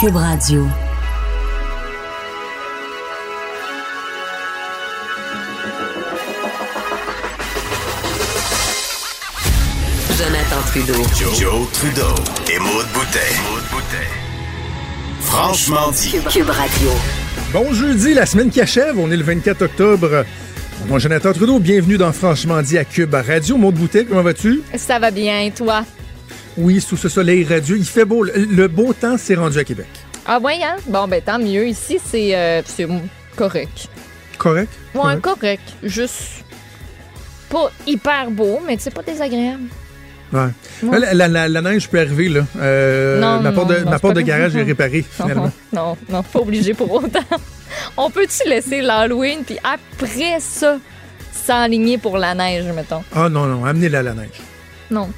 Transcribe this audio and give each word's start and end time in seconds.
Cube 0.00 0.14
Radio. 0.14 0.64
Jonathan 10.16 10.62
Trudeau. 10.66 10.92
Joe, 11.34 11.66
Trudeau 11.72 12.02
et 12.48 12.58
Maude 12.60 12.86
Boutet. 12.94 13.18
Franchement 15.22 15.90
dit. 15.90 16.10
Cube 16.30 16.48
Radio. 16.48 16.90
Bon 17.52 17.72
jeudi, 17.72 18.14
la 18.14 18.26
semaine 18.26 18.50
qui 18.50 18.60
achève, 18.60 18.96
on 19.00 19.10
est 19.10 19.16
le 19.16 19.24
24 19.24 19.62
octobre. 19.62 20.24
Moi, 20.86 21.00
Jonathan 21.00 21.32
Trudeau, 21.32 21.58
bienvenue 21.58 21.98
dans 21.98 22.12
Franchement 22.12 22.62
dit 22.62 22.78
à 22.78 22.84
Cube 22.84 23.14
Radio. 23.14 23.56
Maud 23.56 23.74
Boutet, 23.74 24.04
comment 24.04 24.22
vas-tu? 24.22 24.62
Ça 24.76 25.00
va 25.00 25.10
bien, 25.10 25.50
toi? 25.50 25.82
Oui, 26.58 26.80
sous 26.80 26.96
ce 26.96 27.08
soleil 27.08 27.44
radieux, 27.44 27.76
il 27.78 27.84
fait 27.84 28.04
beau. 28.04 28.24
Le- 28.24 28.66
beau 28.68 28.92
temps 28.92 29.16
s'est 29.16 29.36
rendu 29.36 29.58
à 29.58 29.64
Québec. 29.64 29.86
Ah 30.26 30.38
ouais, 30.40 30.58
hein? 30.62 30.76
Bon, 30.86 31.06
ben 31.08 31.22
tant 31.22 31.38
mieux. 31.38 31.66
Ici, 31.68 31.98
c'est 32.04 32.34
euh, 32.36 32.62
c'est 32.66 32.86
correct. 33.36 33.88
Correct? 34.38 34.68
Ouais, 34.94 35.00
Correct. 35.02 35.22
correct. 35.22 35.62
Juste 35.82 36.44
pas 37.48 37.70
hyper 37.86 38.30
beau, 38.30 38.60
mais 38.66 38.76
c'est 38.78 38.92
pas 38.92 39.02
désagréable. 39.02 39.64
Ouais. 40.32 40.48
La, 41.14 41.26
la- 41.28 41.48
la 41.48 41.62
neige 41.62 41.88
peut 41.88 41.98
arriver, 42.00 42.28
là. 42.28 42.42
Euh, 42.60 43.18
Non, 43.20 43.40
ma 43.40 43.52
porte 43.52 43.70
de, 43.70 43.78
non, 43.84 43.90
ma 43.90 43.98
porte 43.98 44.16
de 44.16 44.20
garage 44.20 44.54
est 44.56 44.62
réparée, 44.62 45.04
finalement. 45.10 45.50
Non, 45.72 45.90
non, 45.90 45.96
non, 46.10 46.22
pas 46.22 46.40
obligé 46.40 46.74
pour 46.74 46.92
autant. 46.92 47.20
On 47.96 48.10
peut-tu 48.10 48.48
laisser 48.48 48.82
l'Halloween, 48.82 49.38
puis 49.46 49.58
après 49.64 50.38
ça, 50.40 50.76
s'enligner 51.32 51.96
pour 51.98 52.18
la 52.18 52.34
neige, 52.34 52.64
mettons? 52.74 53.02
Ah 53.14 53.28
non, 53.30 53.46
non, 53.46 53.64
amenez-la 53.64 54.02
la 54.02 54.12
neige. 54.14 54.40
Non, 54.90 55.08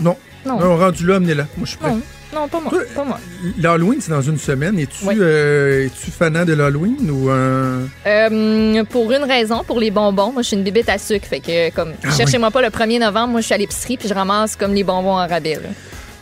Non. 0.00 0.16
Non, 0.48 0.60
Non, 0.60 0.76
rendu 0.76 1.06
là, 1.06 1.16
amenez-la. 1.16 1.44
Moi, 1.56 1.64
je 1.64 1.68
suis 1.70 1.78
prêt. 1.78 1.90
non, 1.90 2.00
non, 2.34 2.48
pas 2.48 2.60
moi, 2.60 2.70
Toi, 2.70 2.80
pas 2.94 3.04
moi. 3.04 3.18
L'Halloween, 3.58 3.98
c'est 4.00 4.10
dans 4.10 4.20
une 4.22 4.38
semaine. 4.38 4.78
Es-tu 4.78 5.04
Oui. 5.06 5.14
euh, 5.18 5.86
es-tu 5.86 6.10
fanat 6.10 6.44
de 6.44 6.52
l'Halloween 6.54 7.10
ou 7.10 7.30
un. 7.30 7.88
Euh, 8.06 8.84
pour 8.84 9.10
une 9.12 9.24
raison, 9.24 9.62
pour 9.66 9.80
les 9.80 9.90
bonbons, 9.90 10.32
moi 10.32 10.42
je 10.42 10.48
suis 10.48 10.56
une 10.56 10.62
bibite 10.64 10.88
à 10.88 10.98
sucre, 10.98 11.26
fait 11.26 11.40
que 11.40 11.70
comme 11.74 11.92
Ah 12.04 12.10
cherchez-moi 12.10 12.50
pas 12.50 12.62
le 12.62 12.68
1er 12.68 13.00
novembre, 13.00 13.28
moi 13.32 13.40
je 13.40 13.46
suis 13.46 13.54
à 13.54 13.58
l'épicerie 13.58 13.96
puis 13.96 14.08
je 14.08 14.14
ramasse 14.14 14.56
comme 14.56 14.74
les 14.74 14.84
bonbons 14.84 15.16
en 15.18 15.26
rabais. 15.26 15.54
là. 15.54 15.68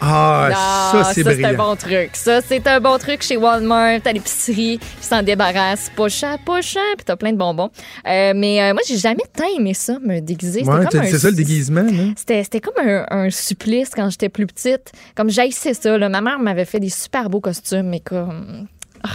Ah, 0.01 0.51
Ah, 0.55 0.91
ça, 0.93 1.05
c'est 1.05 1.15
c'est 1.15 1.25
brillant. 1.25 1.49
un 1.49 1.55
bon 1.55 1.77
truc. 1.77 2.11
Ça, 2.13 2.41
c'est 2.43 2.67
un 2.67 2.81
bon 2.81 2.99
truc 2.99 3.23
chez 3.23 3.37
Walmart, 3.37 4.01
à 4.05 4.13
l'épicerie. 4.13 4.79
Ils 5.01 5.05
s'en 5.05 5.23
débarrassent. 5.23 5.91
Pas 5.97 6.09
cher, 6.09 6.39
pas 6.45 6.61
cher, 6.61 6.83
puis 6.97 7.05
t'as 7.07 7.17
plein 7.17 7.33
de 7.33 7.39
bonbons. 7.39 7.71
Euh, 8.07 8.33
mais 8.37 8.63
euh, 8.63 8.73
moi, 8.75 8.83
j'ai 8.87 8.99
jamais 8.99 9.25
tant 9.35 9.45
aimé 9.59 9.73
ça, 9.75 9.99
me 10.05 10.21
déguiser. 10.21 10.61
C'était 10.61 10.71
Ouais, 10.71 10.79
comme 10.81 10.89
t'as- 10.89 11.01
un- 11.01 11.05
c'est 11.11 11.19
ça 11.19 11.31
le 11.31 11.35
déguisement? 11.37 11.87
C'était, 12.17 12.45
c'était 12.45 12.61
comme 12.61 12.75
un, 12.87 13.07
un 13.11 13.31
supplice 13.31 13.91
quand 13.95 14.11
j'étais 14.11 14.29
plus 14.29 14.47
petite. 14.47 14.93
Comme 15.15 15.31
j'haïssais 15.31 15.75
ça. 15.75 15.97
Là. 15.97 16.09
Ma 16.11 16.21
mère 16.21 16.39
m'avait 16.39 16.67
fait 16.67 16.81
des 16.81 16.91
super 16.91 17.31
beaux 17.31 17.41
costumes, 17.41 17.89
mais 17.89 18.01
comme... 18.01 18.67
ah, 19.03 19.09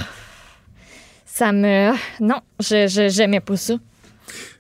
ça 1.26 1.52
me... 1.52 1.92
Non, 2.20 2.42
je, 2.60 2.88
je- 2.88 3.10
j'aimais 3.10 3.40
pas 3.40 3.56
ça. 3.56 3.76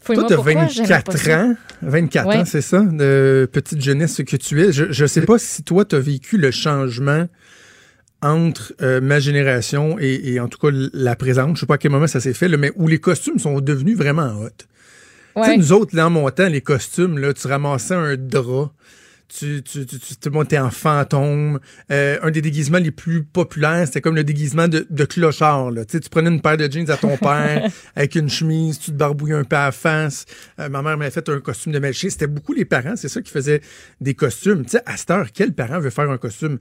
Toi, 0.03 0.25
j'aimais 0.69 0.87
pas 0.87 1.01
24 1.03 1.17
ça. 1.17 1.43
ans. 1.43 1.55
24 1.81 2.27
Ouais. 2.27 2.37
ans, 2.37 2.45
c'est 2.45 2.61
ça, 2.61 2.81
de 2.81 3.47
petite 3.51 3.81
jeunesse 3.81 4.21
que 4.25 4.35
tu 4.35 4.61
es. 4.61 4.71
Je, 4.71 4.91
je 4.91 5.05
sais 5.05 5.21
pas 5.21 5.37
si 5.37 5.63
toi, 5.63 5.85
t'as 5.85 5.99
vécu 5.99 6.37
le 6.37 6.51
changement 6.51 7.27
entre 8.23 8.73
euh, 8.81 9.01
ma 9.01 9.19
génération 9.19 9.97
et, 9.99 10.21
et 10.33 10.39
en 10.39 10.47
tout 10.47 10.59
cas 10.59 10.75
la 10.93 11.15
présente. 11.15 11.55
Je 11.55 11.61
sais 11.61 11.65
pas 11.65 11.75
à 11.75 11.77
quel 11.77 11.91
moment 11.91 12.07
ça 12.07 12.19
s'est 12.19 12.33
fait, 12.33 12.47
là, 12.47 12.57
mais 12.57 12.71
où 12.75 12.87
les 12.87 12.99
costumes 12.99 13.39
sont 13.39 13.59
devenus 13.61 13.97
vraiment 13.97 14.33
hot. 14.41 14.49
Tu 15.35 15.43
sais, 15.43 15.57
nous 15.57 15.71
autres, 15.71 15.95
là, 15.95 16.07
en 16.07 16.09
montant, 16.09 16.47
les 16.49 16.61
costumes, 16.61 17.17
là, 17.17 17.33
tu 17.33 17.47
ramassais 17.47 17.93
un 17.95 18.17
drap. 18.17 18.71
Tu, 19.37 19.63
tu, 19.63 19.85
tu, 19.85 19.97
tu 19.97 20.15
te 20.17 20.29
montais 20.29 20.59
en 20.59 20.71
fantôme. 20.71 21.59
Euh, 21.89 22.19
un 22.21 22.31
des 22.31 22.41
déguisements 22.41 22.79
les 22.79 22.91
plus 22.91 23.23
populaires, 23.23 23.85
c'était 23.85 24.01
comme 24.01 24.15
le 24.15 24.25
déguisement 24.25 24.67
de, 24.67 24.85
de 24.89 25.05
clochard. 25.05 25.71
Là. 25.71 25.85
Tu, 25.85 25.93
sais, 25.93 25.99
tu 26.01 26.09
prenais 26.09 26.29
une 26.29 26.41
paire 26.41 26.57
de 26.57 26.69
jeans 26.69 26.89
à 26.91 26.97
ton 26.97 27.15
père 27.21 27.69
avec 27.95 28.15
une 28.15 28.29
chemise, 28.29 28.77
tu 28.79 28.91
te 28.91 28.97
barbouillais 28.97 29.35
un 29.35 29.43
peu 29.45 29.55
à 29.55 29.65
la 29.67 29.71
face. 29.71 30.25
Euh, 30.59 30.67
ma 30.67 30.81
mère 30.81 30.97
m'avait 30.97 31.11
fait 31.11 31.27
un 31.29 31.39
costume 31.39 31.71
de 31.71 31.79
melchier. 31.79 32.09
C'était 32.09 32.27
beaucoup 32.27 32.53
les 32.53 32.65
parents, 32.65 32.95
c'est 32.95 33.07
ça 33.07 33.21
qui 33.21 33.31
faisaient 33.31 33.61
des 34.01 34.15
costumes. 34.15 34.63
Tu 34.65 34.71
sais, 34.71 34.83
à 34.85 34.97
cette 34.97 35.11
heure, 35.11 35.27
quel 35.33 35.53
parent 35.53 35.79
veut 35.79 35.91
faire 35.91 36.09
un 36.09 36.17
costume? 36.17 36.59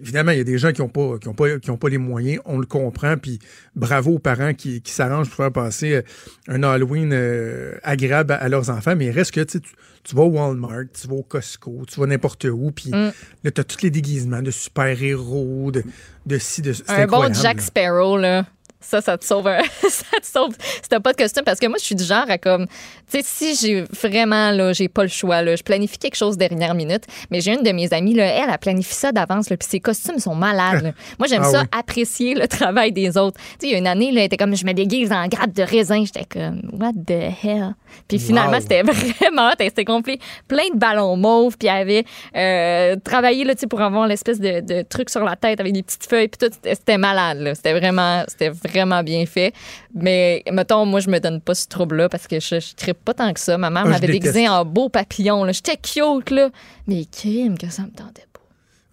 Évidemment, 0.00 0.30
il 0.30 0.38
y 0.38 0.42
a 0.42 0.44
des 0.44 0.58
gens 0.58 0.72
qui 0.72 0.80
n'ont 0.80 0.88
pas, 0.88 1.18
qui 1.18 1.28
ont 1.28 1.34
pas, 1.34 1.58
qui 1.58 1.70
ont 1.70 1.76
pas 1.76 1.88
les 1.88 1.98
moyens, 1.98 2.40
on 2.44 2.58
le 2.58 2.66
comprend, 2.66 3.16
puis 3.16 3.40
bravo 3.74 4.12
aux 4.12 4.18
parents 4.18 4.54
qui, 4.54 4.80
qui 4.80 4.92
s'arrangent 4.92 5.28
pour 5.28 5.36
faire 5.36 5.52
passer 5.52 5.94
euh, 5.94 6.02
un 6.48 6.62
Halloween 6.62 7.10
euh, 7.12 7.74
agréable 7.82 8.32
à, 8.32 8.36
à 8.36 8.48
leurs 8.48 8.70
enfants, 8.70 8.94
mais 8.96 9.06
il 9.06 9.10
reste 9.10 9.32
que 9.32 9.40
tu, 9.40 9.58
sais, 9.58 9.64
tu, 10.04 10.14
vas 10.16 10.22
au 10.22 10.30
Walmart, 10.30 10.84
tu 11.00 11.06
vas 11.08 11.14
au 11.14 11.22
Costco, 11.22 11.82
tu 11.88 12.00
vas 12.00 12.06
n'importe 12.06 12.44
où, 12.44 12.70
puis 12.70 12.90
Mm. 12.90 13.12
là, 13.44 13.50
tu 13.50 13.60
as 13.60 13.64
tous 13.64 13.82
les 13.82 13.90
déguisements 13.90 14.42
de 14.42 14.50
super-héros, 14.50 15.70
de, 15.72 15.84
de 16.26 16.38
ci, 16.38 16.62
de 16.62 16.74
Un 16.88 17.06
bon 17.06 17.32
Jack 17.32 17.56
là. 17.58 17.62
Sparrow, 17.62 18.16
là. 18.16 18.46
Ça, 18.80 19.00
ça 19.00 19.16
te 19.16 19.24
sauve 19.24 19.46
un... 19.46 19.62
ça 19.88 20.18
te 20.20 20.26
sauve 20.26 20.54
si 20.82 20.88
t'as 20.88 20.98
pas 20.98 21.12
de 21.12 21.16
costume. 21.16 21.44
Parce 21.44 21.60
que 21.60 21.66
moi, 21.66 21.76
je 21.78 21.84
suis 21.84 21.94
du 21.94 22.02
genre 22.04 22.28
à 22.28 22.36
comme... 22.36 22.66
Sais, 23.12 23.20
si 23.22 23.54
j'ai 23.56 23.82
vraiment, 24.00 24.50
là, 24.52 24.72
j'ai 24.72 24.88
pas 24.88 25.02
le 25.02 25.08
choix, 25.08 25.42
là, 25.42 25.54
je 25.54 25.62
planifie 25.62 25.98
quelque 25.98 26.16
chose 26.16 26.38
dernière 26.38 26.74
minute. 26.74 27.04
Mais 27.30 27.40
j'ai 27.40 27.52
une 27.52 27.62
de 27.62 27.70
mes 27.72 27.92
amies, 27.92 28.14
là, 28.14 28.24
elle, 28.24 28.48
elle 28.50 28.58
planifie 28.58 28.94
ça 28.94 29.12
d'avance, 29.12 29.48
puis 29.48 29.56
ses 29.60 29.80
costumes 29.80 30.18
sont 30.18 30.34
malades, 30.34 30.82
là. 30.82 30.90
Moi, 31.18 31.28
j'aime 31.28 31.42
Ah 31.44 31.50
ça, 31.50 31.60
oui. 31.62 31.66
apprécier 31.78 32.34
le 32.34 32.48
travail 32.48 32.90
des 32.92 33.18
autres. 33.18 33.38
Tu 33.38 33.44
sais, 33.60 33.66
il 33.66 33.70
y 33.72 33.74
a 33.74 33.78
une 33.78 33.86
année, 33.86 34.12
là, 34.12 34.20
elle 34.20 34.26
était 34.26 34.36
comme, 34.38 34.56
je 34.56 34.64
me 34.64 34.72
déguise 34.72 35.12
en 35.12 35.26
grappe 35.28 35.52
de 35.52 35.62
raisin. 35.62 36.04
J'étais 36.04 36.24
comme, 36.24 36.62
what 36.72 36.92
the 37.06 37.32
hell? 37.44 37.74
Puis 38.08 38.18
finalement, 38.18 38.52
Wow. 38.56 38.60
c'était 38.60 38.82
vraiment 38.82 39.48
hot. 39.48 39.54
Elle 39.58 39.66
s'était 39.66 39.84
complet 39.84 40.18
plein 40.48 40.68
de 40.72 40.78
ballons 40.78 41.16
mauves, 41.16 41.58
puis 41.58 41.68
elle 41.68 41.82
avait 41.82 42.04
euh, 42.34 42.96
travaillé, 43.04 43.44
là, 43.44 43.54
tu 43.54 43.60
sais, 43.60 43.66
pour 43.66 43.80
avoir 43.82 44.06
l'espèce 44.06 44.40
de, 44.40 44.60
de 44.60 44.82
truc 44.82 45.10
sur 45.10 45.22
la 45.24 45.36
tête 45.36 45.60
avec 45.60 45.72
des 45.74 45.82
petites 45.82 46.06
feuilles, 46.06 46.28
puis 46.28 46.38
tout. 46.48 46.52
C'était 46.54 46.74
c'était 46.74 46.98
malade, 46.98 47.38
là. 47.40 47.54
C'était 47.54 47.74
vraiment, 47.78 48.24
c'était 48.26 48.48
vraiment 48.50 49.02
bien 49.02 49.24
fait. 49.26 49.52
Mais, 49.94 50.42
mettons, 50.50 50.84
moi, 50.86 51.00
je 51.00 51.10
me 51.10 51.18
donne 51.20 51.40
pas 51.40 51.54
ce 51.54 51.68
trouble-là 51.68 52.08
parce 52.08 52.26
que 52.26 52.40
je, 52.40 52.58
je 52.60 52.74
trippe 52.74 53.01
pas 53.02 53.14
tant 53.14 53.32
que 53.32 53.40
ça. 53.40 53.58
Ma 53.58 53.70
mère 53.70 53.82
Ah, 53.86 53.90
m'avait 53.90 54.06
déteste. 54.06 54.36
en 54.48 54.64
beau 54.64 54.88
papillon. 54.88 55.46
J'étais 55.52 55.76
cute, 55.76 56.30
là. 56.30 56.50
Mais 56.86 57.04
crime 57.04 57.58
que 57.58 57.68
ça 57.70 57.82
me 57.82 57.88
tentait 57.90 58.22
pas. 58.32 58.40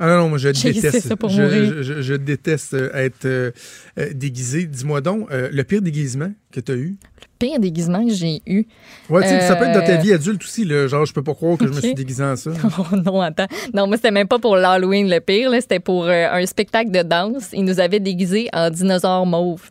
Ah 0.02 0.08
non, 0.08 0.18
non, 0.24 0.30
moi 0.30 0.38
je 0.38 0.48
déteste. 0.64 0.82
laissé 0.94 1.02
ça 1.02 1.18
pour 1.18 1.30
je, 1.30 1.42
mourir. 1.42 1.66
je- 1.78 1.84
je- 1.84 2.02
je 2.02 2.14
déteste 2.14 2.74
euh, 2.74 2.90
être 2.94 3.26
euh, 3.26 3.52
euh, 3.98 4.10
déguisé. 4.14 4.66
Dis-moi 4.66 5.02
donc, 5.02 5.30
euh, 5.30 5.50
le 5.52 5.64
pire 5.66 5.82
déguisement 5.82 6.32
que 6.54 6.62
tu 6.62 6.72
as 6.72 6.76
eu? 6.76 6.96
Pire 7.38 7.60
déguisement 7.60 8.06
que 8.08 8.14
j'ai 8.14 8.42
eu. 8.48 8.66
Ouais, 9.10 9.24
tu 9.24 9.28
sais, 9.30 9.42
ça 9.42 9.56
peut 9.58 9.66
être 9.66 9.74
dans 9.78 9.86
ta 9.86 9.98
vie 9.98 10.14
adulte 10.14 10.42
aussi, 10.44 10.64
là. 10.66 10.88
Genre, 10.88 11.06
je 11.06 11.14
peux 11.14 11.24
pas 11.24 11.34
croire 11.34 11.58
que 11.58 11.68
je 11.68 11.74
me 11.74 11.82
suis 11.82 11.94
déguisé 11.94 12.24
en 12.24 12.36
ça. 12.38 12.52
Oh 12.80 12.96
non, 12.96 13.22
attends. 13.22 13.48
Non, 13.74 13.88
moi, 13.88 13.98
c'était 13.98 14.12
même 14.12 14.28
pas 14.28 14.40
pour 14.40 14.56
l'Halloween 14.56 15.10
le 15.10 15.20
pire. 15.20 15.52
C'était 15.60 15.80
pour 15.80 16.08
un 16.08 16.46
spectacle 16.46 16.92
de 16.92 17.02
danse. 17.02 17.50
Ils 17.54 17.64
nous 17.66 17.80
avaient 17.82 18.00
déguisés 18.02 18.48
en 18.54 18.70
dinosaures 18.70 19.26
mauves. 19.26 19.70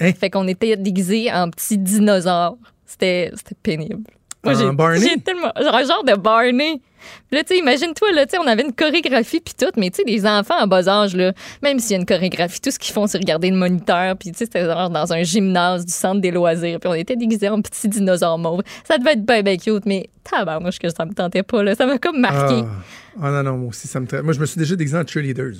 Hein? 0.00 0.12
Fait 0.18 0.30
qu'on 0.30 0.46
était 0.48 0.76
déguisés 0.76 1.32
en 1.32 1.50
petits 1.50 1.78
dinosaures. 1.78 2.56
C'était 2.92 3.30
c'était 3.34 3.56
pénible. 3.62 4.02
Moi, 4.44 4.54
j'ai 4.54 4.70
Barney? 4.72 5.00
j'ai 5.08 5.20
tellement. 5.20 5.52
Genre, 5.60 5.74
un 5.74 5.84
genre 5.84 6.04
de 6.04 6.14
Barney. 6.14 6.80
Puis 7.28 7.36
là, 7.36 7.42
tu 7.44 7.54
sais, 7.54 7.58
imagine-toi, 7.60 8.12
là, 8.12 8.26
tu 8.26 8.32
sais, 8.32 8.38
on 8.38 8.46
avait 8.46 8.62
une 8.62 8.72
chorégraphie 8.72 9.40
puis 9.40 9.54
tout, 9.58 9.70
mais 9.76 9.90
tu 9.90 9.96
sais, 9.98 10.02
les 10.06 10.24
enfants 10.26 10.60
en 10.60 10.66
bas 10.66 10.86
âge, 10.88 11.14
là, 11.16 11.32
même 11.62 11.78
s'il 11.80 11.92
y 11.92 11.94
a 11.94 11.98
une 11.98 12.06
chorégraphie, 12.06 12.60
tout 12.60 12.70
ce 12.70 12.78
qu'ils 12.78 12.92
font, 12.92 13.06
c'est 13.08 13.18
regarder 13.18 13.50
le 13.50 13.56
moniteur, 13.56 14.16
puis 14.16 14.30
tu 14.32 14.38
sais, 14.38 14.44
c'était 14.44 14.64
genre 14.64 14.88
dans 14.90 15.12
un 15.12 15.22
gymnase 15.22 15.84
du 15.86 15.92
centre 15.92 16.20
des 16.20 16.30
loisirs, 16.30 16.78
puis 16.80 16.88
on 16.88 16.94
était 16.94 17.16
déguisés 17.16 17.48
en 17.48 17.60
petits 17.60 17.88
dinosaures 17.88 18.38
mauves. 18.38 18.62
Ça 18.84 18.98
devait 18.98 19.12
être 19.12 19.24
bien, 19.24 19.42
bien 19.42 19.56
cute, 19.56 19.84
mais 19.86 20.10
tabarnouche 20.24 20.78
que 20.78 20.88
ça 20.90 21.04
me 21.04 21.12
tentait 21.12 21.42
pas, 21.44 21.62
là. 21.62 21.74
Ça 21.74 21.86
m'a 21.86 21.98
comme 21.98 22.20
marqué. 22.20 22.62
Ah. 22.64 23.20
Ah 23.20 23.30
non, 23.30 23.42
non, 23.42 23.58
moi 23.58 23.68
aussi, 23.70 23.88
ça 23.88 23.98
me 24.00 24.06
tra- 24.06 24.22
Moi, 24.22 24.32
je 24.32 24.40
me 24.40 24.46
suis 24.46 24.58
déjà 24.58 24.74
déguisé 24.76 24.96
en 24.96 25.06
cheerleaders. 25.06 25.54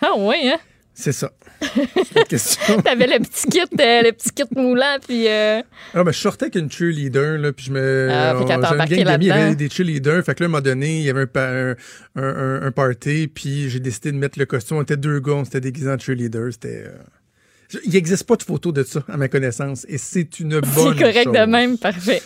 Ah, 0.00 0.16
ouais, 0.18 0.48
hein? 0.52 0.58
C'est 0.96 1.12
ça. 1.12 1.32
C'est 1.60 2.14
la 2.14 2.22
question. 2.24 2.80
T'avais 2.84 3.06
le 3.08 3.18
petit 3.18 3.48
kit, 3.48 3.58
euh, 3.60 4.02
le 4.02 4.12
petit 4.12 4.30
kit 4.30 4.44
moulant, 4.54 4.96
puis 5.04 5.26
euh, 5.28 5.60
Ah, 5.92 6.04
ben, 6.04 6.12
je 6.12 6.18
sortais 6.18 6.44
avec 6.44 6.54
une 6.54 6.70
cheerleader, 6.70 7.36
là, 7.38 7.52
puis 7.52 7.66
je 7.66 7.72
me. 7.72 8.08
Ah, 8.12 8.34
puis 8.36 8.44
quand 8.46 8.62
une 8.62 8.78
gang 8.78 9.04
d'amis, 9.04 9.24
il 9.24 9.28
y 9.28 9.32
avait 9.32 9.54
des 9.56 9.68
cheerleaders. 9.68 10.24
Fait 10.24 10.34
que 10.36 10.44
là, 10.44 10.46
à 10.46 10.48
un 10.48 10.52
moment 10.52 10.60
donné, 10.62 10.98
il 11.00 11.04
y 11.04 11.10
avait 11.10 11.22
un, 11.22 11.26
pa- 11.26 11.74
un, 12.14 12.62
un, 12.62 12.70
party, 12.70 13.26
puis 13.26 13.68
j'ai 13.70 13.80
décidé 13.80 14.12
de 14.12 14.18
mettre 14.18 14.38
le 14.38 14.46
costume. 14.46 14.76
On 14.76 14.82
était 14.82 14.96
deux 14.96 15.18
gars, 15.18 15.32
on 15.32 15.44
s'était 15.44 15.60
déguisés 15.60 15.90
en 15.90 15.98
cheerleader. 15.98 16.52
C'était. 16.52 16.84
euh, 16.86 17.78
Il 17.84 17.92
n'existe 17.92 18.24
pas 18.24 18.36
de 18.36 18.44
photo 18.44 18.70
de 18.70 18.84
ça, 18.84 19.02
à 19.08 19.16
ma 19.16 19.26
connaissance, 19.28 19.84
et 19.88 19.98
c'est 19.98 20.38
une 20.38 20.60
bonne 20.60 20.94
c'est 20.96 20.98
correct 21.00 21.24
chose. 21.24 21.32
de 21.34 21.46
même, 21.46 21.76
parfait. 21.76 22.22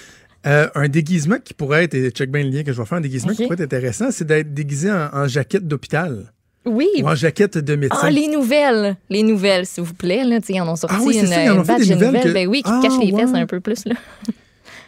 Euh, 0.46 0.68
un 0.74 0.88
déguisement 0.88 1.38
qui 1.42 1.54
pourrait 1.54 1.84
être, 1.84 1.94
et 1.94 2.10
check 2.10 2.30
bien 2.30 2.42
le 2.44 2.50
lien 2.50 2.62
que 2.64 2.72
je 2.72 2.78
vais 2.80 2.86
faire, 2.86 2.98
un 2.98 3.00
déguisement 3.00 3.32
qui 3.32 3.44
pourrait 3.44 3.54
être 3.54 3.62
intéressant, 3.62 4.10
c'est 4.10 4.26
d'être 4.26 4.52
déguisé 4.52 4.90
en, 4.92 5.08
en 5.12 5.26
jaquette 5.26 5.66
d'hôpital 5.66 6.32
Oui. 6.66 6.88
ou 7.02 7.08
en 7.08 7.14
jaquette 7.14 7.56
de 7.58 7.76
médecin. 7.76 7.98
Ah, 8.02 8.10
les 8.10 8.28
nouvelles. 8.28 8.96
Les 9.08 9.22
nouvelles, 9.22 9.64
s'il 9.66 9.84
vous 9.84 9.94
plaît. 9.94 10.24
Là, 10.24 10.38
ils 10.48 10.60
en 10.60 10.68
ont 10.68 10.76
sorti 10.76 10.96
Ah 10.98 11.02
oui, 11.04 11.18
une, 11.18 11.26
ça, 11.26 11.42
ils 11.44 11.50
en 11.50 11.54
ont 11.54 11.58
une 11.60 11.64
fait 11.64 11.72
badge 11.72 11.86
des 11.88 11.94
nouvelles 11.94 12.08
nouvelle. 12.08 12.22
que- 12.24 12.32
Ben 12.34 12.48
oui, 12.48 12.62
qui 12.62 12.70
Ah, 12.70 12.80
cache 12.82 12.98
les 13.00 13.10
fesses 13.16 13.30
ouais. 13.30 13.38
un 13.40 13.46
peu 13.46 13.60
plus. 13.60 13.84
Là. 13.86 13.94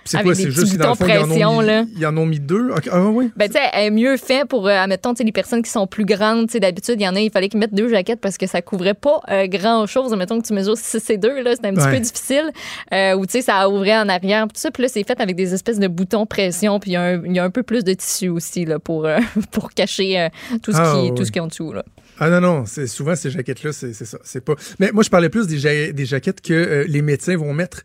C'est 0.04 0.16
Avec 0.16 0.26
quoi, 0.26 0.34
des 0.34 0.42
c'est 0.44 0.50
juste 0.50 0.76
dans 0.76 0.90
le 0.90 0.94
fond, 0.94 1.06
ils 1.06 1.18
en, 1.18 1.26
pression, 1.26 1.50
ont 1.58 1.60
là. 1.60 1.82
mis, 1.84 1.90
ils 1.98 2.06
en 2.06 2.16
ont 2.16 2.26
mis 2.26 2.40
deux? 2.40 2.70
Ah 2.90 3.02
oui? 3.02 3.30
Ben, 3.36 3.46
tu 3.48 3.52
sais, 3.52 3.60
elle 3.74 3.84
est 3.86 3.90
mieux 3.90 4.16
fait 4.16 4.46
pour, 4.48 4.66
euh, 4.66 4.70
admettons, 4.70 5.12
tu 5.14 5.18
sais, 5.18 5.24
les 5.24 5.32
personnes 5.32 5.62
qui 5.62 5.70
sont 5.70 5.86
plus 5.86 6.04
grandes. 6.04 6.46
Tu 6.46 6.52
sais, 6.54 6.60
d'habitude, 6.60 6.96
il 6.98 7.04
y 7.04 7.08
en 7.08 7.14
a, 7.14 7.20
il 7.20 7.30
fallait 7.30 7.48
qu'ils 7.48 7.60
mettent 7.60 7.74
deux 7.74 7.88
jaquettes 7.88 8.20
parce 8.20 8.38
que 8.38 8.46
ça 8.46 8.62
couvrait 8.62 8.94
pas 8.94 9.20
euh, 9.30 9.46
grand-chose. 9.46 10.12
Admettons 10.12 10.40
que 10.40 10.46
tu 10.46 10.54
mesures 10.54 10.76
6 10.76 11.10
et 11.10 11.18
2, 11.18 11.42
là, 11.42 11.54
c'était 11.54 11.68
un 11.68 11.74
petit 11.74 11.84
Ouais. 11.84 11.94
peu 11.96 12.00
difficile. 12.00 12.50
Euh, 12.92 13.14
ou, 13.14 13.26
tu 13.26 13.32
sais, 13.32 13.42
ça 13.42 13.68
ouvrait 13.68 13.96
en 13.98 14.08
arrière, 14.08 14.46
puis 14.46 14.54
tout 14.54 14.60
ça. 14.60 14.70
Puis 14.70 14.82
là, 14.82 14.88
c'est 14.88 15.06
fait 15.06 15.20
avec 15.20 15.36
des 15.36 15.52
espèces 15.54 15.78
de 15.78 15.88
boutons 15.88 16.24
pression, 16.26 16.80
puis 16.80 16.92
il 16.92 16.94
y, 16.94 16.96
a 16.96 17.02
un- 17.02 17.24
il 17.24 17.34
y 17.34 17.38
a 17.38 17.44
un 17.44 17.50
peu 17.50 17.62
plus 17.62 17.84
de 17.84 17.92
tissu 17.92 18.28
aussi, 18.30 18.64
là, 18.64 18.78
pour, 18.78 19.04
euh, 19.06 19.18
pour 19.52 19.70
cacher 19.72 20.28
tout, 20.62 20.72
ce 20.72 20.78
Ah, 20.78 20.94
qui, 20.96 21.10
ouais. 21.10 21.14
tout 21.14 21.24
ce 21.24 21.30
qui 21.30 21.38
est 21.38 21.42
en 21.42 21.46
dessous, 21.46 21.72
là. 21.72 21.84
Ah 22.18 22.28
non, 22.28 22.40
non, 22.40 22.64
c'est 22.66 22.86
souvent 22.86 23.14
ces 23.16 23.30
jaquettes-là, 23.30 23.72
c'est 23.72 23.92
c'est 23.94 24.04
ça. 24.04 24.18
C'est 24.24 24.44
pas. 24.44 24.54
Mais 24.78 24.90
moi, 24.92 25.02
je 25.02 25.08
parlais 25.10 25.28
plus 25.30 25.46
des, 25.46 25.58
ja- 25.58 25.92
des 25.92 26.04
jaquettes 26.04 26.40
que 26.42 26.52
euh, 26.52 26.84
les 26.86 27.00
médecins 27.02 27.36
vont 27.36 27.54
mettre 27.54 27.82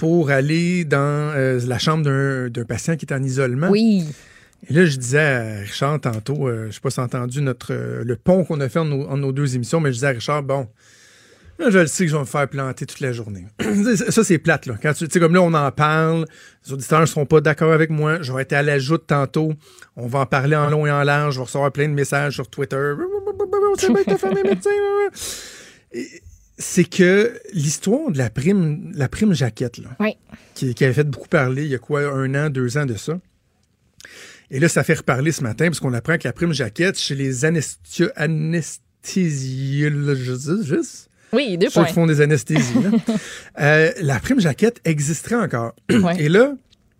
pour 0.00 0.30
aller 0.30 0.86
dans 0.86 0.98
euh, 1.36 1.60
la 1.66 1.78
chambre 1.78 2.48
d'un 2.48 2.64
patient 2.64 2.96
qui 2.96 3.04
est 3.04 3.12
en 3.12 3.22
isolement. 3.22 3.68
Oui. 3.68 4.06
Et 4.66 4.72
là, 4.72 4.86
je 4.86 4.96
disais 4.96 5.18
à 5.18 5.58
Richard 5.60 6.00
tantôt, 6.00 6.48
euh, 6.48 6.68
je 6.68 6.74
sais 6.74 6.80
pas 6.80 6.88
si 6.88 6.94
tu 6.94 7.00
as 7.02 7.04
entendu 7.04 7.42
notre, 7.42 7.74
euh, 7.74 8.02
le 8.02 8.16
pont 8.16 8.44
qu'on 8.44 8.60
a 8.60 8.70
fait 8.70 8.78
en 8.78 8.86
nos, 8.86 9.06
en 9.06 9.18
nos 9.18 9.32
deux 9.32 9.56
émissions, 9.56 9.78
mais 9.78 9.90
je 9.90 9.96
disais 9.96 10.06
à 10.06 10.10
Richard, 10.10 10.42
bon, 10.42 10.68
là, 11.58 11.68
je 11.68 11.80
le 11.80 11.86
sais 11.86 12.04
que 12.04 12.10
je 12.10 12.16
vais 12.16 12.20
me 12.20 12.26
faire 12.26 12.48
planter 12.48 12.86
toute 12.86 13.00
la 13.00 13.12
journée. 13.12 13.44
ça, 14.08 14.24
c'est 14.24 14.38
plate, 14.38 14.64
là. 14.64 14.76
Quand 14.82 14.94
tu 14.94 15.06
sais, 15.06 15.20
comme 15.20 15.34
là, 15.34 15.42
on 15.42 15.52
en 15.52 15.70
parle, 15.70 16.24
les 16.66 16.72
auditeurs 16.72 17.02
ne 17.02 17.06
seront 17.06 17.26
pas 17.26 17.42
d'accord 17.42 17.72
avec 17.74 17.90
moi, 17.90 18.22
je 18.22 18.32
vais 18.32 18.40
être 18.40 18.54
à 18.54 18.62
la 18.62 18.78
joute 18.78 19.06
tantôt, 19.06 19.52
on 19.96 20.06
va 20.06 20.20
en 20.20 20.26
parler 20.26 20.56
en 20.56 20.70
long 20.70 20.86
et 20.86 20.90
en 20.90 21.02
large, 21.02 21.34
je 21.34 21.40
vais 21.40 21.44
recevoir 21.44 21.70
plein 21.72 21.88
de 21.88 21.94
messages 21.94 22.36
sur 22.36 22.48
Twitter. 22.48 22.94
C'est 23.76 23.92
bien, 23.92 24.42
médecin. 24.44 24.70
Et 25.92 26.22
C'est 26.62 26.84
que 26.84 27.40
l'histoire 27.54 28.10
de 28.12 28.18
la 28.18 28.28
prime, 28.30 28.92
la 28.94 29.08
prime 29.08 29.32
jaquette, 29.32 29.78
là, 29.78 29.88
Oui. 29.98 30.16
qui, 30.54 30.74
qui 30.74 30.84
avait 30.84 30.92
fait 30.94 31.08
beaucoup 31.08 31.28
parler 31.28 31.64
il 31.64 31.70
y 31.70 31.74
a 31.74 31.78
quoi, 31.78 32.02
un 32.02 32.34
an, 32.34 32.50
deux 32.50 32.76
ans 32.76 32.84
de 32.86 32.94
ça. 32.96 33.18
Et 34.50 34.60
là, 34.60 34.68
ça 34.68 34.82
fait 34.84 34.94
reparler 34.94 35.32
ce 35.32 35.42
matin 35.42 35.66
parce 35.66 35.80
qu'on 35.80 35.94
apprend 35.94 36.18
que 36.18 36.26
la 36.28 36.32
prime 36.32 36.52
jaquette 36.52 36.98
chez 36.98 37.14
les 37.14 37.44
anesthésio- 37.44 38.10
anesthésiologistes, 38.16 41.08
Oui, 41.32 41.56
deux 41.58 41.68
ceux 41.68 41.74
points. 41.80 41.84
qui 41.86 41.92
font 41.94 42.06
des 42.06 42.20
anesthésies, 42.20 42.74
là, 42.82 42.90
euh, 43.60 43.92
la 44.02 44.18
prime 44.20 44.40
jaquette 44.40 44.80
existerait 44.84 45.36
encore. 45.36 45.74
Et 46.18 46.28
là, 46.28 46.54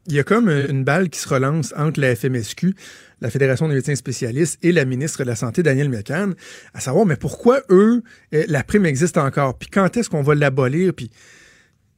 il 0.07 0.15
y 0.15 0.19
a 0.19 0.25
comme 0.25 0.49
une 0.49 0.85
balle 0.85 1.11
qui 1.11 1.19
se 1.21 1.29
relance 1.29 1.75
entre 1.77 2.01
la 2.01 2.15
FMSQ, 2.15 2.75
la 3.20 3.31
Fédération 3.31 3.69
des 3.69 3.75
médecins 3.75 3.94
spécialistes, 3.94 4.58
et 4.62 4.72
la 4.72 4.84
ministre 4.84 5.19
de 5.22 5.25
la 5.25 5.37
Santé, 5.37 5.62
Danielle 5.62 5.88
Mécan, 5.88 6.32
à 6.75 6.81
savoir, 6.81 7.06
mais 7.06 7.17
pourquoi 7.17 7.62
eux, 7.70 8.02
euh, 8.34 8.44
la 8.49 8.64
prime 8.64 8.87
existe 8.87 9.19
encore? 9.19 9.58
Puis 9.58 9.69
quand 9.69 9.96
est-ce 9.96 10.08
qu'on 10.08 10.22
va 10.22 10.34
l'abolir? 10.34 10.94
Puis 10.94 11.11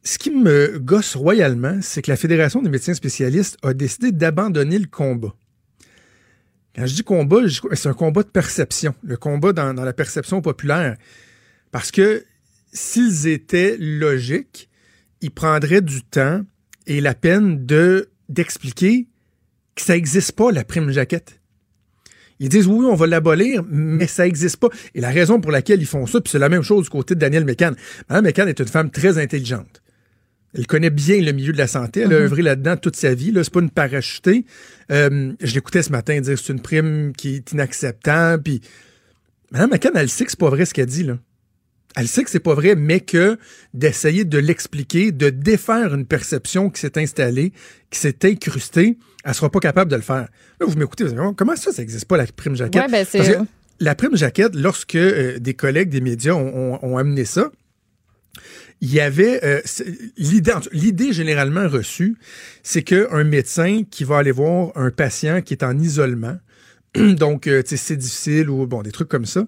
ce 0.03 0.19
qui 0.19 0.31
me 0.31 0.79
gosse 0.79 1.15
royalement, 1.15 1.79
c'est 1.81 2.03
que 2.03 2.11
la 2.11 2.17
Fédération 2.17 2.61
des 2.63 2.71
médecins 2.71 2.95
spécialistes 2.95 3.57
a 3.63 3.73
décidé 3.73 4.11
d'abandonner 4.11 4.79
le 4.79 4.87
combat. 4.87 5.35
Quand 6.75 6.87
je 6.87 6.95
dis 6.95 7.05
combat, 7.05 7.39
c'est 7.75 7.89
un 7.89 7.95
combat 7.95 8.23
de 8.23 8.29
perception, 8.29 8.95
le 9.03 9.17
combat 9.17 9.53
dans, 9.53 9.75
dans 9.75 9.85
la 9.85 9.93
perception 9.93 10.41
populaire. 10.41 10.97
Parce 11.71 11.91
que 11.91 12.25
s'ils 12.73 13.29
étaient 13.29 13.77
logiques, 13.79 14.71
ils 15.21 15.31
prendraient 15.31 15.83
du 15.83 16.03
temps 16.03 16.43
et 16.87 17.01
la 17.01 17.15
peine 17.15 17.65
de 17.65 18.09
d'expliquer 18.29 19.07
que 19.75 19.83
ça 19.83 19.95
n'existe 19.95 20.33
pas, 20.33 20.53
la 20.53 20.65
prime 20.65 20.91
jaquette. 20.91 21.41
Ils 22.41 22.49
disent 22.49 22.67
oui, 22.67 22.87
on 22.87 22.95
va 22.95 23.07
l'abolir, 23.07 23.63
mais 23.69 24.07
ça 24.07 24.25
n'existe 24.25 24.57
pas. 24.57 24.69
Et 24.95 25.01
la 25.01 25.11
raison 25.11 25.41
pour 25.41 25.53
laquelle 25.53 25.81
ils 25.81 25.87
font 25.87 26.07
ça, 26.07 26.21
puis 26.21 26.31
c'est 26.31 26.39
la 26.39 26.49
même 26.49 26.63
chose 26.63 26.85
du 26.85 26.91
côté 26.91 27.15
de 27.15 27.21
Danielle 27.21 27.45
Mécan. 27.45 27.73
Madame 28.09 28.25
Mécan 28.25 28.47
est 28.47 28.59
une 28.59 28.69
femme 28.69 28.91
très 28.91 29.19
intelligente. 29.19 29.83
Elle 30.55 30.67
connaît 30.67 30.91
bien 30.91 31.21
le 31.21 31.33
milieu 31.33 31.53
de 31.53 31.59
la 31.59 31.67
santé. 31.67 32.01
Elle 32.01 32.13
a 32.13 32.17
œuvré 32.17 32.43
là-dedans 32.43 32.77
toute 32.77 32.97
sa 32.97 33.15
vie. 33.15 33.31
Là, 33.31 33.43
c'est 33.43 33.53
pas 33.53 33.61
une 33.61 33.71
parachutée. 33.71 34.45
Euh, 34.91 35.33
je 35.41 35.55
l'écoutais 35.55 35.83
ce 35.83 35.91
matin 35.91 36.21
dire 36.21 36.39
c'est 36.39 36.53
une 36.53 36.61
prime 36.61 37.13
qui 37.17 37.37
est 37.37 37.53
inacceptable. 37.53 38.43
Puis 38.43 38.61
Mme 39.53 39.71
McCann, 39.71 39.93
elle 39.95 40.09
sait 40.09 40.25
que 40.25 40.31
c'est 40.31 40.41
pas 40.41 40.51
vrai 40.51 40.65
ce 40.65 40.75
qu'elle 40.75 40.87
dit, 40.87 41.05
là. 41.05 41.19
Elle 41.95 42.09
sait 42.09 42.25
que 42.25 42.31
c'est 42.31 42.41
pas 42.41 42.55
vrai, 42.55 42.75
mais 42.75 43.01
que 43.01 43.39
d'essayer 43.75 44.25
de 44.25 44.39
l'expliquer, 44.39 45.13
de 45.13 45.29
défaire 45.29 45.95
une 45.95 46.07
perception 46.07 46.71
qui 46.71 46.81
s'est 46.81 46.99
installée, 46.99 47.53
qui 47.91 47.99
s'est 47.99 48.25
incrustée, 48.25 48.97
elle 49.25 49.35
sera 49.35 49.51
pas 49.51 49.61
capable 49.61 49.91
de 49.91 49.97
le 49.97 50.03
faire. 50.03 50.29
Là, 50.61 50.67
vous 50.67 50.77
m'écoutez, 50.77 51.05
vous 51.05 51.11
allez 51.13 51.21
dire, 51.21 51.33
comment 51.37 51.57
ça, 51.57 51.73
ça 51.73 51.83
n'existe 51.83 52.07
pas, 52.07 52.17
la 52.17 52.27
prime 52.27 52.57
jaquette? 52.57 52.83
Ouais, 52.83 52.89
ben, 52.91 53.07
Parce 53.11 53.29
que 53.29 53.39
la 53.81 53.95
prime 53.95 54.17
jaquette, 54.17 54.55
lorsque 54.55 54.95
euh, 54.97 55.39
des 55.39 55.55
collègues 55.55 55.89
des 55.89 56.01
médias 56.01 56.35
ont, 56.35 56.75
ont- 56.75 56.79
ont 56.83 56.97
amené 56.99 57.25
ça, 57.25 57.51
il 58.81 58.93
y 58.93 59.01
avait 59.01 59.41
euh, 59.45 59.61
l'idée 60.73 61.13
généralement 61.13 61.69
reçue, 61.69 62.17
c'est 62.63 62.83
qu'un 62.83 63.25
médecin 63.25 63.83
qui 63.89 64.03
va 64.05 64.19
aller 64.19 64.33
voir 64.33 64.73
un 64.77 64.91
patient 64.91 65.41
qui 65.41 65.55
est 65.55 65.63
en 65.63 65.79
isolement, 65.79 66.37
donc 66.97 67.47
euh, 67.47 67.63
c'est 67.65 67.97
difficile 67.97 68.51
ou 68.51 68.67
bon 68.67 68.83
des 68.83 68.91
trucs 68.91 69.09
comme 69.09 69.25
ça, 69.27 69.47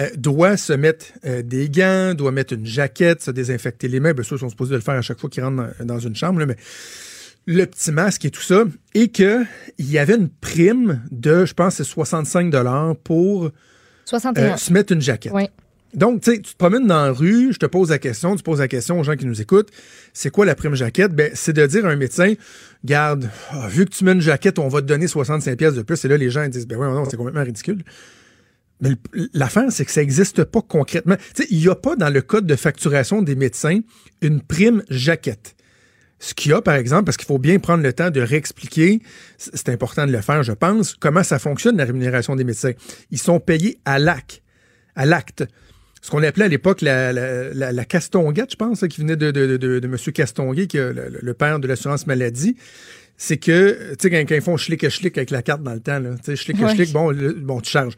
euh, 0.00 0.08
doit 0.16 0.56
se 0.56 0.72
mettre 0.72 1.06
euh, 1.24 1.42
des 1.42 1.68
gants, 1.70 2.14
doit 2.14 2.32
mettre 2.32 2.52
une 2.54 2.66
jaquette, 2.66 3.22
se 3.22 3.30
désinfecter 3.30 3.86
les 3.86 4.00
mains. 4.00 4.12
Bien 4.12 4.24
sûr, 4.24 4.36
ils 4.36 4.40
sont 4.40 4.48
supposés 4.48 4.72
de 4.72 4.76
le 4.76 4.82
faire 4.82 4.94
à 4.94 5.02
chaque 5.02 5.20
fois 5.20 5.30
qu'ils 5.30 5.44
rentrent 5.44 5.72
dans, 5.78 5.84
dans 5.86 5.98
une 6.00 6.16
chambre, 6.16 6.40
là, 6.40 6.46
mais 6.46 6.56
le 7.46 7.64
petit 7.66 7.92
masque 7.92 8.24
et 8.24 8.30
tout 8.30 8.42
ça, 8.42 8.64
et 8.94 9.08
qu'il 9.08 9.46
y 9.78 9.98
avait 9.98 10.16
une 10.16 10.28
prime 10.28 11.02
de, 11.10 11.44
je 11.44 11.54
pense, 11.54 11.76
c'est 11.76 11.84
65 11.84 12.50
dollars 12.50 12.96
pour 12.96 13.50
61. 14.06 14.42
euh, 14.42 14.56
se 14.56 14.72
mettre 14.72 14.92
une 14.92 15.00
jaquette. 15.02 15.32
Oui. 15.34 15.48
Donc, 15.94 16.22
tu 16.22 16.32
sais, 16.32 16.40
tu 16.40 16.52
te 16.52 16.56
promènes 16.56 16.86
dans 16.88 17.04
la 17.04 17.12
rue, 17.12 17.52
je 17.52 17.58
te 17.58 17.66
pose 17.66 17.90
la 17.90 17.98
question, 17.98 18.34
tu 18.34 18.42
poses 18.42 18.58
la 18.58 18.66
question 18.66 18.98
aux 18.98 19.04
gens 19.04 19.14
qui 19.14 19.26
nous 19.26 19.40
écoutent, 19.40 19.70
c'est 20.12 20.30
quoi 20.30 20.44
la 20.44 20.56
prime 20.56 20.74
jaquette? 20.74 21.12
Ben, 21.12 21.30
c'est 21.34 21.52
de 21.52 21.64
dire 21.66 21.86
à 21.86 21.90
un 21.90 21.96
médecin, 21.96 22.34
garde, 22.84 23.30
ah, 23.50 23.68
vu 23.68 23.84
que 23.84 23.90
tu 23.90 24.04
mets 24.04 24.12
une 24.12 24.20
jaquette, 24.20 24.58
on 24.58 24.66
va 24.68 24.80
te 24.80 24.86
donner 24.86 25.06
65 25.06 25.56
pièces 25.56 25.74
de 25.74 25.82
plus. 25.82 26.04
Et 26.04 26.08
là, 26.08 26.16
les 26.16 26.30
gens 26.30 26.42
ils 26.42 26.50
disent, 26.50 26.66
ben 26.66 26.78
oui, 26.78 26.86
non, 26.88 27.04
c'est 27.08 27.16
complètement 27.16 27.44
ridicule. 27.44 27.84
Mais 28.80 28.90
l'affaire, 29.34 29.70
c'est 29.70 29.84
que 29.84 29.92
ça 29.92 30.00
n'existe 30.00 30.42
pas 30.42 30.62
concrètement. 30.62 31.16
Tu 31.34 31.42
sais, 31.42 31.48
il 31.50 31.58
n'y 31.58 31.68
a 31.68 31.76
pas 31.76 31.94
dans 31.94 32.10
le 32.10 32.22
code 32.22 32.46
de 32.46 32.56
facturation 32.56 33.22
des 33.22 33.36
médecins 33.36 33.78
une 34.20 34.40
prime 34.40 34.82
jaquette. 34.90 35.53
Ce 36.26 36.32
qu'il 36.32 36.52
y 36.52 36.54
a, 36.54 36.62
par 36.62 36.76
exemple, 36.76 37.04
parce 37.04 37.18
qu'il 37.18 37.26
faut 37.26 37.38
bien 37.38 37.58
prendre 37.58 37.82
le 37.82 37.92
temps 37.92 38.10
de 38.10 38.22
réexpliquer, 38.22 39.00
c'est 39.36 39.68
important 39.68 40.06
de 40.06 40.12
le 40.12 40.22
faire, 40.22 40.42
je 40.42 40.52
pense, 40.52 40.94
comment 40.94 41.22
ça 41.22 41.38
fonctionne 41.38 41.76
la 41.76 41.84
rémunération 41.84 42.34
des 42.34 42.44
médecins. 42.44 42.72
Ils 43.10 43.18
sont 43.18 43.40
payés 43.40 43.76
à 43.84 43.98
l'acte. 43.98 44.40
À 44.96 45.04
l'acte. 45.04 45.44
Ce 46.00 46.10
qu'on 46.10 46.22
appelait 46.22 46.46
à 46.46 46.48
l'époque 46.48 46.80
la, 46.80 47.12
la, 47.12 47.52
la, 47.52 47.72
la 47.72 47.84
Castonguette, 47.84 48.52
je 48.52 48.56
pense, 48.56 48.86
qui 48.88 49.02
venait 49.02 49.16
de, 49.16 49.30
de, 49.32 49.58
de, 49.58 49.78
de 49.80 49.86
M. 49.86 49.96
Castonguet, 50.14 50.66
qui 50.66 50.78
est 50.78 50.92
le, 50.94 51.18
le 51.20 51.34
père 51.34 51.60
de 51.60 51.66
l'assurance 51.68 52.06
maladie, 52.06 52.56
c'est 53.18 53.36
que, 53.36 53.90
tu 53.90 53.96
sais, 54.00 54.10
quand, 54.10 54.16
quand 54.26 54.34
ils 54.34 54.40
font 54.40 54.56
schlick 54.56 54.88
schlick 54.88 55.18
avec 55.18 55.30
la 55.30 55.42
carte 55.42 55.62
dans 55.62 55.74
le 55.74 55.80
temps, 55.80 55.98
là, 55.98 56.10
tu 56.16 56.24
sais, 56.24 56.36
schlick 56.36 56.58
Ouais. 56.58 56.74
schlick, 56.74 56.90
bon, 56.92 57.10
le- 57.10 57.34
bon, 57.34 57.60
tu 57.60 57.70
charges. 57.70 57.94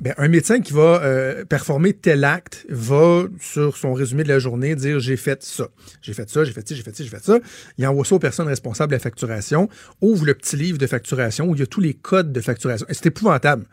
Ben, 0.00 0.12
un 0.18 0.28
médecin 0.28 0.60
qui 0.60 0.72
va 0.72 1.02
euh, 1.02 1.44
performer 1.44 1.92
tel 1.92 2.24
acte 2.24 2.66
va, 2.68 3.24
sur 3.40 3.76
son 3.76 3.94
résumé 3.94 4.24
de 4.24 4.28
la 4.28 4.38
journée, 4.38 4.74
dire 4.74 4.98
j'ai 4.98 5.16
fait 5.16 5.42
ça, 5.42 5.68
j'ai 6.02 6.12
fait 6.12 6.28
ça, 6.28 6.44
j'ai 6.44 6.52
fait 6.52 6.66
ci, 6.66 6.74
j'ai 6.74 6.82
fait 6.82 6.94
ci, 6.94 7.04
j'ai 7.04 7.10
fait 7.10 7.24
ça. 7.24 7.38
Il 7.78 7.86
envoie 7.86 8.04
ça 8.04 8.16
aux 8.16 8.18
personnes 8.18 8.48
responsables 8.48 8.90
de 8.90 8.96
la 8.96 9.00
facturation, 9.00 9.68
ouvre 10.00 10.26
le 10.26 10.34
petit 10.34 10.56
livre 10.56 10.78
de 10.78 10.86
facturation 10.86 11.48
où 11.48 11.54
il 11.54 11.60
y 11.60 11.62
a 11.62 11.66
tous 11.66 11.80
les 11.80 11.94
codes 11.94 12.32
de 12.32 12.40
facturation. 12.40 12.86
Et 12.88 12.94
c'est 12.94 13.06
épouvantable. 13.06 13.66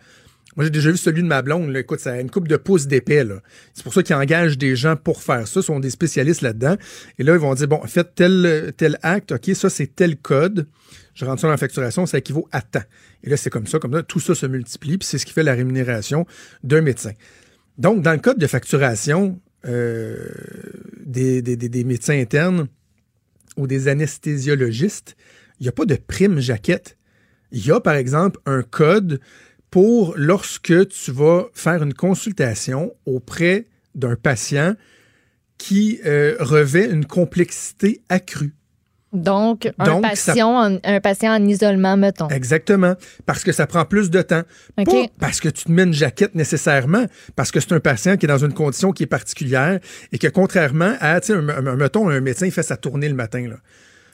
Moi, 0.58 0.66
j'ai 0.66 0.70
déjà 0.70 0.92
vu 0.92 0.98
celui 0.98 1.22
de 1.22 1.28
ma 1.28 1.42
blonde. 1.42 1.76
Écoute, 1.78 2.02
ça 2.02 2.12
a 2.12 2.20
une 2.20 2.30
coupe 2.30 2.48
de 2.48 2.58
pouces 2.58 2.88
d'épais. 2.88 3.26
C'est 3.74 3.84
pour 3.84 3.94
ça 3.94 4.04
qu'ils 4.04 4.16
engagent 4.16 4.58
des 4.58 4.76
gens 4.76 4.98
pour 4.98 5.24
faire 5.24 5.48
ça. 5.48 5.62
Ils 5.62 5.64
sont 5.64 5.80
des 5.80 5.90
spécialistes 5.90 6.42
là-dedans. 6.42 6.76
Et 7.18 7.24
là, 7.24 7.34
ils 7.34 7.40
vont 7.40 7.54
dire, 7.54 7.68
bon, 7.68 7.82
faites 7.88 8.16
tel, 8.16 8.74
tel 8.76 8.98
acte. 9.02 9.32
OK, 9.32 9.56
ça, 9.56 9.70
c'est 9.70 9.96
tel 9.96 10.18
code. 10.18 10.68
Je 11.14 11.24
rentre 11.24 11.42
ça 11.42 11.48
dans 11.48 11.52
la 11.52 11.58
facturation. 11.58 12.06
Ça 12.06 12.18
équivaut 12.18 12.50
à 12.52 12.62
temps. 12.62 12.84
Et 13.24 13.30
là, 13.30 13.38
c'est 13.38 13.50
comme 13.50 13.66
ça, 13.66 13.80
comme 13.80 13.94
ça. 13.94 14.04
Tout 14.04 14.20
ça 14.20 14.36
se 14.36 14.46
multiplie. 14.46 14.98
Puis 14.98 15.08
c'est 15.08 15.18
ce 15.18 15.26
qui 15.26 15.34
fait 15.34 15.44
la 15.44 15.54
rémunération 15.54 16.26
d'un 16.64 16.82
médecin. 16.82 17.12
Donc, 17.78 18.02
dans 18.02 18.12
le 18.12 18.20
code 18.20 18.38
de 18.38 18.48
facturation 18.48 19.40
euh, 19.66 20.28
des, 21.06 21.42
des, 21.42 21.56
des 21.56 21.84
médecins 21.86 22.20
internes 22.20 22.68
ou 23.56 23.68
des 23.68 23.88
anesthésiologistes, 23.88 25.16
il 25.60 25.64
n'y 25.64 25.70
a 25.70 25.74
pas 25.74 25.86
de 25.86 25.96
prime 25.96 26.40
jaquette. 26.40 26.98
Il 27.52 27.66
y 27.66 27.72
a, 27.72 27.80
par 27.80 27.96
exemple, 27.96 28.40
un 28.46 28.64
code 28.64 29.20
pour 29.72 30.14
lorsque 30.18 30.88
tu 30.90 31.12
vas 31.12 31.46
faire 31.54 31.82
une 31.82 31.94
consultation 31.94 32.94
auprès 33.06 33.66
d'un 33.96 34.16
patient 34.16 34.76
qui 35.58 36.00
euh, 36.06 36.36
revêt 36.40 36.90
une 36.90 37.06
complexité 37.06 38.02
accrue. 38.10 38.54
Donc, 39.14 39.70
un, 39.78 39.84
Donc, 39.86 40.04
patient 40.04 40.50
en, 40.50 40.78
un 40.84 41.00
patient 41.02 41.34
en 41.36 41.46
isolement, 41.46 41.98
mettons. 41.98 42.30
Exactement. 42.30 42.96
Parce 43.26 43.44
que 43.44 43.52
ça 43.52 43.68
prend 43.68 43.84
plus 43.84 44.10
de 44.10 44.22
temps. 44.22 44.44
Pas 44.78 44.84
parce 45.20 45.42
que 45.42 45.50
tu 45.50 45.66
te 45.66 45.72
mets 45.72 45.84
une 45.84 45.94
jaquette 45.94 46.34
nécessairement, 46.34 47.06
parce 47.36 47.52
que 47.52 47.60
c'est 47.60 47.74
un 47.74 47.82
patient 47.82 48.16
qui 48.16 48.26
est 48.26 48.30
dans 48.30 48.38
une 48.46 48.54
condition 48.54 48.94
qui 48.94 49.04
est 49.04 49.08
particulière 49.08 49.80
et 50.14 50.18
que 50.18 50.28
contrairement 50.30 50.96
à, 51.02 51.20
tu 51.20 51.28
sais, 51.28 51.34
un- 51.34 51.50
un- 51.50 51.76
mettons, 51.76 52.08
un 52.10 52.22
médecin, 52.22 52.46
il 52.46 52.54
fait 52.54 52.64
sa 52.64 52.78
tournée 52.78 53.10
le 53.10 53.16
matin, 53.16 53.46
là. 53.50 53.58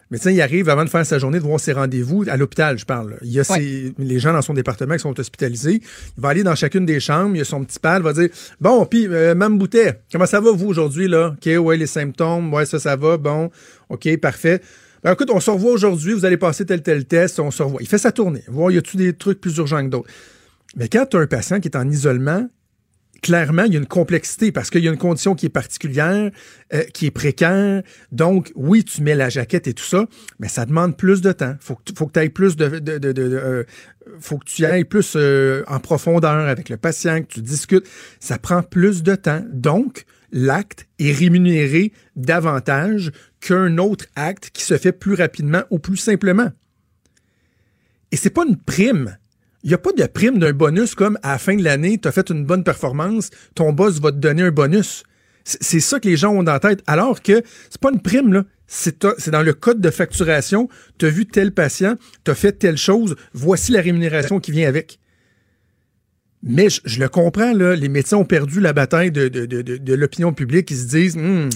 Médecin, 0.10 0.32
il 0.32 0.42
arrive 0.42 0.70
avant 0.70 0.86
de 0.86 0.90
faire 0.90 1.06
sa 1.06 1.20
journée, 1.20 1.38
de 1.40 1.44
voir 1.44 1.60
ses 1.60 1.74
rendez-vous, 1.74 2.24
à 2.30 2.38
l'hôpital, 2.38 2.78
je 2.80 2.86
parle. 2.86 3.12
là. 3.12 3.16
Il 3.24 3.32
y 3.32 3.40
a 3.40 3.44
ses- 3.44 3.94
les 3.98 4.20
gens 4.20 4.32
dans 4.32 4.42
son 4.42 4.54
département 4.54 4.94
qui 4.96 5.02
sont 5.02 5.20
hospitalisés. 5.20 5.82
Il 6.18 6.22
va 6.22 6.30
aller 6.30 6.44
dans 6.44 6.56
chacune 6.56 6.86
des 6.86 7.00
chambres, 7.02 7.36
il 7.36 7.40
y 7.40 7.42
a 7.42 7.46
son 7.46 7.64
petit 7.64 7.78
pad, 7.80 8.02
il 8.02 8.04
va 8.06 8.14
dire 8.14 8.30
Bon, 8.62 8.86
puis, 8.86 9.08
euh, 9.08 9.36
Mme 9.36 9.58
Boutet, 9.58 10.00
comment 10.12 10.26
ça 10.26 10.40
va 10.40 10.52
vous 10.52 10.68
aujourd'hui, 10.68 11.08
là? 11.10 11.36
OK, 11.38 11.50
ouais, 11.66 11.76
les 11.78 11.88
symptômes, 11.88 12.54
ouais, 12.54 12.66
ça, 12.66 12.80
ça 12.80 12.96
va, 12.96 13.18
bon, 13.18 13.50
OK, 13.90 14.18
parfait. 14.18 14.62
Ben, 15.04 15.14
écoute, 15.14 15.30
on 15.32 15.40
se 15.40 15.52
revoit 15.52 15.72
aujourd'hui, 15.72 16.14
vous 16.14 16.26
allez 16.26 16.38
passer 16.38 16.66
tel, 16.66 16.82
tel 16.82 17.06
test, 17.06 17.40
on 17.40 17.52
se 17.52 17.62
revoit. 17.62 17.82
Il 17.82 17.88
fait 17.88 17.98
sa 17.98 18.12
tournée, 18.12 18.44
voir 18.48 18.72
y 18.72 18.78
a-tu 18.78 18.98
des 18.98 19.14
trucs 19.14 19.42
plus 19.42 19.56
urgents 19.58 19.84
que 19.84 19.90
d'autres? 19.90 20.10
Mais 20.76 20.88
quand 20.88 21.06
tu 21.06 21.18
as 21.18 21.20
un 21.20 21.28
patient 21.28 21.60
qui 21.60 21.68
est 21.68 21.78
en 21.78 21.90
isolement, 21.90 22.48
clairement, 23.22 23.64
il 23.64 23.74
y 23.74 23.76
a 23.76 23.80
une 23.80 23.86
complexité 23.86 24.52
parce 24.52 24.70
qu'il 24.70 24.84
y 24.84 24.88
a 24.88 24.92
une 24.92 24.98
condition 24.98 25.36
qui 25.36 25.46
est 25.46 25.50
particulière, 25.50 26.32
euh, 26.74 26.84
qui 26.94 27.06
est 27.06 27.12
précaire. 27.12 27.84
Donc, 28.12 28.52
oui, 28.56 28.84
tu 28.84 29.02
mets 29.02 29.16
la 29.16 29.30
jaquette 29.30 29.68
et 29.68 29.74
tout 29.74 29.84
ça, 29.84 30.06
mais 30.40 30.48
ça 30.48 30.66
demande 30.66 30.98
plus 30.98 31.22
de 31.22 31.32
temps. 31.32 31.56
Faut 31.60 31.78
faut 31.98 32.08
que 32.08 32.14
tu 32.14 32.20
ailles 32.20 32.30
plus 32.30 32.56
de, 32.56 32.80
de, 32.80 33.66
faut 34.20 34.38
que 34.38 34.46
tu 34.46 34.66
ailles 34.66 34.86
plus 34.86 35.16
en 35.68 35.80
profondeur 35.80 36.48
avec 36.48 36.70
le 36.70 36.78
patient, 36.78 37.22
que 37.22 37.34
tu 37.34 37.42
discutes. 37.42 37.88
Ça 38.20 38.38
prend 38.38 38.64
plus 38.64 39.04
de 39.04 39.16
temps. 39.16 39.44
Donc, 39.52 40.06
l'acte 40.32 40.88
est 41.00 41.12
rémunéré 41.12 41.94
davantage 42.16 43.12
qu'un 43.40 43.78
autre 43.78 44.06
acte 44.16 44.50
qui 44.52 44.64
se 44.64 44.78
fait 44.78 44.92
plus 44.92 45.14
rapidement 45.14 45.64
ou 45.70 45.80
plus 45.80 45.98
simplement. 45.98 46.50
Et 48.12 48.18
c'est 48.18 48.30
pas 48.30 48.46
une 48.48 48.58
prime. 48.58 49.18
Il 49.68 49.72
n'y 49.72 49.74
a 49.74 49.80
pas 49.80 49.92
de 49.92 50.06
prime 50.06 50.40
d'un 50.40 50.54
bonus 50.54 50.96
comme 50.96 51.20
à 51.24 51.34
la 51.34 51.38
fin 51.38 51.54
de 51.54 51.62
l'année, 51.62 51.98
tu 51.98 52.08
as 52.08 52.14
fait 52.14 52.30
une 52.30 52.46
bonne 52.46 52.64
performance, 52.64 53.32
ton 53.54 53.74
boss 53.74 54.00
va 54.00 54.14
te 54.14 54.16
donner 54.16 54.44
un 54.44 54.52
bonus. 54.52 55.04
C'est 55.44 55.82
ça 55.82 56.00
que 56.00 56.08
les 56.08 56.16
gens 56.16 56.32
ont 56.32 56.42
dans 56.42 56.54
la 56.54 56.62
tête. 56.62 56.82
Alors 56.88 57.22
que 57.22 57.44
c'est 57.70 57.82
pas 57.82 57.92
une 57.92 58.02
prime, 58.02 58.32
là. 58.32 58.46
C'est 58.66 59.04
dans 59.04 59.42
le 59.42 59.54
code 59.54 59.82
de 59.82 59.90
facturation. 59.90 60.70
Tu 60.98 61.08
as 61.08 61.10
vu 61.10 61.26
tel 61.26 61.52
patient, 61.52 61.98
tu 62.24 62.32
as 62.32 62.36
fait 62.36 62.54
telle 62.54 62.78
chose, 62.78 63.18
voici 63.34 63.74
la 63.74 63.82
rémunération 63.82 64.40
qui 64.40 64.52
vient 64.52 64.70
avec. 64.70 65.00
Mais 66.44 66.70
je, 66.70 67.02
le 67.02 67.10
comprends, 67.10 67.52
là, 67.52 67.76
les 67.76 67.90
médecins 67.90 68.16
ont 68.16 68.26
perdu 68.26 68.62
la 68.62 68.72
bataille 68.72 69.12
de, 69.12 69.28
de, 69.28 69.46
de, 69.46 69.62
de 69.62 69.94
l'opinion 69.94 70.32
publique. 70.32 70.72
Ils 70.72 70.78
se 70.78 70.86
disent, 70.86 71.18
hmm, 71.18 71.50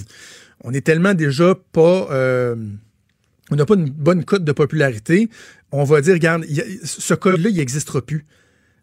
on 0.66 0.74
est 0.74 0.86
tellement 0.86 1.14
déjà 1.14 1.56
pas... 1.72 2.10
Euh, 2.12 2.58
on 3.52 3.58
n'a 3.58 3.66
pas 3.66 3.76
une 3.76 3.90
bonne 3.90 4.24
cote 4.24 4.46
de 4.46 4.52
popularité. 4.54 5.30
On 5.72 5.84
va 5.84 6.02
dire, 6.02 6.14
regarde, 6.14 6.46
ce 6.84 7.14
code-là, 7.14 7.50
il 7.50 7.58
n'existera 7.58 8.02
plus. 8.02 8.26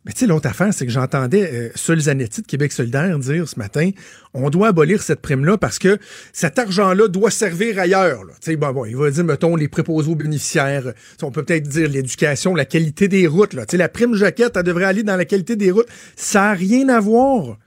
Mais 0.04 0.12
tu 0.12 0.20
sais, 0.20 0.26
l'autre 0.26 0.48
affaire, 0.48 0.72
c'est 0.72 0.86
que 0.86 0.92
j'entendais 0.92 1.52
euh, 1.52 1.70
Sol 1.74 2.00
Zanetti 2.00 2.40
de 2.40 2.46
Québec 2.46 2.72
solidaire 2.72 3.18
dire 3.18 3.46
ce 3.48 3.58
matin, 3.58 3.90
on 4.32 4.48
doit 4.48 4.68
abolir 4.68 5.02
cette 5.02 5.20
prime-là 5.20 5.58
parce 5.58 5.78
que 5.78 5.98
cet 6.32 6.58
argent-là 6.58 7.08
doit 7.08 7.30
servir 7.30 7.78
ailleurs. 7.78 8.22
Tu 8.40 8.52
sais, 8.52 8.56
bon, 8.56 8.72
bon, 8.72 8.84
il 8.86 8.96
va 8.96 9.10
dire, 9.10 9.24
mettons, 9.24 9.54
les 9.54 9.68
préposés 9.68 10.10
aux 10.10 10.14
bénéficiaires. 10.14 10.94
on 11.22 11.30
peut 11.30 11.42
peut-être 11.42 11.68
dire 11.68 11.90
l'éducation, 11.90 12.54
la 12.54 12.64
qualité 12.64 13.08
des 13.08 13.26
routes. 13.26 13.50
Tu 13.50 13.58
sais, 13.68 13.76
la 13.76 13.90
prime 13.90 14.14
jaquette, 14.14 14.56
elle 14.56 14.62
devrait 14.62 14.84
aller 14.84 15.02
dans 15.02 15.16
la 15.16 15.24
qualité 15.24 15.56
des 15.56 15.70
routes. 15.70 15.88
Ça 16.16 16.40
n'a 16.40 16.52
rien 16.54 16.88
à 16.88 17.00
voir. 17.00 17.58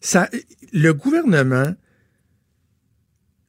Ça, 0.00 0.30
le 0.72 0.94
gouvernement 0.94 1.74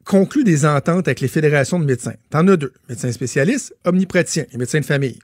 conclut 0.08 0.44
des 0.44 0.66
ententes 0.66 1.08
avec 1.08 1.20
les 1.20 1.28
fédérations 1.28 1.80
de 1.80 1.86
médecins. 1.86 2.16
T'en 2.30 2.48
as 2.48 2.58
deux. 2.58 2.74
Médecins 2.90 3.12
spécialistes, 3.12 3.76
omnipraticiens 3.86 4.46
et 4.52 4.58
médecins 4.58 4.80
de 4.80 4.86
famille. 4.86 5.20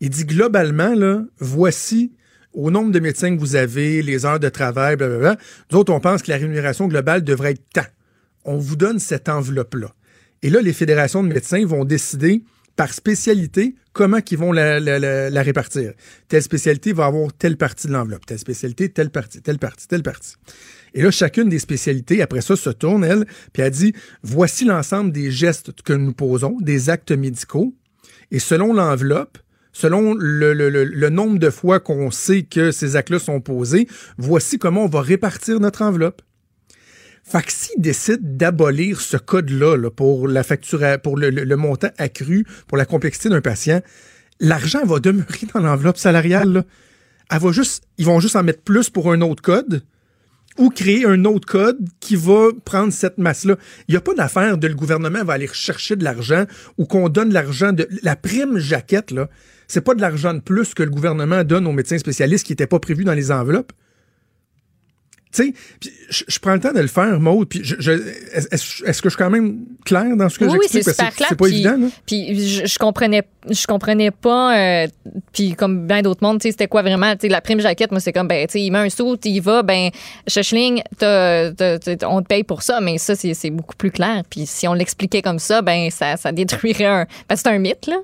Il 0.00 0.10
dit 0.10 0.24
globalement, 0.24 0.94
là, 0.94 1.22
voici 1.38 2.12
au 2.52 2.70
nombre 2.70 2.90
de 2.90 2.98
médecins 2.98 3.34
que 3.34 3.40
vous 3.40 3.54
avez, 3.54 4.02
les 4.02 4.26
heures 4.26 4.40
de 4.40 4.48
travail, 4.48 4.96
blablabla. 4.96 5.36
Nous 5.70 5.78
autres, 5.78 5.92
on 5.92 6.00
pense 6.00 6.22
que 6.22 6.30
la 6.30 6.36
rémunération 6.36 6.88
globale 6.88 7.22
devrait 7.22 7.52
être 7.52 7.62
tant. 7.72 7.86
On 8.44 8.56
vous 8.56 8.76
donne 8.76 8.98
cette 8.98 9.28
enveloppe-là. 9.28 9.94
Et 10.42 10.50
là, 10.50 10.60
les 10.60 10.72
fédérations 10.72 11.22
de 11.22 11.28
médecins 11.28 11.64
vont 11.64 11.84
décider 11.84 12.42
par 12.76 12.92
spécialité 12.94 13.74
comment 13.92 14.18
ils 14.30 14.38
vont 14.38 14.52
la, 14.52 15.42
répartir. 15.42 15.92
Telle 16.28 16.42
spécialité 16.42 16.92
va 16.92 17.06
avoir 17.06 17.32
telle 17.32 17.56
partie 17.56 17.86
de 17.86 17.92
l'enveloppe, 17.92 18.26
telle 18.26 18.38
spécialité, 18.38 18.88
telle 18.88 19.10
partie, 19.10 19.42
telle 19.42 19.58
partie, 19.58 19.86
telle 19.86 20.02
partie. 20.02 20.36
Et 20.94 21.02
là, 21.02 21.10
chacune 21.10 21.48
des 21.48 21.58
spécialités, 21.58 22.22
après 22.22 22.40
ça, 22.40 22.56
se 22.56 22.70
tourne, 22.70 23.04
elle, 23.04 23.26
puis 23.52 23.62
elle 23.62 23.70
dit, 23.70 23.92
voici 24.22 24.64
l'ensemble 24.64 25.12
des 25.12 25.30
gestes 25.30 25.82
que 25.82 25.92
nous 25.92 26.12
posons, 26.12 26.56
des 26.60 26.90
actes 26.90 27.12
médicaux, 27.12 27.74
et 28.30 28.38
selon 28.38 28.72
l'enveloppe, 28.72 29.38
selon 29.72 30.14
le, 30.14 30.52
le, 30.52 30.68
le, 30.68 31.08
nombre 31.10 31.38
de 31.38 31.50
fois 31.50 31.80
qu'on 31.80 32.10
sait 32.10 32.42
que 32.42 32.72
ces 32.72 32.96
actes-là 32.96 33.18
sont 33.18 33.40
posés, 33.40 33.86
voici 34.18 34.58
comment 34.58 34.84
on 34.84 34.88
va 34.88 35.00
répartir 35.00 35.60
notre 35.60 35.82
enveloppe. 35.82 36.22
Fait 37.22 37.42
que 37.42 37.52
s'ils 37.52 37.80
décident 37.80 38.18
d'abolir 38.22 39.00
ce 39.00 39.16
code-là 39.16 39.76
là, 39.76 39.90
pour 39.90 40.26
la 40.26 40.42
facture, 40.42 40.80
pour 41.02 41.16
le, 41.16 41.56
montant 41.56 41.90
accru, 41.98 42.44
pour 42.66 42.76
la 42.76 42.84
complexité 42.84 43.28
d'un 43.28 43.40
patient, 43.40 43.80
l'argent 44.40 44.84
va 44.84 44.98
demeurer 44.98 45.46
dans 45.54 45.60
l'enveloppe 45.60 45.98
salariale. 45.98 46.52
Là. 46.52 46.64
Elle 47.30 47.38
va 47.38 47.52
juste, 47.52 47.84
ils 47.98 48.06
vont 48.06 48.18
juste 48.18 48.36
en 48.36 48.42
mettre 48.42 48.62
plus 48.62 48.90
pour 48.90 49.12
un 49.12 49.20
autre 49.20 49.42
code, 49.42 49.84
ou 50.60 50.68
créer 50.68 51.06
un 51.06 51.24
autre 51.24 51.48
code 51.48 51.78
qui 51.98 52.14
va 52.14 52.48
prendre 52.64 52.92
cette 52.92 53.18
masse-là. 53.18 53.56
Il 53.88 53.92
n'y 53.92 53.96
a 53.96 54.00
pas 54.00 54.14
d'affaire 54.14 54.58
de 54.58 54.68
le 54.68 54.74
gouvernement 54.74 55.24
va 55.24 55.32
aller 55.32 55.48
chercher 55.52 55.96
de 55.96 56.04
l'argent 56.04 56.44
ou 56.78 56.84
qu'on 56.84 57.08
donne 57.08 57.32
l'argent 57.32 57.72
de 57.72 57.88
la 58.02 58.14
prime 58.14 58.58
jaquette 58.58 59.10
là. 59.10 59.28
C'est 59.66 59.80
pas 59.80 59.94
de 59.94 60.00
l'argent 60.00 60.34
de 60.34 60.40
plus 60.40 60.74
que 60.74 60.82
le 60.82 60.90
gouvernement 60.90 61.44
donne 61.44 61.66
aux 61.66 61.72
médecins 61.72 61.98
spécialistes 61.98 62.44
qui 62.44 62.52
n'était 62.52 62.66
pas 62.66 62.78
prévu 62.78 63.04
dans 63.04 63.14
les 63.14 63.30
enveloppes. 63.32 63.72
Tu 65.32 65.54
sais, 66.10 66.24
je, 66.26 66.38
prends 66.40 66.54
le 66.54 66.60
temps 66.60 66.72
de 66.72 66.80
le 66.80 66.88
faire, 66.88 67.20
Maud, 67.20 67.48
puis 67.48 67.60
je, 67.62 67.92
est-ce, 68.32 69.00
que 69.00 69.08
je 69.08 69.14
suis 69.14 69.16
quand 69.16 69.30
même 69.30 69.60
clair 69.84 70.16
dans 70.16 70.28
ce 70.28 70.40
que 70.40 70.50
j'explique? 70.50 70.72
Oui, 70.74 70.82
c'est 70.82 70.90
super 70.90 71.14
clair. 71.14 71.28
C'est 71.28 71.38
pas 71.38 71.46
évident, 71.46 71.76
là. 71.76 71.86
Puis 72.04 72.64
je, 72.66 72.78
comprenais, 72.78 73.22
je 73.48 73.64
comprenais 73.66 74.10
pas, 74.10 74.58
euh, 74.58 74.86
puis 75.32 75.54
comme 75.54 75.86
bien 75.86 76.02
d'autres 76.02 76.24
mondes, 76.24 76.40
tu 76.40 76.48
sais, 76.48 76.50
c'était 76.50 76.66
quoi 76.66 76.82
vraiment, 76.82 77.12
tu 77.12 77.20
sais, 77.22 77.28
la 77.28 77.40
prime 77.40 77.60
jaquette, 77.60 77.92
moi, 77.92 78.00
c'est 78.00 78.12
comme, 78.12 78.26
ben, 78.26 78.44
tu 78.48 78.54
sais, 78.54 78.60
il 78.60 78.72
met 78.72 78.78
un 78.78 78.90
saut, 78.90 79.16
il 79.24 79.40
va, 79.40 79.62
ben, 79.62 79.90
Schling, 80.26 80.82
on 81.00 82.22
te 82.22 82.26
paye 82.26 82.42
pour 82.42 82.62
ça, 82.62 82.80
mais 82.80 82.98
ça, 82.98 83.14
c'est, 83.14 83.50
beaucoup 83.50 83.76
plus 83.76 83.92
clair. 83.92 84.22
Puis 84.28 84.46
si 84.46 84.66
on 84.66 84.74
l'expliquait 84.74 85.22
comme 85.22 85.38
ça, 85.38 85.62
ben, 85.62 85.90
ça, 85.90 86.16
ça 86.16 86.32
détruirait 86.32 86.86
un... 86.86 87.06
Parce 87.28 87.42
que 87.42 87.48
c'est 87.48 87.54
un 87.54 87.58
mythe, 87.58 87.86
là. 87.86 87.96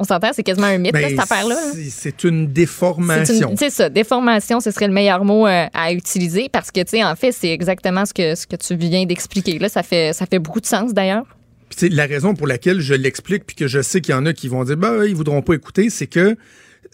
On 0.00 0.04
s'entend, 0.04 0.30
c'est 0.32 0.44
quasiment 0.44 0.68
un 0.68 0.78
mythe, 0.78 0.92
ben, 0.92 1.08
cette 1.08 1.18
affaire-là. 1.18 1.56
C'est 1.90 2.22
une 2.22 2.46
déformation. 2.52 3.54
C'est 3.58 3.70
ça, 3.70 3.88
déformation, 3.88 4.60
ce 4.60 4.70
serait 4.70 4.86
le 4.86 4.92
meilleur 4.92 5.24
mot 5.24 5.46
euh, 5.46 5.66
à 5.74 5.92
utiliser 5.92 6.48
parce 6.48 6.70
que, 6.70 6.80
tu 6.80 6.90
sais, 6.90 7.04
en 7.04 7.16
fait, 7.16 7.32
c'est 7.32 7.50
exactement 7.50 8.06
ce 8.06 8.14
que, 8.14 8.36
ce 8.36 8.46
que 8.46 8.54
tu 8.54 8.76
viens 8.76 9.04
d'expliquer. 9.06 9.58
Là, 9.58 9.68
ça 9.68 9.82
fait, 9.82 10.12
ça 10.12 10.26
fait 10.26 10.38
beaucoup 10.38 10.60
de 10.60 10.66
sens, 10.66 10.94
d'ailleurs. 10.94 11.24
Puis, 11.68 11.88
la 11.88 12.06
raison 12.06 12.34
pour 12.34 12.46
laquelle 12.46 12.80
je 12.80 12.94
l'explique, 12.94 13.44
puis 13.44 13.56
que 13.56 13.66
je 13.66 13.82
sais 13.82 14.00
qu'il 14.00 14.14
y 14.14 14.16
en 14.16 14.24
a 14.24 14.32
qui 14.32 14.46
vont 14.46 14.62
dire, 14.62 14.76
bah, 14.76 15.04
ils 15.04 15.16
voudront 15.16 15.42
pas 15.42 15.54
écouter, 15.54 15.90
c'est 15.90 16.06
que 16.06 16.36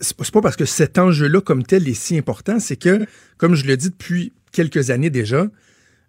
c'est 0.01 0.17
pas 0.33 0.41
parce 0.41 0.57
que 0.57 0.65
cet 0.65 0.99
enjeu-là, 0.99 1.41
comme 1.43 1.63
tel, 1.63 1.87
est 1.87 1.95
si 1.95 2.17
important, 2.17 2.59
c'est 2.59 2.77
que, 2.77 3.07
comme 3.37 3.55
je 3.55 3.67
le 3.67 3.77
dis 3.77 3.91
depuis 3.91 4.33
quelques 4.51 4.91
années 4.91 5.11
déjà, 5.11 5.47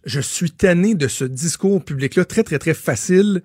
je 0.06 0.20
suis 0.22 0.52
tanné 0.52 0.96
de 0.96 1.08
ce 1.08 1.26
discours 1.26 1.84
public-là 1.84 2.26
très, 2.26 2.44
très, 2.44 2.60
très 2.60 2.74
facile 2.74 3.42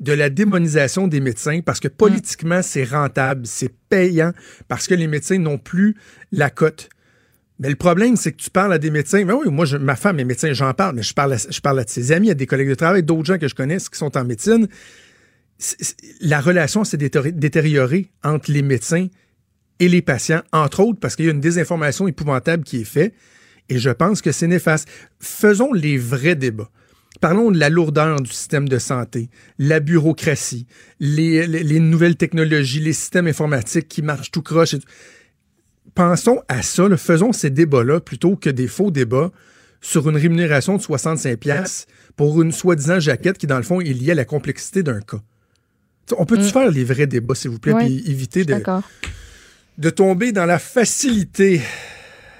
de 0.00 0.12
la 0.12 0.30
démonisation 0.30 1.06
des 1.08 1.20
médecins 1.20 1.60
parce 1.60 1.80
que 1.80 1.88
politiquement, 1.88 2.60
c'est 2.62 2.84
rentable, 2.84 3.46
c'est 3.46 3.72
payant 3.88 4.32
parce 4.68 4.86
que 4.86 4.94
les 4.94 5.06
médecins 5.06 5.38
n'ont 5.38 5.58
plus 5.58 5.94
la 6.32 6.50
cote. 6.50 6.88
Mais 7.58 7.68
le 7.68 7.76
problème, 7.76 8.16
c'est 8.16 8.32
que 8.32 8.42
tu 8.42 8.50
parles 8.50 8.72
à 8.72 8.78
des 8.78 8.90
médecins. 8.90 9.24
Mais 9.24 9.32
oui, 9.32 9.48
moi, 9.48 9.66
ma 9.78 9.94
femme 9.94 10.18
est 10.18 10.24
médecin, 10.24 10.52
j'en 10.52 10.74
parle, 10.74 10.96
mais 10.96 11.02
je 11.02 11.14
parle, 11.14 11.34
à, 11.34 11.36
je 11.36 11.60
parle 11.60 11.78
à 11.78 11.84
de 11.84 11.90
ses 11.90 12.10
amis, 12.10 12.30
à 12.30 12.34
des 12.34 12.46
collègues 12.46 12.70
de 12.70 12.74
travail, 12.74 13.04
d'autres 13.04 13.26
gens 13.26 13.38
que 13.38 13.46
je 13.46 13.54
connais 13.54 13.76
qui 13.76 13.98
sont 13.98 14.16
en 14.16 14.24
médecine. 14.24 14.66
la 16.20 16.40
relation 16.40 16.82
s'est 16.82 16.96
détériorée 16.96 18.10
entre 18.24 18.50
les 18.50 18.62
médecins 18.62 19.06
et 19.78 19.88
les 19.88 20.02
patients, 20.02 20.42
entre 20.52 20.80
autres 20.80 20.98
parce 20.98 21.14
qu'il 21.14 21.26
y 21.26 21.28
a 21.28 21.32
une 21.32 21.40
désinformation 21.40 22.08
épouvantable 22.08 22.64
qui 22.64 22.80
est 22.80 22.84
faite. 22.84 23.14
Et 23.68 23.78
je 23.78 23.90
pense 23.90 24.22
que 24.22 24.32
c'est 24.32 24.48
néfaste. 24.48 24.88
Faisons 25.20 25.72
les 25.72 25.98
vrais 25.98 26.34
débats. 26.34 26.70
Parlons 27.20 27.50
de 27.50 27.58
la 27.58 27.68
lourdeur 27.68 28.20
du 28.20 28.30
système 28.30 28.68
de 28.68 28.78
santé, 28.78 29.28
la 29.58 29.80
bureaucratie, 29.80 30.66
les, 30.98 31.80
nouvelles 31.80 32.16
technologies, 32.16 32.80
les 32.80 32.92
systèmes 32.92 33.26
informatiques 33.26 33.88
qui 33.88 34.02
marchent 34.02 34.30
tout 34.30 34.42
croche. 34.42 34.74
Pensons 35.94 36.40
à 36.48 36.62
ça, 36.62 36.84
faisons 36.96 37.32
ces 37.32 37.50
débats-là 37.50 38.00
plutôt 38.00 38.36
que 38.36 38.48
des 38.50 38.66
faux 38.66 38.90
débats 38.90 39.30
sur 39.80 40.08
une 40.08 40.16
rémunération 40.16 40.76
de 40.76 40.82
65 40.82 41.38
pièces 41.38 41.86
pour 42.16 42.40
une 42.40 42.52
soi-disant 42.52 42.98
jaquette 42.98 43.36
qui, 43.36 43.46
dans 43.46 43.58
le 43.58 43.62
fond, 43.62 43.80
est 43.80 43.92
liée 43.92 44.12
à 44.12 44.14
la 44.14 44.24
complexité 44.24 44.82
d'un 44.82 45.00
cas. 45.00 45.20
On 46.16 46.24
peut-tu 46.24 46.44
mm. 46.44 46.50
faire 46.50 46.70
les 46.70 46.84
vrais 46.84 47.06
débats, 47.06 47.34
s'il 47.34 47.50
vous 47.50 47.58
plaît, 47.58 47.74
puis 47.74 48.02
éviter 48.10 48.44
de, 48.44 48.56
de 49.78 49.90
tomber 49.90 50.32
dans 50.32 50.46
la 50.46 50.58
facilité? 50.58 51.60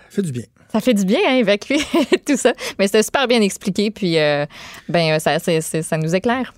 Fait 0.09 0.23
du 0.23 0.33
bien. 0.33 0.45
Ça 0.73 0.81
fait 0.81 0.95
du 0.95 1.05
bien, 1.05 1.21
hein, 1.29 1.35
évacuer 1.35 1.81
tout 2.27 2.37
ça. 2.37 2.53
Mais 2.79 2.87
c'était 2.87 3.03
super 3.03 3.29
bien 3.29 3.43
expliqué, 3.43 3.91
puis 3.91 4.19
euh, 4.19 4.47
ben, 4.89 5.19
ça, 5.19 5.39
ça 5.39 5.99
nous 5.99 6.15
éclaire. 6.15 6.55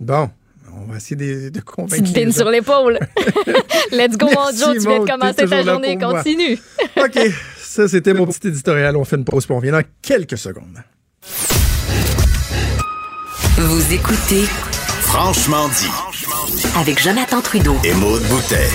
Bon. 0.00 0.28
On 0.74 0.90
va 0.90 0.96
essayer 0.96 1.16
de, 1.16 1.48
de 1.50 1.60
convaincre. 1.60 2.02
Tu 2.02 2.12
te 2.12 2.30
sur 2.30 2.48
l'épaule. 2.48 2.98
Let's 3.92 4.16
go, 4.16 4.26
mon 4.26 4.50
Joe. 4.56 4.72
Tu 4.72 4.88
viens 4.88 5.00
de 5.00 5.10
commencer 5.10 5.46
ta 5.46 5.62
journée. 5.62 5.98
Continue. 5.98 6.58
OK. 6.96 7.18
Ça, 7.58 7.88
c'était 7.88 8.14
mon 8.14 8.26
petit 8.26 8.48
éditorial. 8.48 8.96
On 8.96 9.04
fait 9.04 9.16
une 9.16 9.24
pause, 9.24 9.44
puis 9.44 9.52
on 9.52 9.58
revient 9.58 9.70
dans 9.70 9.84
quelques 10.00 10.38
secondes. 10.38 10.82
Vous 13.58 13.92
écoutez 13.92 14.44
Franchement 15.02 15.68
dit. 15.68 15.90
Avec 16.76 17.02
Jonathan 17.02 17.42
Trudeau. 17.42 17.76
Et 17.84 17.92
Maude 17.94 18.22
Boutet. 18.22 18.68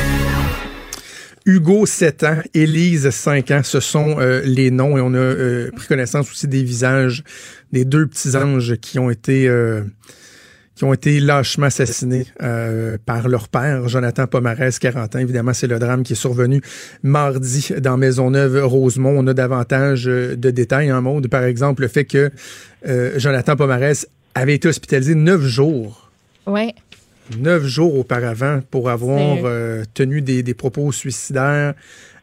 Hugo, 1.48 1.86
7 1.86 2.24
ans, 2.26 2.38
Élise, 2.54 3.10
5 3.10 3.52
ans, 3.52 3.62
ce 3.64 3.80
sont 3.80 4.18
euh, 4.20 4.42
les 4.44 4.70
noms 4.70 4.98
et 4.98 5.02
on 5.02 5.14
a 5.14 5.18
euh, 5.18 5.72
pris 5.74 5.88
connaissance 5.88 6.30
aussi 6.30 6.46
des 6.46 6.62
visages 6.62 7.24
des 7.72 7.86
deux 7.86 8.06
petits 8.06 8.36
anges 8.36 8.76
qui 8.76 9.00
ont 9.00 9.10
été 9.10 9.48
euh, 9.48 9.82
qui 10.76 10.84
ont 10.84 10.92
été 10.92 11.22
lâchement 11.22 11.68
assassinés 11.68 12.28
euh, 12.44 12.98
par 13.06 13.30
leur 13.30 13.48
père, 13.48 13.88
Jonathan 13.88 14.28
Pomarès, 14.28 14.78
40 14.78 15.16
ans. 15.16 15.20
Évidemment, 15.20 15.54
c'est 15.54 15.68
le 15.68 15.80
drame 15.80 16.04
qui 16.04 16.14
est 16.14 16.18
survenu 16.18 16.62
mardi 17.02 17.70
dans 17.80 17.96
Maisonneuve-Rosemont. 17.96 19.16
On 19.18 19.26
a 19.28 19.34
davantage 19.34 20.04
de 20.04 20.52
détails 20.52 20.92
en 20.92 21.02
mode, 21.02 21.30
par 21.30 21.46
exemple, 21.46 21.84
le 21.84 21.88
fait 21.88 22.06
que 22.06 22.30
Jonathan 23.16 23.56
Pomarès 23.56 24.06
avait 24.36 24.54
été 24.54 24.68
hospitalisé 24.68 25.16
neuf 25.16 25.42
jours. 25.42 26.12
Ouais 26.46 26.76
neuf 27.38 27.66
jours 27.66 27.96
auparavant 27.98 28.62
pour 28.72 28.90
avoir 28.90 29.38
euh, 29.44 29.84
tenu 29.94 30.22
des, 30.22 30.54
propos 30.54 30.92
suicidaires, 30.92 31.74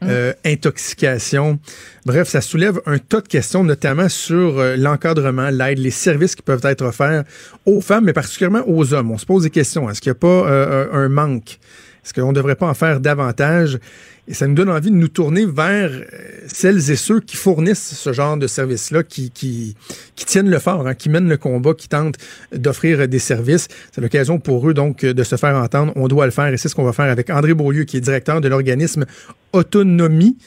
mm. 0.00 0.06
euh, 0.08 0.32
intoxication. 0.44 1.58
Bref, 2.06 2.28
ça 2.28 2.40
soulève 2.40 2.80
un 2.86 2.98
tas 2.98 3.20
de 3.20 3.28
questions, 3.28 3.64
notamment 3.64 4.08
sur 4.08 4.58
euh, 4.58 4.76
l'encadrement, 4.76 5.50
l'aide, 5.50 5.78
les 5.78 5.90
services 5.90 6.34
qui 6.34 6.42
peuvent 6.42 6.64
être 6.64 6.82
offerts 6.82 7.24
aux 7.66 7.80
femmes, 7.80 8.04
mais 8.04 8.12
particulièrement 8.12 8.62
aux 8.66 8.94
hommes. 8.94 9.10
On 9.10 9.18
se 9.18 9.26
pose 9.26 9.44
des 9.44 9.50
questions. 9.50 9.88
Est-ce 9.90 10.00
qu'il 10.00 10.10
n'y 10.10 10.16
a 10.16 10.20
pas 10.20 10.88
un 10.92 11.08
manque? 11.08 11.58
Est-ce 12.04 12.12
qu'on 12.12 12.28
ne 12.28 12.36
devrait 12.36 12.56
pas 12.56 12.66
en 12.66 12.74
faire 12.74 13.00
davantage? 13.00 13.78
Et 14.26 14.32
ça 14.32 14.46
nous 14.46 14.54
donne 14.54 14.70
envie 14.70 14.90
de 14.90 14.96
nous 14.96 15.08
tourner 15.08 15.44
vers 15.44 15.90
euh, 15.90 16.04
celles 16.46 16.90
et 16.90 16.96
ceux 16.96 17.20
qui 17.20 17.36
fournissent 17.36 17.94
ce 17.94 18.12
genre 18.12 18.38
de 18.38 18.46
services-là, 18.46 19.02
qui, 19.02 19.30
qui, 19.30 19.76
qui, 20.16 20.24
tiennent 20.24 20.48
le 20.48 20.58
fort, 20.58 20.86
hein, 20.86 20.94
qui 20.94 21.10
mènent 21.10 21.28
le 21.28 21.36
combat, 21.36 21.74
qui 21.74 21.88
tentent 21.88 22.16
d'offrir 22.54 23.06
des 23.06 23.18
services. 23.18 23.68
C'est 23.92 24.00
l'occasion 24.00 24.38
pour 24.38 24.68
eux, 24.68 24.72
donc, 24.72 25.04
de 25.04 25.22
se 25.22 25.36
faire 25.36 25.56
entendre. 25.56 25.92
On 25.96 26.08
doit 26.08 26.24
le 26.24 26.32
faire 26.32 26.46
et 26.46 26.56
c'est 26.56 26.68
ce 26.68 26.74
qu'on 26.74 26.84
va 26.84 26.94
faire 26.94 27.10
avec 27.10 27.28
André 27.28 27.52
Beaulieu, 27.52 27.84
qui 27.84 27.98
est 27.98 28.00
directeur 28.00 28.40
de 28.40 28.48
l'organisme 28.48 29.04
Autonomie. 29.52 30.38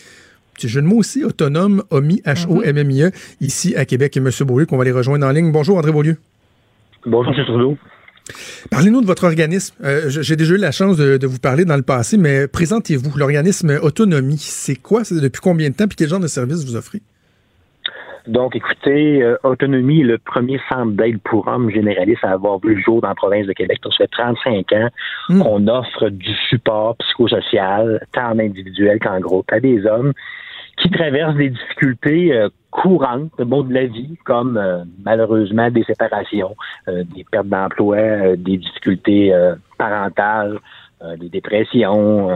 Petit 0.56 0.70
jeu 0.70 0.82
de 0.82 0.88
mots 0.88 0.98
aussi, 0.98 1.24
autonome, 1.24 1.84
OMI, 1.92 2.22
H-O-M-M-I-E, 2.26 3.12
ici 3.42 3.76
à 3.76 3.86
Québec. 3.86 4.18
Et 4.18 4.20
M. 4.20 4.30
Beaulieu, 4.42 4.66
qu'on 4.66 4.78
va 4.78 4.86
les 4.86 4.92
rejoindre 4.92 5.28
en 5.28 5.32
ligne. 5.32 5.52
Bonjour, 5.52 5.78
André 5.78 5.92
Beaulieu. 5.92 6.18
Bonjour, 7.06 7.32
M. 7.32 7.46
Trudeau. 7.46 7.78
Parlez-nous 8.70 9.02
de 9.02 9.06
votre 9.06 9.26
organisme. 9.26 9.76
Euh, 9.84 10.10
j'ai 10.10 10.36
déjà 10.36 10.54
eu 10.56 10.58
la 10.58 10.72
chance 10.72 10.98
de, 10.98 11.26
vous 11.26 11.40
parler 11.40 11.66
dans 11.66 11.76
le 11.76 11.84
passé, 11.84 12.18
mais 12.18 12.48
présentez-vous. 12.48 13.18
L'organisme 13.18 13.80
Autonomie, 13.82 14.38
c'est 14.38 14.76
quoi? 14.76 15.04
C'est 15.04 15.20
depuis 15.20 15.42
combien 15.42 15.70
de 15.70 15.76
temps? 15.76 15.88
Puis 15.88 15.96
quel 15.96 16.10
genre 16.10 16.20
de 16.20 16.28
service 16.28 16.66
vous 16.66 16.76
offrez? 16.76 17.02
Donc, 18.28 18.58
écoutez, 18.58 19.24
euh, 19.24 19.38
Autonomie 19.44 20.02
est 20.02 20.06
le 20.06 20.18
premier 20.18 20.60
centre 20.68 20.92
d'aide 20.92 21.20
pour 21.24 21.48
hommes 21.48 21.70
généraliste 21.70 22.24
à 22.24 22.32
avoir 22.32 22.60
vu 22.60 22.76
le 22.76 22.82
jour 22.82 23.02
dans 23.02 23.08
la 23.08 23.16
province 23.16 23.48
de 23.48 23.54
Québec. 23.54 23.80
Ça 23.84 23.90
fait 23.98 24.08
35 24.08 24.74
ans 24.74 24.90
hmm. 25.30 25.42
qu'on 25.42 25.68
offre 25.70 26.10
du 26.10 26.34
support 26.50 26.98
psychosocial, 26.98 28.06
tant 28.12 28.32
en 28.32 28.40
individuel 28.40 29.00
qu'en 29.00 29.22
groupe, 29.22 29.50
à 29.52 29.62
des 29.62 29.86
hommes 29.86 30.12
qui 30.78 30.90
traversent 30.90 31.36
des 31.36 31.50
difficultés 31.50 32.34
euh, 32.34 32.50
courantes 32.72 33.32
bon, 33.40 33.64
de 33.64 33.74
la 33.74 33.86
vie, 33.86 34.18
comme 34.26 34.58
euh, 34.58 34.84
malheureusement 35.04 35.70
des 35.72 35.84
séparations, 35.84 36.56
euh, 36.88 37.04
des 37.16 37.26
pertes 37.30 37.48
d'emploi, 37.48 38.36
des 38.38 38.58
difficultés 38.58 39.34
parentales, 39.78 40.60
des 41.20 41.30
dépressions. 41.30 42.28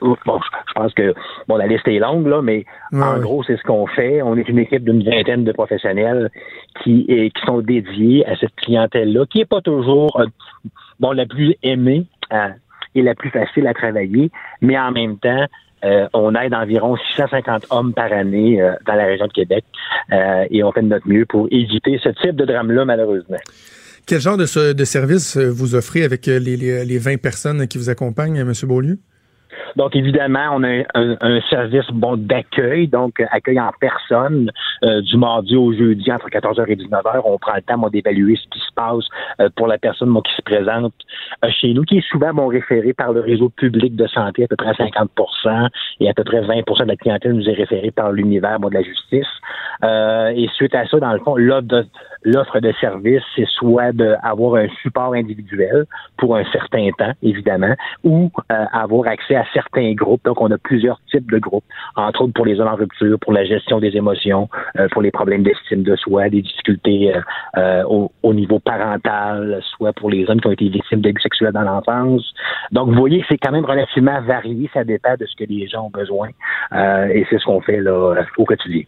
bon, 0.00 0.16
je 0.26 0.72
pense 0.74 0.94
que 0.94 1.14
bon, 1.48 1.56
la 1.56 1.66
liste 1.66 1.86
est 1.88 1.98
longue, 1.98 2.26
là, 2.26 2.42
mais 2.42 2.64
en 2.92 3.18
gros, 3.18 3.42
c'est 3.44 3.56
ce 3.56 3.62
qu'on 3.62 3.86
fait. 3.86 4.22
On 4.22 4.36
est 4.36 4.48
une 4.48 4.58
équipe 4.58 4.84
d'une 4.84 5.02
vingtaine 5.02 5.44
de 5.44 5.52
professionnels 5.52 6.30
qui, 6.82 7.04
est, 7.08 7.30
qui 7.30 7.46
sont 7.46 7.60
dédiés 7.60 8.26
à 8.26 8.36
cette 8.36 8.54
clientèle-là, 8.56 9.26
qui 9.26 9.38
n'est 9.38 9.44
pas 9.44 9.60
toujours 9.60 10.22
bon, 11.00 11.12
la 11.12 11.26
plus 11.26 11.54
aimée 11.62 12.06
et 12.94 13.02
la 13.02 13.14
plus 13.14 13.30
facile 13.30 13.66
à 13.66 13.74
travailler, 13.74 14.30
mais 14.60 14.78
en 14.78 14.92
même 14.92 15.18
temps, 15.18 15.46
euh, 15.84 16.08
on 16.14 16.34
aide 16.34 16.54
environ 16.54 16.96
650 17.14 17.66
hommes 17.70 17.92
par 17.92 18.12
année 18.12 18.60
euh, 18.60 18.72
dans 18.86 18.94
la 18.94 19.04
région 19.04 19.26
de 19.26 19.32
Québec 19.32 19.64
euh, 20.12 20.46
et 20.50 20.64
on 20.64 20.72
fait 20.72 20.82
de 20.82 20.88
notre 20.88 21.08
mieux 21.08 21.26
pour 21.26 21.46
éviter 21.50 22.00
ce 22.02 22.08
type 22.08 22.36
de 22.36 22.44
drame-là, 22.44 22.84
malheureusement. 22.84 23.38
Quel 24.06 24.20
genre 24.20 24.36
de, 24.36 24.72
de 24.72 24.84
service 24.84 25.36
vous 25.36 25.74
offrez 25.74 26.04
avec 26.04 26.26
les, 26.26 26.38
les, 26.38 26.84
les 26.84 26.98
20 26.98 27.20
personnes 27.20 27.66
qui 27.66 27.78
vous 27.78 27.90
accompagnent, 27.90 28.36
M. 28.36 28.52
Beaulieu? 28.64 28.98
Donc, 29.76 29.96
évidemment, 29.96 30.50
on 30.52 30.62
a 30.62 30.84
un, 30.94 31.40
service 31.50 31.86
bon 31.92 32.16
d'accueil, 32.16 32.88
donc 32.88 33.20
euh, 33.20 33.24
accueil 33.30 33.58
en 33.60 33.70
personne 33.80 34.50
euh, 34.84 35.00
du 35.02 35.16
mardi 35.16 35.56
au 35.56 35.72
jeudi 35.72 36.10
entre 36.12 36.28
14h 36.28 36.64
et 36.68 36.76
19h. 36.76 37.22
On 37.24 37.38
prend 37.38 37.54
le 37.54 37.62
temps 37.62 37.88
d'évaluer 37.88 38.36
ce 38.36 38.48
qui 38.50 38.60
se 38.60 38.72
passe 38.74 39.04
euh, 39.40 39.48
pour 39.56 39.66
la 39.66 39.78
personne 39.78 40.08
moi, 40.08 40.22
qui 40.22 40.34
se 40.34 40.42
présente 40.42 40.94
chez 41.60 41.72
nous, 41.74 41.82
qui 41.82 41.98
est 41.98 42.08
souvent 42.08 42.32
bon, 42.32 42.46
référé 42.46 42.92
par 42.92 43.12
le 43.12 43.20
réseau 43.20 43.48
public 43.48 43.96
de 43.96 44.06
santé, 44.06 44.44
à 44.44 44.48
peu 44.48 44.56
près 44.56 44.72
50% 44.72 45.68
et 46.00 46.08
à 46.08 46.14
peu 46.14 46.24
près 46.24 46.40
20% 46.40 46.82
de 46.82 46.88
la 46.88 46.96
clientèle 46.96 47.32
nous 47.32 47.48
est 47.48 47.54
référée 47.54 47.90
par 47.90 48.12
l'univers 48.12 48.60
de 48.60 48.72
la 48.72 48.82
justice. 48.82 49.26
et 49.82 50.48
suite 50.54 50.74
à 50.74 50.86
ça, 50.86 50.98
dans 50.98 51.12
le 51.12 51.18
fond, 51.18 51.36
l'offre 51.36 51.62
de, 51.62 51.86
l'offre 52.24 52.60
de 52.60 52.72
service, 52.80 53.22
c'est 53.36 53.46
soit 53.48 53.92
d'avoir 53.92 54.56
un 54.56 54.68
support 54.82 55.14
individuel 55.14 55.84
pour 56.16 56.36
un 56.36 56.44
certain 56.52 56.90
temps, 56.98 57.12
évidemment, 57.22 57.74
ou 58.02 58.30
avoir 58.48 59.08
accès 59.08 59.36
à 59.36 59.43
certains 59.52 59.92
groupes. 59.92 60.24
Donc, 60.24 60.40
on 60.40 60.50
a 60.50 60.58
plusieurs 60.58 61.00
types 61.10 61.30
de 61.30 61.38
groupes, 61.38 61.64
entre 61.96 62.22
autres 62.22 62.32
pour 62.32 62.46
les 62.46 62.56
zones 62.56 62.68
en 62.68 62.76
rupture, 62.76 63.18
pour 63.18 63.32
la 63.32 63.44
gestion 63.44 63.80
des 63.80 63.96
émotions, 63.96 64.48
euh, 64.78 64.88
pour 64.92 65.02
les 65.02 65.10
problèmes 65.10 65.42
d'estime 65.42 65.82
de 65.82 65.96
soi, 65.96 66.28
des 66.28 66.42
difficultés 66.42 67.14
euh, 67.14 67.20
euh, 67.56 68.08
au, 68.22 68.34
niveau 68.34 68.58
parental, 68.58 69.60
soit 69.76 69.92
pour 69.92 70.10
les 70.10 70.28
hommes 70.28 70.40
qui 70.40 70.48
ont 70.48 70.52
été 70.52 70.68
victimes 70.68 71.00
d'abus 71.00 71.20
sexuels 71.20 71.52
dans 71.52 71.62
l'enfance. 71.62 72.34
Donc, 72.72 72.88
vous 72.88 72.96
voyez, 72.96 73.24
c'est 73.28 73.38
quand 73.38 73.52
même 73.52 73.64
relativement 73.64 74.20
varié, 74.22 74.70
ça 74.72 74.84
dépend 74.84 75.14
de 75.18 75.26
ce 75.26 75.36
que 75.36 75.48
les 75.48 75.66
gens 75.68 75.86
ont 75.86 75.90
besoin. 75.90 76.28
et 76.72 77.26
c'est 77.30 77.38
ce 77.38 77.44
qu'on 77.44 77.60
fait 77.60 77.80
là 77.80 78.24
au 78.36 78.44
quotidien. 78.44 78.82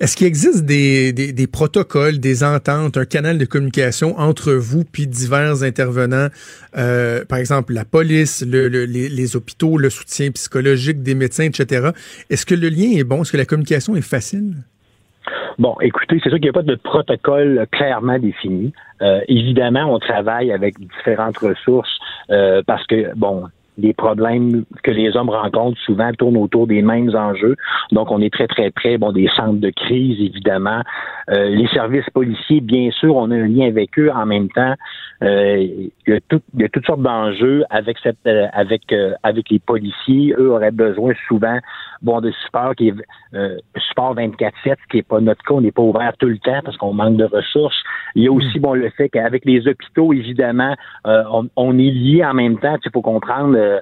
Est-ce 0.00 0.16
qu'il 0.16 0.26
existe 0.26 0.64
des, 0.64 1.12
des, 1.12 1.46
protocoles, 1.46 2.18
des 2.18 2.44
ententes, 2.44 2.96
un 2.96 3.04
canal 3.04 3.38
de 3.38 3.44
communication 3.44 4.18
entre 4.18 4.52
vous 4.52 4.84
puis 4.84 5.06
divers 5.06 5.62
intervenants, 5.62 6.28
euh, 6.76 7.24
par 7.24 7.38
exemple 7.38 7.72
la 7.72 7.84
police, 7.84 8.44
le, 8.46 8.68
les, 8.68 9.08
les, 9.08 9.36
hôpitaux, 9.36 9.78
le 9.78 9.90
soutien 9.90 10.30
psychologique 10.30 11.02
des 11.02 11.14
médecins, 11.14 11.44
etc. 11.44 11.90
Est-ce 12.30 12.44
que 12.44 12.54
le 12.54 12.68
lien 12.68 12.90
est 12.96 13.04
bon? 13.04 13.22
Est-ce 13.22 13.32
que 13.32 13.36
la 13.36 13.44
communication 13.44 13.94
est 13.94 14.02
facile? 14.02 14.54
Bon, 15.58 15.76
écoutez, 15.80 16.18
c'est 16.22 16.30
sûr 16.30 16.38
qu'il 16.38 16.46
n'y 16.46 16.50
a 16.50 16.52
pas 16.52 16.62
de 16.62 16.74
protocole 16.74 17.66
clairement 17.70 18.18
défini. 18.18 18.72
Euh, 19.02 19.20
évidemment, 19.28 19.94
on 19.94 19.98
travaille 19.98 20.50
avec 20.50 20.78
différentes 20.78 21.38
ressources 21.38 21.98
euh, 22.30 22.62
parce 22.66 22.86
que, 22.86 23.14
bon, 23.16 23.44
les 23.78 23.94
problèmes 23.94 24.64
que 24.82 24.90
les 24.90 25.16
hommes 25.16 25.30
rencontrent 25.30 25.80
souvent 25.80 26.12
tournent 26.12 26.36
autour 26.36 26.66
des 26.66 26.82
mêmes 26.82 27.14
enjeux. 27.14 27.56
Donc, 27.90 28.10
on 28.10 28.20
est 28.20 28.32
très, 28.32 28.46
très 28.46 28.70
près 28.70 28.98
bon, 28.98 29.12
des 29.12 29.28
centres 29.34 29.60
de 29.60 29.70
crise, 29.70 30.20
évidemment. 30.20 30.82
Euh, 31.30 31.48
les 31.48 31.66
services 31.68 32.08
policiers, 32.10 32.60
bien 32.60 32.90
sûr, 32.90 33.16
on 33.16 33.30
a 33.30 33.34
un 33.34 33.48
lien 33.48 33.66
avec 33.68 33.98
eux. 33.98 34.10
En 34.14 34.26
même 34.26 34.48
temps, 34.50 34.74
euh, 35.22 35.56
il, 35.58 35.90
y 36.06 36.12
a 36.12 36.18
il, 36.54 36.60
y 36.60 36.64
a 36.64 36.68
toutes 36.68 36.86
sortes 36.86 37.02
d'enjeux 37.02 37.64
avec 37.70 37.96
cette, 38.02 38.18
euh, 38.26 38.46
avec, 38.52 38.94
avec 39.22 39.48
les 39.50 39.58
policiers. 39.58 40.34
Eux 40.38 40.50
auraient 40.50 40.70
besoin 40.70 41.12
souvent 41.28 41.58
bon, 42.02 42.20
de 42.20 42.30
support 42.44 42.74
qui 42.74 42.88
est 42.88 42.94
support 43.88 44.14
24-7, 44.16 44.52
ce 44.64 44.72
qui 44.90 44.96
n'est 44.96 45.02
pas 45.02 45.20
notre 45.20 45.42
cas. 45.44 45.54
On 45.54 45.60
n'est 45.60 45.72
pas 45.72 45.82
ouvert 45.82 46.12
tout 46.18 46.28
le 46.28 46.38
temps 46.38 46.60
parce 46.64 46.76
qu'on 46.76 46.92
manque 46.92 47.16
de 47.16 47.24
ressources. 47.24 47.76
Il 48.14 48.24
y 48.24 48.28
a 48.28 48.32
aussi 48.32 48.58
bon 48.58 48.74
le 48.74 48.90
fait 48.90 49.08
qu'avec 49.08 49.44
les 49.46 49.66
hôpitaux, 49.66 50.12
évidemment, 50.12 50.74
on, 51.04 51.48
on, 51.56 51.78
est 51.78 51.90
lié 51.90 52.24
en 52.24 52.34
même 52.34 52.58
temps. 52.58 52.76
Il 52.84 52.90
faut 52.90 53.00
comprendre 53.00 53.56
euh, 53.62 53.80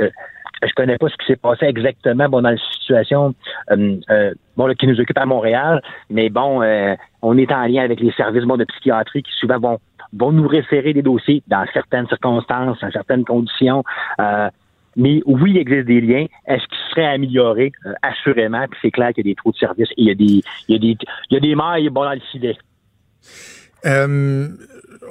euh, 0.00 0.10
je 0.62 0.72
connais 0.74 0.96
pas 0.96 1.08
ce 1.08 1.16
qui 1.16 1.26
s'est 1.26 1.36
passé 1.36 1.66
exactement 1.66 2.28
dans 2.28 2.40
la 2.40 2.56
situation 2.56 3.34
euh, 3.72 4.34
bon, 4.56 4.72
qui 4.74 4.86
nous 4.86 5.00
occupe 5.00 5.18
à 5.18 5.26
Montréal, 5.26 5.82
mais 6.08 6.30
bon, 6.30 6.62
on 7.20 7.36
est 7.36 7.50
en 7.50 7.66
lien 7.66 7.82
avec 7.82 7.98
les 7.98 8.12
services 8.12 8.44
bon, 8.44 8.56
de 8.56 8.64
psychiatrie 8.64 9.24
qui 9.24 9.32
souvent 9.32 9.58
vont, 9.58 9.78
vont 10.12 10.30
nous 10.30 10.46
référer 10.46 10.92
des 10.92 11.02
dossiers 11.02 11.42
dans 11.48 11.66
certaines 11.72 12.06
circonstances, 12.06 12.78
dans 12.80 12.92
certaines 12.92 13.24
conditions. 13.24 13.82
mais 14.96 15.20
oui, 15.26 15.50
il 15.50 15.58
existe 15.58 15.86
des 15.88 16.00
liens. 16.00 16.26
Est-ce 16.46 16.64
qu'ils 16.68 16.90
seraient 16.90 17.12
améliorés? 17.12 17.72
assurément. 18.02 18.64
Puis 18.70 18.78
c'est 18.82 18.90
clair 18.92 19.12
qu'il 19.12 19.26
y 19.26 19.30
a 19.30 19.32
des 19.32 19.34
trous 19.34 19.50
de 19.50 19.56
service 19.56 19.90
et 19.90 20.02
il 20.02 20.06
y 20.06 20.10
a 20.12 20.14
des, 20.14 20.44
il 20.68 20.74
y 20.74 20.74
a 20.76 20.78
des, 20.78 20.96
il 21.30 21.34
y 21.34 21.36
a 21.38 21.40
des 21.40 21.54
mailles 21.56 21.88
bon, 21.88 22.04
dans 22.04 22.12
le 22.12 22.20
filet. 22.30 22.56
Euh, 23.84 24.48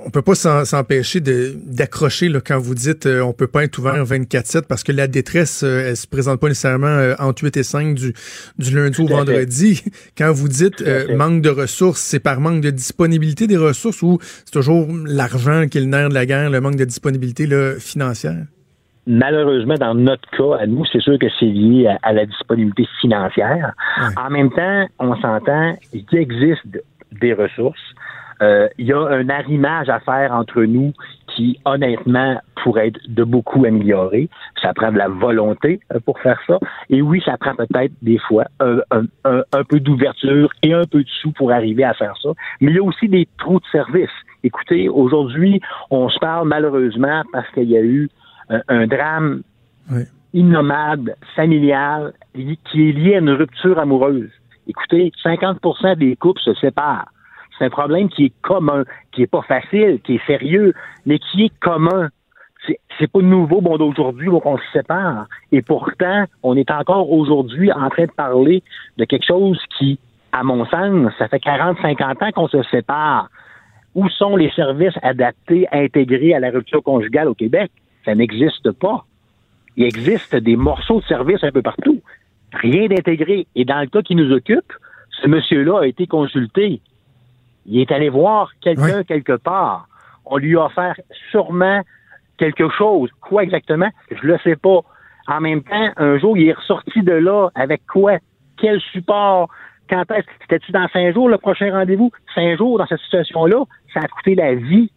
on 0.06 0.10
peut 0.10 0.22
pas 0.22 0.36
s'empêcher 0.36 1.20
d'accrocher 1.22 2.32
quand 2.46 2.60
vous 2.60 2.76
dites 2.76 3.06
euh, 3.06 3.22
on 3.22 3.34
peut 3.34 3.48
pas 3.48 3.64
être 3.64 3.78
ouvert 3.80 4.04
24/7 4.04 4.64
parce 4.68 4.84
que 4.84 4.92
la 4.92 5.08
détresse 5.08 5.64
euh, 5.64 5.90
elle 5.90 5.98
se 5.98 6.08
présente 6.08 6.40
pas 6.40 6.48
nécessairement 6.48 6.88
euh, 6.88 7.14
entre 7.20 7.44
8 7.44 7.58
et 7.58 7.64
5 7.64 7.96
du, 7.96 8.14
du 8.58 8.76
lundi 8.76 9.02
au 9.02 9.08
vendredi. 9.08 9.84
Quand 10.18 10.32
vous 10.32 10.48
dites 10.48 10.84
manque 11.16 11.42
de 11.42 11.50
ressources, 11.50 12.02
c'est 12.02 12.20
par 12.20 12.40
manque 12.40 12.62
de 12.62 12.70
disponibilité 12.70 13.48
des 13.48 13.58
ressources 13.58 14.02
ou 14.02 14.20
c'est 14.22 14.52
toujours 14.52 14.88
l'argent 15.06 15.68
qui 15.68 15.78
est 15.78 15.82
le 15.82 15.88
nerf 15.88 16.10
de 16.10 16.14
la 16.14 16.26
guerre, 16.26 16.50
le 16.50 16.62
manque 16.62 16.76
de 16.76 16.86
disponibilité 16.86 17.48
là, 17.48 17.76
financière? 17.80 18.46
Malheureusement, 19.08 19.76
dans 19.76 19.96
notre 19.96 20.30
cas, 20.30 20.62
à 20.62 20.68
nous, 20.68 20.86
c'est 20.86 21.02
sûr 21.02 21.18
que 21.18 21.26
c'est 21.40 21.46
lié 21.46 21.92
à, 22.04 22.14
la 22.14 22.26
disponibilité 22.26 22.86
financière. 23.02 23.74
En 24.16 24.30
même 24.30 24.52
temps, 24.52 24.88
on 25.00 25.16
s'entend, 25.16 25.76
il 25.92 26.06
existe 26.12 26.62
des 27.20 27.34
ressources. 27.34 27.80
Euh, 28.42 28.68
il 28.78 28.88
y 28.88 28.94
a 28.94 29.00
un 29.00 29.30
arrimage 29.30 29.90
à 29.90 30.00
faire 30.00 30.32
entre 30.32 30.64
nous 30.64 30.94
qui, 31.28 31.60
honnêtement, 31.66 32.42
pourrait 32.64 32.88
être 32.88 33.00
de 33.08 33.24
beaucoup 33.24 33.66
amélioré. 33.66 34.30
Ça 34.62 34.74
prend 34.74 34.92
de 34.92 34.98
la 34.98 35.08
volonté 35.08 35.80
euh, 35.94 36.00
pour 36.00 36.20
faire 36.20 36.40
ça. 36.48 36.60
Et 36.90 37.02
oui, 37.02 37.22
ça 37.24 37.38
prend 37.38 37.56
peut-être 37.56 37.94
des 38.02 38.18
fois 38.18 38.46
un, 38.60 38.80
un, 38.92 39.06
un, 39.26 39.64
peu 39.64 39.80
d'ouverture 39.80 40.50
et 40.64 40.74
un 40.74 40.86
peu 40.86 41.04
de 41.04 41.10
sous 41.22 41.32
pour 41.32 41.52
arriver 41.52 41.84
à 41.84 41.94
faire 41.94 42.16
ça. 42.22 42.30
Mais 42.60 42.72
il 42.72 42.76
y 42.76 42.80
a 42.80 42.84
aussi 42.84 43.08
des 43.08 43.28
trous 43.38 43.60
de 43.60 43.66
service. 43.72 44.10
Écoutez, 44.44 44.90
aujourd'hui, 44.90 45.62
on 45.92 46.10
se 46.10 46.20
parle 46.20 46.48
malheureusement 46.48 47.22
parce 47.32 47.50
qu'il 47.52 47.70
y 47.70 47.78
a 47.78 47.82
eu 47.82 48.10
un, 48.50 48.56
euh, 48.56 48.62
un 48.70 48.88
drame 48.88 49.42
Oui. 49.92 50.02
innommable, 50.34 51.16
familial, 51.36 52.14
qui 52.34 52.90
est 52.90 52.92
lié 52.92 53.16
à 53.16 53.20
une 53.20 53.30
rupture 53.30 53.78
amoureuse. 53.78 54.32
Écoutez, 54.68 55.12
50% 55.24 55.98
des 55.98 56.16
couples 56.16 56.42
se 56.42 56.54
séparent. 56.56 57.10
C'est 57.58 57.66
un 57.66 57.70
problème 57.70 58.10
qui 58.10 58.26
est 58.26 58.34
commun, 58.42 58.84
qui 59.12 59.24
est 59.24 59.28
pas 59.28 59.42
facile, 59.42 60.00
qui 60.04 60.16
est 60.16 60.26
sérieux, 60.26 60.74
mais 61.06 61.20
qui 61.20 61.46
est 61.46 61.60
commun. 61.60 62.10
C'est, 63.00 63.12
pas 63.12 63.22
nouveau, 63.22 63.60
bon, 63.60 63.78
d'aujourd'hui, 63.78 64.28
où 64.28 64.40
on 64.46 64.58
se 64.58 64.64
sépare. 64.72 65.26
Et 65.52 65.64
pourtant, 65.64 66.26
on 66.44 66.56
est 66.56 66.70
encore 66.70 67.12
aujourd'hui 67.12 67.72
en 67.72 67.90
train 67.90 68.06
de 68.06 68.12
parler 68.12 68.62
de 68.98 69.06
quelque 69.06 69.26
chose 69.26 69.60
qui, 69.78 69.98
à 70.32 70.44
mon 70.44 70.66
sens, 70.66 71.12
ça 71.18 71.28
fait 71.28 71.40
40, 71.40 71.78
50 71.82 72.22
ans 72.22 72.32
qu'on 72.32 72.48
se 72.48 72.62
sépare. 72.64 73.30
Où 73.96 74.08
sont 74.10 74.36
les 74.38 74.52
services 74.52 74.94
adaptés, 75.02 75.68
intégrés 75.72 76.36
à 76.36 76.40
la 76.40 76.52
rupture 76.52 76.84
conjugale 76.84 77.28
au 77.28 77.34
Québec? 77.34 77.72
Ça 78.06 78.14
n'existe 78.14 78.72
pas. 78.72 79.06
Il 79.76 79.84
existe 79.84 80.36
des 80.36 80.56
morceaux 80.56 81.02
de 81.02 81.06
services 81.06 81.44
un 81.44 81.52
peu 81.52 81.62
partout. 81.62 82.02
Rien 82.54 82.88
d'intégré. 82.88 83.48
Et 83.56 83.66
dans 83.66 83.80
le 83.80 83.88
cas 83.88 84.02
qui 84.02 84.16
nous 84.16 84.32
occupe, 84.32 84.72
ce 85.22 85.28
monsieur-là 85.28 85.82
a 85.82 85.88
été 85.88 86.08
consulté. 86.08 86.82
Il 87.66 87.80
est 87.80 87.92
allé 87.92 88.10
voir 88.10 88.52
quelqu'un 88.62 89.00
Oui. 89.00 89.06
quelque 89.06 89.38
part. 89.38 89.88
On 90.26 90.38
lui 90.38 90.56
a 90.58 90.66
offert 90.66 90.96
sûrement 91.32 91.82
quelque 92.38 92.70
chose. 92.78 93.10
Quoi 93.22 93.44
exactement? 93.44 93.90
Je 94.10 94.26
le 94.26 94.38
sais 94.44 94.56
pas. 94.56 94.80
En 95.28 95.40
même 95.42 95.62
temps, 95.64 95.92
un 95.98 96.18
jour, 96.18 96.38
il 96.38 96.48
est 96.50 96.54
ressorti 96.54 97.02
de 97.04 97.12
là 97.14 97.50
avec 97.56 97.86
quoi? 97.86 98.18
Quel 98.58 98.80
support? 98.92 99.50
Quand 99.90 100.10
est-ce? 100.12 100.26
C'était-tu 100.42 100.72
dans 100.72 100.88
cinq 100.90 101.14
jours 101.14 101.30
le 101.30 101.38
prochain 101.38 101.72
rendez-vous? 101.72 102.12
Cinq 102.34 102.58
jours 102.58 102.78
dans 102.78 102.88
cette 102.88 103.00
situation-là, 103.02 103.64
ça 103.94 104.00
a 104.02 104.08
coûté 104.08 104.36
la 104.36 104.56
vie 104.56 104.92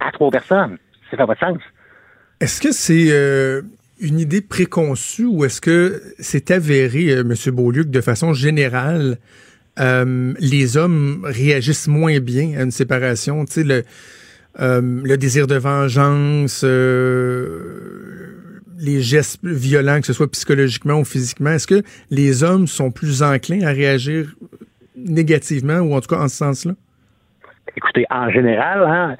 à 0.00 0.10
trois 0.12 0.30
personnes. 0.30 0.78
Ça 1.10 1.16
fait 1.16 1.26
pas 1.26 1.34
de 1.34 1.38
sens. 1.38 1.58
Est-ce 2.40 2.60
que 2.60 2.72
c'est 2.72 3.08
euh, 3.10 3.62
une 4.00 4.18
idée 4.18 4.40
préconçue 4.40 5.24
ou 5.26 5.44
est-ce 5.44 5.60
que 5.60 6.00
c'est 6.18 6.50
avéré, 6.50 7.10
euh, 7.10 7.20
M. 7.20 7.54
Beaulieu, 7.54 7.82
que 7.84 7.88
de 7.88 8.00
façon 8.00 8.32
générale, 8.32 9.18
euh, 9.80 10.34
les 10.40 10.76
hommes 10.76 11.22
réagissent 11.24 11.88
moins 11.88 12.18
bien 12.20 12.58
à 12.58 12.62
une 12.62 12.70
séparation? 12.70 13.44
Tu 13.44 13.52
sais, 13.52 13.64
le, 13.64 13.82
euh, 14.60 15.16
désir 15.16 15.46
de 15.46 15.56
vengeance, 15.56 16.62
euh, 16.64 18.34
les 18.78 19.00
gestes 19.00 19.44
violents, 19.44 20.00
que 20.00 20.06
ce 20.06 20.12
soit 20.12 20.30
psychologiquement 20.30 21.00
ou 21.00 21.04
physiquement, 21.04 21.50
est-ce 21.50 21.66
que 21.66 21.82
les 22.10 22.42
hommes 22.42 22.66
sont 22.66 22.90
plus 22.90 23.22
enclins 23.22 23.62
à 23.62 23.70
réagir 23.70 24.34
négativement 24.96 25.78
ou 25.78 25.94
en 25.94 26.00
tout 26.00 26.08
cas 26.08 26.20
en 26.20 26.28
ce 26.28 26.36
sens-là? 26.36 26.72
Écoutez, 27.76 28.04
en 28.10 28.30
général, 28.30 28.82
hein, 28.82 29.16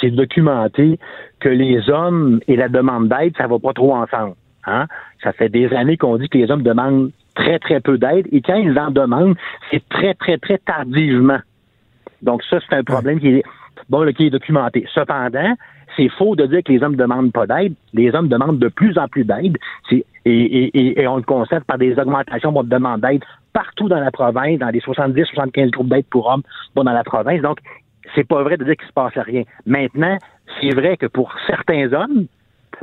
c'est 0.00 0.10
documenté 0.10 0.98
que 1.40 1.48
les 1.48 1.88
hommes 1.90 2.40
et 2.48 2.56
la 2.56 2.68
demande 2.68 3.08
d'aide, 3.08 3.34
ça 3.36 3.46
va 3.46 3.58
pas 3.58 3.72
trop 3.72 3.94
ensemble. 3.94 4.34
Hein? 4.66 4.86
Ça 5.22 5.32
fait 5.32 5.48
des 5.48 5.68
années 5.74 5.96
qu'on 5.96 6.16
dit 6.16 6.28
que 6.28 6.38
les 6.38 6.50
hommes 6.50 6.62
demandent 6.62 7.10
très, 7.34 7.58
très 7.58 7.80
peu 7.80 7.98
d'aide 7.98 8.26
et 8.32 8.40
quand 8.40 8.56
ils 8.56 8.78
en 8.78 8.90
demandent, 8.90 9.36
c'est 9.70 9.86
très, 9.88 10.14
très, 10.14 10.38
très 10.38 10.58
tardivement. 10.58 11.40
Donc 12.22 12.42
ça, 12.44 12.58
c'est 12.68 12.76
un 12.76 12.84
problème 12.84 13.20
qui 13.20 13.28
est, 13.28 13.42
bon, 13.88 14.02
là, 14.02 14.12
qui 14.12 14.26
est 14.26 14.30
documenté. 14.30 14.86
Cependant, 14.94 15.54
c'est 15.96 16.08
faux 16.08 16.36
de 16.36 16.46
dire 16.46 16.62
que 16.64 16.72
les 16.72 16.82
hommes 16.82 16.92
ne 16.92 16.98
demandent 16.98 17.32
pas 17.32 17.46
d'aide. 17.46 17.74
Les 17.92 18.14
hommes 18.14 18.28
demandent 18.28 18.58
de 18.58 18.68
plus 18.68 18.98
en 18.98 19.08
plus 19.08 19.24
d'aide. 19.24 19.56
Et, 19.90 20.04
et, 20.24 20.64
et, 20.78 21.02
et 21.02 21.06
on 21.06 21.16
le 21.16 21.22
constate 21.22 21.64
par 21.64 21.78
des 21.78 21.98
augmentations 21.98 22.50
de 22.50 22.68
demande 22.68 23.00
d'aide 23.00 23.22
partout 23.52 23.88
dans 23.88 24.00
la 24.00 24.10
province, 24.10 24.58
dans 24.58 24.70
les 24.70 24.80
70-75 24.80 25.70
groupes 25.70 25.88
d'aide 25.88 26.06
pour 26.06 26.26
hommes 26.26 26.42
bon, 26.74 26.84
dans 26.84 26.92
la 26.92 27.04
province. 27.04 27.40
Donc, 27.42 27.58
c'est 28.14 28.26
pas 28.26 28.42
vrai 28.42 28.56
de 28.56 28.64
dire 28.64 28.76
qu'il 28.76 28.88
se 28.88 28.92
passe 28.92 29.16
rien. 29.16 29.44
Maintenant, 29.66 30.18
c'est 30.60 30.74
vrai 30.74 30.96
que 30.96 31.06
pour 31.06 31.32
certains 31.46 31.92
hommes, 31.92 32.26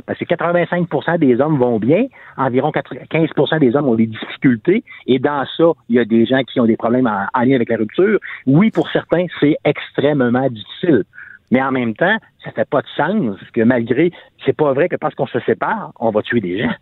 parce 0.06 0.18
que 0.18 0.24
85% 0.24 1.18
des 1.18 1.40
hommes 1.40 1.58
vont 1.58 1.78
bien, 1.78 2.06
environ 2.36 2.70
15% 2.70 3.58
des 3.58 3.76
hommes 3.76 3.88
ont 3.88 3.94
des 3.94 4.06
difficultés, 4.06 4.84
et 5.06 5.18
dans 5.18 5.44
ça, 5.56 5.72
il 5.88 5.96
y 5.96 5.98
a 5.98 6.04
des 6.04 6.26
gens 6.26 6.42
qui 6.44 6.60
ont 6.60 6.66
des 6.66 6.76
problèmes 6.76 7.06
en, 7.06 7.26
en 7.34 7.42
lien 7.42 7.56
avec 7.56 7.68
la 7.68 7.76
rupture. 7.76 8.18
Oui, 8.46 8.70
pour 8.70 8.90
certains, 8.90 9.26
c'est 9.40 9.56
extrêmement 9.64 10.48
difficile. 10.48 11.04
Mais 11.50 11.62
en 11.62 11.70
même 11.70 11.94
temps, 11.94 12.16
ça 12.42 12.50
fait 12.50 12.68
pas 12.68 12.80
de 12.80 12.86
sens 12.96 13.36
que 13.52 13.60
malgré, 13.60 14.10
c'est 14.44 14.56
pas 14.56 14.72
vrai 14.72 14.88
que 14.88 14.96
parce 14.96 15.14
qu'on 15.14 15.26
se 15.26 15.38
sépare, 15.40 15.92
on 16.00 16.10
va 16.10 16.22
tuer 16.22 16.40
des 16.40 16.62
gens. 16.62 16.72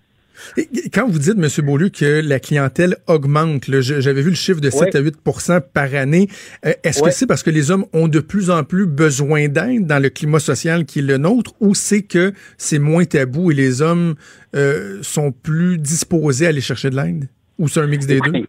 Quand 0.92 1.06
vous 1.08 1.18
dites, 1.18 1.36
M. 1.36 1.66
Beaulieu, 1.66 1.88
que 1.90 2.20
la 2.26 2.40
clientèle 2.40 2.96
augmente, 3.06 3.64
j'avais 3.68 4.22
vu 4.22 4.30
le 4.30 4.34
chiffre 4.36 4.60
de 4.60 4.70
7 4.70 4.94
Ouais. 4.94 4.96
à 4.96 5.02
8% 5.02 5.60
par 5.72 5.94
année, 5.94 6.28
euh, 6.64 6.72
est-ce 6.82 7.02
que 7.02 7.10
c'est 7.10 7.26
parce 7.26 7.42
que 7.42 7.50
les 7.50 7.70
hommes 7.70 7.84
ont 7.92 8.08
de 8.08 8.20
plus 8.20 8.50
en 8.50 8.64
plus 8.64 8.86
besoin 8.86 9.48
d'aide 9.48 9.86
dans 9.86 10.02
le 10.02 10.08
climat 10.08 10.38
social 10.40 10.84
qui 10.86 11.00
est 11.00 11.02
le 11.02 11.18
nôtre 11.18 11.52
ou 11.60 11.74
c'est 11.74 12.02
que 12.02 12.32
c'est 12.56 12.78
moins 12.78 13.04
tabou 13.04 13.50
et 13.50 13.54
les 13.54 13.82
hommes 13.82 14.14
euh, 14.56 14.98
sont 15.02 15.30
plus 15.32 15.78
disposés 15.78 16.46
à 16.46 16.48
aller 16.50 16.60
chercher 16.60 16.90
de 16.90 16.96
l'aide? 16.96 17.28
Ou 17.58 17.68
c'est 17.68 17.80
un 17.80 17.86
mix 17.86 18.06
des 18.06 18.20
deux? 18.20 18.32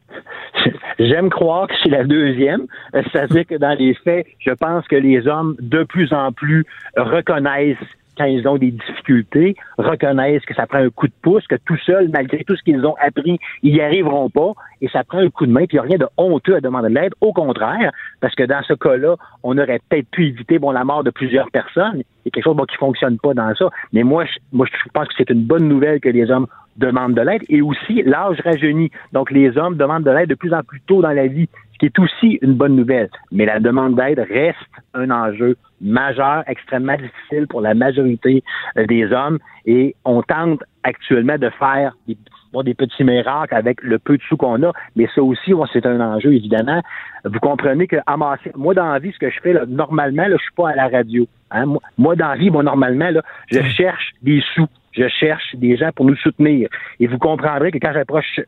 J'aime 1.00 1.30
croire 1.32 1.68
que 1.68 1.74
c'est 1.84 1.90
la 1.90 2.04
deuxième. 2.04 2.62
Euh, 2.96 3.02
C'est-à-dire 3.12 3.46
que 3.48 3.56
dans 3.56 3.76
les 3.78 3.96
faits, 4.04 4.28
je 4.40 4.52
pense 4.52 4.88
que 4.88 4.96
les 4.96 5.28
hommes, 5.28 5.56
de 5.60 5.84
plus 5.84 6.14
en 6.14 6.32
plus, 6.32 6.64
reconnaissent 6.96 7.78
quand 8.18 8.26
ils 8.26 8.48
ont 8.48 8.58
des 8.58 8.72
difficultés, 8.72 9.56
reconnaissent 9.78 10.46
que 10.46 10.54
ça 10.54 10.68
prend 10.68 10.80
un 10.80 10.90
coup 10.90 11.08
de 11.08 11.14
pouce, 11.22 11.46
que 11.48 11.56
tout 11.66 11.78
seul, 11.78 12.10
malgré 12.10 12.44
tout 12.44 12.56
ce 12.56 12.64
qu'ils 12.64 12.86
ont 12.86 12.96
appris, 13.00 13.40
ils 13.64 13.74
n'y 13.74 13.82
arriveront 13.82 14.30
pas, 14.30 14.54
et 14.82 14.90
ça 14.90 15.04
prend 15.04 15.20
un 15.20 15.30
coup 15.30 15.46
de 15.46 15.52
main, 15.52 15.66
puis 15.66 15.78
il 15.78 15.82
n'y 15.82 15.86
a 15.86 15.90
rien 15.90 15.98
de 15.98 16.08
honteux 16.18 16.56
à 16.56 16.62
demander 16.62 16.90
de 16.90 16.96
l'aide. 16.96 17.14
Au 17.22 17.34
contraire, 17.34 17.92
parce 18.20 18.36
que 18.36 18.44
dans 18.44 18.62
ce 18.64 18.74
cas-là, 18.74 19.16
on 19.44 19.58
aurait 19.58 19.80
peut-être 19.90 20.08
pu 20.10 20.28
éviter 20.28 20.60
bon, 20.60 20.72
la 20.72 20.84
mort 20.84 21.04
de 21.04 21.12
plusieurs 21.12 21.50
personnes. 21.52 21.98
Il 21.98 22.26
y 22.26 22.28
a 22.28 22.32
quelque 22.32 22.44
chose 22.44 22.56
bon, 22.56 22.66
qui 22.66 22.78
fonctionne 22.78 23.18
pas 23.18 23.34
dans 23.34 23.54
ça. 23.56 23.70
Mais 23.94 24.04
moi, 24.04 24.26
je, 24.26 24.40
moi, 24.52 24.68
je 24.72 24.90
pense 24.94 25.08
que 25.08 25.14
c'est 25.18 25.30
une 25.30 25.44
bonne 25.44 25.68
nouvelle 25.68 26.00
que 26.00 26.10
les 26.10 26.30
hommes 26.30 26.48
demandent 26.78 27.14
de 27.14 27.22
l'aide, 27.22 27.44
et 27.50 27.62
aussi 27.62 28.02
l'âge 28.04 28.38
rajeunit. 28.44 28.92
Donc, 29.12 29.32
les 29.32 29.58
hommes 29.58 29.76
demandent 29.76 30.04
de 30.04 30.12
l'aide 30.12 30.30
de 30.30 30.36
plus 30.36 30.54
en 30.54 30.64
plus 30.64 30.82
tôt 30.82 31.02
dans 31.02 31.12
la 31.12 31.28
vie, 31.28 31.50
qui 31.82 31.88
est 31.88 31.98
aussi 31.98 32.38
une 32.44 32.54
bonne 32.54 32.76
nouvelle. 32.76 33.10
Mais 33.32 33.46
la 33.46 33.60
demande 33.60 33.96
d'aide 33.96 34.20
reste 34.20 34.60
un 34.94 35.10
enjeu 35.10 35.58
majeur, 35.82 36.44
extrêmement 36.46 36.96
difficile 36.96 37.48
pour 37.48 37.60
la 37.60 37.74
majorité 37.74 38.44
euh, 38.78 38.86
des 38.86 39.12
hommes, 39.12 39.40
et 39.66 39.96
on 40.06 40.22
tente 40.22 40.64
actuellement 40.84 41.40
de 41.40 41.50
faire 41.50 41.98
des, 42.08 42.16
bon, 42.54 42.62
des 42.62 42.76
petits 42.76 43.04
miracles 43.04 43.56
avec 43.56 43.82
le 43.82 43.98
peu 43.98 44.16
de 44.16 44.22
sous 44.22 44.38
qu'on 44.38 44.62
a, 44.62 44.72
mais 44.96 45.08
ça 45.16 45.24
aussi, 45.24 45.56
bon, 45.56 45.66
c'est 45.74 45.88
un 45.88 46.00
enjeu, 46.00 46.32
évidemment. 46.32 46.84
Vous 47.26 47.40
comprenez 47.40 47.88
que 47.88 47.96
amasser, 48.06 48.52
moi, 48.56 48.76
dans 48.76 48.86
la 48.86 49.00
vie, 49.00 49.12
ce 49.12 49.18
que 49.18 49.32
je 49.32 49.40
fais, 49.42 49.54
là, 49.54 49.66
normalement, 49.68 50.28
là, 50.28 50.38
je 50.38 50.44
suis 50.44 50.54
pas 50.56 50.70
à 50.70 50.76
la 50.76 50.88
radio. 50.88 51.26
Hein? 51.50 51.66
Moi, 51.98 52.16
dans 52.16 52.28
la 52.28 52.36
vie, 52.36 52.52
moi, 52.52 52.62
normalement, 52.62 53.10
là, 53.10 53.24
je 53.52 53.60
cherche 53.62 54.12
des 54.22 54.44
sous. 54.54 54.68
Je 54.92 55.08
cherche 55.08 55.56
des 55.56 55.78
gens 55.78 55.90
pour 55.96 56.06
nous 56.06 56.18
soutenir. 56.18 56.70
Et 57.00 57.08
vous 57.08 57.18
comprendrez 57.18 57.72
que 57.72 57.80
quand 57.80 57.94
j'approche 57.94 58.42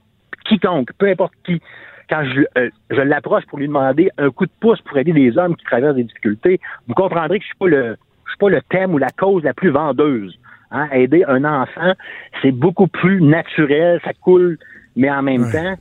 quiconque, 0.45 0.89
peu 0.99 1.07
importe 1.07 1.33
qui, 1.45 1.61
quand 2.09 2.23
je, 2.25 2.41
euh, 2.57 2.69
je 2.89 3.01
l'approche 3.01 3.45
pour 3.45 3.59
lui 3.59 3.67
demander 3.67 4.09
un 4.17 4.29
coup 4.29 4.45
de 4.45 4.51
pouce 4.59 4.81
pour 4.81 4.97
aider 4.97 5.13
des 5.13 5.37
hommes 5.37 5.55
qui 5.55 5.65
traversent 5.65 5.95
des 5.95 6.03
difficultés, 6.03 6.59
vous 6.87 6.93
comprendrez 6.93 7.39
que 7.39 7.43
je 7.43 7.47
suis 7.47 7.57
pas 7.57 7.67
le, 7.67 7.97
je 8.25 8.31
suis 8.31 8.37
pas 8.39 8.49
le 8.49 8.61
thème 8.69 8.93
ou 8.93 8.97
la 8.97 9.09
cause 9.09 9.43
la 9.43 9.53
plus 9.53 9.69
vendeuse. 9.69 10.37
Hein? 10.71 10.87
Aider 10.91 11.23
un 11.27 11.43
enfant, 11.45 11.93
c'est 12.41 12.51
beaucoup 12.51 12.87
plus 12.87 13.21
naturel, 13.21 13.99
ça 14.03 14.13
coule, 14.13 14.57
mais 14.95 15.09
en 15.09 15.21
même 15.21 15.43
Ouais. 15.43 15.51
temps, 15.51 15.75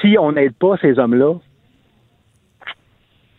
si 0.00 0.16
on 0.18 0.32
n'aide 0.32 0.54
pas 0.54 0.76
ces 0.80 0.98
hommes-là, 0.98 1.34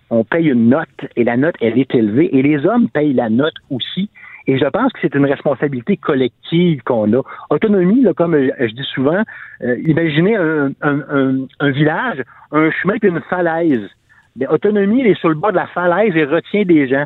on 0.09 0.23
paye 0.25 0.49
une 0.49 0.69
note 0.69 0.87
et 1.15 1.23
la 1.23 1.37
note, 1.37 1.55
elle 1.61 1.79
est 1.79 1.95
élevée 1.95 2.35
et 2.35 2.41
les 2.41 2.65
hommes 2.65 2.89
payent 2.89 3.13
la 3.13 3.29
note 3.29 3.53
aussi. 3.69 4.09
Et 4.51 4.57
je 4.57 4.65
pense 4.65 4.91
que 4.91 4.99
c'est 5.01 5.15
une 5.15 5.25
responsabilité 5.25 5.95
collective 5.95 6.81
qu'on 6.83 7.11
a. 7.13 7.21
Autonomie, 7.49 8.01
là, 8.01 8.13
comme 8.13 8.33
euh, 8.35 8.49
je 8.59 8.73
dis 8.79 8.87
souvent, 8.93 9.21
euh, 9.63 9.77
imaginez 9.85 10.35
un, 10.35 10.71
un, 10.81 10.99
un, 11.09 11.47
un 11.61 11.69
village, 11.71 12.21
un 12.51 12.69
chemin 12.71 12.95
puis 12.99 13.09
une 13.09 13.21
falaise. 13.29 13.87
Mais 14.35 14.47
autonomie, 14.47 15.01
elle 15.01 15.07
est 15.13 15.19
sur 15.19 15.29
le 15.29 15.35
bord 15.35 15.51
de 15.51 15.55
la 15.57 15.67
falaise 15.67 16.13
et 16.17 16.25
retient 16.25 16.63
des 16.65 16.85
gens. 16.89 17.05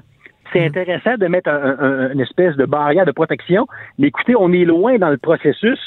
C'est 0.52 0.66
intéressant 0.66 1.18
de 1.18 1.28
mettre 1.28 1.50
un- 1.50 1.76
un- 1.80 2.12
une 2.14 2.22
espèce 2.22 2.56
de 2.56 2.66
barrière 2.66 3.06
de 3.06 3.12
protection, 3.12 3.68
mais 4.00 4.08
écoutez, 4.08 4.36
on 4.36 4.52
est 4.52 4.66
loin 4.66 4.98
dans 4.98 5.10
le 5.12 5.18
processus. 5.18 5.80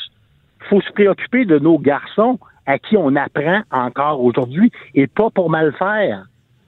Il 0.62 0.66
faut 0.68 0.80
se 0.80 0.92
préoccuper 0.92 1.44
de 1.44 1.58
nos 1.58 1.78
garçons 1.78 2.38
à 2.66 2.78
qui 2.78 2.96
on 2.96 3.16
apprend 3.16 3.62
encore 3.72 4.22
aujourd'hui 4.22 4.70
et 4.94 5.06
pas 5.08 5.30
pour 5.30 5.50
mal 5.50 5.72
faire. 5.72 6.24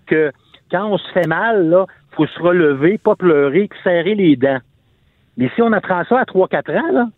Que 0.07 0.33
quand 0.71 0.87
on 0.87 0.99
se 0.99 1.09
fait 1.13 1.29
mal, 1.29 1.69
là, 1.69 1.87
faut 2.17 2.27
se 2.27 2.41
relever, 2.41 2.99
pas 2.99 3.15
pleurer, 3.15 3.69
serrer 3.85 4.17
les 4.17 4.35
dents. 4.37 4.59
Mais 5.41 5.51
si 5.55 5.63
on 5.63 5.73
apprend 5.73 6.05
ça 6.05 6.21
à 6.21 6.25
3-4 6.25 6.79
ans, 6.79 6.93
là, 6.93 7.09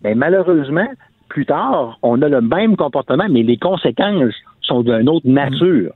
ben 0.00 0.16
malheureusement, 0.16 0.88
plus 1.28 1.44
tard, 1.44 1.98
on 2.02 2.22
a 2.22 2.28
le 2.28 2.40
même 2.40 2.74
comportement, 2.74 3.26
mais 3.28 3.42
les 3.42 3.58
conséquences 3.58 4.34
sont 4.62 4.82
d'une 4.82 5.10
autre 5.10 5.28
nature. 5.28 5.92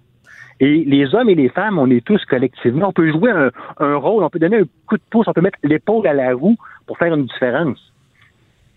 Et 0.61 0.85
les 0.85 1.14
hommes 1.14 1.31
et 1.31 1.35
les 1.35 1.48
femmes, 1.48 1.79
on 1.79 1.90
est 1.90 2.05
tous 2.05 2.22
collectivement, 2.27 2.88
on 2.88 2.92
peut 2.92 3.11
jouer 3.11 3.31
un, 3.31 3.50
un 3.81 3.96
rôle, 3.96 4.22
on 4.22 4.29
peut 4.29 4.38
donner 4.38 4.59
un 4.59 4.64
coup 4.87 4.98
de 4.98 5.03
pouce, 5.11 5.27
on 5.27 5.33
peut 5.33 5.40
mettre 5.40 5.59
l'épaule 5.62 6.07
à 6.07 6.12
la 6.12 6.35
roue 6.35 6.57
pour 6.87 6.98
faire 6.98 7.14
une 7.14 7.24
différence. 7.24 7.94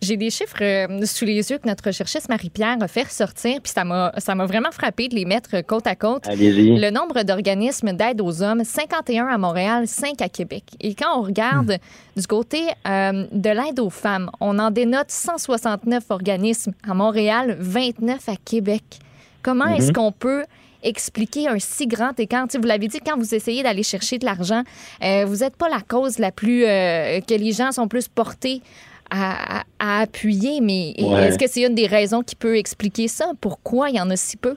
J'ai 0.02 0.16
des 0.16 0.30
chiffres 0.30 0.62
euh, 0.62 1.06
sous 1.06 1.26
les 1.26 1.50
yeux 1.50 1.58
que 1.58 1.68
notre 1.68 1.92
chercheuse 1.92 2.30
Marie-Pierre 2.30 2.78
a 2.82 2.88
fait 2.88 3.04
ressortir, 3.04 3.60
puis 3.62 3.72
ça 3.74 3.84
m'a, 3.84 4.14
ça 4.20 4.36
m'a 4.36 4.46
vraiment 4.46 4.72
frappé 4.72 5.08
de 5.08 5.16
les 5.16 5.26
mettre 5.26 5.62
côte 5.62 5.88
à 5.88 5.96
côte. 5.96 6.28
Allez-y. 6.28 6.80
Le 6.80 6.92
nombre 6.92 7.24
d'organismes 7.24 7.94
d'aide 7.94 8.22
aux 8.22 8.44
hommes, 8.44 8.64
51 8.64 9.26
à 9.26 9.38
Montréal, 9.40 9.88
5 9.88 10.22
à 10.22 10.30
Québec. 10.30 10.64
Et 10.80 10.94
quand 10.94 11.18
on 11.20 11.24
regarde 11.24 11.78
du 12.16 12.28
côté 12.28 12.62
euh, 12.88 13.26
de 13.32 13.50
l'aide 13.50 13.80
aux 13.80 13.90
femmes, 13.90 14.30
on 14.40 14.60
en 14.60 14.70
dénote 14.70 15.10
169 15.10 16.04
organismes 16.10 16.74
à 16.88 16.94
Montréal, 16.94 17.58
29 17.60 18.30
à 18.30 18.36
Québec. 18.36 18.84
Comment 19.42 19.66
est-ce 19.68 19.92
qu'on 19.92 20.12
peut 20.12 20.44
expliquer 20.84 21.48
un 21.48 21.58
si 21.58 21.88
grand 21.88 22.20
écart? 22.20 22.46
Vous 22.54 22.62
l'avez 22.68 22.88
dit, 22.88 23.00
quand 23.04 23.18
vous 23.18 23.34
essayez 23.34 23.64
d'aller 23.64 23.84
chercher 23.84 24.20
de 24.20 24.26
l'argent, 24.26 24.62
euh, 25.04 25.26
vous 25.26 25.38
n'êtes 25.38 25.56
pas 25.56 25.70
la 25.70 25.82
cause 25.82 26.20
la 26.20 26.32
plus... 26.32 26.66
euh, 26.66 27.20
que 27.22 27.34
les 27.34 27.52
gens 27.52 27.72
sont 27.72 27.88
plus 27.88 28.08
portés 28.08 28.62
à, 29.10 29.64
appuyer, 29.80 30.60
mais 30.62 30.94
Ouais. 31.00 31.28
est-ce 31.28 31.38
que 31.38 31.48
c'est 31.48 31.66
une 31.66 31.76
des 31.76 31.88
raisons 31.88 32.22
qui 32.24 32.36
peut 32.36 32.58
expliquer 32.58 33.08
ça? 33.08 33.32
Pourquoi 33.42 33.90
il 33.90 33.96
y 33.96 34.02
en 34.02 34.10
a 34.10 34.16
si 34.16 34.38
peu? 34.38 34.56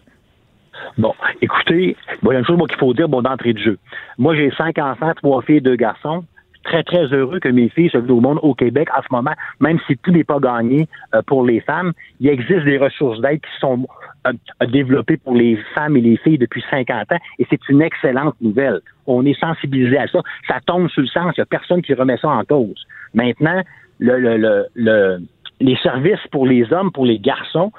Bon, 0.99 1.13
écoutez, 1.43 1.97
bon, 2.23 2.31
il 2.31 2.35
y 2.35 2.37
a 2.37 2.39
une 2.41 2.47
chose 2.47 2.59
qu'il 2.69 2.79
faut 2.79 2.95
dire 2.95 3.09
bon, 3.09 3.23
d'entrée 3.23 3.53
de 3.53 3.59
jeu. 3.59 3.79
Moi, 4.19 4.35
j'ai 4.35 4.51
cinq 4.53 4.79
enfants, 4.79 5.13
trois 5.17 5.43
filles, 5.43 5.61
deux 5.61 5.77
garçons. 5.77 6.25
Très, 6.63 6.83
très 6.83 7.07
heureux 7.07 7.41
que 7.41 7.49
mes 7.49 7.71
filles 7.71 7.89
se 7.91 7.97
vivent 7.97 8.13
au 8.13 8.21
monde 8.21 8.39
au 8.43 8.55
Québec 8.55 8.89
en 8.97 9.01
ce 9.01 9.07
moment, 9.11 9.33
même 9.61 9.79
si 9.87 9.97
tout 9.97 10.11
n'est 10.11 10.25
pas 10.25 10.39
gagné 10.39 10.89
euh, 11.15 11.23
pour 11.27 11.45
les 11.45 11.61
femmes. 11.61 11.93
Il 12.21 12.29
existe 12.29 12.65
des 12.65 12.77
ressources 12.77 13.19
d'aide 13.21 13.41
qui 13.41 13.61
sont 13.61 13.87
euh, 14.27 14.33
développées 14.67 15.17
pour 15.17 15.35
les 15.35 15.57
femmes 15.75 15.97
et 15.97 16.03
les 16.03 16.19
filles 16.19 16.37
depuis 16.37 16.63
50 16.71 17.13
ans 17.13 17.19
et 17.39 17.47
c'est 17.49 17.67
une 17.71 17.81
excellente 17.81 18.35
nouvelle. 18.43 18.81
On 19.07 19.25
est 19.25 19.39
sensibilisé 19.41 19.97
à 19.97 20.07
ça. 20.09 20.21
Ça 20.49 20.59
tombe 20.67 20.91
sur 20.91 21.01
le 21.01 21.09
sens. 21.09 21.33
Il 21.37 21.41
n'y 21.41 21.43
a 21.43 21.47
personne 21.47 21.81
qui 21.81 21.95
remet 21.95 22.19
ça 22.19 22.29
en 22.29 22.45
cause. 22.45 22.87
Maintenant, 23.15 23.63
le, 24.01 24.19
le, 24.19 24.37
le, 24.37 24.67
le- 24.75 25.19
les 25.61 25.77
services 25.77 26.27
pour 26.33 26.47
les 26.47 26.73
hommes, 26.73 26.91
pour 26.91 27.05
les 27.05 27.19
garçons, 27.19 27.71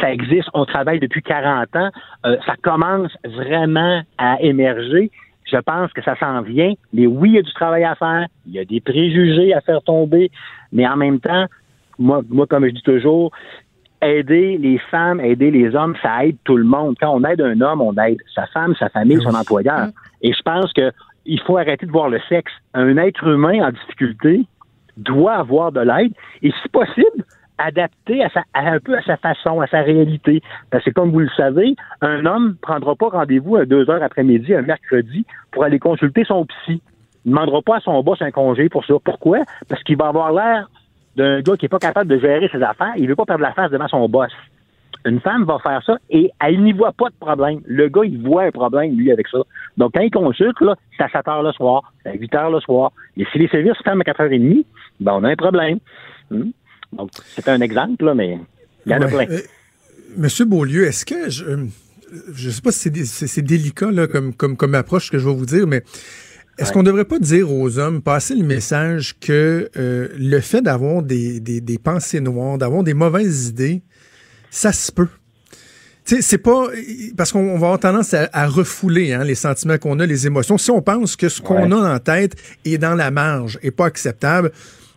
ça 0.00 0.12
existe, 0.12 0.48
on 0.54 0.64
travaille 0.66 1.00
depuis 1.00 1.22
40 1.22 1.74
ans, 1.76 1.90
Euh, 2.26 2.36
ça 2.46 2.54
commence 2.62 3.12
vraiment 3.24 4.02
à 4.18 4.40
émerger. 4.40 5.10
Je 5.50 5.56
pense 5.58 5.92
que 5.92 6.02
ça 6.02 6.16
s'en 6.16 6.40
vient, 6.42 6.72
mais 6.92 7.06
oui, 7.06 7.30
il 7.30 7.34
y 7.36 7.38
a 7.38 7.42
du 7.42 7.52
travail 7.52 7.84
à 7.84 7.94
faire, 7.94 8.26
il 8.46 8.52
y 8.54 8.58
a 8.58 8.64
des 8.64 8.80
préjugés 8.80 9.52
à 9.54 9.60
faire 9.60 9.82
tomber, 9.82 10.30
mais 10.72 10.86
en 10.86 10.96
même 10.96 11.18
temps, 11.20 11.46
moi, 11.98 12.22
moi 12.28 12.46
comme 12.46 12.64
je 12.66 12.72
dis 12.72 12.82
toujours, 12.82 13.30
aider 14.02 14.58
les 14.58 14.78
femmes, 14.90 15.20
aider 15.20 15.50
les 15.50 15.74
hommes, 15.74 15.94
ça 16.02 16.24
aide 16.26 16.36
tout 16.44 16.56
le 16.56 16.64
monde. 16.64 16.96
Quand 17.00 17.14
on 17.14 17.24
aide 17.24 17.40
un 17.40 17.60
homme, 17.60 17.80
on 17.80 17.94
aide 17.98 18.18
sa 18.34 18.46
femme, 18.48 18.74
sa 18.78 18.88
famille, 18.90 19.20
son 19.22 19.34
employeur. 19.34 19.88
Et 20.22 20.32
je 20.32 20.42
pense 20.42 20.72
que 20.72 20.90
il 21.26 21.40
faut 21.40 21.56
arrêter 21.56 21.86
de 21.86 21.90
voir 21.92 22.10
le 22.10 22.20
sexe. 22.28 22.52
Un 22.74 22.96
être 22.98 23.26
humain 23.26 23.66
en 23.66 23.70
difficulté 23.70 24.44
doit 24.96 25.34
avoir 25.34 25.72
de 25.72 25.80
l'aide 25.80 26.12
et, 26.42 26.52
si 26.62 26.68
possible, 26.68 27.24
adapté 27.58 28.24
un 28.54 28.80
peu 28.80 28.96
à 28.96 29.02
sa 29.02 29.16
façon, 29.16 29.60
à 29.60 29.66
sa 29.66 29.82
réalité. 29.82 30.42
Parce 30.70 30.84
que, 30.84 30.90
comme 30.90 31.10
vous 31.10 31.20
le 31.20 31.28
savez, 31.36 31.76
un 32.00 32.26
homme 32.26 32.48
ne 32.48 32.54
prendra 32.54 32.94
pas 32.96 33.08
rendez-vous 33.08 33.56
à 33.56 33.64
deux 33.64 33.88
heures 33.90 34.02
après-midi, 34.02 34.54
un 34.54 34.62
mercredi, 34.62 35.24
pour 35.52 35.64
aller 35.64 35.78
consulter 35.78 36.24
son 36.24 36.46
psy. 36.46 36.82
Il 37.24 37.30
ne 37.30 37.36
demandera 37.36 37.62
pas 37.62 37.76
à 37.76 37.80
son 37.80 38.02
boss 38.02 38.20
un 38.22 38.30
congé 38.30 38.68
pour 38.68 38.84
ça. 38.84 38.94
Pourquoi? 39.02 39.38
Parce 39.68 39.82
qu'il 39.84 39.96
va 39.96 40.08
avoir 40.08 40.32
l'air 40.32 40.68
d'un 41.16 41.40
gars 41.40 41.56
qui 41.56 41.64
n'est 41.64 41.70
pas 41.70 41.78
capable 41.78 42.10
de 42.10 42.18
gérer 42.18 42.48
ses 42.50 42.62
affaires. 42.62 42.92
Il 42.96 43.04
ne 43.04 43.08
veut 43.08 43.16
pas 43.16 43.24
perdre 43.24 43.42
la 43.42 43.52
face 43.52 43.70
devant 43.70 43.88
son 43.88 44.08
boss. 44.08 44.32
Une 45.06 45.20
femme 45.20 45.44
va 45.44 45.58
faire 45.58 45.82
ça 45.84 45.96
et 46.10 46.30
elle 46.40 46.62
n'y 46.62 46.72
voit 46.72 46.92
pas 46.92 47.10
de 47.10 47.14
problème. 47.20 47.60
Le 47.66 47.88
gars, 47.88 48.04
il 48.04 48.26
voit 48.26 48.44
un 48.44 48.50
problème, 48.50 48.96
lui, 48.96 49.12
avec 49.12 49.28
ça. 49.28 49.38
Donc, 49.76 49.92
quand 49.94 50.00
il 50.00 50.10
consulte, 50.10 50.56
c'est 50.96 51.04
à 51.04 51.08
7 51.08 51.28
heures 51.28 51.42
le 51.42 51.52
soir, 51.52 51.92
à 52.04 52.12
8 52.12 52.34
heures 52.34 52.50
le 52.50 52.60
soir. 52.60 52.90
Et 53.16 53.24
si 53.30 53.38
les 53.38 53.48
services 53.48 53.76
ferment 53.84 54.00
à 54.00 54.10
4h30, 54.10 54.64
ben, 55.00 55.12
on 55.12 55.24
a 55.24 55.30
un 55.30 55.36
problème. 55.36 55.78
Hmm? 56.30 56.50
Donc, 56.92 57.10
c'est 57.34 57.48
un 57.48 57.60
exemple, 57.60 58.04
là, 58.04 58.14
mais 58.14 58.38
il 58.86 58.92
y 58.92 58.94
en 58.94 59.00
a 59.02 59.06
plein. 59.08 59.26
Euh, 59.30 59.40
Monsieur 60.16 60.44
Beaulieu, 60.44 60.86
est-ce 60.86 61.04
que 61.04 61.28
je 61.30 61.44
je 62.32 62.50
sais 62.50 62.60
pas 62.60 62.70
si 62.70 62.78
c'est 62.78 62.90
dé- 62.90 63.04
c'est 63.04 63.26
c'est 63.26 63.42
délicat 63.42 63.90
là, 63.90 64.06
comme, 64.06 64.32
comme, 64.34 64.56
comme 64.56 64.74
approche 64.76 65.10
que 65.10 65.18
je 65.18 65.28
vais 65.28 65.34
vous 65.34 65.46
dire, 65.46 65.66
mais 65.66 65.82
est-ce 66.58 66.72
qu'on 66.72 66.84
devrait 66.84 67.04
pas 67.06 67.18
dire 67.18 67.50
aux 67.52 67.78
hommes, 67.80 68.00
passer 68.00 68.36
le 68.36 68.44
message 68.44 69.16
que 69.18 69.68
euh, 69.76 70.08
le 70.16 70.38
fait 70.40 70.62
d'avoir 70.62 71.02
des, 71.02 71.40
des, 71.40 71.60
des 71.60 71.78
pensées 71.78 72.20
noires, 72.20 72.58
d'avoir 72.58 72.84
des 72.84 72.94
mauvaises 72.94 73.48
idées, 73.48 73.82
ça 74.50 74.72
se 74.72 74.92
peut? 74.92 75.08
C'est 76.04 76.38
pas 76.38 76.68
parce 77.16 77.32
qu'on 77.32 77.40
on 77.40 77.58
va 77.58 77.66
avoir 77.68 77.80
tendance 77.80 78.12
à, 78.14 78.28
à 78.32 78.46
refouler 78.46 79.14
hein, 79.14 79.24
les 79.24 79.34
sentiments 79.34 79.78
qu'on 79.78 79.98
a, 80.00 80.06
les 80.06 80.26
émotions. 80.26 80.58
Si 80.58 80.70
on 80.70 80.82
pense 80.82 81.16
que 81.16 81.28
ce 81.30 81.40
qu'on 81.40 81.72
Ouais. 81.72 81.72
a 81.72 81.94
en 81.94 81.98
tête 81.98 82.36
est 82.66 82.76
dans 82.78 82.94
la 82.94 83.10
marge 83.10 83.58
et 83.62 83.70
pas 83.70 83.86
acceptable, 83.86 84.52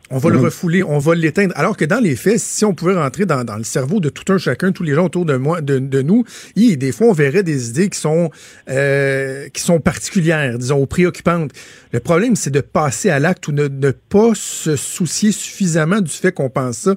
on 0.09 0.17
va 0.17 0.29
le 0.29 0.37
refouler, 0.37 0.83
on 0.83 0.99
va 0.99 1.15
l'éteindre. 1.15 1.53
Alors 1.57 1.75
que 1.75 1.85
dans 1.85 1.99
les 1.99 2.15
faits, 2.15 2.39
si 2.39 2.63
on 2.65 2.73
pouvait 2.73 2.95
rentrer 2.95 3.25
dans, 3.25 3.43
dans 3.43 3.57
le 3.57 3.63
cerveau 3.63 3.99
de 3.99 4.09
tout 4.09 4.31
un 4.31 4.37
chacun, 4.37 4.71
tous 4.71 4.83
les 4.83 4.93
gens 4.93 5.05
autour 5.05 5.25
de 5.25 5.35
moi, 5.35 5.61
de, 5.61 5.79
de 5.79 6.01
nous, 6.01 6.23
hi, 6.55 6.77
des 6.77 6.91
fois 6.91 7.07
on 7.07 7.13
verrait 7.13 7.43
des 7.43 7.69
idées 7.69 7.89
qui 7.89 7.99
sont 7.99 8.31
euh, 8.69 9.49
qui 9.49 9.61
sont 9.61 9.79
particulières, 9.79 10.57
disons, 10.57 10.85
préoccupantes. 10.85 11.51
Le 11.91 11.99
problème, 11.99 12.35
c'est 12.35 12.51
de 12.51 12.61
passer 12.61 13.09
à 13.09 13.19
l'acte 13.19 13.47
ou 13.47 13.51
de 13.51 13.67
ne 13.67 13.91
pas 13.91 14.31
se 14.33 14.75
soucier 14.75 15.31
suffisamment 15.31 16.01
du 16.01 16.11
fait 16.11 16.31
qu'on 16.31 16.49
pense 16.49 16.77
ça. 16.77 16.95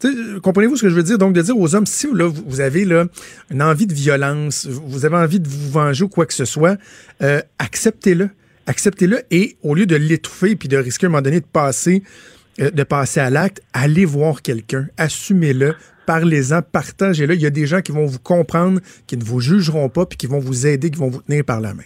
Sais, 0.00 0.08
Comprenez-vous 0.42 0.76
ce 0.76 0.82
que 0.82 0.88
je 0.88 0.94
veux 0.94 1.02
dire? 1.02 1.18
Donc, 1.18 1.34
de 1.34 1.42
dire 1.42 1.58
aux 1.58 1.74
hommes, 1.74 1.86
si 1.86 2.06
là, 2.12 2.30
vous 2.46 2.60
avez 2.60 2.84
là, 2.84 3.04
une 3.50 3.62
envie 3.62 3.86
de 3.86 3.92
violence, 3.92 4.66
vous 4.66 5.04
avez 5.04 5.16
envie 5.16 5.40
de 5.40 5.48
vous 5.48 5.70
venger 5.70 6.04
ou 6.04 6.08
quoi 6.08 6.24
que 6.26 6.34
ce 6.34 6.46
soit, 6.46 6.78
euh, 7.22 7.40
acceptez-le. 7.58 8.30
Acceptez-le 8.66 9.22
et 9.30 9.56
au 9.62 9.74
lieu 9.74 9.86
de 9.86 9.96
l'étouffer 9.96 10.54
puis 10.54 10.68
de 10.68 10.76
risquer 10.76 11.06
à 11.06 11.08
un 11.08 11.10
moment 11.10 11.22
donné 11.22 11.40
de 11.40 11.46
passer, 11.46 12.02
euh, 12.04 12.39
de 12.60 12.82
passer 12.82 13.20
à 13.20 13.30
l'acte, 13.30 13.62
allez 13.72 14.04
voir 14.04 14.42
quelqu'un, 14.42 14.86
assumez-le, 14.98 15.74
parlez-en, 16.06 16.60
partagez-le. 16.62 17.34
Il 17.34 17.40
y 17.40 17.46
a 17.46 17.50
des 17.50 17.66
gens 17.66 17.80
qui 17.80 17.92
vont 17.92 18.04
vous 18.04 18.18
comprendre, 18.18 18.80
qui 19.06 19.16
ne 19.16 19.24
vous 19.24 19.40
jugeront 19.40 19.88
pas 19.88 20.06
puis 20.06 20.18
qui 20.18 20.26
vont 20.26 20.38
vous 20.38 20.66
aider, 20.66 20.90
qui 20.90 20.98
vont 20.98 21.10
vous 21.10 21.22
tenir 21.22 21.44
par 21.44 21.60
la 21.60 21.72
main. 21.72 21.84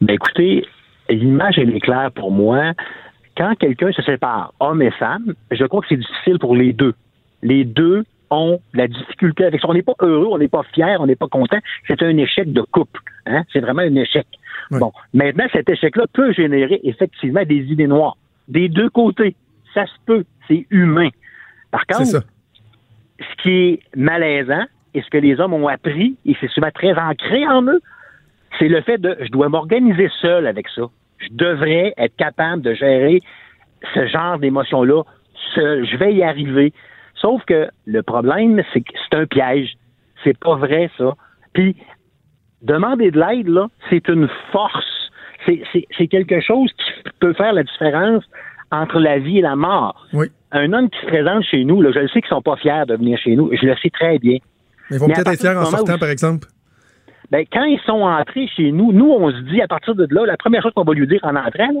Ben 0.00 0.14
écoutez, 0.14 0.64
l'image 1.08 1.58
elle 1.58 1.74
est 1.74 1.80
claire 1.80 2.10
pour 2.12 2.30
moi. 2.30 2.72
Quand 3.36 3.54
quelqu'un 3.56 3.92
se 3.92 4.02
sépare, 4.02 4.52
homme 4.60 4.82
et 4.82 4.90
femme, 4.92 5.34
je 5.50 5.64
crois 5.64 5.82
que 5.82 5.88
c'est 5.88 5.96
difficile 5.96 6.38
pour 6.38 6.56
les 6.56 6.72
deux. 6.72 6.94
Les 7.42 7.64
deux 7.64 8.04
ont 8.30 8.60
la 8.74 8.88
difficulté 8.88 9.44
avec 9.44 9.60
ça. 9.60 9.68
On 9.68 9.74
n'est 9.74 9.82
pas 9.82 9.94
heureux, 10.00 10.28
on 10.30 10.38
n'est 10.38 10.48
pas 10.48 10.62
fier, 10.74 11.00
on 11.00 11.06
n'est 11.06 11.16
pas 11.16 11.28
content. 11.28 11.58
C'est 11.86 12.02
un 12.02 12.16
échec 12.16 12.52
de 12.52 12.62
couple. 12.62 13.00
Hein? 13.26 13.44
C'est 13.52 13.60
vraiment 13.60 13.82
un 13.82 13.94
échec. 13.94 14.26
Oui. 14.70 14.80
Bon, 14.80 14.92
maintenant, 15.12 15.44
cet 15.52 15.68
échec-là 15.68 16.06
peut 16.12 16.32
générer 16.32 16.80
effectivement 16.82 17.44
des 17.44 17.58
idées 17.70 17.86
noires. 17.86 18.16
Des 18.48 18.68
deux 18.68 18.90
côtés. 18.90 19.36
Ça 19.76 19.84
se 19.86 19.92
peut. 20.06 20.24
C'est 20.48 20.66
humain. 20.70 21.10
Par 21.70 21.86
contre, 21.86 22.06
ça. 22.06 22.20
ce 23.20 23.42
qui 23.42 23.50
est 23.50 23.80
malaisant 23.94 24.64
et 24.94 25.02
ce 25.02 25.10
que 25.10 25.18
les 25.18 25.38
hommes 25.38 25.52
ont 25.52 25.68
appris, 25.68 26.16
et 26.24 26.34
c'est 26.40 26.48
souvent 26.48 26.70
très 26.70 26.98
ancré 26.98 27.46
en 27.46 27.62
eux, 27.64 27.80
c'est 28.58 28.68
le 28.68 28.80
fait 28.80 28.96
de 28.96 29.16
je 29.20 29.30
dois 29.30 29.50
m'organiser 29.50 30.08
seul 30.22 30.46
avec 30.46 30.66
ça. 30.70 30.84
Je 31.18 31.28
devrais 31.32 31.92
être 31.98 32.16
capable 32.16 32.62
de 32.62 32.72
gérer 32.72 33.20
ce 33.94 34.06
genre 34.06 34.38
d'émotions-là 34.38 35.02
seul. 35.54 35.86
Je 35.86 35.96
vais 35.98 36.14
y 36.14 36.22
arriver. 36.22 36.72
Sauf 37.14 37.44
que 37.44 37.68
le 37.84 38.02
problème, 38.02 38.62
c'est 38.72 38.80
que 38.80 38.92
c'est 39.04 39.18
un 39.18 39.26
piège. 39.26 39.74
C'est 40.24 40.38
pas 40.38 40.56
vrai, 40.56 40.90
ça. 40.96 41.14
Puis, 41.52 41.76
demander 42.62 43.10
de 43.10 43.20
l'aide, 43.20 43.48
là, 43.48 43.68
c'est 43.90 44.08
une 44.08 44.28
force. 44.50 45.10
C'est 45.46 46.08
quelque 46.08 46.40
chose 46.40 46.72
qui 46.72 47.10
peut 47.20 47.34
faire 47.34 47.52
la 47.52 47.62
différence 47.62 48.24
entre 48.72 48.98
la 49.00 49.18
vie 49.18 49.38
et 49.38 49.42
la 49.42 49.56
mort. 49.56 50.06
Oui. 50.12 50.26
Un 50.52 50.72
homme 50.72 50.88
qui 50.90 50.98
se 51.00 51.06
présente 51.06 51.42
chez 51.44 51.64
nous, 51.64 51.82
là, 51.82 51.90
je 51.94 52.00
le 52.00 52.08
sais 52.08 52.20
qu'ils 52.20 52.28
sont 52.28 52.42
pas 52.42 52.56
fiers 52.56 52.84
de 52.88 52.94
venir 52.96 53.18
chez 53.18 53.36
nous. 53.36 53.50
Je 53.52 53.66
le 53.66 53.74
sais 53.76 53.90
très 53.90 54.18
bien. 54.18 54.38
Mais 54.90 54.96
ils 54.96 55.00
vont 55.00 55.06
peut-être 55.08 55.32
être 55.32 55.40
fiers 55.40 55.50
en 55.56 55.64
sortant, 55.64 55.94
où- 55.94 55.98
par 55.98 56.08
exemple. 56.10 56.48
Ben, 57.30 57.44
quand 57.52 57.64
ils 57.64 57.80
sont 57.80 58.02
entrés 58.02 58.46
chez 58.48 58.70
nous, 58.70 58.92
nous, 58.92 59.10
on 59.10 59.30
se 59.30 59.40
dit, 59.50 59.60
à 59.60 59.66
partir 59.66 59.94
de 59.96 60.06
là, 60.10 60.24
la 60.26 60.36
première 60.36 60.62
chose 60.62 60.72
qu'on 60.74 60.84
va 60.84 60.94
lui 60.94 61.06
dire 61.08 61.20
en 61.24 61.34
entrant, 61.34 61.72
là, 61.72 61.80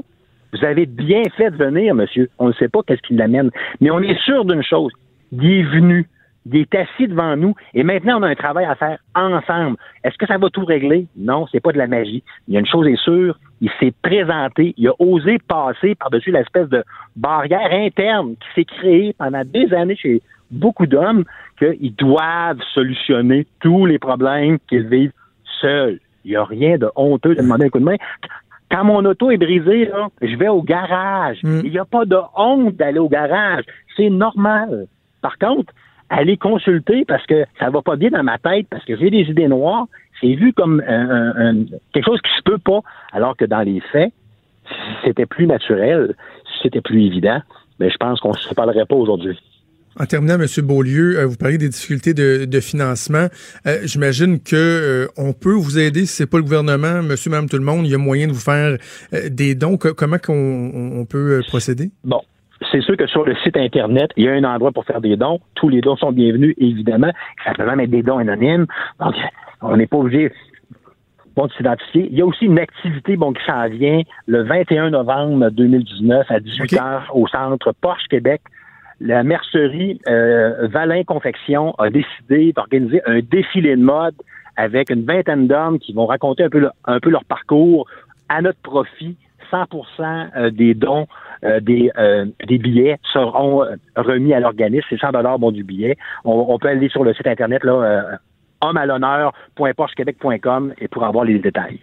vous 0.52 0.64
avez 0.64 0.86
bien 0.86 1.22
fait 1.36 1.50
de 1.50 1.56
venir, 1.56 1.94
monsieur. 1.94 2.28
On 2.38 2.48
ne 2.48 2.52
sait 2.54 2.68
pas 2.68 2.80
qu'est-ce 2.86 3.02
qui 3.02 3.14
l'amène. 3.14 3.50
Mais 3.80 3.90
on 3.90 4.00
est 4.00 4.18
sûr 4.24 4.44
d'une 4.44 4.62
chose. 4.62 4.92
Il 5.32 5.44
est 5.44 5.62
venu. 5.62 6.08
Il 6.46 6.56
est 6.56 6.74
assis 6.74 7.08
devant 7.08 7.36
nous. 7.36 7.54
Et 7.74 7.82
maintenant, 7.82 8.18
on 8.20 8.22
a 8.22 8.28
un 8.28 8.34
travail 8.36 8.64
à 8.64 8.74
faire 8.76 8.98
ensemble. 9.14 9.76
Est-ce 10.04 10.16
que 10.16 10.26
ça 10.26 10.38
va 10.38 10.48
tout 10.50 10.64
régler? 10.64 11.06
Non, 11.16 11.46
c'est 11.50 11.60
pas 11.60 11.72
de 11.72 11.78
la 11.78 11.86
magie. 11.88 12.22
Il 12.48 12.54
y 12.54 12.56
a 12.56 12.60
une 12.60 12.66
chose 12.66 12.86
est 12.86 12.96
sûre. 13.02 13.38
Il 13.60 13.70
s'est 13.80 13.94
présenté. 14.02 14.74
Il 14.76 14.88
a 14.88 14.92
osé 14.98 15.38
passer 15.38 15.94
par-dessus 15.94 16.30
l'espèce 16.30 16.68
de 16.68 16.84
barrière 17.14 17.72
interne 17.72 18.34
qui 18.36 18.48
s'est 18.54 18.64
créée 18.64 19.14
pendant 19.18 19.44
des 19.44 19.72
années 19.72 19.96
chez 19.96 20.20
beaucoup 20.50 20.86
d'hommes 20.86 21.24
qu'ils 21.58 21.94
doivent 21.94 22.60
solutionner 22.74 23.46
tous 23.60 23.86
les 23.86 23.98
problèmes 23.98 24.58
qu'ils 24.68 24.86
vivent 24.86 25.12
seuls. 25.60 25.98
Il 26.24 26.30
n'y 26.30 26.36
a 26.36 26.44
rien 26.44 26.76
de 26.76 26.90
honteux 26.96 27.34
de 27.34 27.40
demander 27.40 27.66
un 27.66 27.68
coup 27.68 27.78
de 27.78 27.84
main. 27.84 27.96
Quand 28.70 28.84
mon 28.84 29.04
auto 29.04 29.30
est 29.30 29.36
brisée, 29.36 29.86
là, 29.86 30.08
je 30.20 30.36
vais 30.36 30.48
au 30.48 30.62
garage. 30.62 31.38
Mm. 31.42 31.60
Il 31.64 31.70
n'y 31.70 31.78
a 31.78 31.84
pas 31.84 32.04
de 32.04 32.18
honte 32.36 32.74
d'aller 32.74 32.98
au 32.98 33.08
garage. 33.08 33.64
C'est 33.96 34.10
normal. 34.10 34.86
Par 35.22 35.38
contre, 35.38 35.72
allez 36.10 36.36
consulter 36.36 37.04
parce 37.04 37.24
que 37.26 37.44
ça 37.58 37.70
va 37.70 37.80
pas 37.82 37.96
bien 37.96 38.10
dans 38.10 38.24
ma 38.24 38.38
tête, 38.38 38.66
parce 38.68 38.84
que 38.84 38.96
j'ai 38.96 39.10
des 39.10 39.22
idées 39.30 39.48
noires. 39.48 39.86
C'est 40.20 40.34
vu 40.34 40.52
comme 40.52 40.82
un, 40.86 41.54
quelque 41.92 42.06
chose 42.06 42.20
qui 42.22 42.30
se 42.36 42.42
peut 42.42 42.58
pas, 42.58 42.80
alors 43.12 43.36
que 43.36 43.44
dans 43.44 43.62
les 43.62 43.80
faits, 43.92 44.12
si 44.68 44.74
c'était 45.04 45.26
plus 45.26 45.46
naturel, 45.46 46.14
si 46.44 46.62
c'était 46.62 46.80
plus 46.80 47.04
évident, 47.04 47.40
mais 47.78 47.90
je 47.90 47.96
pense 47.96 48.20
qu'on 48.20 48.30
ne 48.32 48.36
se 48.36 48.54
parlerait 48.54 48.86
pas 48.86 48.96
aujourd'hui. 48.96 49.38
En 49.98 50.04
terminant, 50.04 50.34
M. 50.34 50.46
Beaulieu, 50.62 51.18
euh, 51.18 51.26
vous 51.26 51.36
parlez 51.36 51.56
des 51.56 51.70
difficultés 51.70 52.12
de, 52.12 52.60
financement. 52.60 53.28
Euh, 53.66 53.78
j'imagine 53.84 54.40
que 54.40 54.54
euh, 54.54 55.08
on 55.16 55.32
peut 55.32 55.54
vous 55.54 55.78
aider 55.78 56.00
si 56.00 56.16
c'est 56.16 56.26
pas 56.26 56.36
le 56.36 56.42
gouvernement, 56.42 57.02
monsieur, 57.02 57.30
madame, 57.30 57.48
tout 57.48 57.56
le 57.56 57.64
monde. 57.64 57.86
Il 57.86 57.90
y 57.90 57.94
a 57.94 57.98
moyen 57.98 58.26
de 58.26 58.32
vous 58.32 58.40
faire 58.40 58.76
des 59.30 59.54
dons. 59.54 59.78
comment 59.78 60.18
qu'on 60.18 61.00
on 61.00 61.04
peut 61.06 61.42
procéder? 61.48 61.90
Bon, 62.04 62.20
c'est 62.72 62.80
sûr 62.80 62.96
que 62.96 63.06
sur 63.06 63.24
le 63.24 63.34
site 63.36 63.56
Internet, 63.56 64.10
il 64.16 64.24
y 64.24 64.28
a 64.28 64.32
un 64.32 64.44
endroit 64.44 64.72
pour 64.72 64.84
faire 64.84 65.00
des 65.00 65.16
dons. 65.16 65.40
Tous 65.54 65.68
les 65.68 65.80
dons 65.80 65.96
sont 65.96 66.12
bienvenus, 66.12 66.54
évidemment. 66.58 67.10
Ça 67.44 67.52
peut 67.52 67.66
même 67.66 67.80
être 67.80 67.90
des 67.90 68.02
dons 68.02 68.18
anonymes. 68.18 68.66
Donc, 68.98 69.14
on 69.62 69.76
n'est 69.76 69.86
pas 69.86 69.98
obligé 69.98 70.30
de 71.36 71.52
s'identifier. 71.56 72.08
Il 72.10 72.16
y 72.16 72.22
a 72.22 72.26
aussi 72.26 72.46
une 72.46 72.58
activité 72.58 73.16
bon, 73.16 73.32
qui 73.32 73.44
s'en 73.44 73.68
vient 73.68 74.00
le 74.26 74.42
21 74.44 74.90
novembre 74.90 75.50
2019 75.50 76.30
à 76.30 76.38
18h 76.40 77.10
au 77.12 77.26
centre 77.28 77.72
Porsche 77.80 78.06
Québec 78.08 78.40
la 79.00 79.22
mercerie 79.22 80.00
euh, 80.08 80.68
Valin 80.68 81.04
Confection 81.04 81.74
a 81.74 81.90
décidé 81.90 82.52
d'organiser 82.52 83.02
un 83.06 83.20
défilé 83.20 83.76
de 83.76 83.82
mode 83.82 84.14
avec 84.56 84.90
une 84.90 85.04
vingtaine 85.04 85.46
d'hommes 85.46 85.78
qui 85.78 85.92
vont 85.92 86.06
raconter 86.06 86.44
un 86.44 86.48
peu, 86.48 86.68
un 86.86 87.00
peu 87.00 87.10
leur 87.10 87.24
parcours 87.24 87.86
à 88.28 88.40
notre 88.40 88.60
profit. 88.60 89.16
100% 89.52 90.36
euh, 90.36 90.50
des 90.50 90.74
dons 90.74 91.06
euh, 91.44 91.60
des, 91.60 91.90
des 92.46 92.58
billets 92.58 92.98
seront 93.12 93.64
remis 93.96 94.34
à 94.34 94.40
l'organisme. 94.40 94.86
C'est 94.90 95.00
100 95.00 95.12
dollars 95.12 95.38
bon 95.38 95.50
du 95.50 95.64
billet. 95.64 95.96
On, 96.24 96.58
peut 96.58 96.68
aller 96.68 96.88
sur 96.88 97.04
le 97.04 97.14
site 97.14 97.26
internet 97.26 97.64
là 97.64 98.18
homme 98.62 98.76
à 98.76 98.86
l'honneur.porchequebec.com 98.86 100.74
et 100.78 100.88
pour 100.88 101.04
avoir 101.04 101.24
les 101.24 101.38
détails. 101.38 101.78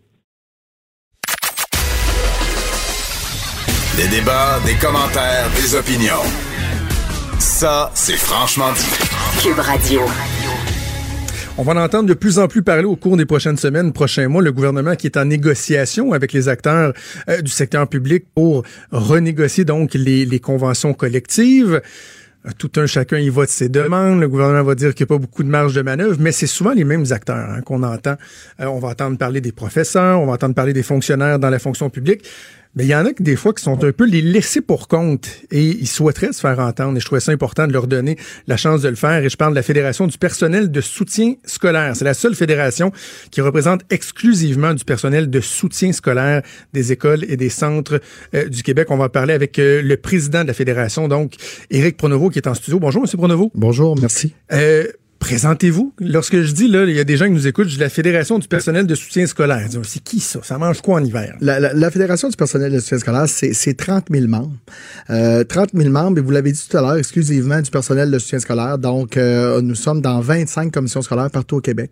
Des 3.97 4.09
débats, 4.09 4.61
des 4.67 4.75
commentaires, 4.75 5.49
des 5.57 5.75
opinions. 5.75 6.23
Ça, 7.39 7.91
c'est 7.95 8.17
franchement 8.17 8.71
dit. 8.75 9.43
Cube 9.43 9.59
Radio. 9.59 10.03
On 11.57 11.63
va 11.63 11.73
en 11.73 11.79
entendre 11.79 12.07
de 12.07 12.13
plus 12.13 12.39
en 12.39 12.47
plus 12.47 12.63
parler 12.63 12.85
au 12.85 12.97
cours 12.97 13.17
des 13.17 13.25
prochaines 13.25 13.57
semaines, 13.57 13.95
prochains 13.95 14.29
mois. 14.29 14.43
Le 14.43 14.53
gouvernement 14.53 14.97
qui 14.97 15.07
est 15.07 15.17
en 15.17 15.25
négociation 15.25 16.13
avec 16.13 16.35
les 16.35 16.51
acteurs 16.51 16.93
euh, 17.31 17.41
du 17.41 17.51
secteur 17.51 17.89
public 17.89 18.27
pour 18.35 18.65
renégocier 18.91 19.65
donc 19.65 19.95
les, 19.95 20.27
les 20.27 20.41
conventions 20.41 20.93
collectives 20.93 21.81
euh, 22.47 22.51
tout 22.59 22.71
un 22.77 22.87
chacun 22.87 23.19
y 23.19 23.29
vote 23.29 23.49
ses 23.49 23.69
demandes. 23.69 24.21
Le 24.21 24.29
gouvernement 24.29 24.63
va 24.63 24.75
dire 24.75 24.95
qu'il 24.95 25.05
n'y 25.05 25.09
a 25.09 25.15
pas 25.17 25.19
beaucoup 25.19 25.43
de 25.43 25.49
marge 25.49 25.75
de 25.75 25.83
manœuvre, 25.83 26.17
mais 26.21 26.33
c'est 26.33 26.47
souvent 26.47 26.73
les 26.73 26.85
mêmes 26.85 27.07
acteurs 27.11 27.51
hein, 27.51 27.61
qu'on 27.63 27.83
entend. 27.83 28.17
Euh, 28.61 28.67
on 28.67 28.79
va 28.79 28.89
entendre 28.89 29.19
parler 29.19 29.41
des 29.41 29.53
professeurs, 29.53 30.21
on 30.21 30.27
va 30.27 30.35
entendre 30.35 30.55
parler 30.55 30.73
des 30.73 30.83
fonctionnaires 30.83 31.39
dans 31.39 31.51
la 31.51 31.59
fonction 31.59 31.91
publique. 31.91 32.25
Mais 32.77 32.85
il 32.85 32.89
y 32.89 32.95
en 32.95 33.07
a 33.07 33.13
que 33.13 33.23
des 33.23 33.37
fois 33.37 33.55
qui 33.55 33.63
sont 33.63 33.83
un 33.83 33.93
peu 33.93 34.05
les 34.05 34.21
laissés 34.21 34.61
pour 34.61 34.87
compte 34.87 35.29
et 35.51 35.63
ils 35.63 35.89
souhaiteraient 35.89 36.33
se 36.33 36.41
faire 36.41 36.59
entendre. 36.59 36.97
Et 36.97 37.01
je 37.01 37.07
trouvais 37.07 37.21
ça 37.21 37.33
important 37.33 37.67
de 37.67 37.73
leur 37.73 37.87
donner 37.87 38.17
la 38.47 38.59
chance 38.59 38.83
de 38.83 38.89
le 38.91 38.97
faire. 38.97 39.25
Et 39.25 39.31
je 39.31 39.37
parle 39.37 39.53
de 39.53 39.57
la 39.57 39.63
Fédération 39.63 40.07
du 40.07 40.19
personnel 40.19 40.71
de 40.71 40.81
soutien 40.83 41.35
scolaire. 41.45 41.97
C'est 41.97 42.05
la 42.05 42.13
seule 42.13 42.35
fédération 42.35 42.93
qui 43.31 43.41
représente 43.41 43.81
exclusivement 43.89 44.75
du 44.75 44.85
personnel 44.85 45.31
de 45.31 45.41
soutien 45.41 45.93
scolaire 45.93 46.43
des 46.75 46.93
écoles 46.93 47.25
et 47.29 47.39
des 47.39 47.49
centres 47.49 48.01
euh, 48.35 48.49
du 48.49 48.63
Québec. 48.63 48.89
On 48.91 48.99
va 48.99 49.09
parler 49.09 49.33
avec 49.33 49.59
euh, 49.59 49.81
le 49.81 49.97
président 49.97 50.43
de 50.43 50.49
la 50.49 50.55
fédération, 50.55 51.09
donc 51.09 51.37
Éric 51.71 51.97
Pronovo, 51.97 52.29
qui 52.29 52.39
est 52.39 52.47
en 52.47 52.55
studio. 52.55 52.79
Bonjour, 52.79 53.01
Monsieur 53.01 53.17
Pronovo. 53.17 53.51
Bonjour, 53.55 53.99
merci. 53.99 54.35
Euh, 54.53 54.87
Présentez-vous. 55.19 55.95
Lorsque 55.99 56.41
je 56.41 56.53
dis, 56.53 56.69
là, 56.69 56.85
il 56.85 56.95
y 56.95 57.01
a 57.01 57.05
des 57.05 57.17
gens 57.17 57.25
qui 57.25 57.33
nous 57.33 57.47
écoutent, 57.47 57.69
je 57.69 57.75
dis 57.75 57.81
la 57.81 57.89
Fédération 57.89 58.39
du 58.39 58.49
personnel 58.49 58.87
de 58.87 58.95
soutien 58.95 59.27
scolaire. 59.27 59.67
C'est 59.83 60.03
qui 60.03 60.21
ça? 60.21 60.41
Ça 60.43 60.59
mange 60.59 60.83
quoi 60.83 60.97
en 60.97 61.05
hiver? 61.05 61.37
La, 61.41 61.91
Fédération 61.91 62.29
du 62.29 62.37
personnel 62.37 62.73
de 62.73 62.79
soutien 62.79 62.99
scolaire, 62.99 63.25
c'est 63.27 63.75
30 63.75 64.07
000 64.11 64.27
membres. 64.27 64.53
Euh, 65.11 65.43
30 65.43 65.71
000 65.75 65.91
membres, 65.91 66.19
et 66.19 66.21
vous 66.21 66.31
l'avez 66.31 66.53
dit 66.53 66.63
tout 66.69 66.77
à 66.77 66.83
l'heure, 66.83 66.97
exclusivement 66.97 67.61
du 67.61 67.71
personnel 67.71 68.11
de 68.11 68.19
soutien 68.19 68.39
scolaire. 68.39 68.79
Donc, 68.79 69.17
euh, 69.17 69.61
nous 69.63 69.75
sommes 69.75 70.01
dans 70.01 70.21
25 70.21 70.71
commissions 70.71 71.03
scolaires 71.03 71.31
partout 71.31 71.57
au 71.57 71.61
Québec. 71.61 71.91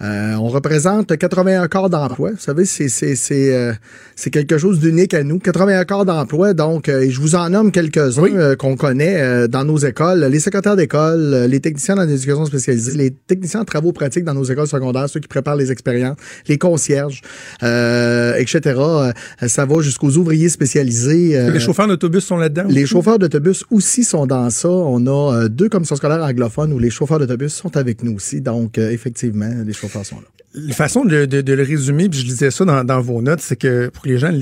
Euh, 0.00 0.34
on 0.34 0.48
représente 0.48 1.16
81 1.16 1.66
corps 1.68 1.90
d'emploi. 1.90 2.30
Vous 2.30 2.38
savez, 2.38 2.64
c'est 2.64 2.88
euh, 3.32 3.72
c'est 4.14 4.30
quelque 4.30 4.58
chose 4.58 4.78
d'unique 4.78 5.14
à 5.14 5.24
nous. 5.24 5.38
81 5.38 5.84
corps 5.84 6.04
d'emploi. 6.04 6.54
Donc, 6.54 6.88
et 6.88 7.10
je 7.10 7.20
vous 7.20 7.34
en 7.34 7.50
nomme 7.50 7.72
quelques-uns 7.72 8.54
qu'on 8.56 8.76
connaît 8.76 9.48
dans 9.48 9.64
nos 9.64 9.78
écoles. 9.78 10.24
Les 10.24 10.40
secrétaires 10.40 10.76
d'école, 10.76 11.46
les 11.48 11.60
techniciens 11.60 11.96
dans 11.96 12.04
l'éducation 12.04 12.44
spéciale 12.44 12.59
les 12.66 13.10
techniciens 13.10 13.60
de 13.60 13.66
travaux 13.66 13.92
pratiques 13.92 14.24
dans 14.24 14.34
nos 14.34 14.44
écoles 14.44 14.66
secondaires, 14.66 15.08
ceux 15.08 15.20
qui 15.20 15.28
préparent 15.28 15.56
les 15.56 15.72
expériences, 15.72 16.16
les 16.48 16.58
concierges, 16.58 17.22
euh, 17.62 18.34
etc. 18.36 18.60
Euh, 18.78 19.12
ça 19.46 19.66
va 19.66 19.80
jusqu'aux 19.80 20.12
ouvriers 20.16 20.48
spécialisés. 20.48 21.38
Euh, 21.38 21.50
les 21.50 21.60
chauffeurs 21.60 21.88
d'autobus 21.88 22.24
sont 22.24 22.36
là-dedans? 22.36 22.64
Les 22.68 22.86
chauffeurs 22.86 23.18
d'autobus 23.18 23.64
aussi 23.70 24.04
sont 24.04 24.26
dans 24.26 24.50
ça. 24.50 24.68
On 24.68 25.06
a 25.06 25.48
deux 25.48 25.68
commissions 25.68 25.96
scolaires 25.96 26.22
anglophones 26.22 26.72
où 26.72 26.78
les 26.78 26.90
chauffeurs 26.90 27.18
d'autobus 27.18 27.52
sont 27.52 27.76
avec 27.76 28.02
nous 28.02 28.14
aussi. 28.14 28.40
Donc, 28.40 28.78
effectivement, 28.78 29.50
les 29.64 29.72
chauffeurs 29.72 30.04
sont 30.04 30.16
là. 30.16 30.26
La 30.52 30.74
façon 30.74 31.04
de, 31.04 31.28
le 31.30 31.62
résumer, 31.62 32.08
puis 32.08 32.18
je 32.18 32.26
disais 32.26 32.50
ça 32.50 32.64
dans, 32.64 33.00
vos 33.00 33.22
notes, 33.22 33.40
c'est 33.40 33.54
que 33.54 33.88
pour 33.88 34.02
que 34.02 34.08
les 34.08 34.18
gens 34.18 34.32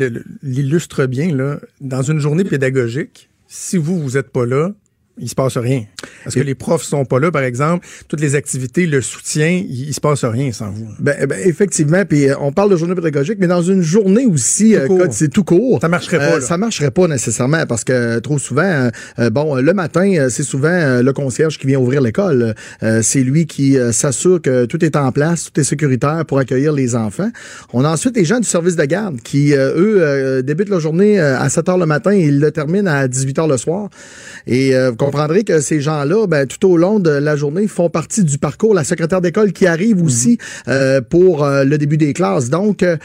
l'illustrent 0.43 1.07
bien, 1.07 1.35
là, 1.35 1.59
dans 1.83 2.03
une 2.03 2.19
journée 2.19 2.45
pédagogique, 2.45 3.29
si 3.47 3.77
vous, 3.77 4.01
vous 4.01 4.17
êtes 4.17 4.31
pas 4.31 4.47
là, 4.47 4.73
il 5.21 5.29
se 5.29 5.35
passe 5.35 5.57
rien. 5.57 5.85
Parce 6.25 6.35
que 6.35 6.41
les 6.41 6.55
profs 6.55 6.83
sont 6.83 7.05
pas 7.05 7.19
là, 7.19 7.31
par 7.31 7.43
exemple. 7.43 7.87
Toutes 8.09 8.21
les 8.21 8.35
activités, 8.35 8.87
le 8.87 9.01
soutien, 9.01 9.63
il, 9.69 9.93
se 9.95 10.01
passe 10.01 10.25
rien 10.25 10.53
sans 10.53 10.71
vous. 10.71 10.89
Ben, 10.99 11.27
ben 11.27 11.39
effectivement. 11.45 12.05
Puis 12.05 12.29
euh, 12.29 12.35
on 12.41 12.53
parle 12.53 12.71
de 12.71 12.77
journée 12.77 12.95
pédagogique, 12.95 13.39
mais 13.41 13.47
dans 13.47 13.63
une 13.63 13.83
journée 13.83 14.27
aussi, 14.27 14.77
euh, 14.77 14.87
c'est 15.11 15.29
tout 15.29 15.45
court. 15.45 15.79
Ça 15.81 15.89
marcherait 15.89 16.19
pas. 16.19 16.37
Euh, 16.37 16.41
ça 16.41 16.59
marcherait 16.59 16.91
pas 16.91 17.07
nécessairement 17.09 17.67
parce 17.67 17.85
que 17.85 18.19
trop 18.19 18.39
souvent, 18.39 18.91
bon, 19.33 19.57
le 19.57 19.73
matin, 19.73 20.29
c'est 20.29 20.43
souvent 20.43 21.01
le 21.03 21.13
concierge 21.13 21.59
qui 21.59 21.67
vient 21.67 21.79
ouvrir 21.79 22.01
l'école. 22.01 22.55
c'est 23.03 23.21
lui 23.21 23.47
qui 23.47 23.77
s'assure 23.93 24.41
que 24.41 24.65
tout 24.65 24.85
est 24.85 24.97
en 24.97 25.13
place, 25.13 25.51
tout 25.53 25.61
est 25.61 25.65
sécuritaire 25.65 26.25
pour 26.27 26.39
accueillir 26.39 26.73
les 26.73 26.95
enfants. 26.95 27.31
On 27.73 27.85
a 27.85 27.91
ensuite 27.91 28.17
les 28.17 28.25
gens 28.25 28.41
du 28.41 28.49
service 28.49 28.77
de 28.77 28.85
garde 28.85 29.21
qui, 29.21 29.53
eux, 29.55 30.43
débutent 30.43 30.69
leur 30.69 30.81
journée 30.81 31.19
à 31.19 31.49
7 31.49 31.69
heures 31.69 31.79
le 31.79 31.87
matin 31.87 32.13
et 32.13 32.25
ils 32.25 32.41
le 32.41 32.51
terminent 32.51 32.91
à 32.91 33.09
18 33.09 33.39
heures 33.39 33.49
le 33.49 33.57
soir. 33.57 33.89
Et 34.47 34.73
comprendrez 35.11 35.45
que 35.45 35.61
ces 35.61 35.81
gens-là, 35.81 36.27
ben, 36.27 36.47
tout 36.47 36.69
au 36.69 36.77
long 36.77 36.99
de 37.01 37.11
la 37.11 37.37
journée, 37.37 37.67
font 37.67 37.89
partie 37.89 38.25
du 38.25 38.39
parcours. 38.39 38.75
La 38.75 38.85
secrétaire 38.85 39.21
d'école 39.21 39.53
qui 39.53 39.67
arrive 39.67 40.03
aussi 40.03 40.39
mhm. 40.67 40.73
euh, 40.75 41.01
pour 41.01 41.45
euh, 41.45 41.65
le 41.65 41.79
début 41.79 41.97
des 41.97 42.13
classes. 42.13 42.51
Donc, 42.51 42.83
euh, 42.83 42.97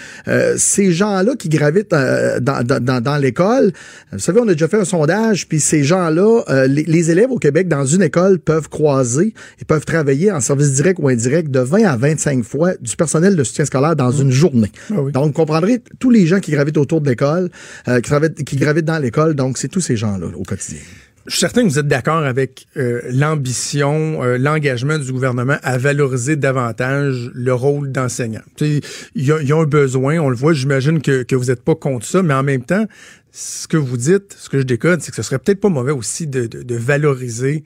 ces 0.57 0.91
gens-là 0.91 1.35
qui 1.35 1.49
gravitent 1.49 1.91
dans, 1.91 2.65
dans, 2.65 3.01
dans 3.01 3.17
l'école, 3.17 3.71
vous 4.11 4.19
savez, 4.19 4.39
on 4.41 4.47
a 4.47 4.53
déjà 4.53 4.67
fait 4.67 4.79
un 4.79 4.85
sondage, 4.85 5.47
puis 5.47 5.59
ces 5.59 5.83
gens-là, 5.83 6.41
les, 6.67 7.11
élèves 7.11 7.31
au 7.31 7.37
Québec 7.37 7.67
dans 7.67 7.85
une 7.85 8.01
école 8.01 8.39
peuvent 8.39 8.69
croiser 8.69 9.33
et 9.59 9.65
peuvent 9.65 9.85
travailler 9.85 10.31
en 10.31 10.39
service 10.39 10.73
direct 10.73 10.99
ou 11.01 11.09
indirect 11.09 11.51
de 11.51 11.59
20 11.59 11.83
à 11.83 11.97
25 11.97 12.43
fois 12.43 12.71
du 12.79 12.95
personnel 12.95 13.35
de 13.35 13.43
soutien 13.43 13.65
scolaire 13.65 13.95
dans 13.95 14.11
une 14.11 14.31
journée. 14.31 14.71
Ah 14.89 14.95
donc, 15.13 15.27
vous 15.27 15.31
comprendrez 15.31 15.81
tous 15.99 16.09
les 16.09 16.27
gens 16.27 16.39
qui 16.39 16.51
gravitent 16.51 16.77
autour 16.77 17.01
de 17.01 17.09
l'école, 17.09 17.49
qui, 17.85 18.43
qui 18.43 18.55
gravitent 18.57 18.85
dans 18.85 18.99
l'école. 18.99 19.35
Donc, 19.35 19.57
c'est 19.57 19.67
tous 19.67 19.81
ces 19.81 19.95
gens-là 19.95 20.27
au 20.35 20.43
quotidien. 20.43 20.79
Je 21.25 21.31
suis 21.31 21.39
certain 21.39 21.63
que 21.63 21.69
vous 21.69 21.79
êtes 21.79 21.87
d'accord 21.87 22.23
avec 22.23 22.67
euh, 22.75 23.01
l'ambition, 23.05 24.21
euh, 24.23 24.37
l'engagement 24.37 24.97
du 24.97 25.13
gouvernement 25.13 25.57
à 25.63 25.77
valoriser 25.77 26.35
davantage 26.35 27.31
le 27.33 27.53
rôle 27.53 27.93
d'enseignant. 27.93 28.41
Il 28.59 28.81
y, 29.15 29.31
a 29.31 29.55
un 29.55 29.63
besoin, 29.63 30.19
on 30.19 30.29
le 30.29 30.35
voit, 30.35 30.53
j'imagine 30.53 31.01
que, 31.01 31.23
que 31.23 31.35
vous 31.35 31.45
n'êtes 31.45 31.61
pas 31.61 31.75
contre 31.75 32.05
ça, 32.05 32.23
mais 32.23 32.33
en 32.33 32.43
même 32.43 32.63
temps, 32.63 32.85
ce 33.31 33.69
que 33.69 33.77
vous 33.77 33.95
dites, 33.95 34.35
ce 34.37 34.49
que 34.49 34.59
je 34.59 34.63
décode, 34.63 35.01
c'est 35.01 35.11
que 35.11 35.15
ce 35.15 35.23
serait 35.23 35.39
peut-être 35.39 35.61
pas 35.61 35.69
mauvais 35.69 35.93
aussi 35.93 36.27
de, 36.27 36.45
de, 36.45 36.75
valoriser 36.75 37.63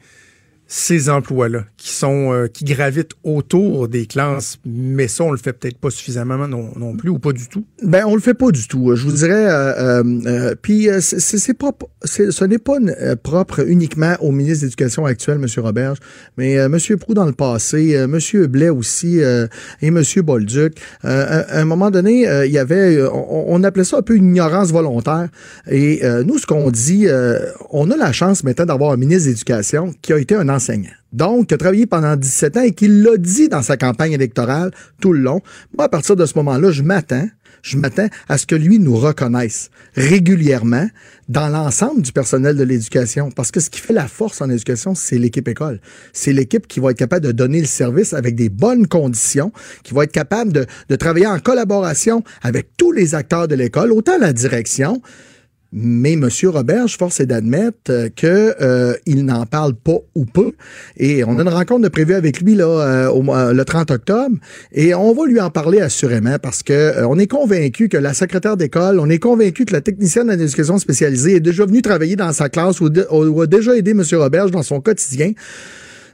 ces 0.68 1.09
emplois-là 1.09 1.63
qui 1.78 1.93
sont 1.93 2.34
euh, 2.34 2.47
qui 2.47 2.65
gravitent 2.65 3.13
autour 3.24 3.88
des 3.88 4.05
classes, 4.05 4.57
mais 4.65 5.07
ça 5.07 5.24
on 5.24 5.32
le 5.32 5.38
fait 5.38 5.53
peut-être 5.53 5.78
pas 5.78 5.89
suffisamment 5.89 6.47
non, 6.47 6.95
plus 6.97 7.09
ou 7.09 7.20
pas 7.20 7.32
du 7.32 7.47
tout? 7.47 7.65
Ben 7.84 8.03
on 8.05 8.15
le 8.15 8.22
fait 8.22 8.34
pas 8.34 8.51
du 8.51 8.68
tout. 8.68 8.93
Je 8.95 9.03
vous 9.05 9.13
dirais, 9.13 9.47
euh, 9.49 10.03
euh, 10.26 10.55
puis 10.61 10.89
c'est 10.99 11.53
pas, 11.53 11.72
ce 12.03 12.43
n'est 12.43 12.57
pas 12.57 12.78
propre 13.24 13.65
uniquement 13.65 14.15
au 14.20 14.32
ministre 14.32 14.61
de 14.61 14.65
l'Éducation 14.65 15.05
actuel, 15.05 15.39
M. 15.41 15.47
Roberge, 15.63 15.99
mais 16.38 16.53
M. 16.53 16.78
Prou 16.99 17.13
dans 17.13 17.26
le 17.26 17.32
passé, 17.32 17.91
M. 17.91 18.20
Blais 18.47 18.70
aussi 18.70 19.20
et 19.20 19.88
M. 19.88 20.03
Bolduc. 20.18 20.74
à 21.03 21.59
un 21.59 21.65
moment 21.65 21.91
donné, 21.91 22.28
il 22.45 22.51
y 22.51 22.57
avait, 22.57 23.01
on, 23.03 23.53
on, 23.53 23.63
appelait 23.63 23.86
ça 23.86 23.97
un 23.97 24.01
peu 24.01 24.15
une 24.15 24.26
ignorance 24.26 24.72
volontaire. 24.72 25.30
Et 25.70 26.01
nous, 26.26 26.38
ce 26.38 26.45
qu'on 26.45 26.72
dit, 26.72 27.07
on 27.72 27.89
a 27.89 27.95
la 27.95 28.11
chance 28.11 28.43
maintenant 28.43 28.65
d'avoir 28.65 28.91
un 28.91 28.97
ministre 28.97 29.26
de 29.26 29.30
l'Éducation 29.30 29.93
qui 30.01 30.11
a 30.13 30.18
été 30.18 30.36
un 30.36 30.49
Donc, 31.14 31.47
qui 31.47 31.53
a 31.53 31.58
travaillé 31.58 31.86
pendant 31.86 32.16
17 32.16 32.58
ans 32.58 32.62
et 32.62 32.74
qui 32.74 32.88
l'a 32.88 33.18
dit 33.18 33.49
dans 33.49 33.62
sa 33.62 33.78
campagne 33.78 34.12
électorale 34.12 34.72
tout 35.01 35.14
le 35.14 35.20
long. 35.20 35.41
Moi, 35.76 35.86
à 35.86 35.89
partir 35.89 36.16
de 36.16 36.26
ce 36.26 36.34
moment-là, 36.36 36.72
je 36.72 36.84
m'attends, 36.84 37.28
je 37.62 37.78
m'attends 37.78 38.08
à 38.28 38.38
ce 38.38 38.45
que 38.45 38.55
lui 38.55 38.80
nous 38.80 38.95
reconnaisse 38.95 39.70
régulièrement 39.95 40.88
dans 41.30 41.49
l'ensemble 41.49 42.01
du 42.01 42.12
personnel 42.12 42.55
de 42.55 42.64
l'éducation. 42.64 43.32
Parce 43.32 43.51
que 43.51 43.60
ce 43.60 43.70
qui 43.70 43.80
fait 43.80 43.93
la 43.93 44.08
force 44.08 44.41
en 44.41 44.49
éducation, 44.49 44.95
c'est 44.95 45.18
l'équipe 45.18 45.47
école. 45.47 45.80
C'est 46.14 46.34
l'équipe 46.34 46.68
qui 46.68 46.80
va 46.80 46.91
être 46.91 46.97
capable 46.97 47.26
de 47.26 47.32
donner 47.32 47.60
le 47.60 47.68
service 47.68 48.14
avec 48.14 48.36
des 48.36 48.49
bonnes 48.49 48.88
conditions, 48.88 49.51
qui 49.84 49.93
va 49.93 50.03
être 50.03 50.12
capable 50.12 50.51
de 50.53 50.95
travailler 50.95 51.28
en 51.28 51.39
collaboration 51.39 52.24
avec 52.41 52.76
tous 52.78 52.91
les 52.91 53.16
acteurs 53.16 53.47
de 53.47 53.55
l'école, 53.55 53.91
autant 53.91 54.18
la 54.18 54.34
direction, 54.34 55.01
mais 55.74 56.13
M. 56.13 56.30
Robert, 56.45 56.88
je 56.88 56.97
force 56.97 57.20
est 57.20 57.26
d'admettre 57.26 57.91
euh, 57.91 58.09
que 58.15 58.55
euh, 58.61 58.93
il 59.05 59.26
n'en 59.26 59.45
parle 59.45 59.74
pas 59.74 59.97
ou 60.15 60.26
peu. 60.26 60.53
Et 60.95 61.24
on 61.24 61.38
a 61.38 61.41
une 61.41 61.49
rencontre 61.49 61.82
de 61.82 61.89
prévue 61.89 62.13
avec 62.13 62.41
lui 62.41 62.55
là, 62.55 62.65
euh, 62.65 63.53
le 63.53 63.65
30 63.65 63.91
octobre. 63.91 64.36
Et 64.72 64.95
on 64.95 65.13
va 65.13 65.26
lui 65.26 65.41
en 65.41 65.49
parler 65.49 65.82
assurément 65.82 66.38
parce 66.41 66.63
que 66.63 67.03
on 67.05 67.20
est 67.20 67.28
convaincu 67.28 67.89
que 67.89 67.97
la 67.97 68.13
secrétaire 68.13 68.55
d'école, 68.55 68.99
on 68.99 69.09
est 69.09 69.20
convaincu 69.20 69.65
que 69.65 69.74
la 69.74 69.82
technicienne 69.82 70.30
en 70.30 70.39
éducation 70.39 70.78
spécialisée 70.78 71.36
est 71.36 71.41
déjà 71.41 71.65
venue 71.65 71.82
travailler 71.82 72.15
dans 72.15 72.32
sa 72.32 72.49
classe 72.49 72.80
ou, 72.80 72.89
ou 73.11 73.41
a 73.41 73.47
déjà 73.47 73.76
aidé 73.76 73.91
M. 73.91 74.03
Robert 74.13 74.49
dans 74.49 74.63
son 74.63 74.80
quotidien. 74.80 75.34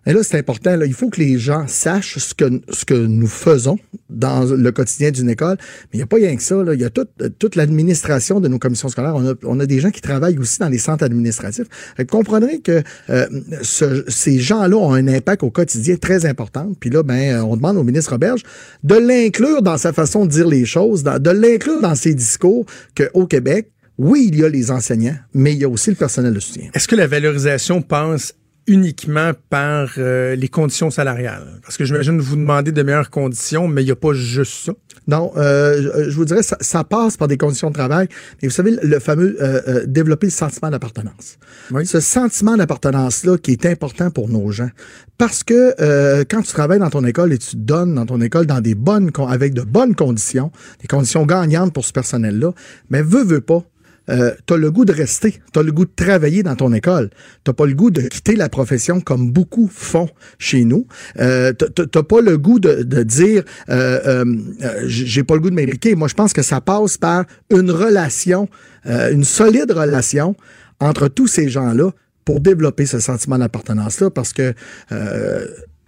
Et 0.06 0.14
là, 0.14 0.22
c'est 0.24 0.38
important. 0.38 0.76
Là, 0.76 0.86
il 0.86 0.94
faut 0.94 1.10
que 1.10 1.20
les 1.20 1.38
gens 1.38 1.66
sachent 1.68 2.18
ce 2.18 2.34
que, 2.34 2.62
ce 2.70 2.84
que 2.86 2.94
nous 2.94 3.28
faisons 3.28 3.78
dans 4.10 4.44
le 4.44 4.72
quotidien 4.72 5.12
d'une 5.12 5.30
école. 5.30 5.58
Mais 5.60 5.90
il 5.94 5.98
n'y 5.98 6.04
a 6.04 6.08
pas 6.08 6.18
rien 6.18 6.36
que 6.36 6.44
ça. 6.44 6.62
Là. 6.62 6.74
Il 6.74 6.82
y 6.82 6.86
a 6.86 6.90
toute, 6.90 7.10
toute 7.40 7.56
l'administration 7.56 8.40
de 8.40 8.48
nos 8.48 8.60
commissions 8.60 8.90
scolaires. 8.90 9.16
On 9.16 9.30
a, 9.30 9.34
on 9.44 9.60
a 9.60 9.66
des 9.66 9.80
gens 9.80 9.92
qui 9.92 10.02
travaillent 10.02 10.38
aussi 10.38 10.60
dans 10.60 10.70
les 10.70 10.78
centres 10.78 11.04
administratifs. 11.04 11.68
Vous 11.98 12.06
comprendrez 12.06 12.60
que 12.60 12.84
euh, 13.10 13.28
ce, 13.62 14.04
ces 14.10 14.40
gens-là 14.40 14.76
ont 14.76 14.94
un 14.94 15.08
impact 15.08 15.44
au 15.44 15.52
quotidien 15.52 15.96
très 15.96 16.26
important. 16.26 16.74
Puis 16.80 16.90
là, 16.90 17.04
ben, 17.04 17.42
on 17.42 17.56
demande 17.56 17.78
au 17.78 17.84
ministre 17.84 18.12
Roberge 18.12 18.42
de 18.84 18.96
l'inclure 18.96 19.62
dans 19.62 19.78
sa 19.78 19.94
façon 19.94 20.26
de 20.26 20.32
dire 20.32 20.48
les 20.48 20.66
choses, 20.66 21.04
de 21.04 21.30
l'inclure 21.30 21.82
dans 21.82 21.96
ses 21.96 22.14
discours 22.14 22.66
qu'au 22.96 23.26
Québec, 23.26 23.70
oui, 23.98 24.30
il 24.32 24.40
y 24.40 24.44
a 24.44 24.50
les 24.50 24.72
enseignants, 24.72 25.16
mais 25.34 25.54
il 25.54 25.60
y 25.60 25.66
a 25.66 25.70
aussi 25.70 25.92
le 25.92 25.96
personnel 25.96 26.34
de 26.34 26.40
soutien. 26.40 26.70
Est-ce 26.74 26.88
que 26.88 26.96
la 26.96 27.08
valorisation 27.08 27.82
pense 27.82 28.34
uniquement 28.68 29.32
par 29.50 29.90
euh, 29.98 30.36
les 30.36 30.48
conditions 30.48 30.90
salariales? 30.90 31.60
Parce 31.64 31.78
que 31.78 31.86
j'imagine 31.86 32.20
vous 32.20 32.36
demandez 32.36 32.72
de 32.72 32.84
meilleures 32.84 33.10
conditions, 33.10 33.68
mais 33.68 33.82
il 33.82 33.86
n'y 33.86 33.92
a 33.92 33.96
pas 33.96 34.14
juste 34.14 34.66
ça. 34.66 34.74
Non, 35.08 35.34
euh, 35.36 36.10
je 36.10 36.16
vous 36.16 36.26
dirais, 36.26 36.44
ça, 36.44 36.58
ça, 36.62 36.84
passe 36.84 37.18
par 37.18 37.28
des 37.28 37.38
conditions 37.38 37.70
de 37.70 37.74
travail. 37.74 38.08
Mais 38.42 38.48
vous 38.48 38.54
savez, 38.54 38.78
le 38.82 39.00
fameux 39.00 39.38
euh, 39.42 39.62
euh 39.68 39.86
développer 39.86 40.28
le 40.28 40.32
sentiment 40.32 40.70
d'appartenance. 40.70 41.38
Oui. 41.72 41.86
Ce 41.86 42.00
sentiment 42.00 42.56
d'appartenance-là 42.56 43.38
qui 43.38 43.52
est 43.52 43.66
important 43.66 44.12
pour 44.12 44.30
nos 44.30 44.50
gens. 44.52 44.70
Parce 45.18 45.44
que 45.44 45.76
euh, 45.80 46.24
quand 46.30 46.42
tu 46.42 46.54
travailles 46.54 46.80
dans 46.80 46.90
ton 46.90 47.04
école 47.06 47.34
et 47.34 47.38
tu 47.38 47.56
donnes 47.56 47.96
dans 47.96 48.06
ton 48.06 48.22
école 48.22 48.46
dans 48.46 48.62
des 48.62 48.76
bonnes 48.76 49.12
avec 49.28 49.54
de 49.54 49.62
bonnes 49.62 49.96
conditions, 49.96 50.52
des 50.82 50.88
conditions 50.88 51.26
gagnantes 51.26 51.74
pour 51.74 51.86
ce 51.86 51.94
personnel-là, 51.94 52.52
mais 52.90 53.02
veut, 53.02 53.24
veut 53.24 53.42
pas, 53.42 53.64
euh, 54.10 54.32
tu 54.46 54.54
as 54.54 54.58
le 54.58 54.72
goût 54.72 54.86
de 54.86 54.92
rester, 54.92 55.40
tu 55.54 55.60
as 55.60 55.64
le 55.64 55.72
goût 55.72 55.86
de 55.86 55.92
travailler 55.96 56.44
dans 56.44 56.56
ton 56.56 56.74
école. 56.74 57.10
Tu 57.46 57.54
pas 57.54 57.66
le 57.66 57.74
goût 57.74 57.92
de 57.92 58.02
quitter 58.02 58.36
la 58.36 58.50
profession 58.50 59.00
comme 59.00 59.32
beaucoup 59.32 59.70
font 59.72 60.10
chez 60.40 60.66
nous. 60.66 60.88
Euh, 61.20 61.54
tu 61.54 62.04
pas 62.04 62.22
le 62.22 62.38
goût 62.38 62.60
de, 62.60 62.84
dire 63.04 63.44
euh, 63.70 64.00
euh, 64.06 64.26
euh 64.64 64.82
j'ai 64.86 65.24
pas 65.24 65.36
le 65.36 65.42
goût 65.42 65.50
de 65.50 65.56
m'impliquer. 65.56 65.96
Moi, 65.96 66.08
je 66.08 66.16
pense 66.16 66.34
que 66.34 66.42
ça 66.42 66.62
passe 66.62 66.98
par 66.98 67.26
une 67.50 67.72
relation, 67.72 68.50
une 68.86 69.24
solide 69.24 69.72
relation 69.72 70.36
entre 70.80 71.08
tous 71.08 71.28
ces 71.28 71.50
gens-là 71.50 71.92
pour 72.26 72.40
développer 72.40 72.86
ce 72.86 73.00
sentiment 73.00 73.38
d'appartenance-là 73.38 74.10
parce 74.10 74.34
que 74.34 74.54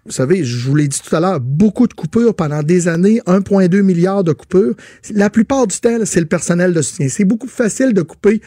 vous 0.06 0.12
savez, 0.12 0.43
je 0.43 0.68
vous 0.68 0.76
l'ai 0.76 0.88
dit 0.88 1.01
tout 1.01 1.16
à 1.16 1.20
l'heure, 1.20 1.39
beaucoup 1.39 1.88
de 1.88 1.93
coupures 1.93 2.36
pendant 2.36 2.62
des 2.62 2.88
années, 2.88 3.22
1,2 3.26 3.82
milliard 3.82 4.24
de 4.24 4.34
coupures. 4.34 4.76
La 5.12 5.32
plupart 5.32 5.66
du 5.66 5.80
temps, 5.80 5.97
c'est 6.06 6.20
le 6.20 6.28
personnel 6.28 6.74
de 6.74 6.82
soutien. 6.84 7.08
C'est 7.10 7.26
beaucoup 7.26 7.47
plus 7.47 7.56
facile 7.56 7.93
de 7.93 8.03
couper 8.03 8.41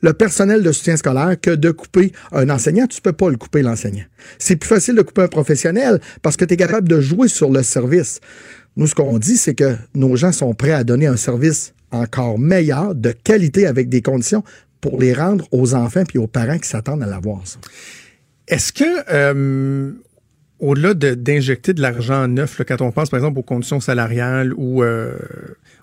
le 0.00 0.14
personnel 0.14 0.62
de 0.62 0.72
soutien 0.72 0.96
scolaire 0.96 1.36
que 1.40 1.50
de 1.50 1.70
couper 1.70 2.12
un 2.32 2.48
enseignant. 2.48 2.86
Tu 2.86 3.00
peux 3.02 3.12
pas 3.12 3.28
le 3.28 3.36
couper, 3.36 3.62
l'enseignant. 3.62 4.04
C'est 4.38 4.56
plus 4.56 4.68
facile 4.68 4.94
de 4.94 5.02
couper 5.02 5.22
un 5.22 5.28
professionnel 5.28 6.00
parce 6.22 6.36
que 6.36 6.44
tu 6.46 6.54
es 6.54 6.56
capable 6.56 6.88
de 6.88 7.00
jouer 7.00 7.28
sur 7.28 7.50
le 7.50 7.62
service. 7.62 8.20
Nous, 8.76 8.86
ce 8.86 8.94
qu'on 8.94 9.18
dit, 9.18 9.36
c'est 9.36 9.54
que 9.54 9.76
nos 9.94 10.16
gens 10.16 10.32
sont 10.32 10.54
prêts 10.54 10.72
à 10.72 10.82
donner 10.82 11.06
un 11.06 11.16
service 11.16 11.74
encore 11.90 12.38
meilleur, 12.38 12.94
de 12.94 13.12
qualité, 13.12 13.66
avec 13.66 13.90
des 13.90 14.00
conditions 14.00 14.42
pour 14.80 14.98
les 14.98 15.12
rendre 15.12 15.46
aux 15.52 15.74
enfants 15.74 16.04
puis 16.08 16.18
aux 16.18 16.26
parents 16.26 16.58
qui 16.58 16.68
s'attendent 16.68 17.02
à 17.02 17.06
l'avoir. 17.06 17.42
Est-ce 18.48 18.72
que 18.72 18.84
euh, 19.12 19.92
au-delà 20.62 20.94
d'injecter 20.94 21.74
de, 21.74 21.82
l'argent 21.82 22.28
neuf, 22.28 22.58
là, 22.58 22.64
quand 22.64 22.80
on 22.80 22.92
pense 22.92 23.10
par 23.10 23.18
exemple 23.18 23.40
aux 23.40 23.42
conditions 23.42 23.80
salariales 23.80 24.54
ou 24.56 24.84
euh, 24.84 25.16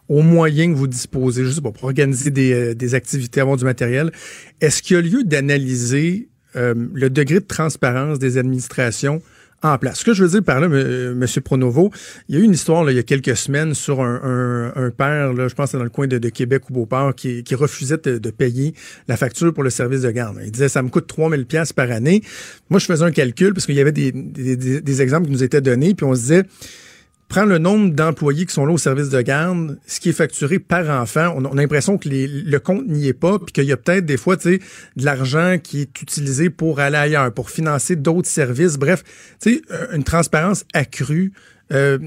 aux 0.08 0.22
moyens 0.22 0.74
que 0.74 0.78
vous 0.80 0.88
disposez, 0.88 1.44
pas, 1.62 1.72
pour 1.72 1.84
organiser 1.84 2.32
des, 2.32 2.54
euh, 2.54 2.74
des 2.74 2.96
activités, 2.96 3.42
avoir 3.42 3.58
du 3.58 3.66
matériel, 3.66 4.12
est-ce 4.62 4.82
qu'il 4.82 4.96
y 4.96 5.00
a 5.00 5.02
lieu 5.02 5.24
d'analyser 5.26 6.30
euh, 6.56 6.74
le 6.94 7.10
degré 7.10 7.42
de 7.42 7.46
transparence 7.46 8.20
des 8.20 8.38
administrations 8.38 9.22
en 9.62 9.78
place. 9.78 10.00
Ce 10.00 10.06
que 10.06 10.14
je 10.14 10.24
veux 10.24 10.30
dire 10.30 10.44
par 10.44 10.60
là, 10.60 10.68
M. 10.68 11.26
Pronovo, 11.44 11.92
il 12.28 12.36
y 12.36 12.38
a 12.38 12.42
eu 12.42 12.44
une 12.44 12.54
histoire 12.54 12.84
là, 12.84 12.92
il 12.92 12.96
y 12.96 13.00
a 13.00 13.04
quelques 13.04 13.36
semaines 13.36 13.74
sur 13.74 14.02
un, 14.02 14.72
un, 14.76 14.90
père, 14.92 15.34
là, 15.34 15.48
je 15.48 15.56
pense 15.56 15.72
que 15.72 15.78
dans 15.78 15.84
le 15.84 15.90
coin 15.90 16.08
de, 16.08 16.30
Québec 16.30 16.70
ou 16.70 16.74
Beauport, 16.74 17.16
qui, 17.16 17.44
qui 17.44 17.56
refusait 17.56 17.98
de, 17.98 18.30
payer 18.30 18.74
la 19.08 19.18
facture 19.18 19.54
pour 19.54 19.64
le 19.64 19.70
service 19.70 20.02
de 20.02 20.12
garde. 20.12 20.40
Il 20.44 20.52
disait 20.52 20.70
ça 20.70 20.82
me 20.82 20.90
coûte 20.90 21.08
3000 21.08 21.46
pièces 21.46 21.74
par 21.74 21.92
année. 21.92 22.22
Moi, 22.70 22.80
je 22.80 22.86
faisais 22.86 23.04
un 23.04 23.12
calcul 23.12 23.54
parce 23.54 23.66
qu'il 23.66 23.76
y 23.76 23.82
avait 23.82 23.92
des, 23.92 24.12
des, 24.12 24.82
des 24.82 25.02
exemples 25.02 25.26
qui 25.26 25.32
nous 25.32 25.44
étaient 25.44 25.62
donnés, 25.62 25.94
puis 25.94 26.06
on 26.06 26.14
se 26.14 26.22
disait 26.22 26.44
prends 27.30 27.46
le 27.46 27.60
nombre 27.60 27.94
d'employés 27.94 28.46
qui 28.48 28.54
sont 28.54 28.66
là 28.66 28.74
au 28.74 28.78
service 28.78 29.10
de 29.10 29.22
garde, 29.22 29.78
ce 29.86 30.00
qui 30.00 30.10
est 30.10 30.14
facturé 30.14 30.58
par 30.58 30.90
enfant, 30.90 31.32
on 31.38 31.46
a, 31.46 31.56
l'impression 31.56 31.98
que 31.98 32.10
le 32.10 32.58
compte 32.58 32.88
n'y 32.88 33.08
est 33.08 33.14
pas, 33.14 33.38
puis 33.38 33.54
qu'il 33.54 33.66
y 33.66 33.72
a 33.72 33.78
peut-être 33.78 34.06
des 34.06 34.18
fois, 34.18 34.36
tu 34.36 34.56
sais, 34.56 34.60
de 34.96 35.06
l'argent 35.06 35.58
qui 35.62 35.82
est 35.82 36.02
utilisé 36.02 36.50
pour 36.50 36.80
aller 36.80 36.98
ailleurs, 36.98 37.32
pour 37.32 37.52
financer 37.52 37.96
d'autres 37.96 38.28
services. 38.28 38.78
Bref, 38.78 39.04
tu 39.40 39.54
sais, 39.54 39.62
euh, 39.72 39.96
une 39.96 40.04
transparence 40.04 40.66
accrue. 40.74 41.32
Euh, 41.72 42.00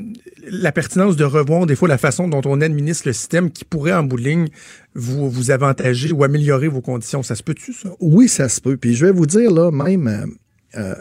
la 0.48 0.72
pertinence 0.72 1.14
de 1.14 1.22
revoir 1.22 1.66
des 1.66 1.76
fois 1.76 1.86
la 1.86 1.98
façon 1.98 2.26
dont 2.26 2.42
on 2.44 2.60
administre 2.60 3.06
le 3.06 3.12
système 3.12 3.52
qui 3.52 3.64
pourrait 3.64 3.92
en 3.92 4.02
bout 4.02 4.16
de 4.16 4.24
ligne 4.24 4.48
vous, 4.96 5.30
vous 5.30 5.52
avantager 5.52 6.10
ou 6.10 6.24
améliorer 6.24 6.66
vos 6.66 6.80
conditions. 6.80 7.22
Ça 7.22 7.36
se 7.36 7.44
peut-tu, 7.44 7.72
ça? 7.72 7.90
Oui, 8.00 8.28
ça 8.28 8.48
se 8.48 8.60
peut. 8.60 8.76
Puis 8.76 8.96
je 8.96 9.06
vais 9.06 9.12
vous 9.12 9.26
dire, 9.26 9.52
là, 9.52 9.70
même, 9.70 10.08
euh, 10.08 10.80
euh 10.80 10.94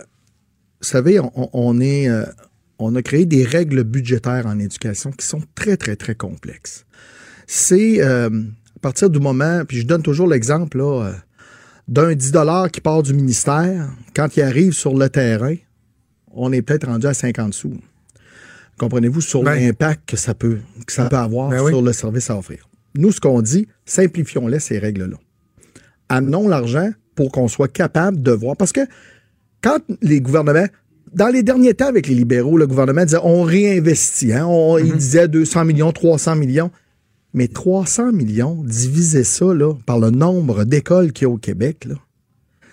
vous 0.80 0.88
savez, 0.88 1.20
on, 1.20 1.50
on 1.54 1.80
est 1.80 2.08
on 2.82 2.96
a 2.96 3.02
créé 3.02 3.26
des 3.26 3.44
règles 3.44 3.84
budgétaires 3.84 4.48
en 4.48 4.60
éducation 4.60 5.12
qui 5.12 5.26
sont 5.26 5.42
très, 5.56 5.78
très, 5.78 5.96
très 5.96 6.16
complexes. 6.16 6.86
C'est 7.48 8.02
euh, 8.02 8.30
à 8.30 8.80
partir 8.82 9.10
du 9.10 9.20
moment, 9.20 9.64
puis 9.68 9.82
je 9.82 9.86
donne 9.86 10.02
toujours 10.02 10.28
l'exemple 10.28 10.80
euh, 10.82 11.12
d'un 11.88 12.14
10 12.14 12.34
qui 12.72 12.82
part 12.82 13.04
du 13.04 13.14
ministère, 13.14 13.90
quand 14.16 14.36
il 14.38 14.42
arrive 14.42 14.74
sur 14.74 14.98
le 14.98 15.10
terrain, 15.10 15.56
on 16.34 16.52
est 16.52 16.62
peut-être 16.62 16.88
rendu 16.88 17.08
à 17.08 17.14
50 17.14 17.54
sous. 17.54 17.78
Comprenez-vous 18.78 19.22
sur 19.22 19.44
ben. 19.44 19.56
l'impact 19.56 20.10
que 20.10 20.18
ça 20.18 20.34
peut, 20.34 20.60
que 20.88 20.94
ça 20.94 21.06
peut 21.08 21.18
avoir 21.18 21.50
ben 21.50 21.68
sur 21.68 21.82
le 21.82 21.94
service 21.94 22.30
à 22.30 22.38
offrir. 22.38 22.68
Nous, 22.96 23.12
ce 23.12 23.20
qu'on 23.20 23.42
dit, 23.42 23.68
simplifions-les 23.86 24.60
ces 24.60 24.80
règles-là. 24.80 25.18
Amenons 26.10 26.48
l'argent 26.48 26.90
pour 27.16 27.32
qu'on 27.32 27.48
soit 27.48 27.72
capable 27.72 28.22
de 28.22 28.32
voir. 28.32 28.58
Parce 28.58 28.72
que 28.72 28.82
quand 29.62 29.80
les 30.02 30.20
gouvernements 30.20 30.68
dans 31.14 31.28
les 31.28 31.44
derniers 31.44 31.74
temps 31.74 31.88
avec 31.88 32.08
les 32.08 32.16
libéraux, 32.16 32.58
le 32.58 32.68
gouvernement 32.68 33.04
disait 33.04 33.20
on 33.24 33.44
réinvestit. 33.44 34.34
Hein? 34.34 34.46
On, 34.48 34.78
Il 34.78 34.92
mhm. 34.92 34.98
disait 34.98 35.28
200 35.28 35.66
millions, 35.66 35.92
300 35.92 36.36
millions. 36.36 36.72
Mais 37.34 37.48
300 37.48 38.12
millions, 38.12 38.62
diviser 38.66 39.24
ça 39.24 39.54
là, 39.54 39.74
par 39.86 40.00
le 40.00 40.10
nombre 40.10 40.66
d'écoles 40.66 41.14
qu'il 41.14 41.28
y 41.28 41.32
a 41.32 41.34
au 41.34 41.38
Québec, 41.38 41.88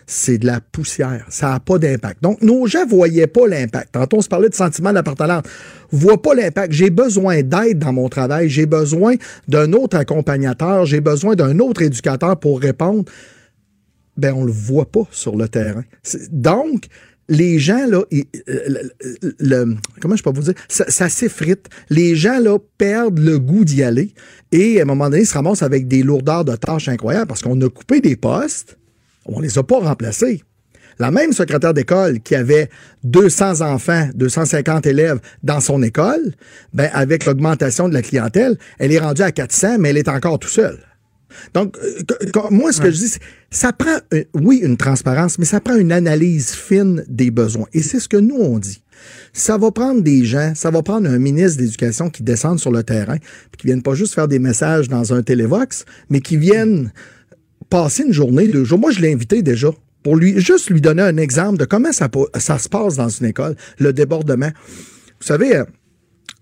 c'est 0.05 0.39
de 0.39 0.47
la 0.47 0.61
poussière. 0.61 1.26
Ça 1.28 1.51
n'a 1.51 1.61
pas 1.61 1.78
d'impact. 1.78 2.22
Donc, 2.22 2.43
nos 2.43 2.66
gens 2.66 2.84
ne 2.84 2.91
voyaient 2.91 3.28
pas 3.28 3.47
l'impact. 3.47 3.93
Tantôt, 3.93 4.16
on 4.16 4.20
se 4.20 4.28
parlait 4.28 4.49
de 4.49 4.55
sentiment 4.55 4.93
d'appartenance. 4.93 5.45
Voient 5.93 6.20
pas 6.20 6.34
l'impact. 6.34 6.72
J'ai 6.72 6.91
besoin 6.91 7.43
d'aide 7.43 7.78
dans 7.78 7.93
mon 7.93 8.09
travail. 8.09 8.49
J'ai 8.49 8.66
besoin 8.66 9.14
d'un 9.47 9.72
autre 9.74 9.97
accompagnateur. 9.97 10.86
J'ai 10.86 11.01
besoin 11.01 11.36
d'un 11.36 11.61
autre 11.61 11.82
éducateur 11.82 12.36
pour 12.41 12.59
répondre. 12.59 13.05
Ben, 14.16 14.34
on 14.34 14.45
le 14.45 14.53
voit 14.53 14.91
pas 14.91 15.07
sur 15.12 15.36
le 15.36 15.49
terrain. 15.49 15.84
Donc, 16.32 16.86
les 17.29 17.59
gens, 17.59 17.87
là, 17.87 18.03
euh, 18.49 19.74
comment 20.01 20.16
je 20.16 20.22
peux 20.22 20.31
vous 20.31 20.43
dire, 20.43 20.55
ça, 20.68 20.85
ça 20.89 21.09
s'effrite. 21.09 21.68
Les 21.91 22.16
gens, 22.16 22.39
là, 22.39 22.59
perdent 22.79 23.18
le 23.18 23.39
goût 23.39 23.64
d'y 23.64 23.83
aller 23.83 24.14
et 24.53 24.79
à 24.79 24.83
un 24.83 24.87
moment 24.87 25.11
donné, 25.11 25.22
ils 25.22 25.26
se 25.26 25.35
ramassent 25.35 25.62
avec 25.62 25.89
des 25.89 26.03
lourdeurs 26.03 26.45
de 26.45 26.57
tâches 26.57 26.89
incroyables 26.89 27.26
parce 27.26 27.43
qu'on 27.43 27.61
a 27.61 27.68
coupé 27.68 28.01
des 28.01 28.16
postes, 28.16 28.79
on 29.26 29.41
les 29.41 29.59
a 29.59 29.62
pas 29.62 29.79
remplacés. 29.79 30.43
La 30.99 31.11
même 31.12 31.33
secrétaire 31.33 31.74
d'école 31.74 32.20
qui 32.20 32.35
avait 32.35 32.68
200 33.05 33.61
enfants, 33.61 34.09
250 34.14 34.87
élèves 34.87 35.20
dans 35.45 35.61
son 35.61 35.83
école, 35.83 36.35
ben, 36.72 36.91
avec 36.93 37.24
l'augmentation 37.24 37.89
de 37.89 37.95
la 37.95 38.03
clientèle, 38.03 38.59
elle 38.79 38.93
est 38.93 38.99
rendue 38.99 39.22
à 39.22 39.31
400, 39.31 39.79
mais 39.79 39.91
elle 39.91 39.99
est 39.99 40.09
encore 40.09 40.41
tout 40.41 40.49
seule. 40.49 40.79
Donc, 41.55 41.76
euh, 41.79 42.41
moi, 42.51 42.72
ce 42.72 42.81
que 42.81 42.91
je 42.91 42.97
dis, 42.97 43.09
c'est 43.09 43.20
ça 43.51 43.72
prend, 43.72 43.97
euh, 44.14 44.24
oui, 44.35 44.61
une 44.62 44.76
transparence, 44.76 45.39
mais 45.39 45.45
ça 45.45 45.61
prend 45.61 45.76
une 45.76 45.93
analyse 45.93 46.53
fine 46.53 47.05
des 47.09 47.31
besoins. 47.31 47.66
Et 47.72 47.83
c'est 47.83 48.01
ce 48.01 48.09
que 48.09 48.16
nous, 48.16 48.37
on 48.37 48.59
dit. 48.59 48.83
Ça 49.33 49.57
va 49.57 49.70
prendre 49.70 50.03
des 50.03 50.24
gens, 50.24 50.53
ça 50.55 50.70
va 50.70 50.83
prendre 50.83 51.09
un 51.09 51.18
ministre 51.18 51.59
de 51.59 51.62
l'Éducation 51.62 52.11
qui 52.11 52.22
descende 52.22 52.59
sur 52.59 52.72
le 52.72 52.83
terrain, 52.83 53.16
puis 53.18 53.59
qui 53.59 53.66
viennent 53.66 53.83
pas 53.83 53.95
juste 53.95 54.14
faire 54.14 54.29
des 54.29 54.39
messages 54.39 54.89
dans 54.89 55.14
un 55.14 55.22
télévox, 55.22 55.85
mais 56.11 56.20
qui 56.20 56.37
viennent 56.37 56.93
passer 57.70 58.05
une 58.05 58.12
journée, 58.12 58.49
deux 58.49 58.64
jours. 58.64 58.79
Moi, 58.79 58.91
je 58.91 59.01
l'ai 59.01 59.12
invité 59.12 59.43
déjà 59.43 59.70
pour 60.03 60.16
lui, 60.16 60.41
juste 60.41 60.70
lui 60.70 60.81
donner 60.81 61.03
un 61.03 61.16
exemple 61.16 61.59
de 61.59 61.64
comment 61.64 61.93
ça 61.93 62.09
se 62.59 62.68
passe 62.68 62.97
dans 62.97 63.09
une 63.09 63.26
école, 63.26 63.57
le 63.79 63.93
débordement. 63.93 64.51
Vous 65.20 65.26
savez, 65.26 65.57
euh, 65.57 65.64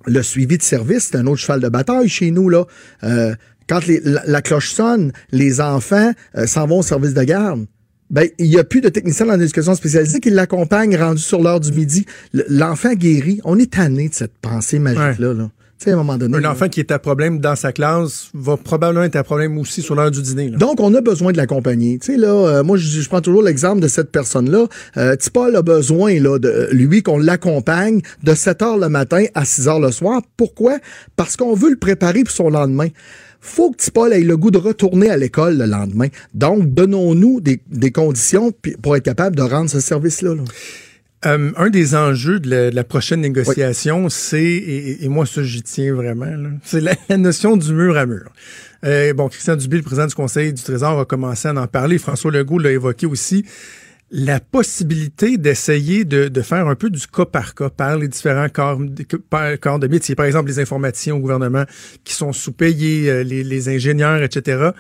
le 0.07 0.23
suivi 0.23 0.59
de 0.59 0.63
service, 0.63 1.09
c'est 1.11 1.17
un 1.17 1.27
autre 1.27 1.41
cheval 1.41 1.61
de 1.61 1.69
bataille 1.69 2.09
chez 2.09 2.31
nous, 2.31 2.49
là. 2.49 2.65
Euh, 3.03 3.35
quand 3.69 3.87
les- 3.87 4.01
la, 4.05 4.23
la 4.27 4.43
cloche 4.43 4.71
sonne, 4.73 5.13
les 5.33 5.61
enfants 5.61 6.13
euh, 6.37 6.47
s'en 6.47 6.67
vont 6.67 6.81
au 6.81 6.83
service 6.83 7.15
de 7.15 7.23
garde. 7.23 7.67
Ben, 8.09 8.29
il 8.39 8.49
n'y 8.49 8.57
a 8.59 8.63
plus 8.65 8.81
de 8.81 8.89
techniciens 8.89 9.29
en 9.29 9.41
éducation 9.41 9.75
spécialisée 9.75 10.21
qui 10.21 10.31
l'accompagnent 10.31 10.97
rendu 10.97 11.21
sur 11.21 11.43
l'heure 11.43 11.59
du 11.59 11.73
midi. 11.73 12.07
L'enfant 12.49 12.95
guérit. 12.95 13.41
On 13.45 13.59
est 13.59 13.73
tanné 13.73 14.09
de 14.09 14.15
cette 14.15 14.39
pensée 14.39 14.79
magique-là. 14.79 15.33
Là. 15.35 15.51
Tu 15.79 15.85
sais, 15.85 15.91
à 15.91 15.95
un 15.95 15.97
moment 15.97 16.17
donné. 16.17 16.37
Un 16.37 16.41
là. 16.41 16.53
enfant 16.53 16.69
qui 16.69 16.79
est 16.81 16.91
à 16.93 16.99
problème 17.01 17.41
dans 17.41 17.57
sa 17.57 17.73
classe 17.73 18.31
va 18.33 18.57
probablement 18.57 19.05
être 19.05 19.17
à 19.17 19.25
problème 19.25 19.59
aussi 19.59 19.83
sur 19.83 19.95
l'heure 19.97 20.11
du 20.13 20.23
dîner. 20.23 20.49
là. 20.51 20.57
Donc, 20.57 20.79
on 20.81 20.95
a 20.95 21.01
besoin 21.01 21.33
de 21.33 21.37
l'accompagner. 21.37 21.99
Tu 21.99 22.13
sais, 22.13 22.17
là, 22.17 22.29
euh, 22.29 22.63
moi, 22.63 22.77
je, 22.79 22.87
je 23.01 23.09
prends 23.09 23.21
toujours 23.21 23.43
l'exemple 23.43 23.81
de 23.81 23.89
cette 23.89 24.11
personne-là. 24.13 24.67
Euh, 24.97 25.17
Tipol 25.17 25.55
a 25.57 25.63
besoin, 25.63 26.19
là, 26.21 26.39
de 26.39 26.69
lui, 26.71 27.03
qu'on 27.03 27.19
l'accompagne 27.19 28.01
de 28.23 28.35
7 28.35 28.63
heures 28.63 28.79
le 28.79 28.89
matin 28.89 29.25
à 29.35 29.45
6 29.45 29.67
heures 29.69 29.81
le 29.81 29.91
soir. 29.91 30.23
Pourquoi? 30.37 30.79
Parce 31.17 31.37
qu'on 31.37 31.55
veut 31.55 31.71
le 31.71 31.77
préparer 31.77 32.23
pour 32.23 32.33
son 32.33 32.49
lendemain. 32.51 32.89
Faut 33.47 33.71
que 33.71 33.77
Tipol 33.77 34.13
ait 34.13 34.21
le 34.21 34.37
goût 34.37 34.51
de 34.51 34.59
retourner 34.59 35.09
à 35.09 35.17
l'école 35.17 35.57
le 35.57 35.67
lendemain. 35.67 36.09
Donc, 36.35 36.75
donnons-nous 36.75 37.41
des, 37.41 37.61
des 37.71 37.93
conditions 37.93 38.53
pour 38.83 38.97
être 38.97 39.05
capable 39.05 39.37
de 39.37 39.43
rendre 39.43 39.71
ce 39.71 39.81
service-là. 39.81 40.35
là. 40.35 40.43
Euh, 41.25 41.53
un 41.57 41.71
des 41.71 41.95
enjeux 41.95 42.41
de 42.41 42.51
la, 42.51 42.71
de 42.71 42.77
la 42.77 42.85
prochaine 42.85 43.21
négociation, 43.23 44.09
c'est, 44.11 44.43
et, 44.43 45.05
et 45.05 45.09
moi 45.09 45.25
ça 45.25 45.43
j'y 45.43 45.63
tiens 45.63 45.95
vraiment, 45.95 46.27
c'est 46.63 46.81
la, 46.81 46.93
la 47.09 47.17
notion 47.17 47.57
du 47.57 47.73
mur 47.73 47.97
à 47.97 48.05
mur. 48.05 48.31
Euh, 48.85 49.15
bon, 49.15 49.29
Christian 49.29 49.57
Dubé, 49.57 49.79
le 49.79 49.83
président 49.83 50.07
du 50.07 50.15
Conseil 50.15 50.53
du 50.53 50.63
Trésor, 50.63 51.01
a 51.01 51.05
commencé 51.07 51.49
à 51.49 51.55
en 51.55 51.67
parler. 51.67 51.99
François 51.99 52.31
Legault 52.31 52.59
l'a 52.59 52.71
évoqué 52.71 53.07
aussi. 53.07 53.45
La 54.11 54.39
possibilité 54.39 55.37
d'essayer 55.37 56.05
de, 56.05 56.43
faire 56.43 56.69
un 56.69 56.77
peu 56.77 56.91
du 56.91 57.07
cas 57.09 57.25
par 57.25 57.55
cas 57.57 57.71
par 57.71 57.97
les 57.97 58.07
différents 58.07 58.49
corps, 58.49 58.79
de 58.79 59.87
métier. 59.89 60.15
Par 60.15 60.27
exemple, 60.27 60.49
les 60.49 60.61
informaticiens 60.61 61.17
au 61.17 61.19
gouvernement 61.19 61.65
qui 62.05 62.15
sont 62.15 62.33
sous-payés, 62.33 63.11
euh, 63.11 63.23
les 63.25 63.69
ingénieurs, 63.69 64.23
etc. 64.23 64.71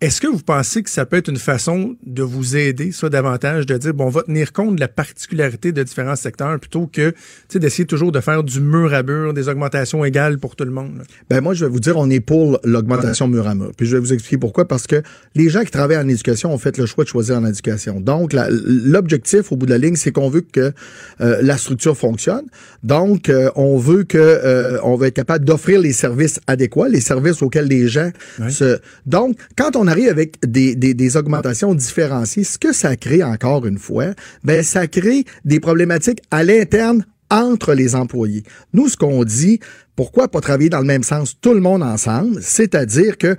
Est-ce 0.00 0.22
que 0.22 0.26
vous 0.26 0.38
pensez 0.38 0.82
que 0.82 0.88
ça 0.88 1.04
peut 1.04 1.18
être 1.18 1.28
une 1.28 1.36
façon 1.36 1.94
de 2.06 2.22
vous 2.22 2.56
aider, 2.56 2.90
ça, 2.90 3.10
davantage, 3.10 3.66
de 3.66 3.76
dire, 3.76 3.92
bon, 3.92 4.06
on 4.06 4.08
va 4.08 4.22
tenir 4.22 4.54
compte 4.54 4.76
de 4.76 4.80
la 4.80 4.88
particularité 4.88 5.72
de 5.72 5.82
différents 5.82 6.16
secteurs 6.16 6.58
plutôt 6.58 6.86
que, 6.86 7.10
tu 7.10 7.16
sais, 7.50 7.58
d'essayer 7.58 7.84
toujours 7.84 8.10
de 8.10 8.20
faire 8.20 8.42
du 8.42 8.62
mur 8.62 8.94
à 8.94 9.02
mur, 9.02 9.34
des 9.34 9.50
augmentations 9.50 10.02
égales 10.02 10.38
pour 10.38 10.56
tout 10.56 10.64
le 10.64 10.70
monde? 10.70 10.96
là? 10.96 11.04
Ben 11.28 11.42
moi, 11.42 11.52
je 11.52 11.66
vais 11.66 11.70
vous 11.70 11.80
dire, 11.80 11.98
on 11.98 12.08
est 12.08 12.20
pour 12.20 12.58
l'augmentation 12.64 13.28
mur 13.28 13.46
à 13.46 13.54
mur. 13.54 13.72
Puis 13.76 13.86
je 13.86 13.94
vais 13.94 14.00
vous 14.00 14.14
expliquer 14.14 14.38
pourquoi. 14.38 14.66
Parce 14.66 14.86
que 14.86 15.02
les 15.34 15.50
gens 15.50 15.64
qui 15.64 15.70
travaillent 15.70 15.98
en 15.98 16.08
éducation 16.08 16.50
ont 16.50 16.56
fait 16.56 16.78
le 16.78 16.86
choix 16.86 17.04
de 17.04 17.10
choisir 17.10 17.36
en 17.36 17.44
éducation. 17.44 18.00
Donc, 18.00 18.32
l'objectif, 18.32 19.52
au 19.52 19.56
bout 19.56 19.66
de 19.66 19.72
la 19.72 19.78
ligne, 19.78 19.96
c'est 19.96 20.12
qu'on 20.12 20.30
veut 20.30 20.40
que 20.40 20.72
euh, 21.20 21.40
la 21.42 21.58
structure 21.58 21.94
fonctionne. 21.94 22.46
Donc, 22.82 23.28
euh, 23.28 23.50
on 23.54 23.76
veut 23.76 24.04
que 24.04 24.16
euh, 24.16 24.78
on 24.82 24.96
va 24.96 25.08
être 25.08 25.16
capable 25.16 25.44
d'offrir 25.44 25.78
les 25.78 25.92
services 25.92 26.40
adéquats, 26.46 26.88
les 26.88 27.02
services 27.02 27.42
auxquels 27.42 27.66
les 27.66 27.86
gens 27.88 28.10
se... 28.48 28.78
Donc, 29.04 29.36
quand 29.58 29.76
on 29.76 29.89
arrive 29.90 30.08
avec 30.08 30.36
des, 30.46 31.16
augmentations 31.16 31.74
différenciées, 31.74 32.44
ce 32.44 32.58
que 32.58 32.72
ça 32.72 32.96
crée, 32.96 33.22
encore 33.22 33.66
une 33.66 33.78
fois, 33.78 34.14
ben 34.44 34.62
ça 34.62 34.86
crée 34.86 35.24
des 35.44 35.60
problématiques 35.60 36.20
à 36.30 36.44
l'interne 36.44 37.04
entre 37.30 37.74
les 37.74 37.94
employés. 37.94 38.42
Nous, 38.72 38.88
ce 38.88 38.96
qu'on 38.96 39.24
dit, 39.24 39.60
pourquoi 39.96 40.28
pas 40.28 40.40
travailler 40.40 40.70
dans 40.70 40.80
le 40.80 40.86
même 40.86 41.02
sens 41.02 41.36
tout 41.40 41.54
le 41.54 41.60
monde 41.60 41.82
ensemble, 41.82 42.40
c'est-à-dire 42.42 43.18
que 43.18 43.36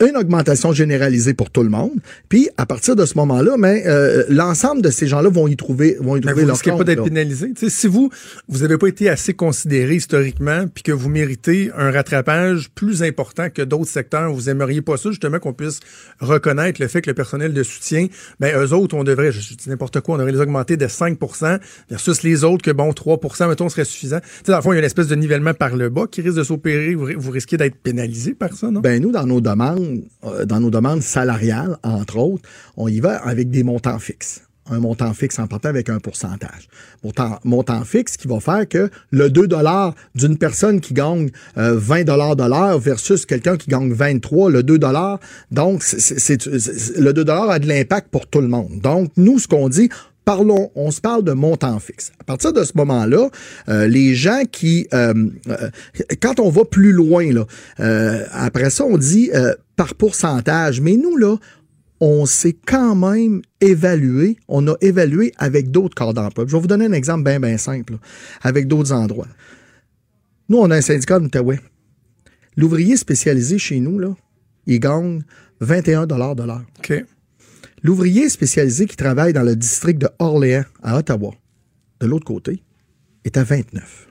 une 0.00 0.16
augmentation 0.16 0.72
généralisée 0.72 1.32
pour 1.32 1.50
tout 1.50 1.62
le 1.62 1.70
monde, 1.70 1.98
puis 2.28 2.48
à 2.58 2.66
partir 2.66 2.96
de 2.96 3.06
ce 3.06 3.16
moment-là, 3.16 3.56
mais 3.56 3.84
euh, 3.86 4.24
l'ensemble 4.28 4.82
de 4.82 4.90
ces 4.90 5.06
gens-là 5.06 5.30
vont 5.30 5.48
y 5.48 5.56
trouver 5.56 5.96
vont 6.00 6.16
y 6.16 6.20
Mais 6.20 6.26
trouver 6.26 6.42
vous 6.42 6.48
leur 6.48 6.56
risquez 6.56 6.70
pas 6.70 6.76
compte, 6.76 6.86
d'être 6.86 7.04
pénalisé. 7.04 7.52
Si 7.68 7.86
vous, 7.86 8.10
vous 8.48 8.60
n'avez 8.60 8.76
pas 8.76 8.88
été 8.88 9.08
assez 9.08 9.32
considéré 9.32 9.94
historiquement, 9.96 10.66
puis 10.72 10.82
que 10.82 10.92
vous 10.92 11.08
méritez 11.08 11.70
un 11.76 11.90
rattrapage 11.90 12.70
plus 12.74 13.02
important 13.02 13.48
que 13.48 13.62
d'autres 13.62 13.90
secteurs, 13.90 14.32
vous 14.32 14.50
aimeriez 14.50 14.82
pas 14.82 14.96
ça, 14.96 15.10
justement, 15.10 15.38
qu'on 15.38 15.54
puisse 15.54 15.80
reconnaître 16.20 16.80
le 16.80 16.88
fait 16.88 17.00
que 17.00 17.10
le 17.10 17.14
personnel 17.14 17.54
de 17.54 17.62
soutien, 17.62 18.08
ben, 18.38 18.54
eux 18.56 18.72
autres, 18.72 18.94
on 18.94 19.04
devrait, 19.04 19.32
je, 19.32 19.54
dis 19.54 19.68
n'importe 19.68 20.00
quoi, 20.00 20.16
on 20.16 20.18
devrait 20.18 20.32
les 20.32 20.40
augmenter 20.40 20.76
de 20.76 20.86
5% 20.86 21.58
versus 21.88 22.22
les 22.22 22.44
autres 22.44 22.62
que, 22.62 22.70
bon, 22.70 22.90
3% 22.90 23.48
mettons, 23.48 23.68
serait 23.70 23.84
suffisant. 23.84 24.20
Tu 24.20 24.26
sais, 24.44 24.52
dans 24.52 24.58
le 24.58 24.62
fond, 24.62 24.72
il 24.72 24.76
y 24.76 24.78
a 24.78 24.80
une 24.80 24.86
espèce 24.86 25.08
de 25.08 25.14
nivellement 25.14 25.54
par 25.54 25.74
le 25.74 25.88
bas 25.88 26.06
qui 26.10 26.20
risque 26.20 26.36
de 26.36 26.44
s'opérer. 26.44 26.94
Vous, 26.94 27.08
vous 27.16 27.30
risquez 27.30 27.56
d'être 27.56 27.76
pénalisé 27.76 28.34
par 28.34 28.52
ça, 28.52 28.70
non? 28.70 28.80
Ben 28.80 29.00
nous, 29.00 29.10
dans 29.10 29.26
nos 29.26 29.40
demandes, 29.40 29.85
euh, 30.24 30.44
dans 30.44 30.60
nos 30.60 30.70
demandes 30.70 31.02
salariales, 31.02 31.76
entre 31.82 32.18
autres, 32.18 32.48
on 32.76 32.88
y 32.88 33.00
va 33.00 33.16
avec 33.16 33.50
des 33.50 33.62
montants 33.62 33.98
fixes. 33.98 34.42
Un 34.68 34.80
montant 34.80 35.14
fixe 35.14 35.38
en 35.38 35.46
partant 35.46 35.68
avec 35.68 35.88
un 35.88 36.00
pourcentage. 36.00 36.68
Montant, 37.04 37.38
montant 37.44 37.84
fixe 37.84 38.16
qui 38.16 38.26
va 38.26 38.40
faire 38.40 38.68
que 38.68 38.90
le 39.12 39.30
2 39.30 39.46
d'une 40.16 40.38
personne 40.38 40.80
qui 40.80 40.92
gagne 40.92 41.30
euh, 41.56 41.76
20 41.78 42.02
de 42.02 42.48
l'heure 42.48 42.78
versus 42.80 43.26
quelqu'un 43.26 43.56
qui 43.56 43.70
gagne 43.70 43.92
23, 43.92 44.50
le 44.50 44.62
2 44.64 44.80
donc 45.52 45.84
c'est, 45.84 46.46
le 46.46 47.12
2 47.12 47.24
a 47.30 47.58
de 47.60 47.68
l'impact 47.68 48.08
pour 48.08 48.26
tout 48.26 48.40
le 48.40 48.48
monde. 48.48 48.80
Donc, 48.82 49.12
nous, 49.16 49.38
ce 49.38 49.46
qu'on 49.46 49.68
dit, 49.68 49.88
parlons, 50.26 50.70
on 50.74 50.90
se 50.90 51.00
parle 51.00 51.22
de 51.22 51.32
montant 51.32 51.78
fixe. 51.78 52.12
À 52.20 52.24
partir 52.24 52.52
de 52.52 52.64
ce 52.64 52.72
moment-là, 52.74 53.30
euh, 53.68 53.86
les 53.86 54.14
gens 54.14 54.42
qui, 54.50 54.88
euh, 54.92 55.14
euh, 55.48 55.70
quand 56.20 56.40
on 56.40 56.50
va 56.50 56.64
plus 56.64 56.92
loin, 56.92 57.32
là, 57.32 57.46
euh, 57.80 58.24
après 58.32 58.68
ça, 58.68 58.84
on 58.84 58.98
dit 58.98 59.30
par 59.76 59.94
pourcentage. 59.94 60.80
Mais 60.80 60.96
nous, 60.96 61.16
là, 61.16 61.36
on 62.00 62.26
s'est 62.26 62.56
quand 62.66 62.94
même 62.94 63.42
évalué, 63.60 64.36
on 64.48 64.66
a 64.68 64.74
évalué 64.80 65.32
avec 65.38 65.70
d'autres 65.70 65.94
corps 65.94 66.14
d'emploi. 66.14 66.44
Je 66.46 66.52
vais 66.52 66.60
vous 66.60 66.66
donner 66.66 66.86
un 66.86 66.92
exemple 66.92 67.24
bien, 67.24 67.40
bien 67.40 67.56
simple, 67.58 67.94
là, 67.94 67.98
avec 68.42 68.68
d'autres 68.68 68.92
endroits. 68.92 69.28
Nous, 70.48 70.58
on 70.58 70.70
a 70.70 70.76
un 70.76 70.80
syndicat 70.80 71.18
de 71.18 71.24
l'Outaouais. 71.24 71.60
L'ouvrier 72.56 72.96
spécialisé 72.96 73.58
chez 73.58 73.80
nous, 73.80 73.98
là, 73.98 74.14
il 74.66 74.80
gagne 74.80 75.22
21 75.60 76.06
de 76.06 76.14
l'heure. 76.14 76.64
OK. 76.78 77.04
L'ouvrier 77.82 78.28
spécialisé 78.28 78.86
qui 78.86 78.96
travaille 78.96 79.32
dans 79.32 79.42
le 79.42 79.56
district 79.56 80.00
de 80.00 80.08
Orléans, 80.18 80.64
à 80.82 80.96
Ottawa, 80.96 81.32
de 82.00 82.06
l'autre 82.06 82.24
côté, 82.24 82.62
est 83.24 83.36
à 83.36 83.44
29. 83.44 84.08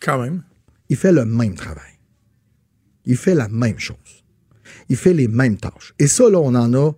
Quand 0.00 0.20
même. 0.20 0.42
Il 0.88 0.96
fait 0.96 1.12
le 1.12 1.24
même 1.24 1.54
travail. 1.54 1.98
Il 3.04 3.16
fait 3.16 3.34
la 3.34 3.48
même 3.48 3.78
chose. 3.78 4.15
Il 4.88 4.96
fait 4.96 5.12
les 5.12 5.28
mêmes 5.28 5.56
tâches. 5.56 5.94
Et 5.98 6.06
ça, 6.06 6.28
là, 6.30 6.38
on 6.40 6.54
en 6.54 6.72
a. 6.74 6.92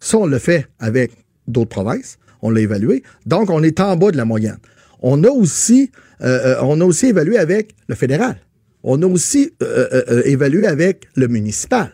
Ça, 0.00 0.18
on 0.18 0.26
le 0.26 0.38
fait 0.38 0.66
avec 0.78 1.12
d'autres 1.48 1.70
provinces. 1.70 2.18
On 2.42 2.50
l'a 2.50 2.60
évalué. 2.60 3.02
Donc, 3.26 3.50
on 3.50 3.62
est 3.62 3.78
en 3.80 3.96
bas 3.96 4.10
de 4.10 4.16
la 4.16 4.24
moyenne. 4.24 4.58
On 5.00 5.22
a 5.24 5.28
aussi, 5.30 5.90
euh, 6.22 6.56
euh, 6.56 6.56
on 6.62 6.80
a 6.80 6.84
aussi 6.84 7.06
évalué 7.06 7.38
avec 7.38 7.74
le 7.88 7.94
fédéral. 7.94 8.36
On 8.84 9.00
a 9.02 9.06
aussi 9.06 9.52
euh, 9.62 10.22
évalué 10.24 10.66
avec 10.66 11.06
le 11.16 11.28
municipal. 11.28 11.92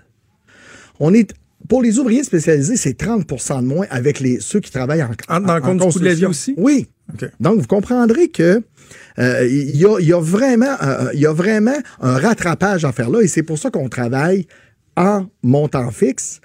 On 1.00 1.12
est 1.14 1.32
pour 1.68 1.82
les 1.82 1.98
ouvriers 1.98 2.24
spécialisés, 2.24 2.76
c'est 2.76 2.98
30% 2.98 3.60
de 3.62 3.66
moins 3.66 3.86
avec 3.90 4.20
les 4.20 4.40
ceux 4.40 4.60
qui 4.60 4.70
travaillent 4.70 5.02
en, 5.02 5.40
dans 5.40 5.48
en- 5.48 5.58
en 5.62 5.74
du 5.74 5.80
coût 5.92 5.98
de 5.98 6.04
la 6.04 6.14
vie 6.14 6.22
construction. 6.24 6.28
aussi? 6.30 6.54
Oui. 6.56 6.86
Donc, 7.40 7.58
vous 7.60 7.66
comprendrez 7.66 8.28
que 8.28 8.62
euh, 9.18 9.46
il 9.46 9.76
y, 9.76 9.84
a, 9.84 9.98
y 10.00 10.12
a 10.12 10.20
vraiment, 10.20 10.76
euh, 10.82 11.10
y 11.14 11.26
a 11.26 11.32
vraiment 11.32 11.76
un 12.00 12.16
rattrapage 12.18 12.84
à 12.84 12.92
faire 12.92 13.10
là, 13.10 13.20
et 13.20 13.28
c'est 13.28 13.42
pour 13.42 13.58
ça 13.58 13.70
qu'on 13.70 13.88
travaille 13.88 14.46
en 14.98 15.28
montant 15.42 15.90
fixe 15.94 16.40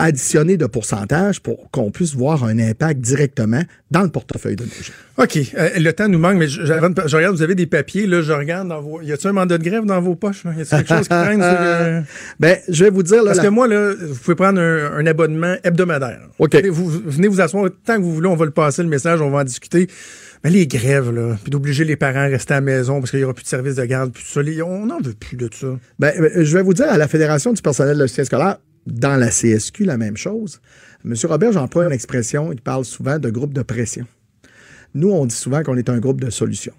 additionner 0.00 0.56
de 0.56 0.66
pourcentage 0.66 1.40
pour 1.40 1.70
qu'on 1.70 1.90
puisse 1.90 2.14
voir 2.14 2.42
un 2.44 2.58
impact 2.58 3.00
directement 3.00 3.62
dans 3.90 4.02
le 4.02 4.08
portefeuille 4.08 4.56
de 4.56 4.64
nos 4.64 4.70
gens. 4.70 4.92
OK. 5.18 5.36
Euh, 5.36 5.68
le 5.76 5.92
temps 5.92 6.08
nous 6.08 6.18
manque, 6.18 6.38
mais 6.38 6.48
je, 6.48 6.62
je, 6.62 6.72
je, 7.06 7.16
regarde, 7.16 7.36
vous 7.36 7.42
avez 7.42 7.54
des 7.54 7.66
papiers, 7.66 8.06
là, 8.06 8.22
je 8.22 8.32
regarde 8.32 8.68
dans 8.68 8.80
vos. 8.80 9.02
Y 9.02 9.12
a-t-il 9.12 9.28
un 9.28 9.32
mandat 9.32 9.58
de 9.58 9.62
grève 9.62 9.84
dans 9.84 10.00
vos 10.00 10.14
poches? 10.14 10.44
Là? 10.44 10.52
Y 10.56 10.62
a-t-il 10.62 10.78
quelque 10.78 10.88
chose 10.88 11.02
qui 11.02 11.08
traîne 11.08 11.42
sur 11.42 11.60
le... 11.60 12.02
Ben, 12.40 12.58
je 12.68 12.84
vais 12.84 12.90
vous 12.90 13.02
dire. 13.02 13.18
Là, 13.18 13.26
Parce 13.26 13.38
la... 13.38 13.44
que 13.44 13.48
moi, 13.48 13.68
là, 13.68 13.92
vous 13.94 14.14
pouvez 14.16 14.34
prendre 14.34 14.60
un, 14.60 14.96
un 14.96 15.06
abonnement 15.06 15.54
hebdomadaire. 15.62 16.20
OK. 16.38 16.56
Vous, 16.66 16.88
vous, 16.88 17.02
venez 17.04 17.28
vous 17.28 17.40
asseoir 17.40 17.68
tant 17.84 17.96
que 17.96 18.02
vous 18.02 18.14
voulez, 18.14 18.28
on 18.28 18.36
va 18.36 18.46
le 18.46 18.50
passer, 18.52 18.82
le 18.82 18.88
message, 18.88 19.20
on 19.20 19.30
va 19.30 19.40
en 19.40 19.44
discuter. 19.44 19.88
Mais 20.42 20.50
les 20.50 20.66
grèves, 20.66 21.10
là, 21.10 21.36
puis 21.42 21.50
d'obliger 21.50 21.84
les 21.84 21.96
parents 21.96 22.20
à 22.20 22.26
rester 22.26 22.54
à 22.54 22.56
la 22.56 22.60
maison 22.62 23.00
parce 23.00 23.10
qu'il 23.10 23.20
n'y 23.20 23.24
aura 23.24 23.34
plus 23.34 23.42
de 23.42 23.48
service 23.48 23.74
de 23.74 23.84
garde, 23.84 24.10
puis 24.12 24.24
tout 24.24 24.30
ça, 24.30 24.64
on 24.64 24.86
n'en 24.86 24.98
veut 24.98 25.12
plus 25.12 25.36
de 25.36 25.50
ça. 25.52 25.66
Ben, 25.98 26.14
je 26.34 26.56
vais 26.56 26.62
vous 26.62 26.72
dire, 26.72 26.88
à 26.88 26.96
la 26.96 27.08
Fédération 27.08 27.52
du 27.52 27.60
personnel 27.60 27.98
de 27.98 28.06
soutien 28.06 28.24
scolaire, 28.24 28.56
dans 28.90 29.16
la 29.16 29.28
CSQ, 29.28 29.84
la 29.84 29.96
même 29.96 30.16
chose. 30.16 30.60
M. 31.04 31.14
Robert 31.24 31.52
j'emploie 31.52 31.86
une 31.86 31.92
expression, 31.92 32.52
il 32.52 32.60
parle 32.60 32.84
souvent 32.84 33.18
de 33.18 33.30
groupe 33.30 33.54
de 33.54 33.62
pression. 33.62 34.06
Nous, 34.94 35.10
on 35.10 35.24
dit 35.26 35.34
souvent 35.34 35.62
qu'on 35.62 35.76
est 35.76 35.88
un 35.88 35.98
groupe 35.98 36.20
de 36.20 36.30
solutions. 36.30 36.74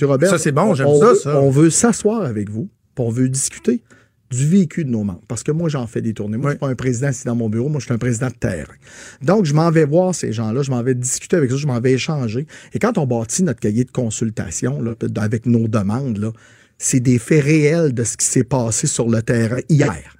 M. 0.00 0.08
Robert, 0.08 0.30
ça, 0.30 0.38
c'est 0.38 0.52
bon, 0.52 0.74
j'aime 0.74 0.88
ça, 0.98 1.06
veut, 1.06 1.14
ça. 1.14 1.40
On 1.40 1.50
veut 1.50 1.70
s'asseoir 1.70 2.22
avec 2.22 2.48
vous, 2.48 2.68
puis 2.94 3.04
on 3.04 3.10
veut 3.10 3.28
discuter 3.28 3.82
du 4.30 4.46
vécu 4.46 4.84
de 4.84 4.90
nos 4.90 5.02
membres. 5.02 5.22
Parce 5.26 5.42
que 5.42 5.50
moi, 5.50 5.68
j'en 5.68 5.86
fais 5.86 6.00
des 6.00 6.14
tournées. 6.14 6.36
Moi, 6.36 6.50
oui. 6.50 6.52
je 6.52 6.58
suis 6.58 6.60
pas 6.60 6.68
un 6.68 6.76
président 6.76 7.08
assis 7.08 7.24
dans 7.24 7.34
mon 7.34 7.48
bureau. 7.48 7.68
Moi, 7.68 7.80
je 7.80 7.86
suis 7.86 7.94
un 7.94 7.98
président 7.98 8.28
de 8.28 8.34
terrain. 8.34 8.74
Donc, 9.22 9.44
je 9.44 9.54
m'en 9.54 9.70
vais 9.70 9.84
voir 9.84 10.14
ces 10.14 10.32
gens-là. 10.32 10.62
Je 10.62 10.70
m'en 10.70 10.82
vais 10.82 10.94
discuter 10.94 11.36
avec 11.36 11.50
eux. 11.50 11.56
Je 11.56 11.66
m'en 11.66 11.80
vais 11.80 11.92
échanger. 11.92 12.46
Et 12.72 12.78
quand 12.78 12.96
on 12.96 13.06
bâtit 13.06 13.42
notre 13.42 13.58
cahier 13.58 13.84
de 13.84 13.90
consultation, 13.90 14.80
là, 14.80 14.94
avec 15.16 15.46
nos 15.46 15.66
demandes, 15.66 16.18
là, 16.18 16.30
c'est 16.78 17.00
des 17.00 17.18
faits 17.18 17.44
réels 17.44 17.92
de 17.92 18.04
ce 18.04 18.16
qui 18.16 18.24
s'est 18.24 18.44
passé 18.44 18.86
sur 18.86 19.08
le 19.08 19.20
terrain 19.20 19.60
hier. 19.68 20.16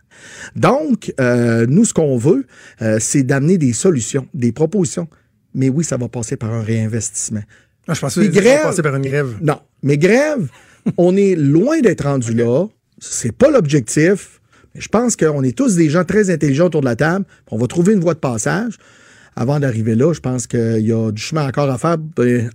Donc, 0.57 1.13
euh, 1.21 1.67
nous, 1.69 1.85
ce 1.85 1.95
qu'on 1.95 2.17
veut, 2.17 2.47
euh, 2.83 2.99
c'est 3.01 3.23
d'amener 3.23 3.59
des 3.59 3.73
solutions, 3.73 4.27
des 4.35 4.53
propositions. 4.53 5.09
Mais 5.55 5.69
oui, 5.69 5.85
ça 5.85 5.97
va 5.97 6.09
passer 6.09 6.37
par 6.37 6.53
un 6.53 6.63
réinvestissement. 6.63 7.43
Ah, 7.89 7.95
je 7.95 8.01
pensais 8.01 8.29
que 8.29 8.35
ça 8.35 8.41
va 8.41 8.63
passer 8.63 8.83
par 8.83 8.95
une 8.95 9.03
grève. 9.03 9.37
Non, 9.41 9.59
mais 9.83 9.99
grève, 9.99 10.49
on 10.97 11.17
est 11.17 11.35
loin 11.35 11.81
d'être 11.81 12.05
rendu 12.05 12.35
là. 12.35 12.67
C'est 12.99 13.33
pas 13.33 13.51
l'objectif. 13.51 14.41
Je 14.77 14.89
pense 14.89 15.17
qu'on 15.17 15.43
est 15.43 15.57
tous 15.57 15.75
des 15.75 15.91
gens 15.91 16.05
très 16.05 16.31
intelligents 16.31 16.67
autour 16.67 16.83
de 16.83 16.87
la 16.87 16.97
table. 16.97 17.25
On 17.51 17.59
va 17.59 17.67
trouver 17.67 17.95
une 17.95 18.01
voie 18.01 18.15
de 18.15 18.21
passage. 18.21 18.75
Avant 19.41 19.59
d'arriver 19.59 19.95
là, 19.95 20.13
je 20.13 20.21
pense 20.21 20.47
qu'il 20.47 20.87
y 20.87 20.93
a 20.93 21.11
du 21.11 21.23
chemin 21.23 21.49
encore 21.49 21.71
à 21.71 21.79
faire, 21.79 21.97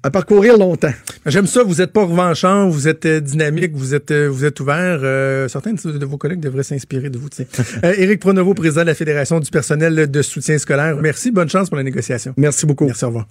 à 0.03 0.11
parcourir 0.11 0.55
longtemps. 0.55 0.93
J'aime 1.25 1.47
ça. 1.47 1.63
Vous 1.63 1.77
n'êtes 1.77 1.91
pas 1.91 2.05
revanchant, 2.05 2.69
vous 2.69 2.87
êtes 2.87 3.07
dynamique, 3.07 3.71
vous 3.73 3.95
êtes, 3.95 4.13
vous 4.13 4.45
êtes 4.45 4.59
ouvert. 4.59 4.99
Euh, 5.01 5.47
certains 5.47 5.73
de 5.73 6.05
vos 6.05 6.19
collègues 6.19 6.41
devraient 6.41 6.61
s'inspirer 6.61 7.09
de 7.09 7.17
vous. 7.17 7.29
euh, 7.83 7.93
Éric 7.97 8.19
Pronovo, 8.19 8.53
président 8.53 8.81
de 8.81 8.85
la 8.85 8.93
Fédération 8.93 9.39
du 9.39 9.49
personnel 9.49 10.11
de 10.11 10.21
soutien 10.21 10.59
scolaire. 10.59 10.97
Merci. 11.01 11.31
Bonne 11.31 11.49
chance 11.49 11.69
pour 11.69 11.77
la 11.77 11.83
négociation. 11.83 12.35
Merci 12.37 12.67
beaucoup. 12.67 12.85
Merci. 12.85 13.03
Au 13.03 13.07
revoir. 13.07 13.27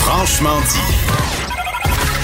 Franchement 0.00 0.58
dit. 0.62 1.09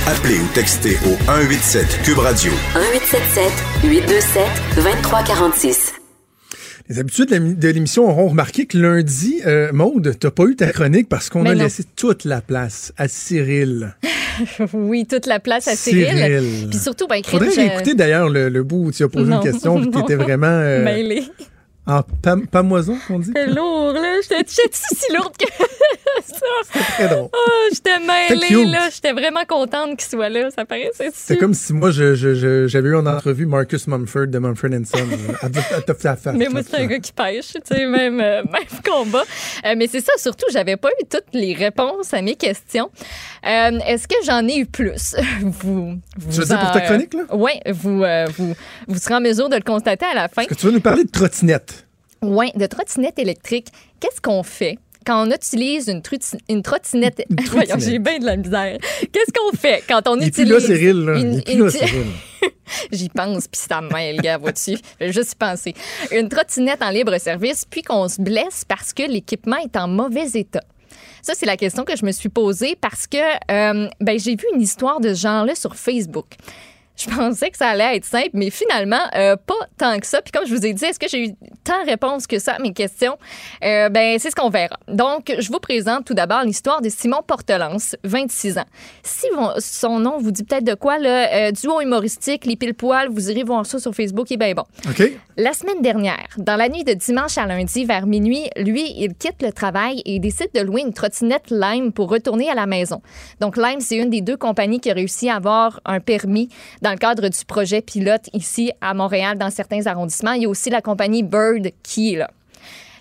Appelez 0.08 0.38
ou 0.38 0.46
textez 0.54 0.96
au 1.04 1.16
187 1.26 2.02
Cube 2.04 2.18
Radio. 2.18 2.52
1877 2.52 3.90
827 3.90 4.44
2346. 4.76 5.94
Les 6.88 7.00
habitudes 7.00 7.58
de 7.58 7.68
l'émission 7.68 8.08
auront 8.08 8.28
remarqué 8.28 8.66
que 8.66 8.78
lundi, 8.78 9.40
euh, 9.44 9.72
Maude, 9.72 10.14
t'as 10.20 10.30
pas 10.30 10.44
eu 10.44 10.54
ta 10.54 10.70
chronique 10.70 11.08
parce 11.08 11.28
qu'on 11.28 11.44
a 11.44 11.56
non. 11.56 11.64
laissé 11.64 11.82
toute 11.96 12.24
la 12.24 12.40
place 12.40 12.92
à 12.96 13.08
Cyril. 13.08 13.96
oui, 14.72 15.06
toute 15.06 15.26
la 15.26 15.40
place 15.40 15.66
à 15.66 15.74
Cyril. 15.74 16.06
Cyril. 16.06 16.68
Puis 16.70 16.78
surtout, 16.78 17.08
ben, 17.08 17.20
Faudrait 17.24 17.50
je... 17.50 17.60
écouter 17.62 17.94
d'ailleurs 17.94 18.28
le, 18.28 18.48
le, 18.48 18.62
bout 18.62 18.86
où 18.86 18.92
tu 18.92 19.02
as 19.02 19.08
posé 19.08 19.28
non, 19.28 19.38
une 19.38 19.42
question 19.42 19.90
tu 19.90 19.98
étais 19.98 20.14
vraiment... 20.14 20.46
Euh, 20.46 20.84
Mêlé. 20.84 21.24
En 21.88 22.02
pam 22.02 22.48
pamoison, 22.48 22.98
qu'on 23.06 23.20
dit? 23.20 23.30
C'est 23.32 23.46
lourd, 23.46 23.92
là. 23.92 24.16
J'étais 24.20 24.44
si 24.72 25.12
lourde 25.14 25.36
que 25.38 25.46
ça. 26.26 26.36
C'était 26.64 26.84
très 26.84 27.08
drôle. 27.08 27.28
Oh, 27.32 27.68
j'étais 27.72 28.00
mêlée, 28.00 28.64
là. 28.64 28.88
J'étais 28.92 29.12
vraiment 29.12 29.44
contente 29.46 29.96
qu'il 29.96 30.08
soit 30.08 30.28
là. 30.28 30.50
Ça 30.50 30.64
paraissait 30.64 31.10
C'est 31.14 31.36
comme 31.36 31.54
si 31.54 31.72
moi, 31.72 31.92
j'avais 31.92 32.16
je, 32.16 32.34
je, 32.34 32.66
je, 32.66 32.78
eu 32.78 32.96
en 32.96 33.06
entrevue 33.06 33.46
Marcus 33.46 33.86
Mumford 33.86 34.26
de 34.26 34.38
Mumford 34.40 34.70
Son. 34.84 36.32
mais 36.34 36.48
moi, 36.48 36.62
c'est 36.68 36.76
un 36.76 36.86
gars 36.86 36.98
qui 36.98 37.12
pêche, 37.12 37.52
tu 37.52 37.60
sais, 37.64 37.86
même, 37.86 38.20
euh, 38.20 38.42
même 38.52 38.82
combat. 38.84 39.22
Euh, 39.64 39.74
mais 39.76 39.86
c'est 39.86 40.00
ça, 40.00 40.12
surtout, 40.16 40.46
j'avais 40.52 40.76
pas 40.76 40.88
eu 40.88 41.04
toutes 41.08 41.34
les 41.34 41.54
réponses 41.54 42.12
à 42.12 42.20
mes 42.20 42.34
questions. 42.34 42.90
Euh, 43.46 43.78
Est-ce 43.86 44.08
que 44.08 44.16
j'en 44.24 44.46
ai 44.48 44.58
eu 44.58 44.66
plus? 44.66 45.14
vous, 45.40 45.94
vous 46.18 46.32
tu 46.32 46.40
veux 46.40 46.46
dire 46.46 46.58
pour 46.58 46.72
ta 46.72 46.80
chronique, 46.80 47.14
là? 47.14 47.22
Oui, 47.32 47.52
vous, 47.70 48.02
vous, 48.36 48.56
vous 48.88 48.98
serez 48.98 49.14
en 49.14 49.20
mesure 49.20 49.48
de 49.48 49.54
le 49.56 49.62
constater 49.62 50.06
à 50.06 50.14
la 50.14 50.28
fin. 50.28 50.42
Est-ce 50.42 50.48
que 50.50 50.54
tu 50.54 50.66
veux 50.66 50.72
nous 50.72 50.80
parler 50.80 51.04
de 51.04 51.10
trottinette? 51.10 51.75
Oui, 52.22 52.50
de 52.54 52.66
trottinette 52.66 53.18
électrique. 53.18 53.68
Qu'est-ce 54.00 54.20
qu'on 54.20 54.42
fait 54.42 54.78
quand 55.06 55.26
on 55.26 55.30
utilise 55.30 55.88
une, 55.88 56.02
une 56.48 56.62
trottinette? 56.62 57.24
Une 57.30 57.44
Voyons, 57.50 57.76
j'ai 57.78 57.98
bien 57.98 58.18
de 58.18 58.24
la 58.24 58.36
misère. 58.36 58.78
Qu'est-ce 59.12 59.32
qu'on 59.32 59.56
fait 59.56 59.84
quand 59.88 60.06
on 60.08 60.18
Il 60.18 60.28
utilise... 60.28 60.52
Là, 60.52 60.60
Cyril, 60.60 61.04
là. 61.04 61.18
Une, 61.18 61.70
Cyril. 61.70 62.06
J'y 62.92 63.08
pense, 63.08 63.46
puis 63.46 63.60
ça 63.60 63.80
mêle, 63.80 64.20
gars, 64.20 64.38
vois-tu? 64.38 64.76
Juste 65.00 65.32
y 65.32 65.36
penser. 65.36 65.74
Une 66.10 66.28
trottinette 66.28 66.82
en 66.82 66.90
libre 66.90 67.16
service, 67.18 67.64
puis 67.64 67.82
qu'on 67.82 68.08
se 68.08 68.20
blesse 68.20 68.64
parce 68.66 68.92
que 68.92 69.04
l'équipement 69.04 69.56
est 69.58 69.76
en 69.76 69.86
mauvais 69.86 70.28
état. 70.34 70.62
Ça, 71.22 71.34
c'est 71.34 71.46
la 71.46 71.56
question 71.56 71.84
que 71.84 71.96
je 71.96 72.04
me 72.04 72.12
suis 72.12 72.28
posée 72.28 72.76
parce 72.80 73.06
que 73.06 73.16
euh, 73.18 73.88
ben, 74.00 74.18
j'ai 74.18 74.36
vu 74.36 74.44
une 74.54 74.60
histoire 74.60 75.00
de 75.00 75.12
ce 75.12 75.20
genre-là 75.20 75.54
sur 75.54 75.74
Facebook. 75.74 76.26
Je 76.96 77.08
pensais 77.10 77.50
que 77.50 77.56
ça 77.58 77.68
allait 77.68 77.96
être 77.96 78.04
simple, 78.04 78.30
mais 78.32 78.50
finalement, 78.50 79.00
euh, 79.14 79.36
pas 79.36 79.54
tant 79.76 79.98
que 79.98 80.06
ça. 80.06 80.22
Puis 80.22 80.32
comme 80.32 80.46
je 80.46 80.54
vous 80.54 80.64
ai 80.64 80.72
dit, 80.72 80.84
est-ce 80.84 80.98
que 80.98 81.08
j'ai 81.08 81.26
eu 81.26 81.34
tant 81.62 81.82
de 81.84 81.90
réponses 81.90 82.26
que 82.26 82.38
ça 82.38 82.52
à 82.54 82.58
mes 82.58 82.72
questions? 82.72 83.18
Euh, 83.62 83.88
ben, 83.90 84.18
c'est 84.18 84.30
ce 84.30 84.36
qu'on 84.36 84.48
verra. 84.48 84.78
Donc, 84.88 85.34
je 85.38 85.48
vous 85.52 85.58
présente 85.58 86.06
tout 86.06 86.14
d'abord 86.14 86.42
l'histoire 86.42 86.80
de 86.80 86.88
Simon 86.88 87.20
Portelance, 87.26 87.96
26 88.04 88.58
ans. 88.58 88.64
Si 89.02 89.26
son 89.58 89.98
nom 89.98 90.18
vous 90.18 90.30
dit 90.30 90.44
peut-être 90.44 90.64
de 90.64 90.74
quoi, 90.74 90.98
là, 90.98 91.48
euh, 91.48 91.50
duo 91.52 91.80
humoristique, 91.80 92.46
les 92.46 92.56
pile-poils, 92.56 93.08
vous 93.08 93.30
irez 93.30 93.42
voir 93.42 93.66
ça 93.66 93.78
sur 93.78 93.94
Facebook, 93.94 94.30
et 94.30 94.36
bien 94.36 94.54
bon. 94.54 94.64
OK. 94.88 95.12
La 95.36 95.52
semaine 95.52 95.82
dernière, 95.82 96.28
dans 96.38 96.56
la 96.56 96.70
nuit 96.70 96.84
de 96.84 96.94
dimanche 96.94 97.36
à 97.36 97.44
lundi, 97.44 97.84
vers 97.84 98.06
minuit, 98.06 98.44
lui, 98.56 98.90
il 98.96 99.14
quitte 99.14 99.42
le 99.42 99.52
travail 99.52 100.00
et 100.06 100.18
décide 100.18 100.48
de 100.54 100.60
louer 100.60 100.80
une 100.80 100.94
trottinette 100.94 101.50
Lime 101.50 101.92
pour 101.92 102.08
retourner 102.08 102.48
à 102.48 102.54
la 102.54 102.64
maison. 102.64 103.02
Donc, 103.40 103.58
Lime, 103.58 103.80
c'est 103.80 103.96
une 103.96 104.08
des 104.08 104.22
deux 104.22 104.38
compagnies 104.38 104.80
qui 104.80 104.90
a 104.90 104.94
réussi 104.94 105.28
à 105.28 105.36
avoir 105.36 105.80
un 105.84 106.00
permis 106.00 106.48
dans 106.86 106.92
le 106.92 106.98
cadre 106.98 107.28
du 107.28 107.44
projet 107.44 107.82
pilote 107.82 108.30
ici 108.32 108.70
à 108.80 108.94
Montréal, 108.94 109.36
dans 109.38 109.50
certains 109.50 109.88
arrondissements. 109.88 110.34
Il 110.34 110.42
y 110.42 110.46
a 110.46 110.48
aussi 110.48 110.70
la 110.70 110.80
compagnie 110.80 111.24
Bird 111.24 111.72
qui 111.82 112.14
est 112.14 112.16
là. 112.16 112.30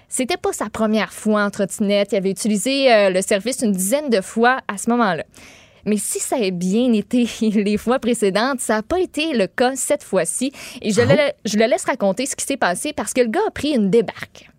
C'était 0.10 0.38
pas 0.38 0.54
sa 0.54 0.72
première 0.72 1.14
fois 1.14 1.44
en 1.44 1.52
trottinette. 1.52 2.12
Il 2.12 2.16
avait 2.16 2.32
utilisé 2.32 2.92
euh, 2.92 3.12
le 3.12 3.22
service 3.22 3.62
une 3.62 3.74
dizaine 3.74 4.10
de 4.10 4.22
fois 4.22 4.62
à 4.68 4.80
ce 4.80 4.90
moment-là. 4.90 5.24
Mais 5.86 5.98
si 5.98 6.20
ça 6.20 6.38
a 6.38 6.50
bien 6.50 6.94
été 6.94 7.28
les 7.42 7.78
fois 7.78 8.00
précédentes, 8.00 8.60
ça 8.60 8.78
n'a 8.78 8.82
pas 8.82 9.00
été 9.00 9.34
le 9.38 9.46
cas 9.46 9.76
cette 9.76 10.04
fois-ci. 10.04 10.52
Et 10.82 10.90
je, 10.90 11.02
Ah 11.02 11.14
le, 11.14 11.32
je 11.48 11.60
le 11.60 11.66
laisse 11.66 11.86
raconter 11.86 12.26
ce 12.26 12.36
qui 12.36 12.44
s'est 12.44 12.58
passé 12.58 12.92
parce 12.92 13.14
que 13.14 13.22
le 13.22 13.28
gars 13.28 13.46
a 13.48 13.52
pris 13.52 13.76
une 13.76 13.92
débarque. 13.92 14.50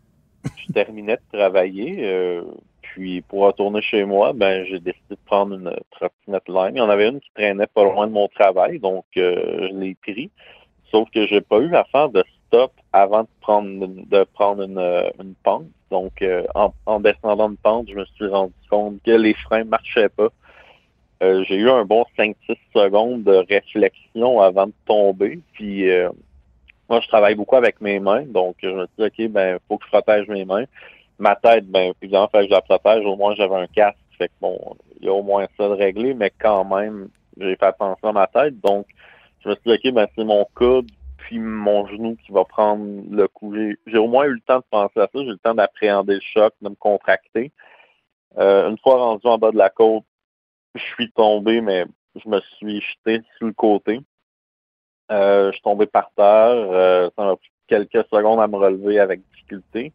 Je 0.69 0.73
terminais 0.73 1.17
de 1.17 1.37
travailler. 1.37 1.97
Euh, 2.05 2.43
puis 2.97 3.21
pour 3.21 3.43
retourner 3.43 3.83
chez 3.83 4.07
moi, 4.07 4.33
ben 4.33 4.65
j'ai 4.65 4.81
décidé 4.81 5.11
de 5.11 5.19
prendre 5.27 5.55
une 5.55 5.71
trottinette 5.91 6.49
Lime. 6.49 6.77
Il 6.77 6.79
y 6.79 6.81
en 6.81 6.89
avait 6.89 7.11
une 7.11 7.21
qui 7.21 7.31
traînait 7.35 7.67
pas 7.67 7.85
loin 7.85 8.07
de 8.07 8.13
mon 8.13 8.27
travail, 8.29 8.79
donc 8.79 9.05
euh, 9.19 9.69
je 9.69 9.75
l'ai 9.75 9.95
pris. 9.97 10.31
Sauf 10.91 11.11
que 11.11 11.27
j'ai 11.27 11.43
pas 11.43 11.59
eu 11.59 11.75
à 11.75 11.85
faire 11.85 12.09
de 12.09 12.25
stop 12.47 12.73
avant 12.95 13.25
de 13.25 13.29
prendre 13.43 13.69
une, 13.69 14.07
de 14.07 14.25
prendre 14.25 14.63
une, 14.63 14.81
une 15.23 15.35
pente. 15.45 15.67
Donc 15.91 16.23
euh, 16.23 16.45
en, 16.55 16.73
en, 16.87 17.01
descendant 17.01 17.51
une 17.51 17.59
pente, 17.59 17.91
je 17.91 17.97
me 17.97 18.07
suis 18.07 18.29
rendu 18.29 18.55
compte 18.71 19.03
que 19.05 19.11
les 19.11 19.35
freins 19.35 19.65
marchaient 19.65 20.09
pas. 20.09 20.29
Euh, 21.23 21.45
j'ai 21.47 21.57
eu 21.57 21.69
un 21.69 21.85
bon 21.85 22.07
5-6 22.19 22.35
secondes 22.75 23.25
de 23.25 23.45
réflexion 23.47 24.41
avant 24.41 24.69
de 24.69 24.75
tomber. 24.87 25.39
Puis 25.53 25.85
moi, 26.89 27.01
je 27.03 27.09
travaille 27.09 27.35
beaucoup 27.35 27.57
avec 27.57 27.83
mes 27.83 28.01
mains, 28.01 28.23
donc 28.23 28.57
je 28.63 28.69
me 28.69 28.87
suis 28.87 29.11
dit, 29.11 29.27
OK, 29.27 29.33
ben, 29.33 29.59
faut 29.69 29.77
que 29.77 29.85
je 29.85 29.91
protège 29.91 30.29
mes 30.29 30.47
mains 30.47 30.65
ma 31.19 31.37
tête, 31.37 31.67
ben, 31.67 31.93
évidemment, 32.01 32.29
fallait 32.29 32.47
que 32.47 32.55
je 32.55 32.57
la 32.57 32.63
protège. 32.63 33.05
Au 33.05 33.17
moins, 33.17 33.35
j'avais 33.35 33.57
un 33.57 33.67
casque. 33.67 33.99
Fait 34.19 34.29
que 34.29 34.35
bon, 34.41 34.59
il 35.01 35.07
y 35.07 35.09
a 35.09 35.13
au 35.13 35.23
moins 35.23 35.47
ça 35.57 35.69
de 35.69 35.75
réglé, 35.75 36.15
mais 36.15 36.33
quand 36.39 36.65
même, 36.65 37.09
j'ai 37.39 37.57
fait 37.57 37.67
attention 37.67 38.09
à 38.09 38.13
ma 38.13 38.27
tête. 38.27 38.59
Donc, 38.61 38.87
je 39.41 39.51
me 39.51 39.55
suis 39.55 39.63
dit, 39.67 39.89
OK, 39.89 39.95
ben, 39.95 40.07
c'est 40.17 40.25
mon 40.25 40.47
coude 40.55 40.91
puis 41.27 41.39
mon 41.41 41.87
genou 41.89 42.17
qui 42.17 42.31
va 42.31 42.45
prendre 42.45 42.85
le 43.11 43.27
coup. 43.27 43.55
J'ai 43.87 43.99
au 43.99 44.07
moins 44.07 44.27
eu 44.27 44.35
le 44.35 44.41
temps 44.41 44.59
de 44.59 44.65
penser 44.71 45.01
à 45.01 45.03
ça. 45.03 45.11
J'ai 45.15 45.23
eu 45.23 45.31
le 45.31 45.39
temps 45.39 45.55
d'appréhender 45.55 46.15
le 46.15 46.21
choc, 46.21 46.55
de 46.61 46.69
me 46.69 46.75
contracter. 46.77 47.53
Euh, 48.39 48.71
une 48.71 48.79
fois 48.79 48.97
rendu 48.97 49.27
en 49.27 49.39
bas 49.39 49.51
de 49.51 49.57
la 49.57 49.71
côte, 49.71 50.05
je 50.75 50.83
suis 50.83 51.11
tombé, 51.13 51.61
mais 51.61 51.85
je 52.15 52.29
me 52.29 52.41
suis 52.41 52.81
jeté 52.81 53.23
sur 53.37 53.49
le 53.49 53.53
côté. 53.53 54.01
Euh, 55.11 55.49
je 55.49 55.53
suis 55.55 55.63
tombé 55.63 55.87
par 55.87 56.11
terre. 56.17 56.27
Euh, 56.27 57.11
ça 57.17 57.25
m'a 57.25 57.37
pris 57.37 57.51
quelques 57.67 58.07
secondes 58.09 58.41
à 58.41 58.47
me 58.47 58.57
relever 58.57 59.01
avec 59.01 59.21
difficulté. 59.31 59.93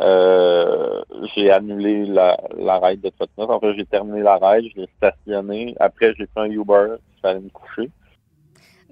Euh, 0.00 1.02
j'ai 1.34 1.50
annulé 1.50 2.06
la, 2.06 2.38
la 2.56 2.78
ride 2.78 3.02
de 3.02 3.10
trottinette. 3.10 3.50
En 3.50 3.60
fait, 3.60 3.74
j'ai 3.74 3.84
terminé 3.84 4.22
la 4.22 4.36
ride, 4.36 4.70
je 4.74 4.80
l'ai 4.80 4.88
stationné. 4.96 5.74
Après, 5.78 6.14
j'ai 6.16 6.26
fait 6.26 6.40
un 6.40 6.50
Uber, 6.50 6.96
il 7.16 7.20
fallait 7.20 7.40
me 7.40 7.50
coucher. 7.50 7.90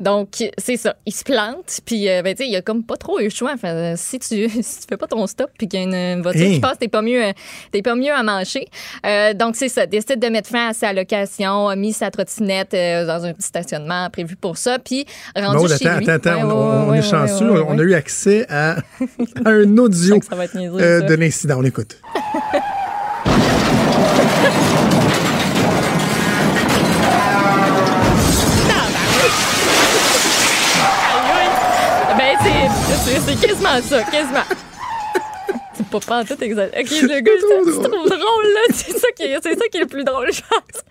Donc, 0.01 0.29
c'est 0.59 0.77
ça. 0.77 0.95
Il 1.07 1.13
se 1.13 1.25
plante, 1.25 1.81
puis 1.85 2.09
euh, 2.09 2.23
ben, 2.23 2.35
tu 2.35 2.43
sais, 2.45 2.49
il 2.49 2.53
y 2.53 2.57
a 2.57 2.63
comme 2.63 2.85
pas 2.85 2.97
trop 2.97 3.19
eu 3.21 3.25
le 3.25 3.31
choix. 3.31 3.53
Enfin, 3.55 3.69
euh, 3.75 3.95
si, 3.97 4.19
tu, 4.19 4.49
si 4.63 4.81
tu 4.81 4.87
fais 4.89 4.97
pas 4.97 5.07
ton 5.07 5.27
stop, 5.27 5.51
puis 5.59 5.67
qu'il 5.69 5.81
y 5.81 5.83
a 5.95 6.13
une 6.15 6.23
voiture 6.23 6.43
Hey. 6.43 6.55
qui 6.55 6.61
passe, 6.61 6.79
t'es 6.79 6.89
pas 6.89 7.03
mieux, 7.03 7.25
euh, 7.25 7.33
t'es 7.73 7.83
pas 7.83 7.95
mieux 7.95 8.13
à 8.13 8.23
manger. 8.23 8.67
Euh, 9.07 9.35
donc, 9.35 9.57
c'est 9.57 9.69
ça. 9.69 9.87
Décide 9.87 10.21
de 10.21 10.29
mettre 10.29 10.49
fin 10.51 10.69
à 10.69 10.73
sa 10.73 10.93
location, 10.93 11.69
a 11.69 11.77
mis 11.77 11.93
sa 11.93 12.11
trottinette 12.11 12.75
euh, 12.75 13.07
dans 13.07 13.25
un 13.25 13.33
petit 13.33 13.47
stationnement 13.49 14.09
prévu 14.11 14.37
pour 14.37 14.57
ça, 14.57 14.79
puis 14.79 15.05
rendu 15.37 15.57
Bon, 15.59 15.69
chez 15.69 15.87
attends, 15.87 15.99
lui. 15.99 16.11
attends, 16.11 16.31
attends. 16.31 16.47
Ouais, 16.47 16.53
on, 16.53 16.71
ouais, 16.71 16.85
on 16.87 16.91
ouais, 16.91 16.99
est 16.99 17.03
chanceux. 17.03 17.51
on, 17.51 17.79
a 17.79 17.83
eu 17.83 17.95
accès 17.95 18.47
à, 18.49 18.73
à 18.73 18.81
un 19.51 19.77
audio 19.79 20.19
ça 20.29 20.37
va 20.37 20.45
être 20.45 20.55
niaiseux, 20.55 21.03
de 21.03 21.15
l'incident. 21.15 21.57
On 21.59 21.65
écoute. 21.65 21.97
C'est, 33.05 33.41
quasiment 33.41 33.81
ça, 33.83 34.03
quasiment. 34.05 34.45
C'est 35.79 35.87
pas 35.87 36.01
pas 36.01 36.21
en 36.21 36.25
tout 36.25 36.43
exact. 36.43 36.75
OK, 36.77 36.91
le 37.03 37.21
gars, 37.21 37.33
c'est 37.67 37.83
trop 37.89 38.09
drôle, 38.09 38.53
là. 38.53 38.61
C'est 38.75 38.99
ça, 38.99 39.07
qui 39.17 39.23
est, 39.23 39.39
c'est 39.43 39.57
ça 39.57 39.69
qui 39.71 39.79
est 39.79 39.83
le 39.83 39.87
plus 39.87 40.03
drôle, 40.03 40.33
je 40.33 40.41
pense. 40.41 40.83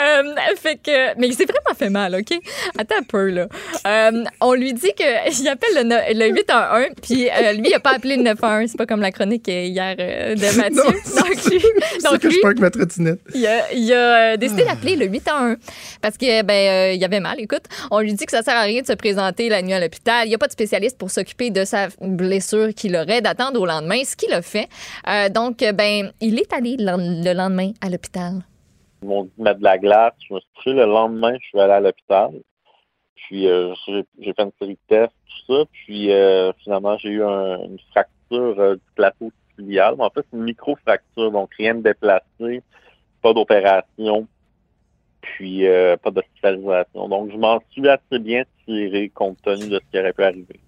Euh, 0.00 0.22
fait 0.56 0.76
que, 0.76 1.18
mais 1.18 1.28
il 1.28 1.34
s'est 1.34 1.44
vraiment 1.44 1.76
fait 1.76 1.90
mal, 1.90 2.14
OK? 2.14 2.38
Attends 2.78 2.96
un 2.98 3.02
peu, 3.02 3.28
là. 3.28 3.46
Euh, 3.86 4.24
on 4.40 4.54
lui 4.54 4.72
dit 4.72 4.92
qu'il 4.96 5.48
appelle 5.48 5.74
le, 5.76 5.82
no- 5.82 5.96
le 6.14 6.28
811, 6.34 6.86
puis 7.02 7.28
euh, 7.28 7.52
lui, 7.52 7.68
il 7.68 7.74
a 7.74 7.80
pas 7.80 7.92
appelé 7.92 8.16
le 8.16 8.22
911. 8.22 8.70
C'est 8.70 8.78
pas 8.78 8.86
comme 8.86 9.02
la 9.02 9.12
chronique 9.12 9.46
hier 9.48 9.96
de 9.96 10.56
Mathieu. 10.56 10.76
Non, 10.76 10.84
donc, 10.84 11.44
lui, 11.44 11.62
donc 12.02 12.18
que 12.20 12.28
lui, 12.28 12.34
je 12.36 12.40
parle 12.40 12.52
avec 12.52 12.60
ma 12.60 12.70
trottinette. 12.70 13.20
il 13.34 13.46
a, 13.46 13.72
il 13.72 13.92
a, 13.92 14.36
décidé 14.38 14.64
d'appeler 14.64 14.96
le 14.96 15.06
811 15.06 15.56
parce 16.00 16.16
que 16.16 16.42
ben 16.42 16.94
il 16.94 17.04
avait 17.04 17.20
mal. 17.20 17.38
Écoute, 17.38 17.64
on 17.90 18.00
lui 18.00 18.14
dit 18.14 18.24
que 18.24 18.32
ça 18.32 18.42
sert 18.42 18.56
à 18.56 18.62
rien 18.62 18.80
de 18.80 18.86
se 18.86 18.94
présenter 18.94 19.50
la 19.50 19.60
nuit 19.60 19.74
à 19.74 19.80
l'hôpital. 19.80 20.26
Il 20.26 20.30
n'y 20.30 20.34
a 20.34 20.38
pas 20.38 20.46
de 20.46 20.52
spécialiste 20.52 20.96
pour 20.96 21.10
s'occuper 21.10 21.50
de 21.50 21.64
sa 21.64 21.88
blessure 22.00 22.72
qu'il 22.74 22.96
aurait, 22.96 23.20
d'attendre 23.20 23.60
au 23.60 23.66
lendemain, 23.66 24.02
ce 24.04 24.16
qu'il 24.26 24.42
fait. 24.42 24.68
Euh, 25.08 25.28
donc 25.28 25.58
ben 25.58 26.12
il 26.20 26.38
est 26.38 26.52
allé 26.52 26.76
le 26.78 27.24
le 27.24 27.32
lendemain 27.34 27.70
à 27.80 27.88
l'hôpital. 27.88 28.34
Ils 29.02 29.08
m'ont 29.08 29.24
dit 29.24 29.32
de 29.38 29.42
mettre 29.42 29.58
de 29.58 29.64
la 29.64 29.78
glace. 29.78 30.14
Je 30.28 30.34
me 30.34 30.40
suis 30.40 30.48
couché 30.56 30.72
le 30.74 30.84
lendemain, 30.86 31.34
je 31.40 31.46
suis 31.48 31.60
allé 31.60 31.72
à 31.72 31.80
l'hôpital. 31.80 32.30
Puis 33.16 33.46
euh, 33.48 33.72
j'ai 33.86 34.32
fait 34.34 34.42
une 34.42 34.52
série 34.60 34.74
de 34.74 34.86
tests, 34.88 35.12
tout 35.46 35.54
ça. 35.54 35.64
Puis 35.72 36.12
euh, 36.12 36.52
finalement, 36.62 36.96
j'ai 36.98 37.10
eu 37.10 37.22
un- 37.24 37.58
une 37.64 37.78
fracture 37.90 38.58
euh, 38.60 38.74
du 38.74 38.82
plateau 38.94 39.30
tibial. 39.56 39.94
En 39.98 40.10
fait, 40.10 40.24
c'est 40.30 40.36
une 40.36 40.44
micro-fracture, 40.44 41.30
donc 41.30 41.50
rien 41.58 41.74
de 41.74 41.82
déplacé, 41.82 42.62
pas 43.22 43.32
d'opération, 43.32 44.26
puis 45.20 45.66
euh, 45.66 45.96
pas 45.96 46.10
d'hospitalisation. 46.10 47.08
Donc 47.08 47.30
je 47.32 47.36
m'en 47.36 47.60
suis 47.70 47.88
assez 47.88 48.18
bien 48.18 48.42
tiré 48.66 49.08
compte 49.08 49.40
tenu 49.42 49.68
de 49.68 49.80
ce 49.80 49.90
qui 49.90 49.98
aurait 49.98 50.12
pu 50.12 50.22
arriver. 50.24 50.60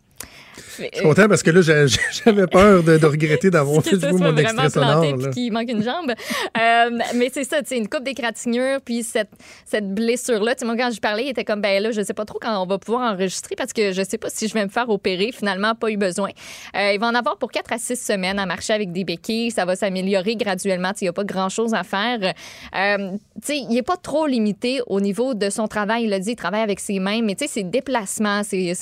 Fait- 0.57 0.91
Je 0.93 0.99
suis 0.99 1.07
content 1.07 1.29
parce 1.29 1.43
que 1.43 1.51
là, 1.51 1.61
j'avais 2.25 2.47
peur 2.47 2.83
de, 2.83 2.97
de 2.99 3.07
regretter 3.07 3.51
d'avoir 3.51 3.83
fait 3.83 3.99
ça 3.99 4.13
mon 4.13 4.37
extrait 4.37 4.71
sonore. 4.71 5.31
qu'il 5.33 5.53
manque 5.53 5.69
une 5.71 5.83
jambe. 5.83 6.11
Euh, 6.11 6.91
mais 7.15 7.31
c'est 7.33 7.45
ça, 7.45 7.61
tu 7.63 7.69
sais, 7.69 7.77
une 7.77 7.89
coupe 7.89 8.05
d'égratignure, 8.05 8.81
puis 8.85 9.03
cette, 9.03 9.31
cette 9.65 9.93
blessure-là. 9.95 10.55
Tu 10.55 10.61
sais, 10.61 10.67
moi, 10.67 10.77
quand 10.77 10.91
je 10.93 11.01
parlais, 11.01 11.25
il 11.25 11.29
était 11.31 11.45
comme, 11.45 11.61
ben 11.61 11.83
là, 11.83 11.91
je 11.91 12.03
sais 12.03 12.15
pas 12.15 12.25
trop 12.25 12.39
quand 12.41 12.63
on 12.63 12.67
va 12.67 12.79
pouvoir 12.79 13.13
enregistrer 13.13 13.55
parce 13.57 13.73
que 13.73 13.93
je 13.93 14.03
sais 14.03 14.19
pas 14.19 14.29
si 14.31 14.49
je 14.49 14.55
vais 14.55 14.65
me 14.65 14.71
faire 14.71 14.89
opérer. 14.89 15.31
Finalement, 15.33 15.75
pas 15.75 15.91
eu 15.91 15.97
besoin. 15.97 16.31
Euh, 16.77 16.93
il 16.93 17.01
va 17.01 17.07
en 17.09 17.15
avoir 17.15 17.37
pour 17.39 17.51
4 17.51 17.73
à 17.73 17.79
6 17.79 17.97
semaines 17.97 18.39
à 18.39 18.47
marcher 18.47 18.73
avec 18.73 18.93
des 18.93 19.05
béquilles. 19.05 19.51
Ça 19.51 19.65
va 19.65 19.77
s'améliorer 19.77 20.37
graduellement. 20.37 20.93
Il 21.01 21.05
n'y 21.05 21.09
a 21.09 21.13
pas 21.13 21.25
grand-chose 21.25 21.75
à 21.75 21.83
faire. 21.83 22.33
Euh, 22.77 23.11
tu 23.41 23.47
sais, 23.47 23.59
il 23.59 23.77
est 23.77 23.83
pas 23.83 23.97
trop 23.97 24.27
limité 24.27 24.81
au 24.87 25.01
niveau 25.01 25.35
de 25.35 25.51
son 25.51 25.67
travail. 25.67 26.05
Il 26.05 26.11
l'a 26.11 26.21
dit, 26.21 26.31
il 26.33 26.37
travaille 26.37 26.63
avec 26.63 26.81
ses 26.81 26.99
mains, 27.01 27.21
mais 27.23 27.37
ses 27.47 27.65
déplacements, 27.65 28.43
c'est 28.45 28.73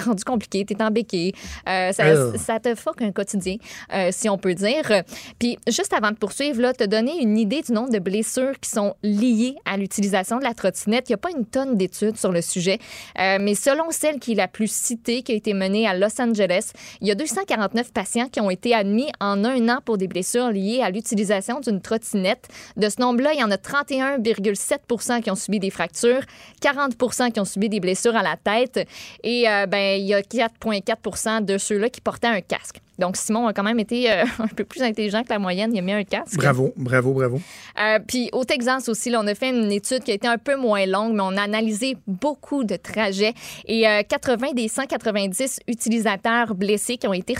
rendu 0.04 0.22
compliqué. 0.24 0.64
Tu 0.64 0.74
es 0.74 0.82
en 0.82 0.90
béquille. 0.90 1.32
Euh, 1.68 1.92
ça, 1.92 2.04
Euh. 2.04 2.36
ça 2.36 2.60
te 2.60 2.74
fuck 2.74 3.00
un 3.02 3.10
quotidien, 3.12 3.56
euh, 3.94 4.08
si 4.12 4.28
on 4.28 4.38
peut 4.38 4.54
dire. 4.54 5.02
Puis, 5.38 5.56
juste 5.66 5.92
avant 5.92 6.10
de 6.10 6.16
poursuivre, 6.16 6.60
là, 6.60 6.72
te 6.72 6.84
donner 6.84 7.20
une 7.20 7.38
idée 7.38 7.62
du 7.62 7.72
nombre 7.72 7.90
de 7.90 7.98
blessures 7.98 8.58
qui 8.60 8.70
sont 8.70 8.94
liées 9.02 9.56
à 9.64 9.76
l'utilisation 9.76 10.38
de 10.38 10.44
la 10.44 10.54
trottinette. 10.54 11.08
Il 11.08 11.12
n'y 11.12 11.14
a 11.14 11.18
pas 11.18 11.30
une 11.30 11.46
tonne 11.46 11.76
d'études 11.76 12.16
sur 12.18 12.32
le 12.32 12.42
sujet, 12.42 12.78
euh, 13.18 13.38
mais 13.40 13.54
selon 13.54 13.90
celle 13.90 14.18
qui 14.18 14.32
est 14.32 14.36
la 14.36 14.48
plus 14.48 14.70
citée, 14.70 15.22
qui 15.22 15.32
a 15.32 15.34
été 15.34 15.54
menée 15.54 15.86
à 15.86 15.94
Los 15.96 16.20
Angeles, 16.20 16.72
il 17.00 17.08
y 17.08 17.10
a 17.10 17.14
249 17.14 17.92
patients 17.92 18.28
qui 18.28 18.40
ont 18.40 18.50
été 18.50 18.74
admis 18.74 19.10
en 19.20 19.44
un 19.44 19.68
an 19.68 19.78
pour 19.84 19.96
des 19.98 20.08
blessures 20.08 20.50
liées 20.50 20.80
à 20.82 20.90
l'utilisation 20.90 21.60
d'une 21.60 21.80
trottinette. 21.80 22.48
De 22.76 22.88
ce 22.88 23.00
nombre-là, 23.00 23.32
il 23.34 23.40
y 23.40 23.44
en 23.44 23.50
a 23.50 23.58
31,7 24.02 25.22
qui 25.22 25.30
ont 25.30 25.34
subi 25.34 25.58
des 25.58 25.70
fractures, 25.70 26.22
40% 26.60 27.32
qui 27.32 27.40
ont 27.40 27.44
subi 27.44 27.68
des 27.68 27.80
blessures 27.80 28.16
à 28.16 28.22
la 28.22 28.36
tête 28.36 28.88
et 29.22 29.48
euh, 29.48 29.66
ben, 29.66 30.00
il 30.00 30.06
y 30.06 30.14
a 30.14 30.20
4,4 30.20 31.44
de 31.44 31.58
ceux-là 31.58 31.88
qui 31.88 32.00
portaient 32.00 32.26
un 32.26 32.40
casque. 32.40 32.80
Donc, 33.02 33.16
Simon 33.16 33.48
a 33.48 33.52
quand 33.52 33.64
même 33.64 33.80
été 33.80 34.10
euh, 34.10 34.24
un 34.38 34.46
peu 34.46 34.64
plus 34.64 34.80
intelligent 34.80 35.24
que 35.24 35.30
la 35.30 35.40
moyenne. 35.40 35.74
Il 35.74 35.78
a 35.80 35.82
mis 35.82 35.92
un 35.92 36.04
casque. 36.04 36.36
Bravo, 36.36 36.72
bravo, 36.76 37.12
bravo. 37.12 37.40
Euh, 37.80 37.98
puis 38.06 38.30
au 38.32 38.44
Texas 38.44 38.88
aussi, 38.88 39.10
là, 39.10 39.20
on 39.20 39.26
a 39.26 39.34
fait 39.34 39.50
une 39.50 39.72
étude 39.72 40.04
qui 40.04 40.12
a 40.12 40.14
été 40.14 40.28
un 40.28 40.38
peu 40.38 40.56
moins 40.56 40.86
longue, 40.86 41.14
mais 41.14 41.22
on 41.22 41.36
a 41.36 41.42
analysé 41.42 41.96
beaucoup 42.06 42.62
de 42.62 42.76
trajets 42.76 43.34
et 43.66 43.88
euh, 43.88 44.02
80 44.08 44.52
des 44.54 44.68
190 44.68 45.60
utilisateurs 45.66 46.54
blessés 46.54 46.96
qui 46.96 47.08
ont 47.08 47.12
été, 47.12 47.34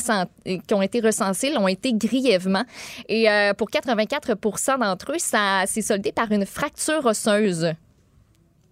qui 0.44 0.74
ont 0.74 0.82
été 0.82 1.00
recensés 1.00 1.52
l'ont 1.52 1.68
été 1.68 1.92
grièvement. 1.92 2.64
Et 3.08 3.30
euh, 3.30 3.54
pour 3.54 3.70
84% 3.70 4.80
d'entre 4.80 5.12
eux, 5.12 5.18
ça 5.18 5.62
s'est 5.66 5.82
soldé 5.82 6.10
par 6.10 6.32
une 6.32 6.44
fracture 6.44 7.06
osseuse. 7.06 7.72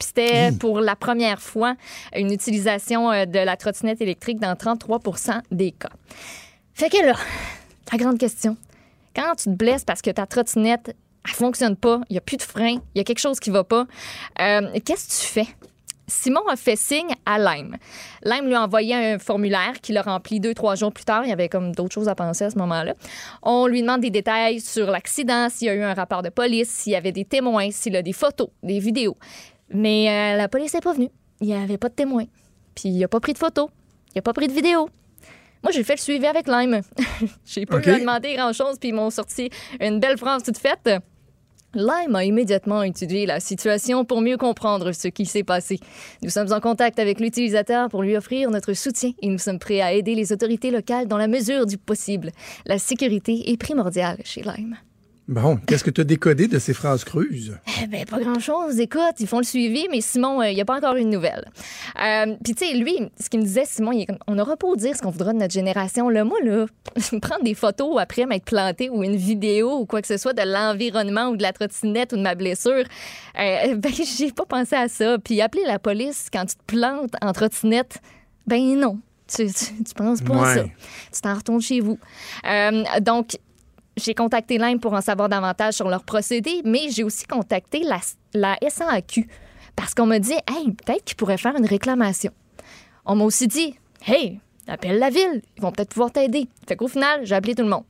Puis 0.00 0.08
c'était 0.08 0.50
pour 0.58 0.80
la 0.80 0.96
première 0.96 1.42
fois 1.42 1.74
une 2.16 2.32
utilisation 2.32 3.12
euh, 3.12 3.26
de 3.26 3.38
la 3.38 3.56
trottinette 3.56 4.00
électrique 4.00 4.40
dans 4.40 4.54
33% 4.54 5.42
des 5.50 5.72
cas. 5.72 5.90
Fait 6.80 6.88
que 6.88 7.04
là, 7.04 7.12
la 7.92 7.98
grande 7.98 8.16
question, 8.16 8.56
quand 9.14 9.34
tu 9.36 9.44
te 9.44 9.50
blesses 9.50 9.84
parce 9.84 10.00
que 10.00 10.08
ta 10.08 10.24
trottinette, 10.24 10.96
elle 11.26 11.34
fonctionne 11.34 11.76
pas, 11.76 12.00
il 12.08 12.14
n'y 12.14 12.16
a 12.16 12.22
plus 12.22 12.38
de 12.38 12.42
frein, 12.42 12.76
il 12.94 12.98
y 12.98 13.00
a 13.00 13.04
quelque 13.04 13.18
chose 13.18 13.38
qui 13.38 13.50
va 13.50 13.64
pas, 13.64 13.86
euh, 14.40 14.62
qu'est-ce 14.82 15.08
que 15.08 15.26
tu 15.26 15.26
fais? 15.30 15.54
Simon 16.06 16.40
a 16.48 16.56
fait 16.56 16.76
signe 16.76 17.14
à 17.26 17.38
Lime. 17.38 17.76
Lime 18.24 18.46
lui 18.46 18.54
a 18.54 18.62
envoyé 18.62 18.94
un 18.94 19.18
formulaire 19.18 19.74
qu'il 19.82 19.98
a 19.98 20.00
rempli 20.00 20.40
deux, 20.40 20.54
trois 20.54 20.74
jours 20.74 20.90
plus 20.90 21.04
tard. 21.04 21.24
Il 21.24 21.28
y 21.28 21.32
avait 21.34 21.50
comme 21.50 21.74
d'autres 21.74 21.92
choses 21.92 22.08
à 22.08 22.14
penser 22.14 22.44
à 22.44 22.50
ce 22.50 22.56
moment-là. 22.56 22.94
On 23.42 23.66
lui 23.66 23.82
demande 23.82 24.00
des 24.00 24.08
détails 24.08 24.60
sur 24.60 24.90
l'accident, 24.90 25.50
s'il 25.50 25.66
y 25.66 25.70
a 25.70 25.74
eu 25.74 25.82
un 25.82 25.92
rapport 25.92 26.22
de 26.22 26.30
police, 26.30 26.70
s'il 26.70 26.92
y 26.92 26.96
avait 26.96 27.12
des 27.12 27.26
témoins, 27.26 27.70
s'il 27.72 27.94
a 27.94 28.00
des 28.00 28.14
photos, 28.14 28.48
des 28.62 28.78
vidéos. 28.78 29.18
Mais 29.68 30.08
euh, 30.08 30.38
la 30.38 30.48
police 30.48 30.72
n'est 30.72 30.80
pas 30.80 30.94
venue. 30.94 31.10
Il 31.42 31.48
n'y 31.48 31.54
avait 31.54 31.76
pas 31.76 31.90
de 31.90 31.94
témoins. 31.94 32.24
Puis 32.74 32.88
il 32.88 33.00
n'a 33.00 33.08
pas 33.08 33.20
pris 33.20 33.34
de 33.34 33.38
photos. 33.38 33.68
Il 34.14 34.18
n'a 34.18 34.22
pas 34.22 34.32
pris 34.32 34.48
de 34.48 34.54
vidéos. 34.54 34.88
Moi, 35.62 35.72
j'ai 35.72 35.84
fait 35.84 35.94
le 35.94 36.00
suivi 36.00 36.26
avec 36.26 36.46
Lime. 36.48 36.80
j'ai 37.44 37.66
pas 37.66 37.80
eu 37.80 37.90
à 37.90 37.98
demander 37.98 38.34
grand-chose, 38.34 38.78
puis 38.78 38.90
ils 38.90 38.94
m'ont 38.94 39.10
sorti 39.10 39.50
une 39.80 40.00
belle 40.00 40.16
phrase 40.16 40.42
toute 40.42 40.58
faite. 40.58 40.88
Lime 41.74 42.16
a 42.16 42.24
immédiatement 42.24 42.82
étudié 42.82 43.26
la 43.26 43.38
situation 43.38 44.04
pour 44.04 44.20
mieux 44.20 44.36
comprendre 44.36 44.90
ce 44.90 45.06
qui 45.06 45.24
s'est 45.24 45.44
passé. 45.44 45.78
Nous 46.22 46.30
sommes 46.30 46.52
en 46.52 46.58
contact 46.58 46.98
avec 46.98 47.20
l'utilisateur 47.20 47.88
pour 47.88 48.02
lui 48.02 48.16
offrir 48.16 48.50
notre 48.50 48.72
soutien 48.72 49.12
et 49.22 49.28
nous 49.28 49.38
sommes 49.38 49.60
prêts 49.60 49.80
à 49.80 49.92
aider 49.92 50.16
les 50.16 50.32
autorités 50.32 50.72
locales 50.72 51.06
dans 51.06 51.18
la 51.18 51.28
mesure 51.28 51.66
du 51.66 51.78
possible. 51.78 52.32
La 52.66 52.78
sécurité 52.78 53.52
est 53.52 53.56
primordiale 53.56 54.18
chez 54.24 54.42
Lime. 54.42 54.78
Bon, 55.30 55.60
qu'est-ce 55.64 55.84
que 55.84 55.90
tu 55.90 56.00
as 56.00 56.04
décodé 56.04 56.48
de 56.48 56.58
ces 56.58 56.74
phrases 56.74 57.04
creuses? 57.04 57.56
Eh 57.82 57.86
ben, 57.86 58.04
pas 58.04 58.18
grand-chose. 58.18 58.78
Écoute, 58.80 59.14
ils 59.20 59.28
font 59.28 59.38
le 59.38 59.44
suivi, 59.44 59.86
mais 59.90 60.00
Simon, 60.02 60.42
euh, 60.42 60.50
il 60.50 60.54
n'y 60.54 60.60
a 60.60 60.64
pas 60.64 60.76
encore 60.76 60.96
eu 60.96 61.04
de 61.04 61.08
nouvelle. 61.08 61.46
Euh, 61.98 62.34
Puis, 62.44 62.54
tu 62.54 62.66
sais, 62.66 62.74
lui, 62.74 62.94
ce 63.18 63.30
qu'il 63.30 63.40
me 63.40 63.44
disait, 63.44 63.64
Simon, 63.64 63.92
il 63.92 64.02
est 64.02 64.06
comme, 64.06 64.18
on 64.26 64.34
n'aura 64.34 64.56
pas 64.56 64.66
à 64.70 64.76
dire 64.76 64.94
ce 64.94 65.00
qu'on 65.00 65.10
voudra 65.10 65.32
de 65.32 65.38
notre 65.38 65.54
génération. 65.54 66.10
Là, 66.10 66.24
moi, 66.24 66.36
là, 66.42 66.66
prendre 67.22 67.44
des 67.44 67.54
photos 67.54 67.96
après 67.98 68.26
m'être 68.26 68.44
planté 68.44 68.90
ou 68.90 69.02
une 69.02 69.16
vidéo 69.16 69.78
ou 69.78 69.86
quoi 69.86 70.02
que 70.02 70.08
ce 70.08 70.18
soit 70.18 70.34
de 70.34 70.42
l'environnement 70.42 71.28
ou 71.28 71.36
de 71.36 71.42
la 71.42 71.52
trottinette 71.52 72.12
ou 72.12 72.16
de 72.16 72.22
ma 72.22 72.34
blessure, 72.34 72.84
euh, 73.38 73.74
ben, 73.76 73.92
j'ai 73.92 74.32
pas 74.32 74.44
pensé 74.44 74.74
à 74.74 74.88
ça. 74.88 75.16
Puis, 75.18 75.40
appeler 75.40 75.64
la 75.64 75.78
police 75.78 76.26
quand 76.30 76.44
tu 76.44 76.56
te 76.56 76.64
plantes 76.66 77.14
en 77.22 77.32
trottinette, 77.32 78.00
ben 78.46 78.60
non. 78.78 78.98
Tu, 79.26 79.46
tu, 79.46 79.84
tu 79.84 79.94
penses 79.94 80.22
pas 80.22 80.50
à 80.50 80.54
ça. 80.56 80.64
Tu 80.64 81.20
t'en 81.22 81.34
retournes 81.34 81.62
chez 81.62 81.80
vous. 81.80 81.98
Euh, 82.46 82.82
donc, 83.00 83.38
j'ai 84.04 84.14
contacté 84.14 84.58
Lime 84.58 84.80
pour 84.80 84.92
en 84.92 85.00
savoir 85.00 85.28
davantage 85.28 85.74
sur 85.74 85.88
leur 85.88 86.04
procédé, 86.04 86.62
mais 86.64 86.90
j'ai 86.90 87.04
aussi 87.04 87.24
contacté 87.24 87.82
la, 87.84 88.00
la 88.34 88.56
SAQ 88.68 89.28
parce 89.76 89.94
qu'on 89.94 90.06
m'a 90.06 90.18
dit, 90.18 90.32
hey, 90.32 90.72
peut-être 90.72 91.04
qu'ils 91.04 91.16
pourraient 91.16 91.38
faire 91.38 91.56
une 91.56 91.66
réclamation. 91.66 92.32
On 93.06 93.14
m'a 93.16 93.24
aussi 93.24 93.46
dit, 93.46 93.74
hey, 94.06 94.40
appelle 94.70 94.98
la 94.98 95.10
ville, 95.10 95.42
ils 95.56 95.62
vont 95.62 95.72
peut-être 95.72 95.90
pouvoir 95.90 96.12
t'aider. 96.12 96.48
Fait 96.66 96.76
qu'au 96.76 96.88
final, 96.88 97.20
j'ai 97.24 97.34
appelé 97.34 97.54
tout 97.54 97.62
le 97.62 97.68
monde. 97.68 97.84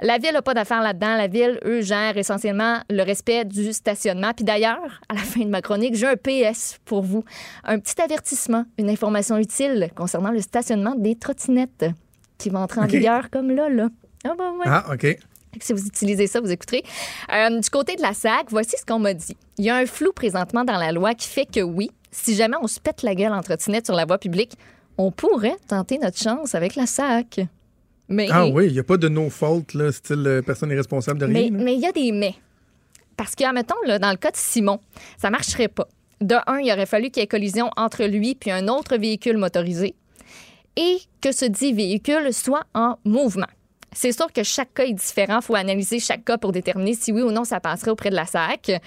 La 0.00 0.18
ville 0.18 0.32
n'a 0.32 0.42
pas 0.42 0.54
d'affaires 0.54 0.82
là-dedans. 0.82 1.16
La 1.16 1.28
ville, 1.28 1.60
eux, 1.64 1.82
gèrent 1.82 2.16
essentiellement 2.16 2.78
le 2.90 3.02
respect 3.02 3.44
du 3.44 3.72
stationnement. 3.72 4.32
Puis 4.34 4.44
d'ailleurs, 4.44 5.00
à 5.08 5.14
la 5.14 5.20
fin 5.20 5.40
de 5.40 5.50
ma 5.50 5.62
chronique, 5.62 5.94
j'ai 5.94 6.06
un 6.06 6.16
PS 6.16 6.78
pour 6.84 7.02
vous. 7.02 7.24
Un 7.62 7.78
petit 7.78 8.00
avertissement, 8.00 8.64
une 8.78 8.90
information 8.90 9.36
utile 9.38 9.90
concernant 9.94 10.30
le 10.30 10.40
stationnement 10.40 10.94
des 10.96 11.16
trottinettes 11.16 11.86
qui 12.38 12.50
va 12.50 12.60
entrer 12.60 12.80
en 12.80 12.86
vigueur 12.86 13.30
comme 13.30 13.50
là, 13.50 13.68
là. 13.68 13.88
Ah, 14.24 14.32
bah 14.36 14.52
ouais. 14.52 14.66
Ah, 14.66 14.84
OK. 14.92 15.18
Si 15.60 15.72
vous 15.72 15.86
utilisez 15.86 16.26
ça, 16.26 16.40
vous 16.40 16.50
écouterez. 16.50 16.82
Euh, 17.32 17.58
du 17.58 17.70
côté 17.70 17.96
de 17.96 18.02
la 18.02 18.12
SAC, 18.12 18.46
voici 18.50 18.76
ce 18.78 18.84
qu'on 18.84 18.98
m'a 18.98 19.14
dit. 19.14 19.36
Il 19.58 19.64
y 19.64 19.70
a 19.70 19.76
un 19.76 19.86
flou 19.86 20.12
présentement 20.12 20.64
dans 20.64 20.76
la 20.76 20.92
loi 20.92 21.14
qui 21.14 21.28
fait 21.28 21.46
que 21.46 21.60
oui, 21.60 21.90
si 22.10 22.34
jamais 22.34 22.56
on 22.60 22.66
se 22.66 22.80
pète 22.80 23.02
la 23.02 23.14
gueule 23.14 23.32
en 23.32 23.40
trottinette 23.40 23.86
sur 23.86 23.94
la 23.94 24.04
voie 24.04 24.18
publique, 24.18 24.52
on 24.98 25.10
pourrait 25.10 25.56
tenter 25.68 25.98
notre 25.98 26.18
chance 26.18 26.54
avec 26.54 26.76
la 26.76 26.86
SAC. 26.86 27.40
Mais, 28.08 28.28
Ah 28.30 28.46
oui, 28.46 28.66
il 28.66 28.72
n'y 28.72 28.78
a 28.78 28.84
pas 28.84 28.96
de 28.98 29.08
no 29.08 29.30
fault, 29.30 29.64
là, 29.74 29.90
style 29.90 30.24
euh, 30.26 30.42
personne 30.42 30.68
n'est 30.68 30.76
responsable 30.76 31.18
de 31.18 31.24
rien. 31.26 31.48
mais 31.50 31.74
il 31.74 31.80
y 31.80 31.86
a 31.86 31.92
des 31.92 32.12
mais. 32.12 32.34
Parce 33.16 33.34
que, 33.34 33.44
admettons, 33.44 33.80
là, 33.86 33.98
dans 33.98 34.10
le 34.10 34.16
cas 34.16 34.30
de 34.30 34.36
Simon, 34.36 34.80
ça 35.16 35.30
marcherait 35.30 35.68
pas. 35.68 35.88
De 36.20 36.36
un, 36.46 36.58
il 36.58 36.70
aurait 36.72 36.86
fallu 36.86 37.10
qu'il 37.10 37.22
y 37.22 37.24
ait 37.24 37.28
collision 37.28 37.70
entre 37.76 38.04
lui 38.04 38.34
puis 38.34 38.50
un 38.50 38.68
autre 38.68 38.96
véhicule 38.96 39.36
motorisé 39.36 39.94
et 40.76 40.98
que 41.20 41.32
ce 41.32 41.44
dit 41.44 41.72
véhicule 41.72 42.32
soit 42.32 42.64
en 42.74 42.96
mouvement. 43.04 43.46
C'est 43.94 44.12
sûr 44.12 44.32
que 44.32 44.42
chaque 44.42 44.74
cas 44.74 44.84
est 44.84 44.92
différent. 44.92 45.38
Il 45.40 45.44
faut 45.44 45.54
analyser 45.54 46.00
chaque 46.00 46.24
cas 46.24 46.38
pour 46.38 46.52
déterminer 46.52 46.94
si 46.94 47.12
oui 47.12 47.22
ou 47.22 47.30
non 47.30 47.44
ça 47.44 47.60
passerait 47.60 47.90
auprès 47.90 48.10
de 48.10 48.16
la 48.16 48.26
SAC. 48.26 48.80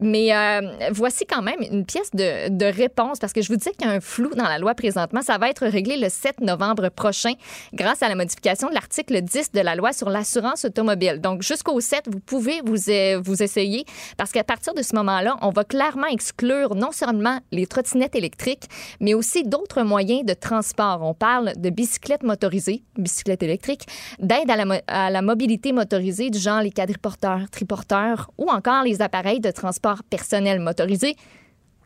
Mais 0.00 0.34
euh, 0.34 0.60
voici 0.92 1.26
quand 1.26 1.42
même 1.42 1.60
une 1.60 1.84
pièce 1.84 2.10
de, 2.12 2.70
réponse 2.70 3.18
parce 3.18 3.32
que 3.32 3.42
je 3.42 3.48
vous 3.48 3.56
disais 3.56 3.72
qu'il 3.72 3.86
y 3.86 3.90
a 3.90 3.94
un 3.94 4.00
flou 4.00 4.30
dans 4.34 4.44
la 4.44 4.58
loi 4.58 4.74
présentement. 4.74 5.22
Ça 5.22 5.38
va 5.38 5.50
être 5.50 5.66
réglé 5.66 5.96
le 5.96 6.08
7 6.08 6.40
novembre 6.40 6.88
prochain 6.88 7.32
grâce 7.74 8.02
à 8.02 8.08
la 8.08 8.14
modification 8.14 8.68
de 8.68 8.74
l'article 8.74 9.20
10 9.20 9.52
de 9.52 9.60
la 9.60 9.74
loi 9.74 9.92
sur 9.92 10.08
l'assurance 10.08 10.64
automobile. 10.64 11.20
Donc 11.20 11.42
jusqu'au 11.42 11.80
7, 11.80 12.08
vous 12.10 12.20
pouvez 12.20 12.60
vous, 12.64 12.90
euh, 12.90 13.20
vous 13.22 13.42
essayer 13.42 13.84
parce 14.16 14.30
qu'à 14.30 14.44
partir 14.44 14.74
de 14.74 14.82
ce 14.82 14.94
moment-là, 14.96 15.36
on 15.42 15.50
va 15.50 15.64
clairement 15.64 16.06
exclure 16.06 16.74
non 16.74 16.92
seulement 16.92 17.40
les 17.52 17.66
trottinettes 17.66 18.14
électriques, 18.14 18.64
mais 19.00 19.14
aussi 19.14 19.42
d'autres 19.44 19.82
moyens 19.82 20.24
de 20.24 20.34
transport. 20.34 21.00
On 21.02 21.14
parle 21.14 21.52
de 21.56 21.70
bicyclettes 21.70 22.22
motorisées, 22.22 22.82
bicyclettes 22.96 23.42
électriques, 23.42 23.86
d'aide 24.18 24.49
à 24.50 24.56
la, 24.56 24.64
mo- 24.64 24.74
à 24.86 25.10
la 25.10 25.22
mobilité 25.22 25.72
motorisée 25.72 26.30
du 26.30 26.38
genre 26.38 26.60
les 26.60 26.70
quadriporteurs, 26.70 27.48
triporteurs 27.50 28.30
ou 28.38 28.50
encore 28.50 28.82
les 28.84 29.00
appareils 29.02 29.40
de 29.40 29.50
transport 29.50 30.02
personnel 30.04 30.60
motorisés. 30.60 31.16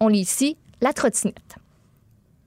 On 0.01 0.09
lit 0.09 0.21
ici 0.21 0.57
la 0.81 0.93
trottinette. 0.93 1.57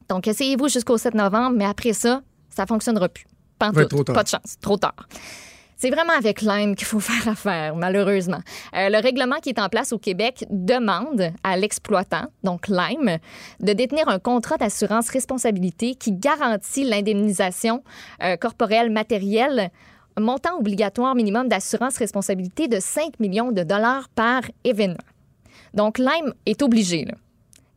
Donc, 0.09 0.27
essayez-vous 0.27 0.69
jusqu'au 0.69 0.97
7 0.97 1.13
novembre, 1.15 1.55
mais 1.57 1.65
après 1.65 1.93
ça, 1.93 2.21
ça 2.49 2.63
ne 2.63 2.67
fonctionnera 2.67 3.09
plus. 3.09 3.25
Pas, 3.59 3.71
de 3.71 4.27
chance, 4.27 4.57
trop 4.61 4.77
tard. 4.77 5.07
C'est 5.79 5.89
vraiment 5.91 6.13
avec 6.13 6.41
Lime 6.41 6.75
qu'il 6.75 6.87
faut 6.87 6.99
faire 7.01 7.27
affaire, 7.31 7.75
malheureusement. 7.75 8.39
Euh, 8.75 8.89
le 8.89 9.01
règlement 9.01 9.37
qui 9.37 9.49
est 9.49 9.59
en 9.59 9.69
place 9.69 9.93
au 9.93 9.99
Québec 9.99 10.45
demande 10.49 11.31
à 11.43 11.57
l'exploitant, 11.57 12.25
donc 12.43 12.67
Lime, 12.67 13.17
de 13.59 13.73
détenir 13.73 14.07
un 14.09 14.19
contrat 14.19 14.57
d'assurance 14.57 15.09
responsabilité 15.09 15.95
qui 15.95 16.13
garantit 16.13 16.83
l'indemnisation 16.83 17.83
euh, 18.23 18.37
corporelle 18.37 18.89
matérielle, 18.91 19.71
montant 20.19 20.57
obligatoire 20.57 21.15
minimum 21.15 21.47
d'assurance 21.47 21.97
responsabilité 21.97 22.67
de 22.67 22.79
5 22.79 23.19
millions 23.19 23.51
de 23.51 23.63
dollars 23.63 24.09
par 24.09 24.41
événement. 24.63 24.97
Donc, 25.73 25.99
Lime 25.99 26.33
est 26.45 26.61
obligé. 26.61 27.07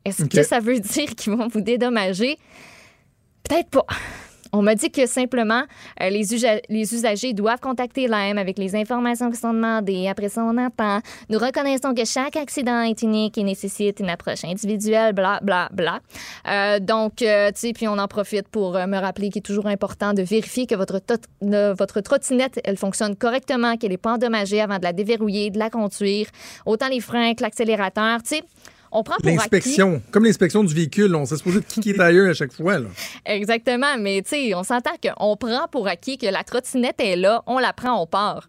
Est-ce 0.04 0.24
que 0.24 0.42
ça 0.42 0.60
veut 0.60 0.80
dire 0.80 1.14
qu'ils 1.14 1.32
vont 1.32 1.48
vous 1.48 1.60
dédommager? 1.60 2.38
Peut-être 3.42 3.70
pas. 3.70 3.86
On 4.52 4.62
m'a 4.62 4.74
dit 4.74 4.90
que 4.90 5.06
simplement, 5.06 5.62
euh, 6.02 6.10
les, 6.10 6.34
usa- 6.34 6.60
les 6.68 6.94
usagers 6.94 7.32
doivent 7.32 7.60
contacter 7.60 8.08
l'AM 8.08 8.36
avec 8.36 8.58
les 8.58 8.74
informations 8.74 9.30
qui 9.30 9.36
sont 9.36 9.52
demandées. 9.52 10.08
Après 10.08 10.28
ça, 10.28 10.42
on 10.42 10.56
entend. 10.58 11.00
Nous 11.28 11.38
reconnaissons 11.38 11.94
que 11.94 12.04
chaque 12.04 12.36
accident 12.36 12.82
est 12.82 13.02
unique 13.02 13.38
et 13.38 13.44
nécessite 13.44 14.00
une 14.00 14.10
approche 14.10 14.44
individuelle, 14.44 15.12
bla, 15.12 15.38
bla, 15.42 15.68
bla. 15.72 16.00
Euh, 16.48 16.80
donc, 16.80 17.22
euh, 17.22 17.50
tu 17.52 17.60
sais, 17.60 17.72
puis 17.72 17.86
on 17.86 17.98
en 17.98 18.08
profite 18.08 18.48
pour 18.48 18.76
euh, 18.76 18.86
me 18.86 18.98
rappeler 18.98 19.28
qu'il 19.28 19.38
est 19.38 19.42
toujours 19.42 19.66
important 19.66 20.14
de 20.14 20.22
vérifier 20.22 20.66
que 20.66 20.74
votre, 20.74 21.00
votre 21.40 22.00
trottinette, 22.00 22.60
elle 22.64 22.76
fonctionne 22.76 23.14
correctement, 23.16 23.76
qu'elle 23.76 23.90
n'est 23.90 23.98
pas 23.98 24.14
endommagée 24.14 24.60
avant 24.60 24.78
de 24.78 24.84
la 24.84 24.92
déverrouiller, 24.92 25.50
de 25.50 25.58
la 25.58 25.70
conduire. 25.70 26.26
Autant 26.66 26.88
les 26.88 27.00
freins 27.00 27.34
que 27.34 27.42
l'accélérateur, 27.42 28.22
tu 28.22 28.36
sais. 28.36 28.42
On 28.92 29.02
prend 29.02 29.16
pour 29.16 29.26
acquis... 29.26 29.36
L'inspection, 29.36 30.02
comme 30.10 30.24
l'inspection 30.24 30.64
du 30.64 30.74
véhicule, 30.74 31.14
on 31.14 31.24
s'est 31.24 31.36
supposé 31.36 31.60
de 31.60 31.64
qui 31.64 31.90
est 31.90 32.00
ailleurs 32.00 32.30
à 32.30 32.34
chaque 32.34 32.52
fois. 32.52 32.78
Là. 32.78 32.88
Exactement, 33.24 33.96
mais 33.98 34.22
tu 34.22 34.30
sais, 34.30 34.54
on 34.54 34.64
s'entend 34.64 34.90
qu'on 35.02 35.36
prend 35.36 35.68
pour 35.70 35.86
acquis 35.86 36.18
que 36.18 36.26
la 36.26 36.42
trottinette 36.42 37.00
est 37.00 37.16
là, 37.16 37.42
on 37.46 37.58
la 37.58 37.72
prend, 37.72 38.02
on 38.02 38.06
part. 38.06 38.48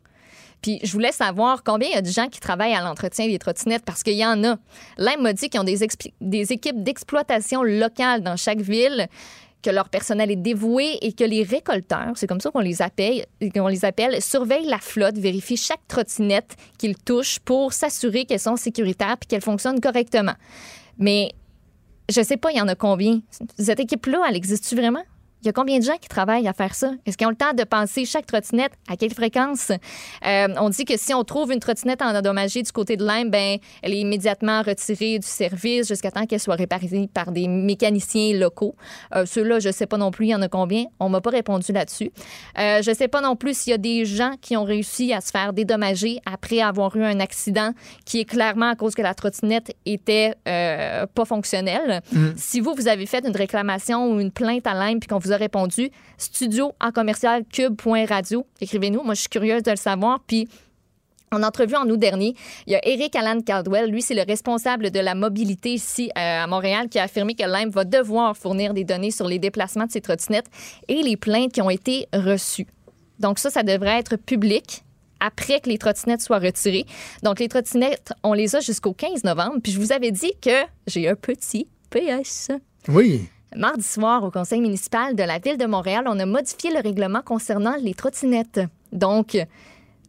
Puis 0.61 0.79
je 0.83 0.91
voulais 0.91 1.11
savoir 1.11 1.63
combien 1.63 1.89
il 1.89 1.93
y 1.93 1.97
a 1.97 2.01
de 2.01 2.09
gens 2.09 2.27
qui 2.27 2.39
travaillent 2.39 2.75
à 2.75 2.81
l'entretien 2.81 3.27
des 3.27 3.39
trottinettes 3.39 3.83
parce 3.83 4.03
qu'il 4.03 4.13
y 4.13 4.25
en 4.25 4.43
a. 4.43 4.57
L'AIM 4.97 5.21
m'a 5.21 5.33
dit 5.33 5.49
qu'ils 5.49 5.59
ont 5.59 5.63
des 5.63 6.53
équipes 6.53 6.83
d'exploitation 6.83 7.63
locale 7.63 8.21
dans 8.21 8.35
chaque 8.37 8.61
ville 8.61 9.07
que 9.61 9.69
leur 9.69 9.89
personnel 9.89 10.31
est 10.31 10.35
dévoué 10.35 10.97
et 11.01 11.13
que 11.13 11.23
les 11.23 11.43
récolteurs, 11.43 12.13
c'est 12.15 12.27
comme 12.27 12.41
ça 12.41 12.51
qu'on 12.51 12.59
les 12.59 12.81
appelle, 12.81 13.25
surveillent 14.21 14.67
la 14.67 14.79
flotte, 14.79 15.17
vérifient 15.17 15.57
chaque 15.57 15.87
trottinette 15.87 16.55
qu'ils 16.77 16.97
touchent 16.97 17.39
pour 17.39 17.73
s'assurer 17.73 18.25
qu'elles 18.25 18.39
sont 18.39 18.55
sécuritaires 18.55 19.17
puis 19.17 19.27
qu'elles 19.27 19.41
fonctionnent 19.41 19.79
correctement. 19.79 20.35
Mais 20.97 21.31
je 22.09 22.21
sais 22.21 22.37
pas, 22.37 22.51
il 22.51 22.57
y 22.57 22.61
en 22.61 22.67
a 22.67 22.75
combien. 22.75 23.21
Cette 23.57 23.79
équipe-là, 23.79 24.23
elle 24.27 24.35
existe-tu 24.35 24.75
vraiment? 24.75 25.03
Il 25.41 25.47
y 25.47 25.49
a 25.49 25.53
combien 25.53 25.79
de 25.79 25.83
gens 25.83 25.97
qui 25.99 26.07
travaillent 26.07 26.47
à 26.47 26.53
faire 26.53 26.75
ça? 26.75 26.91
Est-ce 27.05 27.17
qu'ils 27.17 27.25
ont 27.25 27.31
le 27.31 27.35
temps 27.35 27.53
de 27.53 27.63
penser 27.63 28.05
chaque 28.05 28.27
trottinette? 28.27 28.73
À 28.87 28.95
quelle 28.95 29.13
fréquence? 29.13 29.71
Euh, 30.27 30.47
on 30.59 30.69
dit 30.69 30.85
que 30.85 30.97
si 30.97 31.15
on 31.15 31.23
trouve 31.23 31.51
une 31.51 31.59
trottinette 31.59 32.03
endommagée 32.03 32.61
du 32.61 32.71
côté 32.71 32.95
de 32.95 33.03
Lyme, 33.03 33.31
ben, 33.31 33.57
elle 33.81 33.93
est 33.93 33.99
immédiatement 33.99 34.61
retirée 34.61 35.17
du 35.17 35.25
service 35.25 35.87
jusqu'à 35.87 36.11
temps 36.11 36.27
qu'elle 36.27 36.39
soit 36.39 36.55
réparée 36.55 37.09
par 37.11 37.31
des 37.31 37.47
mécaniciens 37.47 38.35
locaux. 38.35 38.75
Euh, 39.15 39.25
Ceux-là, 39.25 39.59
je 39.59 39.71
sais 39.71 39.87
pas 39.87 39.97
non 39.97 40.11
plus, 40.11 40.27
il 40.27 40.29
y 40.29 40.35
en 40.35 40.43
a 40.43 40.47
combien. 40.47 40.85
On 40.99 41.09
m'a 41.09 41.21
pas 41.21 41.31
répondu 41.31 41.71
là-dessus. 41.71 42.11
Euh, 42.59 42.83
je 42.83 42.93
sais 42.93 43.07
pas 43.07 43.21
non 43.21 43.35
plus 43.35 43.57
s'il 43.57 43.71
y 43.71 43.73
a 43.73 43.79
des 43.79 44.05
gens 44.05 44.33
qui 44.41 44.55
ont 44.55 44.63
réussi 44.63 45.11
à 45.11 45.21
se 45.21 45.31
faire 45.31 45.53
dédommager 45.53 46.19
après 46.31 46.61
avoir 46.61 46.95
eu 46.95 47.03
un 47.03 47.19
accident 47.19 47.71
qui 48.05 48.19
est 48.19 48.25
clairement 48.25 48.69
à 48.69 48.75
cause 48.75 48.93
que 48.93 49.01
la 49.01 49.15
trottinette 49.15 49.75
était 49.87 50.35
euh, 50.47 51.07
pas 51.07 51.25
fonctionnelle. 51.25 52.01
Si 52.35 52.59
vous, 52.59 52.75
vous 52.75 52.87
avez 52.87 53.07
fait 53.07 53.25
une 53.25 53.35
réclamation 53.35 54.11
ou 54.11 54.19
une 54.19 54.31
plainte 54.31 54.67
à 54.67 54.73
Lyme 54.87 54.99
puis 54.99 55.07
qu'on 55.07 55.17
vous 55.17 55.30
a 55.31 55.37
répondu, 55.37 55.91
studio 56.17 56.73
en 56.79 56.91
commercial 56.91 57.43
cube.radio, 57.45 58.45
écrivez-nous. 58.59 59.03
Moi, 59.03 59.13
je 59.13 59.21
suis 59.21 59.29
curieuse 59.29 59.63
de 59.63 59.71
le 59.71 59.77
savoir. 59.77 60.19
Puis, 60.25 60.47
en 61.31 61.43
entrevue 61.43 61.75
en 61.75 61.89
août 61.89 61.97
dernier, 61.97 62.35
il 62.67 62.73
y 62.73 62.75
a 62.75 62.85
Eric 62.85 63.15
Alan 63.15 63.39
Caldwell, 63.39 63.89
lui, 63.89 64.01
c'est 64.01 64.13
le 64.13 64.23
responsable 64.23 64.91
de 64.91 64.99
la 64.99 65.15
mobilité 65.15 65.73
ici 65.73 66.11
euh, 66.17 66.43
à 66.43 66.47
Montréal, 66.47 66.89
qui 66.89 66.99
a 66.99 67.03
affirmé 67.03 67.35
que 67.35 67.43
Lyme 67.43 67.69
va 67.69 67.85
devoir 67.85 68.35
fournir 68.35 68.73
des 68.73 68.83
données 68.83 69.11
sur 69.11 69.27
les 69.27 69.39
déplacements 69.39 69.85
de 69.85 69.91
ses 69.91 70.01
trottinettes 70.01 70.47
et 70.89 71.01
les 71.01 71.15
plaintes 71.15 71.53
qui 71.53 71.61
ont 71.61 71.69
été 71.69 72.07
reçues. 72.13 72.67
Donc 73.19 73.39
ça, 73.39 73.49
ça 73.49 73.63
devrait 73.63 73.97
être 73.97 74.17
public 74.17 74.83
après 75.21 75.61
que 75.61 75.69
les 75.69 75.77
trottinettes 75.77 76.21
soient 76.21 76.39
retirées. 76.39 76.85
Donc 77.23 77.39
les 77.39 77.47
trottinettes, 77.47 78.11
on 78.23 78.33
les 78.33 78.55
a 78.55 78.59
jusqu'au 78.59 78.93
15 78.93 79.23
novembre. 79.23 79.59
Puis 79.63 79.71
je 79.71 79.79
vous 79.79 79.93
avais 79.93 80.11
dit 80.11 80.33
que 80.41 80.65
j'ai 80.87 81.07
un 81.07 81.15
petit 81.15 81.67
PS. 81.91 82.49
Oui. 82.89 83.29
Mardi 83.55 83.83
soir, 83.83 84.23
au 84.23 84.31
conseil 84.31 84.61
municipal 84.61 85.15
de 85.15 85.23
la 85.23 85.39
ville 85.39 85.57
de 85.57 85.65
Montréal, 85.65 86.05
on 86.07 86.17
a 86.19 86.25
modifié 86.25 86.71
le 86.71 86.79
règlement 86.79 87.21
concernant 87.21 87.75
les 87.81 87.93
trottinettes. 87.93 88.61
Donc, 88.93 89.37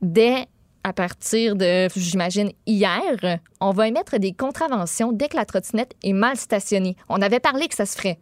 dès 0.01 0.47
à 0.85 0.93
partir 0.93 1.57
de, 1.57 1.89
j'imagine, 1.95 2.51
hier, 2.67 3.41
on 3.61 3.71
va 3.71 3.89
émettre 3.89 4.19
des 4.19 4.33
contraventions 4.33 5.13
dès 5.13 5.29
que 5.29 5.37
la 5.37 5.45
trottinette 5.45 5.95
est 6.03 6.13
mal 6.13 6.37
stationnée. 6.37 6.97
On 7.09 7.21
avait 7.21 7.41
parlé 7.41 7.69
que 7.69 7.75
ça 7.75 7.87
se 7.87 7.97
ferait, 7.97 8.19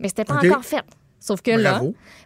mais 0.00 0.08
c'était 0.08 0.24
pas 0.24 0.44
encore 0.44 0.64
fait. 0.64 0.82
Sauf 1.24 1.40
que 1.40 1.52
là, 1.52 1.80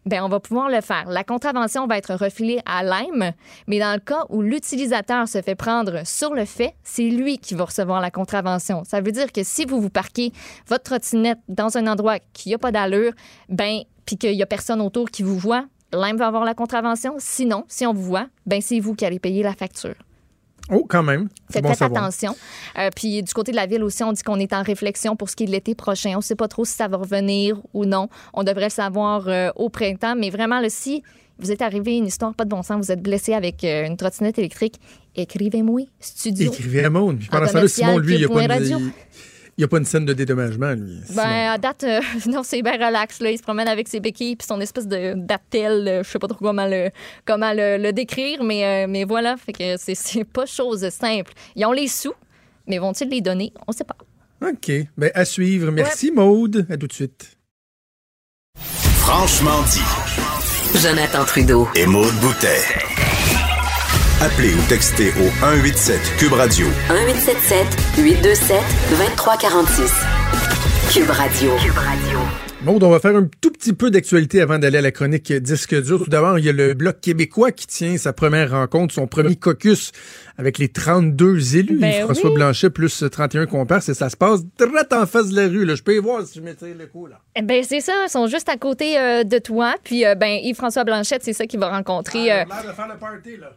ben, 0.06 0.24
on 0.24 0.28
va 0.28 0.40
pouvoir 0.40 0.68
le 0.68 0.80
faire. 0.80 1.08
La 1.08 1.22
contravention 1.22 1.86
va 1.86 1.98
être 1.98 2.16
refilée 2.16 2.58
à 2.66 2.82
Lyme, 2.82 3.30
mais 3.68 3.78
dans 3.78 3.92
le 3.92 4.00
cas 4.00 4.24
où 4.28 4.42
l'utilisateur 4.42 5.28
se 5.28 5.40
fait 5.40 5.54
prendre 5.54 6.04
sur 6.04 6.34
le 6.34 6.44
fait, 6.44 6.74
c'est 6.82 7.08
lui 7.08 7.38
qui 7.38 7.54
va 7.54 7.66
recevoir 7.66 8.00
la 8.00 8.10
contravention. 8.10 8.82
Ça 8.82 9.00
veut 9.00 9.12
dire 9.12 9.30
que 9.30 9.44
si 9.44 9.66
vous 9.66 9.80
vous 9.80 9.88
parquez 9.88 10.32
votre 10.66 10.82
trottinette 10.82 11.38
dans 11.48 11.78
un 11.78 11.86
endroit 11.86 12.18
qui 12.32 12.50
n'a 12.50 12.58
pas 12.58 12.72
d'allure, 12.72 13.12
ben, 13.48 13.82
puis 14.04 14.16
qu'il 14.16 14.34
n'y 14.34 14.42
a 14.42 14.46
personne 14.46 14.80
autour 14.80 15.12
qui 15.12 15.22
vous 15.22 15.38
voit, 15.38 15.66
Lyme 15.92 16.16
va 16.16 16.26
avoir 16.26 16.44
la 16.44 16.54
contravention. 16.54 17.14
Sinon, 17.18 17.66
si 17.68 17.86
on 17.86 17.94
vous 17.94 18.02
voit, 18.02 18.26
ben, 18.46 18.60
c'est 18.60 18.80
vous 18.80 18.96
qui 18.96 19.04
allez 19.04 19.20
payer 19.20 19.44
la 19.44 19.54
facture. 19.54 19.94
Oh, 20.70 20.84
quand 20.88 21.02
même. 21.02 21.28
Faites 21.50 21.62
bon 21.62 21.70
attention. 21.70 22.36
Euh, 22.78 22.90
puis 22.94 23.22
du 23.22 23.32
côté 23.32 23.52
de 23.52 23.56
la 23.56 23.66
ville 23.66 23.82
aussi, 23.82 24.02
on 24.02 24.12
dit 24.12 24.22
qu'on 24.22 24.38
est 24.38 24.52
en 24.52 24.62
réflexion 24.62 25.16
pour 25.16 25.30
ce 25.30 25.36
qui 25.36 25.44
est 25.44 25.46
de 25.46 25.52
l'été 25.52 25.74
prochain. 25.74 26.12
On 26.14 26.18
ne 26.18 26.22
sait 26.22 26.36
pas 26.36 26.48
trop 26.48 26.64
si 26.64 26.72
ça 26.72 26.88
va 26.88 26.98
revenir 26.98 27.60
ou 27.72 27.84
non. 27.84 28.08
On 28.34 28.44
devrait 28.44 28.64
le 28.64 28.70
savoir 28.70 29.28
euh, 29.28 29.50
au 29.56 29.68
printemps. 29.70 30.14
Mais 30.16 30.30
vraiment, 30.30 30.60
là, 30.60 30.68
si 30.68 31.02
vous 31.38 31.52
êtes 31.52 31.62
arrivé 31.62 31.96
une 31.96 32.06
histoire 32.06 32.34
pas 32.34 32.44
de 32.44 32.50
bon 32.50 32.62
sens, 32.62 32.84
vous 32.84 32.92
êtes 32.92 33.02
blessé 33.02 33.32
avec 33.32 33.64
euh, 33.64 33.86
une 33.86 33.96
trottinette 33.96 34.38
électrique, 34.38 34.74
écrivez-moi, 35.14 35.82
studio. 36.00 36.52
Écrivez 36.52 36.84
à 36.84 36.90
Maud. 36.90 37.18
Puis 37.18 37.28
pendant 37.28 37.46
temps-là, 37.46 37.68
Simon, 37.68 37.98
lui, 37.98 38.14
il 38.14 38.18
n'y 38.18 38.24
a, 38.24 38.28
pas 38.28 38.54
radio. 38.54 38.78
Il- 39.58 39.60
il 39.60 39.62
y 39.62 39.64
a 39.64 39.68
pas 39.68 39.78
une 39.78 39.84
scène 39.84 40.04
de 40.06 40.12
dédommagement, 40.12 40.72
lui. 40.72 41.00
Simon. 41.04 41.16
Ben, 41.22 41.50
à 41.52 41.58
date, 41.58 41.84
euh, 41.84 42.00
non, 42.26 42.42
c'est 42.42 42.62
bien 42.62 42.72
relax. 42.74 43.20
Là. 43.20 43.30
Il 43.30 43.38
se 43.38 43.42
promène 43.42 43.68
avec 43.68 43.88
ses 43.88 44.00
béquilles 44.00 44.36
puis 44.36 44.46
son 44.46 44.60
espèce 44.60 44.86
de 44.86 45.14
d'attel. 45.16 45.86
euh, 45.88 46.02
Je 46.04 46.08
sais 46.10 46.18
pas 46.18 46.28
trop 46.28 46.38
comment 46.38 46.66
le, 46.66 46.90
comment 47.24 47.52
le, 47.52 47.76
le 47.76 47.92
décrire, 47.92 48.42
mais, 48.44 48.64
euh, 48.64 48.86
mais 48.88 49.04
voilà. 49.04 49.36
Fait 49.36 49.52
que 49.52 49.76
c'est- 49.76 49.94
c'est 49.96 50.24
pas 50.24 50.46
chose 50.46 50.88
simple. 50.90 51.32
Ils 51.56 51.66
ont 51.66 51.72
les 51.72 51.88
sous, 51.88 52.14
mais 52.66 52.78
vont-ils 52.78 53.08
les 53.08 53.20
donner? 53.20 53.52
On 53.66 53.72
sait 53.72 53.84
pas. 53.84 53.96
OK. 54.40 54.70
Ben, 54.96 55.10
à 55.14 55.24
suivre. 55.24 55.70
Merci, 55.72 56.12
Maude. 56.12 56.66
À 56.70 56.76
tout 56.76 56.86
de 56.86 56.92
suite. 56.92 57.36
Franchement 58.56 59.62
dit. 59.72 60.78
Jonathan 60.78 61.24
Trudeau. 61.24 61.66
Et 61.74 61.86
Maude 61.86 62.14
Boutet. 62.20 62.97
Appelez 64.20 64.52
ou 64.52 64.68
textez 64.68 65.10
au 65.10 65.30
187 65.38 66.00
Cube 66.18 66.32
Radio 66.32 66.66
1877 66.90 67.66
827 67.98 68.56
2346. 68.90 69.92
Cube 70.92 71.08
Radio. 71.08 71.50
Maud, 72.64 72.82
on 72.82 72.90
va 72.90 72.98
faire 72.98 73.14
un 73.14 73.28
tout 73.40 73.52
petit 73.52 73.72
peu 73.72 73.92
d'actualité 73.92 74.40
avant 74.40 74.58
d'aller 74.58 74.78
à 74.78 74.80
la 74.80 74.90
chronique 74.90 75.32
disque 75.32 75.80
dur. 75.80 76.02
Tout 76.02 76.10
d'abord, 76.10 76.40
il 76.40 76.46
y 76.46 76.48
a 76.48 76.52
le 76.52 76.74
Bloc 76.74 77.00
québécois 77.00 77.52
qui 77.52 77.68
tient 77.68 77.96
sa 77.96 78.12
première 78.12 78.50
rencontre, 78.50 78.92
son 78.92 79.06
premier 79.06 79.36
caucus 79.36 79.92
avec 80.38 80.58
les 80.58 80.68
32 80.68 81.56
élus. 81.56 81.78
Ben 81.78 82.04
François 82.04 82.30
oui. 82.30 82.36
Blanchet 82.36 82.70
plus 82.70 83.04
31 83.10 83.46
comparses 83.46 83.88
et 83.88 83.94
ça 83.94 84.08
se 84.08 84.16
passe 84.16 84.44
direct 84.56 84.92
en 84.92 85.04
face 85.06 85.28
de 85.30 85.36
la 85.36 85.48
rue. 85.48 85.64
Là. 85.64 85.74
Je 85.74 85.82
peux 85.82 85.94
y 85.94 85.98
voir 85.98 86.24
si 86.24 86.38
je 86.38 86.44
m'étire 86.44 86.74
le 86.78 86.86
coup. 86.86 87.06
Là. 87.06 87.20
Eh 87.36 87.42
Ben 87.42 87.62
c'est 87.62 87.80
ça, 87.80 87.92
ils 88.06 88.08
sont 88.10 88.26
juste 88.28 88.48
à 88.48 88.56
côté 88.56 88.98
euh, 88.98 89.24
de 89.24 89.38
toi. 89.38 89.74
Puis 89.84 90.06
euh, 90.06 90.14
ben 90.14 90.38
Yves-François 90.42 90.84
Blanchette, 90.84 91.22
c'est 91.24 91.32
ça 91.32 91.46
qui 91.46 91.56
va 91.56 91.68
rencontrer. 91.68 92.30
euh, 92.32 92.44
l'air 92.44 92.64
de 92.66 92.72
faire 92.72 92.88
le 92.88 92.98
party, 92.98 93.36
là. 93.36 93.52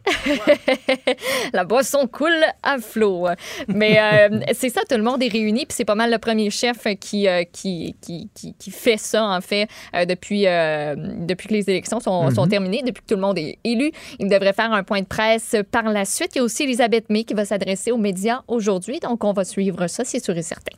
la 1.52 1.64
boisson 1.64 2.06
coule 2.06 2.32
à 2.62 2.78
flot. 2.78 3.28
Mais 3.68 3.98
euh, 3.98 4.40
c'est 4.52 4.68
ça, 4.68 4.80
tout 4.88 4.96
le 4.96 5.02
monde 5.02 5.22
est 5.22 5.28
réuni. 5.28 5.66
Puis 5.66 5.76
c'est 5.76 5.84
pas 5.84 5.94
mal 5.94 6.10
le 6.10 6.18
premier 6.18 6.50
chef 6.50 6.86
qui, 7.00 7.28
euh, 7.28 7.44
qui, 7.52 7.94
qui, 8.00 8.28
qui, 8.34 8.54
qui 8.54 8.70
fait 8.70 8.96
ça, 8.96 9.24
en 9.24 9.40
fait, 9.40 9.68
euh, 9.94 10.04
depuis, 10.04 10.46
euh, 10.46 10.94
depuis 10.96 11.48
que 11.48 11.54
les 11.54 11.68
élections 11.70 12.00
sont, 12.00 12.30
sont 12.30 12.46
terminées, 12.46 12.82
depuis 12.84 13.02
que 13.02 13.08
tout 13.08 13.14
le 13.14 13.20
monde 13.20 13.38
est 13.38 13.58
élu. 13.64 13.92
Il 14.18 14.28
devrait 14.28 14.52
faire 14.52 14.72
un 14.72 14.82
point 14.82 15.00
de 15.00 15.06
presse 15.06 15.54
par 15.70 15.84
la 15.84 16.04
suite. 16.04 16.30
Il 16.34 16.38
y 16.38 16.40
a 16.40 16.44
aussi 16.44 16.62
Elisabeth 16.72 17.10
May 17.10 17.24
qui 17.24 17.34
va 17.34 17.44
s'adresser 17.44 17.92
aux 17.92 17.98
médias 17.98 18.40
aujourd'hui. 18.48 18.98
Donc, 19.00 19.24
on 19.24 19.32
va 19.32 19.44
suivre 19.44 19.86
ça, 19.88 20.04
c'est 20.04 20.24
sûr 20.24 20.36
et 20.36 20.42
certain. 20.42 20.76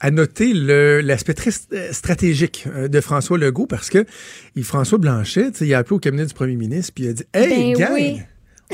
à 0.00 0.10
noter 0.10 0.52
l'aspect 1.02 1.34
très 1.34 1.50
st- 1.50 1.92
stratégique 1.92 2.64
euh, 2.66 2.88
de 2.88 3.00
François 3.00 3.38
Legault 3.38 3.66
parce 3.66 3.90
que 3.90 4.04
il- 4.56 4.64
François 4.64 4.98
Blanchet, 4.98 5.50
il 5.60 5.72
a 5.72 5.78
appelé 5.78 5.94
au 5.94 5.98
cabinet 6.00 6.26
du 6.26 6.34
premier 6.34 6.56
ministre 6.56 6.92
puis 6.94 7.04
il 7.04 7.10
a 7.10 7.12
dit 7.12 7.24
Hey, 7.32 7.72
Ben 7.74 7.78
gang, 7.78 7.92
oui. 7.94 8.20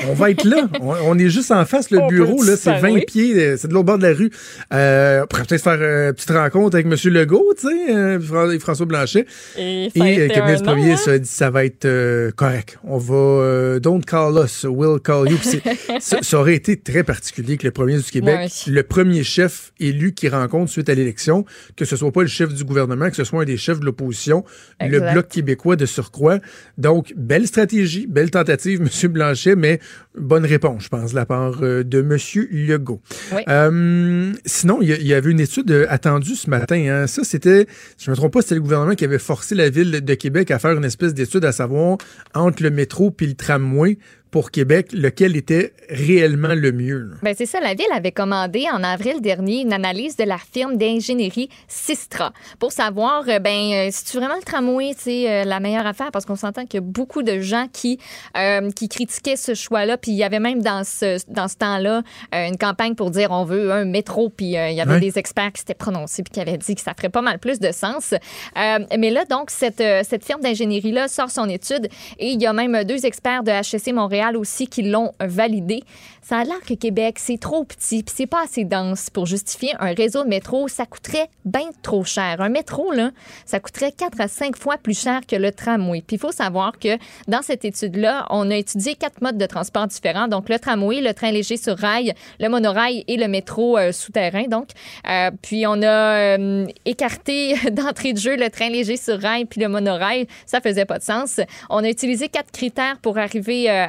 On 0.08 0.14
va 0.14 0.30
être 0.30 0.44
là. 0.44 0.68
on, 0.80 0.94
on 1.04 1.18
est 1.18 1.28
juste 1.28 1.50
en 1.50 1.64
face, 1.64 1.90
le 1.90 1.98
On 2.00 2.06
bureau, 2.08 2.42
là, 2.42 2.56
c'est 2.56 2.70
faire, 2.72 2.80
20 2.80 2.90
oui. 2.92 3.04
pieds, 3.06 3.34
euh, 3.38 3.56
c'est 3.58 3.68
de 3.68 3.72
l'autre 3.74 3.86
bord 3.86 3.98
de 3.98 4.06
la 4.06 4.14
rue. 4.14 4.30
Euh, 4.72 5.22
on 5.22 5.26
pourrait 5.26 5.44
peut-être 5.44 5.62
faire 5.62 5.78
euh, 5.80 6.08
une 6.08 6.14
petite 6.14 6.30
rencontre 6.30 6.76
avec 6.76 6.86
M. 6.86 6.94
Legault, 7.12 7.54
tu 7.58 7.68
sais, 7.68 7.94
euh, 7.94 8.20
Fra- 8.20 8.54
et 8.54 8.58
François 8.58 8.86
Blanchet. 8.86 9.26
Et, 9.58 9.86
Et 9.86 9.90
euh, 10.00 10.28
le 10.28 10.34
cabinet 10.34 10.56
du 10.56 10.62
premier 10.62 10.94
dit 11.18 11.28
ça 11.28 11.50
va 11.50 11.64
être 11.64 11.84
euh, 11.84 12.30
correct. 12.32 12.78
On 12.84 12.98
va 12.98 13.14
euh, 13.14 13.80
don't 13.80 14.02
call 14.04 14.42
us, 14.44 14.64
we'll 14.68 15.00
call 15.00 15.28
you. 15.30 15.38
Ça, 16.00 16.18
ça 16.22 16.38
aurait 16.38 16.54
été 16.54 16.78
très 16.78 17.02
particulier 17.04 17.56
que 17.56 17.66
le 17.66 17.70
premier 17.72 17.96
du 17.96 18.02
Québec, 18.04 18.36
Ouais. 18.40 18.72
le 18.72 18.82
premier 18.82 19.22
chef 19.24 19.72
élu 19.80 20.12
qui 20.14 20.28
rencontre 20.28 20.70
suite 20.70 20.88
à 20.88 20.94
l'élection, 20.94 21.44
que 21.76 21.84
ce 21.84 21.96
soit 21.96 22.12
pas 22.12 22.22
le 22.22 22.28
chef 22.28 22.54
du 22.54 22.64
gouvernement, 22.64 23.10
que 23.10 23.16
ce 23.16 23.24
soit 23.24 23.42
un 23.42 23.44
des 23.44 23.56
chefs 23.56 23.80
de 23.80 23.84
l'opposition, 23.84 24.44
le 24.80 25.12
bloc 25.12 25.28
québécois 25.28 25.76
de 25.76 25.86
surcroît. 25.86 26.38
Donc 26.78 27.12
belle 27.16 27.46
stratégie, 27.46 28.06
belle 28.06 28.30
tentative, 28.30 28.80
Monsieur 28.82 29.08
Blanchet, 29.08 29.56
mais 29.56 29.80
bonne 30.16 30.44
réponse, 30.44 30.84
je 30.84 30.88
pense, 30.88 31.10
de 31.12 31.16
la 31.16 31.26
part 31.26 31.62
euh, 31.62 31.84
de 31.84 32.02
Monsieur 32.02 32.48
Legault. 32.50 33.00
Oui. 33.32 33.42
Euh, 33.48 34.32
sinon, 34.44 34.78
il 34.82 34.88
y, 34.88 35.14
avait 35.14 35.30
une 35.30 35.40
étude 35.40 35.70
euh, 35.70 35.86
attendue 35.88 36.34
ce 36.34 36.50
matin. 36.50 36.76
hein. 36.76 37.06
Ça, 37.06 37.22
c'était, 37.24 37.66
si 37.96 38.06
je 38.06 38.10
ne 38.10 38.14
me 38.14 38.16
trompe 38.16 38.32
pas, 38.32 38.42
c'était 38.42 38.56
le 38.56 38.60
gouvernement 38.60 38.94
qui 38.94 39.04
avait 39.04 39.18
forcé 39.18 39.54
la 39.54 39.70
ville 39.70 40.04
de 40.04 40.14
Québec 40.14 40.50
à 40.50 40.58
faire 40.58 40.72
une 40.72 40.84
espèce 40.84 41.14
d'étude 41.14 41.44
à 41.44 41.52
savoir 41.52 41.98
entre 42.34 42.62
le 42.62 42.70
métro 42.70 43.10
puis 43.10 43.26
le 43.26 43.34
tramway 43.34 43.98
pour 44.30 44.50
Québec, 44.50 44.88
lequel 44.92 45.36
était 45.36 45.72
réellement 45.88 46.54
le 46.54 46.72
mieux. 46.72 46.98
là. 47.00 47.14
Ben 47.22 47.34
c'est 47.36 47.46
ça, 47.46 47.60
la 47.60 47.74
Ville 47.74 47.86
avait 47.92 48.12
commandé 48.12 48.66
en 48.72 48.82
avril 48.84 49.20
dernier 49.20 49.62
une 49.62 49.72
analyse 49.72 50.16
de 50.16 50.24
la 50.24 50.38
firme 50.38 50.76
d'ingénierie 50.76 51.48
Sistra 51.66 52.32
pour 52.58 52.72
savoir, 52.72 53.24
euh, 53.28 53.38
ben, 53.40 53.72
euh, 53.72 53.88
si 53.90 54.04
tu 54.04 54.18
vraiment 54.18 54.36
le 54.36 54.42
tramway, 54.42 54.92
c'est 54.96 55.28
euh, 55.30 55.44
la 55.44 55.58
meilleure 55.60 55.86
affaire 55.86 56.10
parce 56.12 56.24
qu'on 56.26 56.36
s'entend 56.36 56.64
qu'il 56.66 56.74
y 56.80 56.82
a 56.82 56.86
beaucoup 56.86 57.22
de 57.22 57.40
gens 57.40 57.66
qui, 57.72 57.98
euh, 58.36 58.70
qui 58.70 58.88
critiquaient 58.88 59.36
ce 59.36 59.54
choix-là. 59.54 59.96
Puis 59.98 60.12
il 60.12 60.16
y 60.16 60.22
avait 60.24 60.38
même 60.40 60.62
dans 60.62 60.84
ce, 60.84 61.18
dans 61.28 61.48
ce 61.48 61.56
temps-là 61.56 62.02
une 62.32 62.56
campagne 62.56 62.94
pour 62.94 63.10
dire 63.10 63.30
on 63.32 63.44
veut 63.44 63.72
un 63.72 63.84
métro. 63.84 64.28
Puis 64.30 64.56
euh, 64.56 64.68
il 64.70 64.76
y 64.76 64.80
avait 64.80 64.90
Ouais. 64.94 65.00
des 65.00 65.18
experts 65.18 65.52
qui 65.52 65.60
s'étaient 65.60 65.74
prononcés 65.74 66.22
puis 66.22 66.32
qui 66.32 66.40
avaient 66.40 66.58
dit 66.58 66.74
que 66.74 66.80
ça 66.80 66.94
ferait 66.96 67.08
pas 67.10 67.22
mal 67.22 67.38
plus 67.38 67.58
de 67.60 67.70
sens. 67.72 68.12
Euh, 68.12 68.78
mais 68.98 69.10
là, 69.10 69.24
donc, 69.24 69.50
cette, 69.50 69.82
cette 70.04 70.24
firme 70.24 70.40
d'ingénierie-là 70.40 71.08
sort 71.08 71.30
son 71.30 71.48
étude 71.48 71.88
et 72.18 72.28
il 72.30 72.40
y 72.42 72.46
a 72.46 72.52
même 72.52 72.84
deux 72.84 73.06
experts 73.06 73.42
de 73.44 73.50
HEC 73.50 73.92
Montréal 73.94 74.19
aussi 74.36 74.66
qui 74.66 74.82
l'ont 74.82 75.12
validé. 75.20 75.82
Ça 76.22 76.38
a 76.38 76.44
l'air 76.44 76.60
que 76.60 76.74
Québec, 76.74 77.18
c'est 77.18 77.40
trop 77.40 77.64
petit 77.64 78.02
puis 78.02 78.14
c'est 78.16 78.26
pas 78.26 78.44
assez 78.44 78.64
dense 78.64 79.10
pour 79.10 79.26
justifier 79.26 79.72
un 79.80 79.94
réseau 79.94 80.22
de 80.22 80.28
métro. 80.28 80.68
Ça 80.68 80.84
coûterait 80.84 81.28
bien 81.44 81.70
trop 81.82 82.04
cher. 82.04 82.40
Un 82.40 82.50
métro, 82.50 82.92
là, 82.92 83.10
ça 83.46 83.58
coûterait 83.58 83.92
4 83.92 84.20
à 84.20 84.28
5 84.28 84.56
fois 84.56 84.76
plus 84.76 84.98
cher 84.98 85.22
que 85.26 85.36
le 85.36 85.50
tramway. 85.50 86.02
Puis 86.06 86.16
il 86.16 86.20
faut 86.20 86.30
savoir 86.30 86.78
que 86.78 86.98
dans 87.26 87.42
cette 87.42 87.64
étude-là, 87.64 88.26
on 88.30 88.50
a 88.50 88.56
étudié 88.56 88.94
quatre 88.94 89.22
modes 89.22 89.38
de 89.38 89.46
transport 89.46 89.86
différents. 89.86 90.28
Donc 90.28 90.48
le 90.48 90.58
tramway, 90.58 91.00
le 91.00 91.14
train 91.14 91.30
léger 91.30 91.56
sur 91.56 91.76
rail, 91.76 92.14
le 92.38 92.48
monorail 92.48 93.04
et 93.08 93.16
le 93.16 93.26
métro 93.26 93.78
euh, 93.78 93.90
souterrain. 93.92 94.44
Donc, 94.44 94.68
euh, 95.08 95.30
puis 95.42 95.66
on 95.66 95.82
a 95.82 96.36
euh, 96.36 96.66
écarté 96.84 97.54
d'entrée 97.72 98.12
de 98.12 98.18
jeu 98.18 98.36
le 98.36 98.50
train 98.50 98.68
léger 98.68 98.96
sur 98.96 99.18
rail 99.18 99.46
puis 99.46 99.60
le 99.60 99.68
monorail. 99.68 100.26
Ça 100.46 100.60
faisait 100.60 100.84
pas 100.84 100.98
de 100.98 101.04
sens. 101.04 101.40
On 101.70 101.82
a 101.82 101.88
utilisé 101.88 102.28
quatre 102.28 102.50
critères 102.52 102.98
pour 102.98 103.18
arriver 103.18 103.86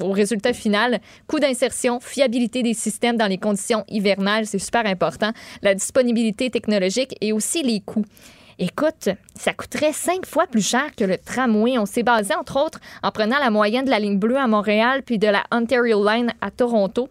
au 0.00 0.10
résultat 0.10 0.43
final. 0.52 1.00
Coût 1.26 1.40
d'insertion, 1.40 2.00
fiabilité 2.00 2.62
des 2.62 2.74
systèmes 2.74 3.16
dans 3.16 3.26
les 3.26 3.38
conditions 3.38 3.84
hivernales, 3.88 4.46
c'est 4.46 4.58
super 4.58 4.86
important. 4.86 5.32
La 5.62 5.74
disponibilité 5.74 6.50
technologique 6.50 7.16
et 7.20 7.32
aussi 7.32 7.62
les 7.62 7.80
coûts. 7.80 8.04
Écoute, 8.58 9.08
ça 9.34 9.52
coûterait 9.52 9.92
cinq 9.92 10.26
fois 10.26 10.46
plus 10.46 10.66
cher 10.66 10.94
que 10.96 11.04
le 11.04 11.18
tramway. 11.18 11.76
On 11.76 11.86
s'est 11.86 12.04
basé, 12.04 12.34
entre 12.34 12.62
autres, 12.64 12.78
en 13.02 13.10
prenant 13.10 13.38
la 13.38 13.50
moyenne 13.50 13.84
de 13.84 13.90
la 13.90 13.98
ligne 13.98 14.18
bleue 14.18 14.38
à 14.38 14.46
Montréal 14.46 15.02
puis 15.04 15.18
de 15.18 15.26
la 15.26 15.44
Ontario 15.50 16.04
Line 16.08 16.32
à 16.40 16.50
Toronto. 16.50 17.08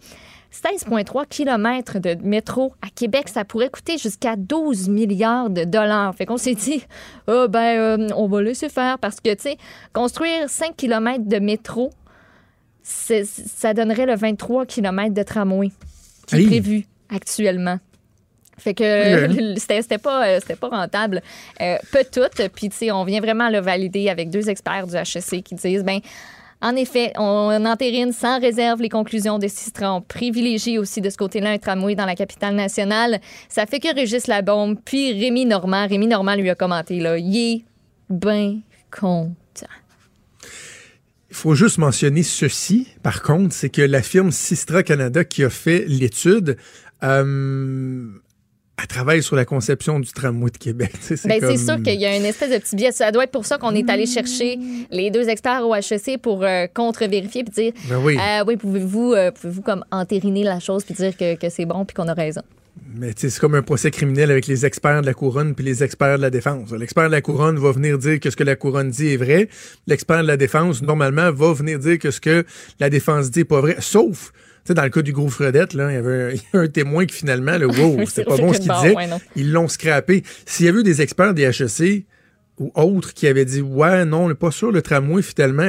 16,3 0.53 1.25
km 1.27 1.99
de 1.99 2.15
métro 2.23 2.73
à 2.81 2.87
Québec, 2.93 3.27
ça 3.27 3.43
pourrait 3.43 3.69
coûter 3.69 3.97
jusqu'à 3.97 4.35
12 4.35 4.87
milliards 4.87 5.49
de 5.49 5.63
dollars. 5.63 6.13
Fait 6.15 6.27
qu'on 6.27 6.37
s'est 6.37 6.53
dit, 6.53 6.85
ah 7.27 7.47
ben, 7.49 7.59
euh, 7.79 8.07
on 8.15 8.27
va 8.27 8.41
laisser 8.43 8.69
faire 8.69 8.99
parce 8.99 9.19
que, 9.19 9.33
tu 9.33 9.41
sais, 9.41 9.57
construire 9.93 10.49
5 10.49 10.77
km 10.77 11.27
de 11.27 11.39
métro, 11.39 11.89
ça 12.83 13.73
donnerait 13.73 14.05
le 14.05 14.15
23 14.15 14.65
km 14.65 15.13
de 15.13 15.23
tramway 15.23 15.71
qui 16.27 16.35
est 16.35 16.39
Hey. 16.39 16.47
prévu 16.47 16.85
actuellement. 17.09 17.79
Fait 18.57 18.73
que 18.73 19.55
c'était 19.57 19.97
pas, 19.97 20.27
euh, 20.27 20.39
pas 20.59 20.69
rentable. 20.69 21.21
Euh, 21.61 21.77
peu 21.91 22.03
tout. 22.09 22.49
Puis, 22.53 22.69
tu 22.69 22.77
sais, 22.77 22.91
on 22.91 23.03
vient 23.03 23.19
vraiment 23.19 23.49
le 23.49 23.59
valider 23.59 24.09
avec 24.09 24.29
deux 24.29 24.49
experts 24.49 24.87
du 24.87 24.95
HEC 24.95 25.43
qui 25.43 25.55
disent, 25.55 25.83
ben 25.83 25.99
en 26.61 26.77
effet, 26.77 27.11
on 27.17 27.65
entérine 27.65 28.13
sans 28.13 28.39
réserve 28.39 28.81
les 28.81 28.87
conclusions 28.87 29.37
de 29.37 29.47
Sistra. 29.49 29.93
On 29.95 30.01
privilégie 30.01 30.77
aussi 30.77 31.01
de 31.01 31.09
ce 31.09 31.17
côté-là 31.17 31.49
un 31.49 31.57
tramway 31.57 31.93
dans 31.93 32.05
la 32.05 32.15
capitale 32.15 32.55
nationale. 32.55 33.19
Ça 33.49 33.65
fait 33.65 33.81
que 33.81 33.93
Régis 33.93 34.27
Labombe, 34.27 34.77
puis 34.85 35.11
Rémi 35.11 35.45
Normand. 35.45 35.87
Rémi 35.87 36.07
Normand 36.07 36.35
lui 36.35 36.49
a 36.49 36.55
commenté, 36.55 37.01
là, 37.01 37.17
il 37.17 37.37
est 37.37 37.65
ben 38.09 38.61
content. 38.97 39.31
Il 41.33 41.37
faut 41.37 41.55
juste 41.55 41.79
mentionner 41.79 42.21
ceci, 42.21 42.87
par 43.01 43.23
contre, 43.23 43.55
c'est 43.55 43.69
que 43.69 43.81
la 43.81 44.03
firme 44.03 44.31
Sistra 44.31 44.83
Canada 44.83 45.23
qui 45.23 45.43
a 45.43 45.49
fait 45.49 45.83
l'étude, 45.87 46.57
euh, 47.01 48.05
elle 48.79 48.87
travaille 48.87 49.23
sur 49.23 49.35
la 49.35 49.43
conception 49.43 49.99
du 49.99 50.11
tramway 50.11 50.51
de 50.51 50.57
Québec. 50.59 50.91
Sais, 51.01 51.15
Ben, 51.27 51.39
comme- 51.41 51.57
C'est 51.57 51.65
sûr 51.65 51.81
qu'il 51.81 51.99
y 51.99 52.05
a 52.05 52.15
une 52.15 52.25
espèce 52.25 52.51
de 52.51 52.57
petit 52.59 52.75
biais. 52.75 52.91
Ça 52.91 53.11
doit 53.11 53.23
être 53.23 53.31
pour 53.31 53.47
ça 53.47 53.57
qu'on 53.57 53.73
est 53.73 53.89
allé 53.89 54.05
chercher 54.05 54.59
les 54.91 55.09
deux 55.09 55.27
experts 55.27 55.67
au 55.67 55.73
HEC 55.73 56.19
pour 56.21 56.43
euh, 56.43 56.67
contre-vérifier 56.71 57.43
puis 57.43 57.51
dire 57.53 57.73
Ben 57.89 57.97
oui. 57.97 58.15
euh, 58.19 58.43
oui, 58.45 58.55
pouvez-vous 58.55 59.13
euh, 59.13 59.31
pouvez-vous 59.31 59.63
comme 59.63 59.83
entériner 59.91 60.43
la 60.43 60.59
chose 60.59 60.83
puis 60.83 60.93
dire 60.93 61.17
que, 61.17 61.33
que 61.35 61.49
c'est 61.49 61.65
bon 61.65 61.83
puis 61.83 61.95
qu'on 61.95 62.07
a 62.09 62.13
raison. 62.13 62.41
Mais 62.95 63.11
c'est 63.15 63.37
comme 63.39 63.55
un 63.55 63.61
procès 63.61 63.91
criminel 63.91 64.31
avec 64.31 64.47
les 64.47 64.65
experts 64.65 65.01
de 65.01 65.05
la 65.05 65.13
couronne 65.13 65.55
puis 65.55 65.65
les 65.65 65.83
experts 65.83 66.17
de 66.17 66.21
la 66.21 66.29
défense. 66.29 66.71
L'expert 66.71 67.07
de 67.07 67.11
la 67.11 67.21
couronne 67.21 67.57
va 67.57 67.71
venir 67.71 67.97
dire 67.97 68.19
que 68.19 68.29
ce 68.29 68.35
que 68.35 68.43
la 68.43 68.55
couronne 68.55 68.89
dit 68.89 69.09
est 69.09 69.17
vrai. 69.17 69.49
L'expert 69.87 70.21
de 70.21 70.27
la 70.27 70.37
défense, 70.37 70.81
normalement, 70.81 71.31
va 71.31 71.53
venir 71.53 71.79
dire 71.79 71.97
que 71.99 72.11
ce 72.11 72.19
que 72.19 72.45
la 72.79 72.89
défense 72.89 73.31
dit 73.31 73.41
est 73.41 73.45
pas 73.45 73.61
vrai. 73.61 73.77
Sauf, 73.79 74.31
tu 74.31 74.69
sais, 74.69 74.73
dans 74.73 74.83
le 74.83 74.89
cas 74.89 75.01
du 75.01 75.11
gros 75.11 75.29
Fredette, 75.29 75.73
là, 75.73 75.91
il 75.91 75.95
y 75.95 75.97
avait 75.97 76.35
un, 76.53 76.67
témoin 76.73 77.05
qui 77.05 77.15
finalement, 77.15 77.57
là, 77.57 77.67
wow, 77.67 78.05
c'était 78.05 78.25
pas 78.25 78.37
bon 78.37 78.53
ce 78.53 78.59
qu'il 78.59 78.71
disait. 78.71 78.95
ouais. 78.95 79.09
Ils 79.35 79.51
l'ont 79.51 79.67
scrappé. 79.67 80.23
S'il 80.45 80.65
y 80.65 80.69
avait 80.69 80.79
eu 80.79 80.83
des 80.83 81.01
experts 81.01 81.33
des 81.33 81.43
HEC 81.43 82.05
ou 82.59 82.71
autres 82.75 83.13
qui 83.15 83.25
avaient 83.27 83.45
dit 83.45 83.61
ouais 83.61 84.05
non 84.05 84.25
on 84.25 84.27
n'est 84.29 84.35
pas 84.35 84.51
sûr 84.51 84.71
le 84.71 84.81
tramway 84.83 85.23
finalement 85.23 85.63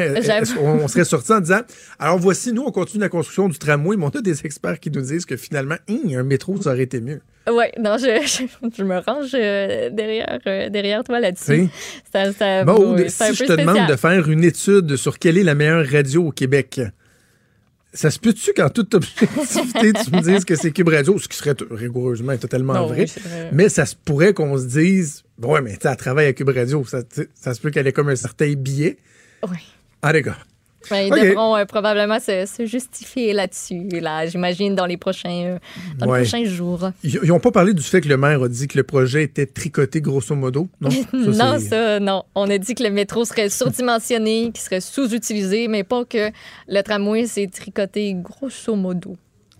qu'on- 0.55 0.81
on 0.85 0.89
serait 0.89 1.05
sorti 1.07 1.33
en 1.33 1.41
disant 1.41 1.61
alors 1.99 2.19
voici 2.19 2.53
nous 2.53 2.63
on 2.63 2.71
continue 2.73 3.01
la 3.01 3.09
construction 3.09 3.49
du 3.49 3.59
tramway 3.59 3.97
mais 3.97 4.05
on 4.05 4.09
a 4.11 4.21
des 4.21 4.45
experts 4.45 4.79
qui 4.81 4.91
nous 4.91 5.01
disent 5.01 5.25
que 5.25 5.37
finalement 5.39 5.77
Hum, 5.89 6.13
un 6.15 6.23
métro 6.25 6.61
ça 6.61 6.71
aurait 6.73 6.83
été 6.83 7.01
mieux 7.01 7.21
Oui, 7.49 7.65
non, 7.79 7.97
je, 7.99 8.05
je, 8.27 8.69
je 8.77 8.85
me 8.85 8.99
range 8.99 9.31
euh, 9.35 9.89
derrière, 9.91 10.39
euh, 10.47 10.69
derrière 10.69 11.03
toi 11.05 11.21
là-dessus. 11.21 11.69
Ça, 12.13 12.33
ça, 12.33 12.65
Maud, 12.65 12.99
oui, 13.01 13.05
c'est 13.11 13.25
un 13.25 13.33
si 13.33 13.37
je 13.37 13.45
te 13.45 13.53
demande 13.53 13.87
de 13.89 13.97
faire 13.97 14.29
une 14.31 14.45
étude 14.45 14.97
sur 14.97 15.19
quelle 15.19 15.37
est 15.39 15.43
la 15.43 15.55
meilleure 15.55 15.87
radio 15.87 16.29
au 16.29 16.33
Québec, 16.33 16.81
ça 17.93 18.11
se 18.11 18.19
peut-tu 18.19 18.53
qu'en 18.55 18.71
toute 18.71 18.95
objectivité, 18.95 19.93
tu 19.93 20.11
me 20.11 20.21
dises 20.23 20.45
que 20.45 20.55
c'est 20.57 20.71
Cube 20.73 20.89
Radio, 20.89 21.19
ce 21.19 21.29
qui 21.29 21.37
serait 21.37 21.55
rigoureusement 21.71 22.33
et 22.33 22.39
totalement 22.39 22.75
Non, 22.75 22.87
vrai, 22.87 23.01
oui, 23.15 23.23
vrai. 23.23 23.51
mais 23.53 23.69
ça 23.69 23.85
se 23.87 23.95
pourrait 23.95 24.33
qu'on 24.33 24.57
se 24.59 24.65
dise, 24.67 25.23
ouais, 25.43 25.61
mais 25.61 25.73
tu 25.73 25.79
sais, 25.83 25.89
elle 25.89 25.97
travaille 25.97 26.27
à 26.27 26.33
Cube 26.33 26.49
Radio, 26.51 26.85
ça, 26.85 26.99
ça 27.35 27.55
se 27.55 27.61
peut 27.61 27.71
qu'elle 27.71 27.87
ait 27.87 27.93
comme 27.93 28.09
un 28.09 28.17
certain 28.17 28.53
billet. 28.55 28.97
Oui. 29.49 29.59
Ah, 30.03 30.13
les 30.13 30.23
gars. 30.23 30.37
Ouais, 30.91 31.09
ils 31.09 31.11
devront 31.11 31.57
euh, 31.57 31.65
probablement 31.65 32.21
se, 32.21 32.45
se 32.45 32.67
justifier 32.67 33.33
là-dessus, 33.33 33.89
là, 34.03 34.27
j'imagine, 34.27 34.75
dans 34.75 34.85
les 34.85 34.99
prochains, 34.99 35.31
euh, 35.55 35.59
dans 35.99 36.09
Ouais. 36.09 36.19
les 36.21 36.29
prochains 36.29 36.45
jours. 36.45 36.91
Ils 37.03 37.19
n'ont 37.25 37.41
pas 37.41 37.53
parlé 37.53 37.73
du 37.73 37.83
fait 37.83 38.03
que 38.03 38.09
le 38.09 38.19
maire 38.19 38.43
a 38.43 38.49
dit 38.49 38.69
que 38.69 38.77
le 38.77 38.83
projet 38.85 39.23
était 39.23 39.47
tricoté 39.47 40.03
grosso 40.03 40.35
modo. 40.35 40.69
Non, 40.83 40.91
non, 41.15 41.59
c'est- 41.59 41.69
ça, 41.71 42.01
non. 42.01 42.25
On 42.35 42.51
a 42.51 42.59
dit 42.59 42.75
que 42.75 42.83
le 42.83 42.91
métro 42.91 43.25
serait 43.25 43.49
surdimensionné, 43.49 44.51
qu'il 44.55 44.63
serait 44.63 44.83
sous-utilisé, 44.83 45.69
mais 45.69 45.85
pas 45.85 46.05
que 46.05 46.31
le 46.69 46.83
tramway 46.83 47.27
s'est 47.27 47.47
tricoté 47.51 48.13
grosso 48.17 48.77
modo. 48.77 49.17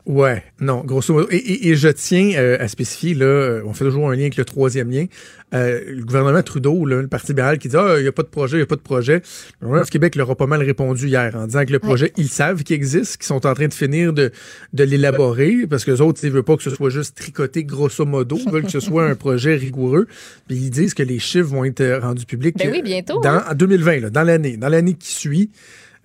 Ouais, 0.07 0.43
non, 0.61 0.85
grosso 0.85 1.15
modo. 1.15 1.29
Et, 1.31 1.37
et- 1.37 1.69
et 1.71 1.77
je 1.77 1.89
tiens 1.89 2.33
euh, 2.37 2.59
à 2.61 2.69
spécifier, 2.69 3.15
là, 3.15 3.25
euh, 3.25 3.63
on 3.65 3.73
fait 3.73 3.87
toujours 3.87 4.11
un 4.11 4.15
lien 4.15 4.21
avec 4.23 4.37
le 4.37 4.45
troisième 4.45 4.91
lien. 4.91 5.07
Euh, 5.55 5.81
le 5.89 6.05
gouvernement 6.05 6.43
Trudeau, 6.43 6.85
là, 6.85 7.01
le 7.01 7.09
Parti 7.09 7.29
libéral, 7.29 7.57
qui 7.59 7.69
dit 7.69 7.77
Ah, 7.79 7.95
il 7.97 8.03
n'y 8.03 8.09
a 8.09 8.13
pas 8.13 8.23
de 8.23 8.29
projet, 8.29 8.57
il 8.57 8.61
n'y 8.61 8.65
a 8.65 8.67
pas 8.67 8.77
de 8.77 8.83
projet. 8.83 9.23
Le 9.61 9.65
gouvernement 9.67 9.85
du 9.85 9.91
Québec 9.91 10.15
leur 10.17 10.31
a 10.31 10.35
pas 10.37 10.47
mal 10.47 10.63
répondu 10.63 11.07
hier 11.09 11.35
en 11.35 11.47
disant 11.47 11.65
que 11.65 11.73
le 11.73 11.79
projet, 11.79 12.13
ils 12.19 12.29
savent 12.29 12.63
qu'il 12.65 12.77
existe, 12.77 13.17
qu'ils 13.17 13.25
sont 13.27 13.47
en 13.47 13.55
train 13.55 13.67
de 13.69 13.73
finir 13.73 14.13
de, 14.13 14.31
de 14.75 14.85
l'élaborer, 14.85 15.67
parce 15.71 15.87
que 15.87 15.93
les 15.93 16.03
autres, 16.03 16.21
ils 16.23 16.27
ne 16.29 16.33
veulent 16.33 16.43
pas 16.43 16.59
que 16.59 16.63
ce 16.65 16.71
soit 16.71 16.91
juste 16.91 17.17
tricoté 17.17 17.65
grosso 17.65 18.05
modo, 18.05 18.37
ils 18.45 18.53
veulent 18.53 18.65
que 18.65 18.71
ce 18.73 18.81
soit 18.81 19.07
un 19.07 19.15
projet 19.15 19.55
rigoureux. 19.57 20.07
Puis 20.49 20.57
ils 20.59 20.71
disent 20.71 20.93
que 20.93 21.03
les 21.03 21.19
chiffres 21.19 21.49
vont 21.49 21.65
être 21.65 22.01
rendus 22.03 22.27
publics 22.27 22.57
Ben 22.59 22.69
oui, 22.71 22.83
bientôt, 22.83 23.21
dans, 23.21 23.31
hein. 23.31 23.45
en 23.51 23.55
2020, 23.55 24.01
là, 24.01 24.11
dans 24.11 24.23
l'année, 24.23 24.59
dans 24.59 24.69
l'année 24.69 24.93
qui 24.95 25.11
suit. 25.13 25.51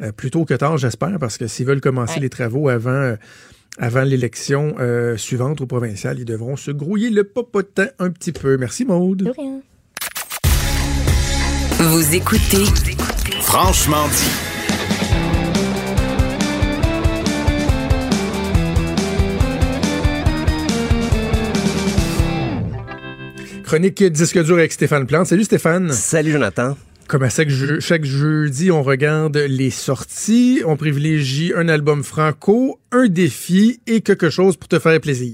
Euh, 0.02 0.14
plus 0.14 0.32
tôt 0.32 0.46
que 0.46 0.54
tard, 0.54 0.78
j'espère, 0.78 1.18
parce 1.20 1.38
que 1.38 1.48
s'ils 1.48 1.66
veulent 1.66 1.82
commencer 1.82 2.14
Ouais. 2.16 2.22
les 2.22 2.30
travaux 2.30 2.70
avant, 2.70 3.16
avant 3.80 4.04
l'élection 4.04 4.76
euh, 4.80 5.18
suivante 5.18 5.62
au 5.62 5.66
provincial, 5.66 6.20
ils 6.20 6.26
devront 6.26 6.58
se 6.58 6.70
grouiller 6.70 7.10
le 7.10 7.24
popotin 7.24 7.88
un 7.98 8.12
petit 8.12 8.34
peu. 8.34 8.58
Merci, 8.58 8.86
Maude. 8.86 9.24
De 9.24 9.32
rien. 9.32 9.62
Vous 11.80 12.14
écoutez 12.14 12.66
Franchement 13.42 14.08
dit. 14.10 14.50
Chronique 23.64 24.04
disque 24.04 24.44
dur 24.44 24.56
avec 24.56 24.74
Stéphane 24.74 25.06
Plante. 25.06 25.28
Salut, 25.28 25.44
Stéphane. 25.44 25.92
Salut 25.94 26.32
Jonathan. 26.32 26.76
Comme 27.10 27.24
à 27.24 27.30
chaque, 27.30 27.50
jeu- 27.50 27.80
chaque 27.80 28.06
jeudi, 28.06 28.70
on 28.70 28.84
regarde 28.84 29.36
les 29.36 29.72
sorties. 29.72 30.62
On 30.64 30.78
privilégie 30.78 31.52
un 31.58 31.68
album 31.68 32.04
franco, 32.04 32.80
un 32.92 33.08
défi 33.08 33.80
et 33.88 34.02
quelque 34.02 34.30
chose 34.30 34.58
pour 34.58 34.68
te 34.70 34.78
faire 34.78 35.02
plaisir. 35.02 35.34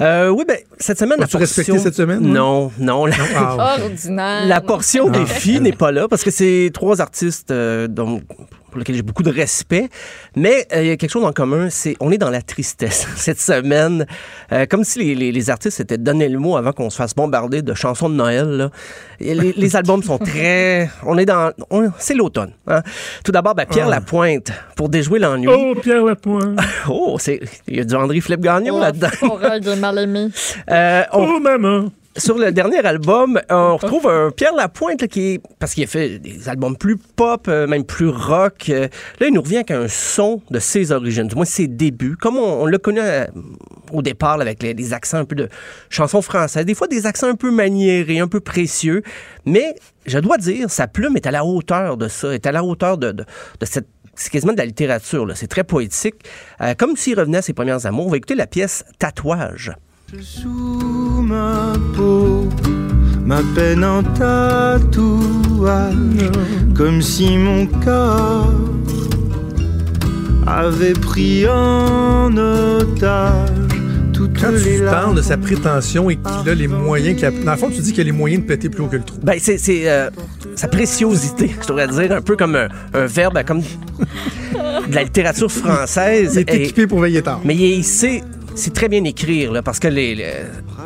Euh, 0.00 0.30
oui, 0.30 0.44
ben, 0.48 0.56
cette 0.78 0.98
semaine, 0.98 1.18
la 1.18 1.24
As-tu 1.24 1.32
portion... 1.36 1.40
respecté 1.58 1.78
cette 1.78 1.94
semaine? 1.94 2.20
Non, 2.22 2.72
non. 2.78 3.04
La, 3.04 3.16
Ah, 3.36 3.76
Ordinaire. 3.82 4.46
la 4.46 4.60
portion 4.62 5.10
Ah. 5.12 5.18
défi 5.18 5.60
n'est 5.60 5.72
pas 5.72 5.92
là 5.92 6.08
parce 6.08 6.24
que 6.24 6.30
c'est 6.30 6.70
trois 6.72 7.02
artistes 7.02 7.50
euh, 7.50 7.86
dont- 7.86 8.22
pour 8.70 8.78
lesquels 8.78 8.96
j'ai 8.96 9.02
beaucoup 9.02 9.22
de 9.22 9.30
respect. 9.30 9.88
Mais 10.36 10.66
euh, 10.72 10.82
il 10.82 10.88
y 10.88 10.90
a 10.90 10.96
quelque 10.96 11.10
chose 11.10 11.24
en 11.24 11.32
commun, 11.32 11.68
c'est 11.70 11.96
on 12.00 12.10
est 12.10 12.18
dans 12.18 12.30
la 12.30 12.40
tristesse 12.42 13.06
cette 13.16 13.40
semaine. 13.40 14.06
Euh, 14.52 14.64
comme 14.66 14.84
si 14.84 14.98
les, 15.00 15.14
les- 15.14 15.32
les 15.32 15.50
artistes 15.50 15.76
s'étaient 15.76 15.98
donné 15.98 16.28
le 16.28 16.38
mot 16.38 16.56
avant 16.56 16.72
qu'on 16.72 16.88
se 16.90 16.96
fasse 16.96 17.14
bombarder 17.14 17.62
de 17.62 17.74
chansons 17.74 18.08
de 18.08 18.14
Noël. 18.14 18.48
là. 18.48 18.70
Et 19.20 19.34
Les, 19.34 19.52
les 19.52 19.76
albums 19.76 20.02
sont 20.02 20.18
très... 20.18 20.88
On 21.04 21.18
est 21.18 21.26
dans... 21.26 21.52
on- 21.70 21.90
C'est 21.98 22.14
l'automne. 22.14 22.52
hein. 22.66 22.82
Tout 23.24 23.32
d'abord, 23.32 23.54
ben, 23.54 23.66
Pierre 23.66 23.86
Ah. 23.88 23.96
Lapointe, 23.96 24.50
pour 24.76 24.88
déjouer 24.88 25.18
l'ennui. 25.18 25.48
Oh, 25.48 25.74
Pierre 25.80 26.04
Lapointe. 26.04 26.58
Oh, 26.88 27.16
c'est... 27.18 27.40
Il 27.68 27.76
y 27.76 27.80
a 27.80 27.84
du 27.84 27.94
André-Philippe 27.94 28.40
Gagnon 28.40 28.76
Oh, 28.76 28.80
là-dedans. 28.80 29.08
Euh, 30.70 31.02
on- 31.12 31.26
Oh, 31.36 31.40
maman. 31.40 31.90
Sur 32.16 32.36
le 32.38 32.50
dernier 32.50 32.78
album, 32.84 33.40
on 33.50 33.76
retrouve 33.76 34.08
un 34.08 34.30
Pierre 34.30 34.54
Lapointe 34.54 35.00
là, 35.00 35.06
qui 35.08 35.34
est 35.34 35.42
parce 35.58 35.74
qu'il 35.74 35.84
a 35.84 35.86
fait 35.86 36.18
des 36.18 36.48
albums 36.48 36.76
plus 36.76 36.96
pop, 36.96 37.46
euh, 37.48 37.66
même 37.68 37.84
plus 37.84 38.08
rock. 38.08 38.66
Euh, 38.68 38.88
là, 39.20 39.28
il 39.28 39.32
nous 39.32 39.42
revient 39.42 39.56
avec 39.56 39.70
un 39.70 39.86
son 39.86 40.42
de 40.50 40.58
ses 40.58 40.90
origines, 40.90 41.28
du 41.28 41.36
moins 41.36 41.44
ses 41.44 41.68
débuts, 41.68 42.16
comme 42.16 42.36
on, 42.36 42.62
on 42.62 42.66
l'a 42.66 42.78
connu 42.78 42.98
euh, 43.00 43.26
au 43.92 44.02
départ 44.02 44.38
là, 44.38 44.42
avec 44.42 44.62
les, 44.62 44.74
des 44.74 44.92
accents 44.92 45.18
un 45.18 45.24
peu 45.24 45.36
de 45.36 45.48
chansons 45.88 46.20
françaises, 46.20 46.64
des 46.66 46.74
fois 46.74 46.88
des 46.88 47.06
accents 47.06 47.28
un 47.28 47.36
peu 47.36 47.50
maniérés, 47.52 48.18
un 48.18 48.28
peu 48.28 48.40
précieux, 48.40 49.02
mais 49.46 49.76
je 50.06 50.18
dois 50.18 50.36
dire, 50.36 50.68
sa 50.68 50.88
plume 50.88 51.16
est 51.16 51.26
à 51.26 51.30
la 51.30 51.44
hauteur 51.44 51.96
de 51.96 52.08
ça, 52.08 52.34
est 52.34 52.46
à 52.46 52.52
la 52.52 52.64
hauteur 52.64 52.98
de, 52.98 53.12
de, 53.12 53.24
de 53.60 53.66
cette 53.66 53.86
c'est 54.16 54.30
quasiment 54.30 54.52
de 54.52 54.58
la 54.58 54.66
littérature, 54.66 55.24
là. 55.24 55.34
c'est 55.34 55.46
très 55.46 55.64
poétique, 55.64 56.16
Euh, 56.60 56.74
comme 56.76 56.94
s'il 56.96 57.18
revenait 57.18 57.38
à 57.38 57.42
ses 57.42 57.54
premières 57.54 57.86
amours. 57.86 58.06
On 58.06 58.10
va 58.10 58.18
écouter 58.18 58.34
la 58.34 58.46
pièce 58.46 58.84
Tatouage. 58.98 59.72
Ma 61.30 61.72
peau, 61.96 62.48
ma 63.24 63.40
peine 63.54 63.84
en 63.84 64.02
tatouage, 64.02 65.94
comme 66.76 67.00
si 67.00 67.36
mon 67.38 67.66
corps 67.66 68.52
avait 70.46 70.92
pris 70.94 71.46
en 71.48 72.36
otage 72.36 73.48
Quand 74.40 74.52
tu 74.62 74.82
parles 74.84 75.14
de 75.16 75.22
sa 75.22 75.36
prétention 75.36 76.08
et 76.10 76.16
qu'il 76.16 76.48
a 76.50 76.54
les 76.54 76.66
moyens, 76.68 77.16
qu'il 77.16 77.26
a- 77.26 77.30
dans 77.30 77.52
le 77.52 77.56
fond, 77.58 77.70
tu 77.70 77.80
dis 77.80 77.92
qu'il 77.92 78.00
a 78.00 78.04
les 78.04 78.12
moyens 78.12 78.42
de 78.42 78.48
péter 78.48 78.68
plus 78.68 78.82
haut 78.82 78.86
que 78.88 78.96
le 78.96 79.02
trou. 79.02 79.18
Ben, 79.22 79.38
c'est 79.38 79.58
euh, 79.88 80.08
sa 80.56 80.66
préciosité, 80.68 81.54
je 81.62 81.66
devrais 81.68 81.88
dire, 81.88 82.12
un 82.16 82.20
peu 82.22 82.36
comme 82.36 82.56
un, 82.56 82.68
un 82.94 83.06
verbe, 83.06 83.38
comme 83.46 83.60
de 83.60 84.94
la 84.94 85.02
littérature 85.04 85.50
française. 85.52 86.32
Il 86.34 86.40
est 86.40 86.54
Et- 86.54 86.62
équipé 86.64 86.86
pour 86.86 87.00
veiller 87.00 87.22
tard. 87.22 87.40
mais 87.44 87.54
il 87.54 87.84
sait, 87.84 88.22
c'est 88.60 88.72
très 88.72 88.88
bien 88.88 89.02
écrire, 89.04 89.52
là, 89.52 89.62
parce 89.62 89.78
que 89.78 89.88
les, 89.88 90.14
les- 90.14 90.32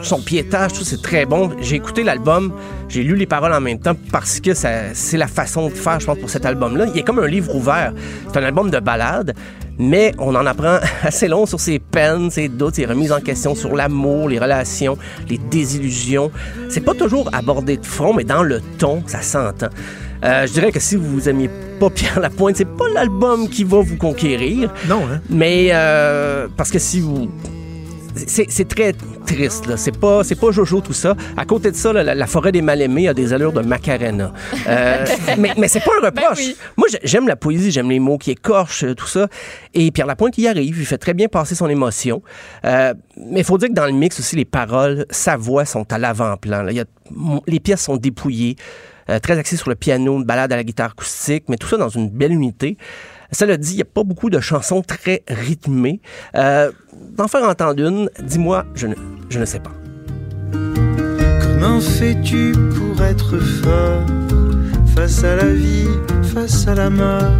son 0.02 0.20
piétage, 0.20 0.72
tout, 0.72 0.84
c'est 0.84 1.02
très 1.02 1.26
bon. 1.26 1.50
J'ai 1.60 1.76
écouté 1.76 2.02
l'album, 2.02 2.52
j'ai 2.88 3.02
lu 3.02 3.16
les 3.16 3.26
paroles 3.26 3.52
en 3.52 3.60
même 3.60 3.78
temps 3.78 3.94
parce 4.12 4.40
que 4.40 4.54
ça- 4.54 4.94
c'est 4.94 5.16
la 5.18 5.26
façon 5.26 5.68
de 5.68 5.74
faire, 5.74 6.00
je 6.00 6.06
pense, 6.06 6.18
pour 6.18 6.30
cet 6.30 6.46
album-là. 6.46 6.86
Il 6.94 6.98
est 6.98 7.02
comme 7.02 7.18
un 7.18 7.26
livre 7.26 7.54
ouvert. 7.54 7.92
C'est 8.32 8.38
un 8.38 8.44
album 8.44 8.70
de 8.70 8.78
ballades, 8.80 9.34
mais 9.78 10.12
on 10.18 10.34
en 10.34 10.46
apprend 10.46 10.78
assez 11.02 11.28
long 11.28 11.46
sur 11.46 11.60
ses 11.60 11.78
peines, 11.78 12.30
ses 12.30 12.48
doutes, 12.48 12.76
ses 12.76 12.86
remises 12.86 13.12
en 13.12 13.20
question 13.20 13.54
sur 13.54 13.74
l'amour, 13.74 14.28
les 14.28 14.38
relations, 14.38 14.96
les 15.28 15.38
désillusions. 15.38 16.30
C'est 16.68 16.80
pas 16.82 16.94
toujours 16.94 17.28
abordé 17.32 17.76
de 17.76 17.86
front, 17.86 18.14
mais 18.14 18.24
dans 18.24 18.42
le 18.42 18.60
ton, 18.78 19.02
ça 19.06 19.20
s'entend. 19.22 19.68
Euh, 20.24 20.46
je 20.46 20.52
dirais 20.52 20.72
que 20.72 20.80
si 20.80 20.96
vous 20.96 21.28
aimiez 21.28 21.50
pas 21.78 21.90
Pierre 21.90 22.18
Lapointe, 22.20 22.56
c'est 22.56 22.64
pas 22.64 22.88
l'album 22.94 23.46
qui 23.48 23.62
va 23.64 23.80
vous 23.80 23.96
conquérir. 23.96 24.72
Non, 24.88 25.02
hein? 25.12 25.20
Mais 25.28 25.68
euh, 25.72 26.46
parce 26.56 26.70
que 26.70 26.78
si 26.78 27.00
vous 27.00 27.28
c'est 28.16 28.68
très 28.68 28.92
triste 29.26 29.66
là, 29.66 29.76
c'est 29.76 29.98
pas 29.98 30.22
c'est 30.24 30.34
pas 30.38 30.50
Jojo 30.50 30.80
tout 30.80 30.92
ça. 30.92 31.14
À 31.36 31.44
côté 31.44 31.70
de 31.70 31.76
ça, 31.76 31.92
là, 31.92 32.02
la, 32.02 32.14
la 32.14 32.26
forêt 32.26 32.52
des 32.52 32.62
mal-aimés 32.62 33.08
a 33.08 33.14
des 33.14 33.32
allures 33.32 33.52
de 33.52 33.60
Macarena. 33.60 34.32
Euh, 34.68 35.04
mais 35.38 35.52
mais 35.58 35.68
c'est 35.68 35.80
pas 35.80 35.90
un 36.02 36.06
reproche. 36.06 36.38
oui. 36.38 36.56
Moi 36.76 36.86
j'ai- 36.90 37.00
j'aime 37.02 37.26
la 37.28 37.36
poésie, 37.36 37.70
j'aime 37.70 37.90
les 37.90 38.00
mots 38.00 38.18
qui 38.18 38.30
écorchent 38.30 38.84
euh, 38.84 38.94
tout 38.94 39.06
ça. 39.06 39.28
Et 39.74 39.90
Pierre 39.90 40.06
Lapointe 40.06 40.38
il 40.38 40.46
arrive, 40.46 40.78
il 40.78 40.86
fait 40.86 40.98
très 40.98 41.14
bien 41.14 41.28
passer 41.28 41.54
son 41.54 41.68
émotion. 41.68 42.22
Euh, 42.64 42.94
mais 43.16 43.40
il 43.40 43.44
faut 43.44 43.58
dire 43.58 43.68
que 43.68 43.74
dans 43.74 43.86
le 43.86 43.92
mix 43.92 44.18
aussi 44.20 44.36
les 44.36 44.44
paroles, 44.44 45.06
sa 45.10 45.36
voix 45.36 45.64
sont 45.64 45.90
à 45.92 45.98
l'avant-plan. 45.98 46.62
là. 46.62 46.70
Il 46.72 46.76
y 46.76 46.80
a- 46.80 46.84
m- 47.10 47.40
les 47.46 47.60
pièces 47.60 47.82
sont 47.82 47.96
dépouillées. 47.96 48.56
euh, 49.10 49.18
très 49.18 49.36
axées 49.38 49.58
sur 49.58 49.68
le 49.68 49.74
piano, 49.74 50.16
une 50.16 50.24
balade 50.24 50.50
à 50.50 50.56
la 50.56 50.64
guitare 50.64 50.92
acoustique, 50.92 51.44
mais 51.50 51.58
tout 51.58 51.68
ça 51.68 51.76
dans 51.76 51.90
une 51.90 52.08
belle 52.08 52.32
unité. 52.32 52.78
Cela 53.32 53.56
dit, 53.56 53.72
il 53.72 53.76
n'y 53.76 53.82
a 53.82 53.86
pas 53.86 54.04
beaucoup 54.04 54.30
de 54.30 54.40
chansons 54.40 54.82
très 54.82 55.22
rythmées. 55.28 56.00
Euh, 56.36 56.70
D'en 57.16 57.28
faire 57.28 57.48
entendre 57.48 57.80
une, 57.86 58.08
dis-moi, 58.22 58.64
je 58.74 58.86
ne, 58.88 58.94
je 59.28 59.38
ne 59.38 59.44
sais 59.44 59.60
pas. 59.60 59.72
Comment 61.42 61.80
fais-tu 61.80 62.52
pour 62.52 63.02
être 63.04 63.38
fort 63.38 64.02
face 64.96 65.22
à 65.24 65.36
la 65.36 65.46
vie, 65.52 65.88
face 66.34 66.66
à 66.66 66.74
la 66.74 66.90
mort? 66.90 67.32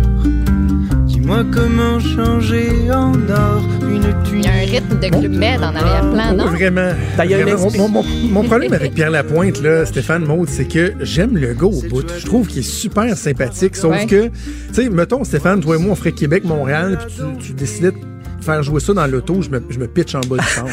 Dis-moi 1.25 1.43
comment 1.55 1.99
changer 2.01 2.68
en 2.91 3.14
or 3.31 3.62
une 3.81 4.03
Il 4.03 4.29
tunique. 4.29 4.45
y 4.45 4.49
a 4.49 4.53
un 4.53 4.57
rythme 4.66 5.01
de 5.01 5.09
Club 5.09 5.33
Med 5.35 5.59
en 5.64 5.75
arrière-plan, 5.75 6.35
non? 6.37 6.51
Vraiment. 6.51 6.91
Il 7.25 7.35
Vraiment. 7.35 7.70
Mon, 7.79 7.89
mon- 7.89 8.05
mon 8.31 8.43
problème 8.45 8.75
avec 8.75 8.93
Pierre 8.93 9.09
Lapointe, 9.11 9.62
là, 9.62 9.87
Stéphane 9.87 10.27
Maud, 10.27 10.47
c'est 10.51 10.66
que 10.68 10.93
j'aime 11.01 11.39
le 11.39 11.55
gars 11.55 11.64
au 11.64 11.81
bout. 11.89 12.05
Je 12.18 12.27
trouve 12.27 12.47
qu'il 12.47 12.59
est 12.59 12.62
super 12.70 13.16
sympathique. 13.16 13.75
Sauf 13.75 13.93
Ouais. 13.93 14.05
que, 14.05 14.27
tu 14.27 14.33
sais, 14.75 14.91
mettons, 14.91 15.25
Stéphane, 15.25 15.61
toi 15.61 15.77
et 15.77 15.79
moi, 15.79 15.93
on 15.93 15.95
ferait 15.95 16.12
Québec-Montréal, 16.12 16.99
puis 17.07 17.16
tu, 17.41 17.47
tu 17.47 17.53
décidais 17.55 17.93
de 17.93 17.97
faire 18.45 18.62
jouer 18.62 18.81
ça 18.81 18.93
dans 18.93 19.07
l'auto, 19.07 19.41
je 19.41 19.49
me, 19.49 19.62
je 19.70 19.79
me 19.79 19.87
pitch 19.87 20.14
en 20.14 20.20
bas 20.20 20.37
du 20.37 20.45
char. 20.45 20.66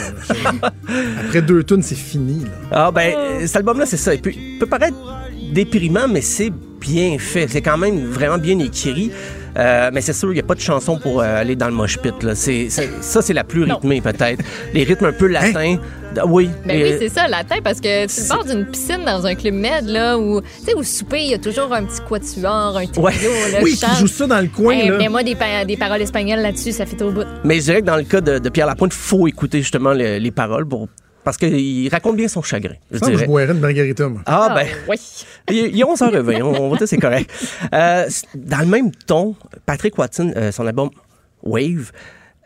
Après 1.28 1.42
deux 1.42 1.64
tunes, 1.64 1.82
c'est 1.82 1.96
fini. 1.96 2.44
Là. 2.44 2.50
Ah 2.72 2.92
ben, 2.92 3.14
cet 3.46 3.56
album-là, 3.56 3.86
c'est 3.86 3.96
ça. 3.96 4.14
Il 4.14 4.20
peut, 4.22 4.32
il 4.34 4.60
peut 4.60 4.66
paraître 4.68 4.98
déprimant, 5.54 6.10
mais 6.12 6.20
c'est 6.20 6.52
bien 6.82 7.16
fait. 7.20 7.48
C'est 7.48 7.62
quand 7.62 7.78
même 7.78 8.04
vraiment 8.08 8.38
bien 8.38 8.60
écrit. 8.60 9.12
Euh, 9.58 9.90
mais 9.94 10.02
c'est 10.02 10.14
sûr, 10.14 10.32
il 10.32 10.36
n'y 10.36 10.40
a 10.40 10.44
pas 10.44 10.56
de 10.56 10.60
chanson 10.62 10.98
pour 10.98 11.22
euh, 11.22 11.42
aller 11.42 11.56
dans 11.56 11.68
le 11.68 11.74
mosh 11.74 11.98
pit. 12.00 12.14
Là. 12.24 12.36
Ça, 12.36 13.22
c'est 13.22 13.34
la 13.34 13.44
plus 13.44 13.64
rythmée, 13.64 14.02
peut-être. 14.02 14.44
Les 14.74 14.84
rythmes 14.84 15.06
un 15.06 15.12
peu 15.12 15.28
latins. 15.28 15.78
d- 16.16 16.22
Oui. 16.28 16.50
Ben 16.66 16.82
oui, 16.82 16.96
c'est 17.00 17.10
ça, 17.10 17.28
latin, 17.28 17.58
parce 17.64 17.80
que 17.82 18.06
tu 18.06 18.28
pars 18.28 18.46
d'une 18.46 18.66
piscine 18.66 19.04
dans 19.06 19.26
un 19.26 19.36
club 19.36 19.54
med, 19.56 19.86
là, 19.88 20.18
où, 20.18 20.42
tu 20.42 20.48
sais, 20.66 20.74
au 20.74 20.84
souper, 20.84 21.20
il 21.22 21.32
y 21.32 21.34
a 21.34 21.38
toujours 21.38 21.74
un 21.74 21.84
petit 21.86 22.00
quatuor, 22.08 22.78
un 22.78 22.86
trio, 22.86 23.06
Ouais. 23.06 23.12
là, 23.52 23.60
Oui, 23.62 23.76
qui 23.76 23.96
joue 24.00 24.08
ça 24.08 24.28
dans 24.28 24.40
le 24.42 24.48
coin. 24.48 24.74
Hey, 24.74 24.90
là. 24.90 24.98
Mets-moi 24.98 25.24
des, 25.24 25.36
pa- 25.36 25.66
des 25.66 25.78
paroles 25.78 26.02
espagnoles 26.02 26.40
là-dessus, 26.40 26.72
ça 26.72 26.86
fait 26.86 27.02
au 27.02 27.12
bout. 27.12 27.24
Mais 27.44 27.56
je 27.56 27.62
dirais 27.66 27.82
que 27.82 27.86
dans 27.88 27.98
le 27.98 28.04
cas 28.04 28.22
de, 28.22 28.40
de 28.40 28.50
Pierre 28.50 28.68
Lapointe, 28.68 28.94
il 28.94 28.98
faut 29.00 29.28
écouter 29.28 29.60
justement 29.60 29.94
le- 29.94 30.18
les 30.18 30.32
paroles 30.32 30.66
pour 30.68 30.88
parce 31.24 31.38
qu'il 31.38 31.88
raconte 31.90 32.16
bien 32.18 32.28
son 32.28 32.42
chagrin. 32.42 32.76
Je 32.92 32.98
Ça, 32.98 33.06
moi, 33.06 33.12
je 33.12 33.16
dirais. 33.18 33.28
boirais 33.28 33.52
une 33.54 33.60
margarita, 33.60 34.08
moi. 34.10 34.22
Ah, 34.26 34.54
ben, 34.56 34.68
oui. 34.90 34.96
il 35.50 35.56
il 35.76 35.80
est 35.80 35.84
11h20, 35.84 36.42
on, 36.42 36.62
on 36.64 36.70
va 36.70 36.78
dire 36.78 36.88
c'est 36.88 36.98
correct. 36.98 37.30
Euh, 37.74 38.08
dans 38.36 38.60
le 38.60 38.66
même 38.66 38.92
ton, 38.92 39.36
Patrick 39.66 39.98
Watson, 39.98 40.34
euh, 40.36 40.52
son 40.52 40.66
album 40.68 40.90
Wave, 41.44 41.92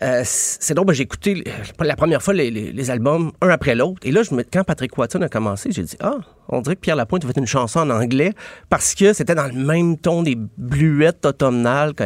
euh, 0.02 0.22
c'est 0.26 0.74
drôle, 0.74 0.88
ben, 0.88 0.94
j'ai 0.94 1.04
écouté 1.04 1.44
la 1.80 1.96
première 1.96 2.22
fois 2.22 2.34
les, 2.34 2.52
les- 2.52 2.74
les 2.74 2.90
albums 2.92 3.32
un 3.42 3.48
après 3.50 3.76
l'autre. 3.76 4.00
Et 4.04 4.12
là, 4.12 4.24
je 4.24 4.34
me, 4.36 4.44
quand 4.44 4.64
Patrick 4.66 4.98
Watson 4.98 5.22
a 5.22 5.30
commencé, 5.30 5.70
j'ai 5.72 5.84
dit 5.84 5.96
Ah, 6.02 6.18
on 6.50 6.60
dirait 6.62 6.76
que 6.76 6.82
Pierre 6.82 6.98
Lapointe 6.98 7.24
a 7.24 7.28
fait 7.30 7.40
une 7.40 7.48
chanson 7.48 7.80
en 7.80 7.90
anglais 7.90 8.34
parce 8.70 8.94
que 8.94 9.14
c'était 9.14 9.36
dans 9.36 9.48
le 9.48 9.54
même 9.54 9.98
ton 9.98 10.22
des 10.24 10.38
bluettes 10.58 11.26
automnales. 11.26 11.94
que- 11.94 12.04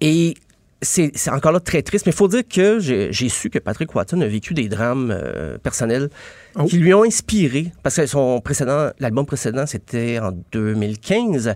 Et 0.00 0.34
c'est 0.82 1.12
encore 1.30 1.52
là 1.52 1.60
très 1.60 1.82
triste, 1.82 2.06
mais 2.06 2.12
il 2.12 2.16
faut 2.16 2.28
dire 2.28 2.42
que 2.48 2.78
j'ai 2.80 3.28
su 3.28 3.50
que 3.50 3.58
Patrick 3.58 3.94
Watson 3.94 4.20
a 4.20 4.26
vécu 4.26 4.54
des 4.54 4.68
drames 4.68 5.10
euh, 5.14 5.58
personnels 5.58 6.08
Oh. 6.56 6.64
qui 6.64 6.78
lui 6.78 6.92
ont 6.92 7.04
inspiré, 7.04 7.70
parce 7.84 7.94
que 7.94 8.06
son 8.06 8.40
précédent, 8.40 8.90
l'album 8.98 9.24
précédent, 9.24 9.66
c'était 9.66 10.18
en 10.18 10.32
2015. 10.50 11.54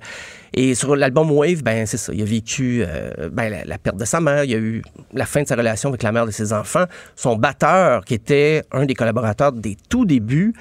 Et 0.53 0.77
sur 0.77 0.95
l'album 0.95 1.33
Wave, 1.33 1.65
ben 1.65 1.85
c'est 1.85 1.97
ça, 1.97 2.13
il 2.15 2.23
a 2.23 2.25
vécu 2.25 2.85
euh, 2.87 3.29
ben, 3.29 3.51
la, 3.51 3.65
la 3.65 3.79
perte 3.79 3.97
de 3.97 4.05
sa 4.05 4.21
mère, 4.21 4.45
il 4.45 4.53
y 4.53 4.55
a 4.55 4.59
eu 4.59 4.83
la 5.13 5.27
fin 5.27 5.43
de 5.43 5.49
sa 5.49 5.57
relation 5.57 5.89
avec 5.89 6.05
la 6.05 6.13
mère 6.13 6.27
de 6.27 6.31
ses 6.31 6.53
enfants. 6.53 6.85
Son 7.17 7.35
batteur, 7.35 8.05
qui 8.05 8.15
était 8.15 8.63
un 8.71 8.85
des 8.85 8.95
collaborateurs 8.95 9.51
des 9.51 9.77
tout 9.89 10.05
débuts, 10.05 10.55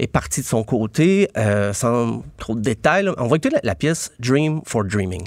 est 0.00 0.08
parti 0.08 0.40
de 0.40 0.46
son 0.46 0.64
côté, 0.64 1.28
euh, 1.38 1.72
sans 1.72 2.24
trop 2.38 2.56
de 2.56 2.60
détails. 2.60 3.08
On 3.18 3.28
va 3.28 3.36
écouter 3.36 3.50
la, 3.50 3.60
la 3.62 3.74
pièce 3.76 4.10
Dream 4.18 4.62
for 4.66 4.84
Dreaming. 4.84 5.22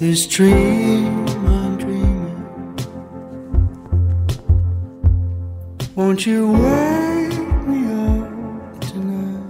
This 0.00 0.26
dream 0.26 1.26
I'm 1.46 1.76
dreaming. 1.76 2.36
Won't 5.94 6.24
you 6.26 6.52
wake 6.52 7.38
me 7.68 7.84
up 7.92 8.80
tonight? 8.80 9.42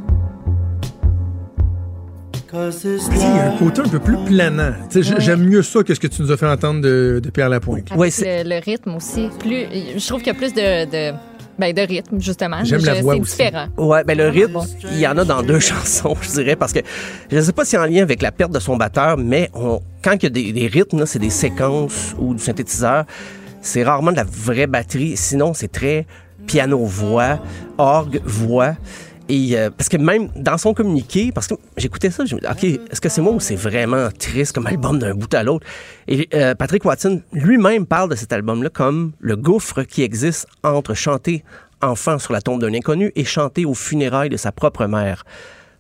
Cause 2.50 2.82
this 2.82 3.08
Tu 3.08 3.16
sais, 3.16 3.22
Il 3.28 3.36
y 3.36 3.38
a 3.38 3.52
un 3.52 3.58
côté 3.58 3.80
un 3.82 3.88
peu 3.88 4.00
plus 4.00 4.16
planant. 4.26 4.72
J- 4.92 5.02
J'aime 5.18 5.44
mieux 5.44 5.62
ça 5.62 5.84
que 5.84 5.94
ce 5.94 6.00
que 6.00 6.08
tu 6.08 6.20
nous 6.22 6.32
as 6.32 6.36
fait 6.36 6.48
entendre 6.48 6.80
de, 6.80 7.20
de 7.22 7.30
Pierre 7.30 7.48
Lapointe. 7.48 7.86
Avec 7.92 8.00
Ouais, 8.00 8.10
c'est- 8.10 8.42
le, 8.42 8.50
le 8.50 8.60
rythme 8.60 8.96
aussi. 8.96 9.28
Plus, 9.38 9.66
je 9.96 10.04
trouve 10.08 10.18
qu'il 10.20 10.32
y 10.32 10.36
a 10.36 10.38
plus 10.38 10.52
de, 10.52 10.84
de, 11.12 11.16
ben, 11.60 11.72
de 11.72 11.82
rythme, 11.82 12.20
justement. 12.20 12.64
J'aime 12.64 12.84
la 12.84 13.00
voix 13.00 13.14
aussi. 13.14 13.36
différent. 13.36 13.68
Ouais, 13.78 14.02
ben 14.02 14.18
le 14.18 14.28
rythme, 14.28 14.54
bon. 14.54 14.66
il 14.90 14.98
y 14.98 15.06
en 15.06 15.16
a 15.16 15.24
dans 15.24 15.42
deux 15.44 15.60
chansons, 15.60 16.16
je 16.20 16.30
dirais, 16.42 16.56
parce 16.56 16.72
que 16.72 16.80
je 17.30 17.36
ne 17.36 17.40
sais 17.40 17.52
pas 17.52 17.64
si 17.64 17.70
c'est 17.72 17.78
en 17.78 17.86
lien 17.86 18.02
avec 18.02 18.20
la 18.20 18.32
perte 18.32 18.50
de 18.50 18.58
son 18.58 18.76
batteur, 18.76 19.16
mais 19.16 19.48
on- 19.54 19.80
quand 20.02 20.14
il 20.14 20.22
y 20.22 20.26
a 20.26 20.30
des, 20.30 20.52
des 20.52 20.66
rythmes, 20.66 21.06
c'est 21.06 21.18
des 21.18 21.30
séquences 21.30 22.14
ou 22.18 22.34
du 22.34 22.42
synthétiseur, 22.42 23.04
c'est 23.60 23.82
rarement 23.82 24.12
de 24.12 24.16
la 24.16 24.24
vraie 24.24 24.66
batterie. 24.66 25.16
Sinon, 25.16 25.54
c'est 25.54 25.70
très 25.70 26.06
piano-voix, 26.46 27.38
orgue-voix. 27.78 28.74
Et 29.28 29.56
euh, 29.56 29.70
parce 29.70 29.88
que 29.88 29.96
même 29.96 30.28
dans 30.34 30.58
son 30.58 30.74
communiqué, 30.74 31.30
parce 31.30 31.46
que 31.46 31.54
j'écoutais 31.76 32.10
ça, 32.10 32.24
je 32.24 32.34
me 32.34 32.40
dis, 32.40 32.46
OK, 32.46 32.64
est-ce 32.64 33.00
que 33.00 33.08
c'est 33.08 33.20
moi 33.20 33.32
ou 33.32 33.38
c'est 33.38 33.54
vraiment 33.54 34.08
triste 34.10 34.52
comme 34.52 34.66
album 34.66 34.98
d'un 34.98 35.14
bout 35.14 35.32
à 35.32 35.44
l'autre? 35.44 35.64
Et 36.08 36.28
euh, 36.34 36.56
Patrick 36.56 36.84
Watson 36.84 37.22
lui-même 37.32 37.86
parle 37.86 38.10
de 38.10 38.16
cet 38.16 38.32
album-là 38.32 38.70
comme 38.70 39.12
le 39.20 39.36
gouffre 39.36 39.84
qui 39.84 40.02
existe 40.02 40.48
entre 40.64 40.94
chanter 40.94 41.44
enfant 41.80 42.18
sur 42.18 42.32
la 42.32 42.40
tombe 42.40 42.60
d'un 42.60 42.74
inconnu 42.74 43.12
et 43.14 43.24
chanter 43.24 43.64
aux 43.64 43.74
funérailles 43.74 44.30
de 44.30 44.36
sa 44.36 44.50
propre 44.50 44.86
mère. 44.86 45.24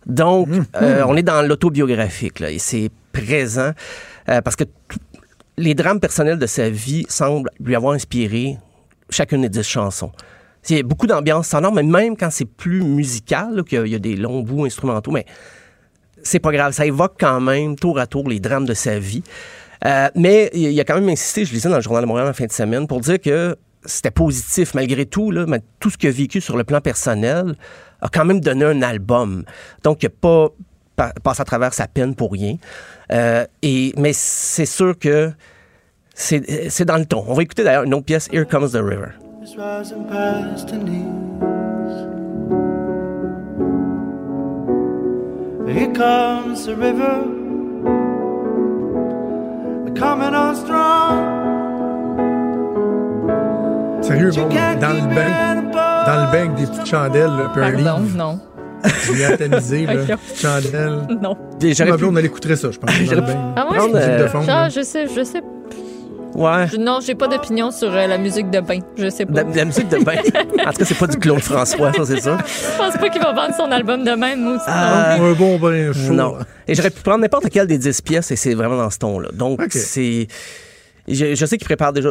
Donc, 0.06 0.48
euh, 0.80 1.02
on 1.06 1.16
est 1.16 1.22
dans 1.22 1.46
l'autobiographique, 1.46 2.40
là, 2.40 2.50
et 2.50 2.58
c'est 2.58 2.90
présent 3.12 3.72
euh, 4.28 4.40
parce 4.40 4.56
que 4.56 4.64
les 5.56 5.74
drames 5.74 6.00
personnels 6.00 6.38
de 6.38 6.46
sa 6.46 6.70
vie 6.70 7.04
semblent 7.08 7.50
lui 7.60 7.74
avoir 7.76 7.92
inspiré 7.94 8.56
chacune 9.10 9.42
des 9.42 9.48
dix 9.48 9.62
chansons. 9.66 10.12
Il 10.68 10.76
y 10.76 10.80
a 10.80 10.82
beaucoup 10.82 11.06
d'ambiance 11.06 11.48
sonore, 11.48 11.72
mais 11.72 11.82
même 11.82 12.16
quand 12.16 12.30
c'est 12.30 12.44
plus 12.44 12.82
musical, 12.82 13.64
qu'il 13.64 13.86
y 13.86 13.94
a- 13.94 13.98
des 13.98 14.16
longs 14.16 14.40
bouts 14.42 14.64
instrumentaux, 14.66 15.10
mais 15.10 15.24
c'est 16.22 16.38
pas 16.38 16.52
grave. 16.52 16.72
Ça 16.72 16.84
évoque 16.86 17.14
quand 17.18 17.40
même 17.40 17.76
tour 17.76 17.98
à 17.98 18.06
tour 18.06 18.28
les 18.28 18.40
drames 18.40 18.66
de 18.66 18.74
sa 18.74 18.98
vie. 18.98 19.22
Euh, 19.86 20.08
mais 20.14 20.50
il 20.52 20.78
a 20.78 20.84
quand 20.84 20.94
même 20.96 21.08
insisté, 21.08 21.46
je 21.46 21.52
lisais 21.54 21.70
dans 21.70 21.76
le 21.76 21.82
Journal 21.82 22.02
de 22.02 22.06
Montréal 22.08 22.28
en 22.28 22.34
fin 22.34 22.44
de 22.44 22.52
semaine, 22.52 22.86
pour 22.86 23.00
dire 23.00 23.18
que 23.18 23.56
c'était 23.86 24.10
positif 24.10 24.74
malgré 24.74 25.06
tout. 25.06 25.32
Tout 25.78 25.88
ce 25.88 25.96
qu'il 25.96 26.10
a 26.10 26.12
vécu 26.12 26.42
sur 26.42 26.58
le 26.58 26.64
plan 26.64 26.82
personnel 26.82 27.54
a 28.02 28.08
quand 28.08 28.26
même 28.26 28.40
donné 28.40 28.66
un 28.66 28.82
album. 28.82 29.44
Donc, 29.82 30.02
il 30.02 30.06
n'a 30.06 30.10
pas 30.20 30.48
pa- 30.96 31.14
passé 31.22 31.40
à 31.40 31.44
travers 31.46 31.72
sa 31.72 31.88
peine 31.88 32.14
pour 32.14 32.32
rien. 32.32 32.56
Euh, 33.12 33.44
et, 33.62 33.92
mais 33.96 34.12
c'est 34.12 34.66
sûr 34.66 34.98
que 34.98 35.32
c'est 36.14 36.70
c'est 36.70 36.84
dans 36.84 36.96
le 36.96 37.06
ton. 37.06 37.24
On 37.26 37.34
va 37.34 37.42
écouter 37.42 37.64
d'ailleurs 37.64 37.84
une 37.84 37.94
autre 37.94 38.04
pièce, 38.04 38.28
Here 38.32 38.46
Comes 38.46 38.70
the 38.70 38.82
River. 38.82 39.12
Here 45.72 45.92
comes 45.92 46.66
the 46.66 46.74
river, 46.74 47.22
coming 49.94 50.34
on 50.34 50.54
strong. 50.56 51.40
Sérieux, 54.02 54.32
bon, 54.32 54.48
dans 54.48 54.94
le 54.94 55.14
bain, 55.14 55.62
dans 56.06 56.26
le 56.26 56.32
bain 56.32 56.38
avec 56.40 56.54
des 56.56 56.66
petites 56.66 56.86
chandelles, 56.86 57.30
là, 57.30 57.44
un 57.54 57.60
Pardon, 57.60 58.00
livre, 58.02 58.16
non. 58.16 58.40
là, 59.18 59.36
petites 59.36 60.40
chandelles. 60.40 61.06
Non. 61.20 61.36
J'aurais 61.60 61.96
pu- 61.96 62.18
elle 62.18 62.24
écouterait 62.24 62.56
ça, 62.56 62.70
je 62.70 62.78
pense. 62.78 62.90
Ah 62.90 63.66
ouais? 63.70 63.76
Prendre, 63.76 63.94
Musique 63.94 64.08
de 64.08 64.22
euh, 64.22 64.28
fond, 64.28 64.40
Ah, 64.44 64.46
là. 64.46 64.68
je 64.68 64.82
sais, 64.82 65.06
je 65.14 65.22
sais. 65.24 65.42
Ouais. 66.34 66.66
Je- 66.72 66.76
non, 66.76 67.00
j'ai 67.04 67.14
pas 67.16 67.26
d'opinion 67.26 67.70
sur 67.72 67.92
euh, 67.92 68.06
la 68.06 68.16
musique 68.16 68.50
de 68.50 68.60
bain. 68.60 68.78
Je 68.96 69.10
sais 69.10 69.26
pas. 69.26 69.42
La, 69.42 69.42
la 69.42 69.64
musique 69.64 69.88
de 69.88 69.98
bain. 69.98 70.14
En 70.66 70.72
tout 70.72 70.78
cas, 70.78 70.84
c'est 70.84 70.94
pas 70.98 71.06
du 71.08 71.18
Claude 71.18 71.40
François, 71.40 71.92
ça, 71.92 72.04
c'est 72.06 72.20
sûr. 72.20 72.36
Je 72.38 72.78
pense 72.78 72.96
pas 72.96 73.08
qu'il 73.08 73.20
va 73.20 73.32
vendre 73.32 73.54
son 73.56 73.70
album 73.72 74.04
de 74.04 74.12
même, 74.12 74.40
moi 74.42 74.54
aussi. 74.54 74.64
Ah, 74.68 75.14
Un 75.14 75.32
bon 75.32 75.58
bain 75.58 75.92
chaud. 75.92 76.12
Non. 76.12 76.36
Et 76.68 76.74
j'aurais 76.74 76.90
pu 76.90 77.02
prendre 77.02 77.18
n'importe 77.20 77.48
quelle 77.50 77.66
des 77.66 77.78
10 77.78 78.00
pièces 78.02 78.30
et 78.30 78.36
c'est 78.36 78.54
vraiment 78.54 78.76
dans 78.76 78.90
ce 78.90 78.98
ton-là. 78.98 79.30
Donc, 79.32 79.60
c'est. 79.70 80.28
Je, 81.08 81.34
je 81.34 81.46
sais 81.46 81.56
qu'il 81.58 81.64
prépare 81.66 81.92
déjà 81.92 82.10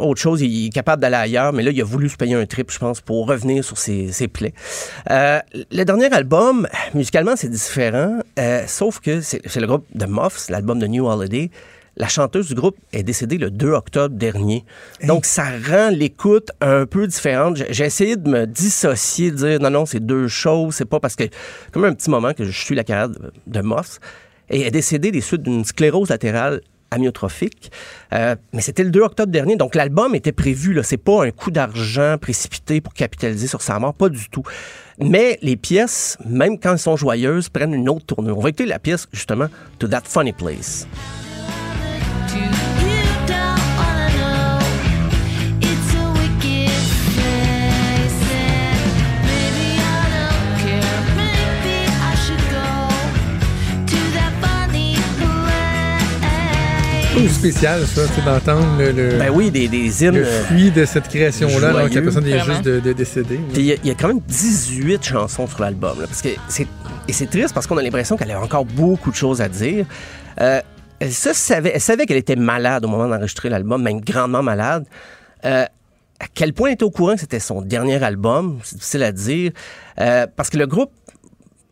autre 0.00 0.20
chose. 0.20 0.42
Il 0.42 0.66
est 0.66 0.70
capable 0.70 1.02
d'aller 1.02 1.16
ailleurs, 1.16 1.52
mais 1.52 1.62
là, 1.62 1.70
il 1.70 1.80
a 1.80 1.84
voulu 1.84 2.08
se 2.08 2.16
payer 2.16 2.34
un 2.34 2.46
trip, 2.46 2.70
je 2.70 2.78
pense, 2.78 3.00
pour 3.00 3.26
revenir 3.26 3.64
sur 3.64 3.78
ses, 3.78 4.12
ses 4.12 4.28
plaies. 4.28 4.54
Euh, 5.10 5.40
le 5.70 5.84
dernier 5.84 6.12
album, 6.12 6.66
musicalement, 6.94 7.36
c'est 7.36 7.50
différent, 7.50 8.18
euh, 8.38 8.64
sauf 8.66 9.00
que 9.00 9.20
c'est 9.20 9.56
le 9.56 9.66
groupe 9.66 9.86
de 9.94 10.06
Muffs, 10.06 10.48
l'album 10.48 10.78
de 10.78 10.86
New 10.86 11.06
Holiday. 11.06 11.50
La 11.96 12.08
chanteuse 12.08 12.48
du 12.48 12.54
groupe 12.54 12.76
est 12.92 13.02
décédée 13.02 13.36
le 13.36 13.50
2 13.50 13.72
octobre 13.72 14.14
dernier. 14.14 14.64
Donc, 15.06 15.26
ça 15.26 15.44
rend 15.68 15.90
l'écoute 15.90 16.50
un 16.60 16.86
peu 16.86 17.06
différente. 17.06 17.58
J'ai 17.68 17.84
essayé 17.84 18.16
de 18.16 18.28
me 18.28 18.46
dissocier, 18.46 19.32
de 19.32 19.36
dire 19.36 19.60
non, 19.60 19.70
non, 19.70 19.86
c'est 19.86 20.00
deux 20.00 20.28
choses. 20.28 20.76
C'est 20.76 20.84
pas 20.84 21.00
parce 21.00 21.16
que, 21.16 21.24
comme 21.72 21.84
un 21.84 21.92
petit 21.92 22.08
moment 22.08 22.32
que 22.32 22.44
je 22.44 22.58
suis 22.58 22.74
la 22.74 22.84
carrière 22.84 23.10
de, 23.10 23.32
de 23.46 23.60
Muffs, 23.60 23.98
et 24.50 24.60
elle 24.60 24.68
est 24.68 24.70
décédée 24.70 25.10
des 25.10 25.20
suites 25.20 25.42
d'une 25.42 25.64
sclérose 25.64 26.10
latérale 26.10 26.60
amyotrophique. 26.90 27.70
Euh, 28.12 28.36
mais 28.52 28.60
c'était 28.60 28.84
le 28.84 28.90
2 28.90 29.00
octobre 29.00 29.32
dernier, 29.32 29.56
donc 29.56 29.74
l'album 29.74 30.14
était 30.14 30.32
prévu. 30.32 30.72
Là, 30.72 30.82
c'est 30.82 30.96
pas 30.96 31.24
un 31.24 31.30
coup 31.30 31.50
d'argent 31.50 32.16
précipité 32.20 32.80
pour 32.80 32.94
capitaliser 32.94 33.46
sur 33.46 33.62
sa 33.62 33.78
mort, 33.78 33.94
pas 33.94 34.08
du 34.08 34.28
tout. 34.28 34.42
Mais 34.98 35.38
les 35.42 35.56
pièces, 35.56 36.18
même 36.26 36.58
quand 36.58 36.72
elles 36.72 36.78
sont 36.78 36.96
joyeuses, 36.96 37.48
prennent 37.48 37.74
une 37.74 37.88
autre 37.88 38.06
tournure. 38.06 38.38
On 38.38 38.42
va 38.42 38.50
écouter 38.50 38.66
la 38.66 38.78
pièce 38.78 39.06
justement 39.12 39.46
To 39.78 39.88
That 39.88 40.02
Funny 40.04 40.32
Place. 40.32 40.86
C'est 57.12 57.28
spécial, 57.28 57.86
ça, 57.86 58.02
d'entendre 58.24 58.66
le, 58.78 58.92
le, 58.92 59.18
Ben 59.18 59.30
oui, 59.30 59.50
des, 59.50 59.68
des 59.68 60.04
hymnes. 60.04 60.14
le 60.16 60.24
euh, 60.24 60.44
fruit 60.44 60.70
de 60.70 60.84
cette 60.84 61.08
création-là, 61.08 61.68
alors 61.70 61.88
que 61.90 61.94
la 61.94 62.02
personne 62.02 62.26
est 62.26 62.38
juste 62.44 62.62
de, 62.62 62.80
de 62.80 62.92
décédée. 62.92 63.40
Puis 63.52 63.62
il 63.62 63.64
y 63.66 63.72
a- 63.72 63.76
il 63.82 63.88
y, 63.88 63.90
a 63.90 63.94
quand 63.94 64.08
même 64.08 64.20
18 64.26 65.02
chansons 65.04 65.46
sur 65.46 65.60
l'album. 65.60 66.00
là, 66.00 66.06
parce 66.06 66.22
que 66.22 66.28
c'est 66.48 66.66
et 67.08 67.12
c'est 67.12 67.26
triste 67.28 67.52
parce 67.52 67.66
qu'on 67.66 67.76
a 67.78 67.82
l'impression 67.82 68.16
qu'elle 68.16 68.30
avait 68.30 68.42
encore 68.44 68.64
beaucoup 68.64 69.10
de 69.10 69.16
choses 69.16 69.40
à 69.42 69.48
dire. 69.48 69.84
Euh, 70.40 70.60
elle, 71.00 71.12
se 71.12 71.32
savait, 71.32 71.72
elle 71.74 71.80
savait 71.80 72.06
qu'elle 72.06 72.16
était 72.16 72.36
malade 72.36 72.84
au 72.84 72.88
moment 72.88 73.08
d'enregistrer 73.08 73.48
l'album, 73.48 73.82
même 73.82 74.00
grandement 74.00 74.42
malade. 74.42 74.84
Euh, 75.44 75.64
à 76.20 76.26
quel 76.32 76.52
point 76.52 76.68
elle 76.68 76.74
était 76.74 76.84
au 76.84 76.90
courant 76.90 77.14
que 77.14 77.20
c'était 77.20 77.40
son 77.40 77.62
dernier 77.62 78.02
album, 78.02 78.58
c'est 78.62 78.76
difficile 78.76 79.02
à 79.02 79.12
dire. 79.12 79.52
Euh, 79.98 80.26
parce 80.36 80.48
que 80.50 80.58
le 80.58 80.66
groupe, 80.66 80.92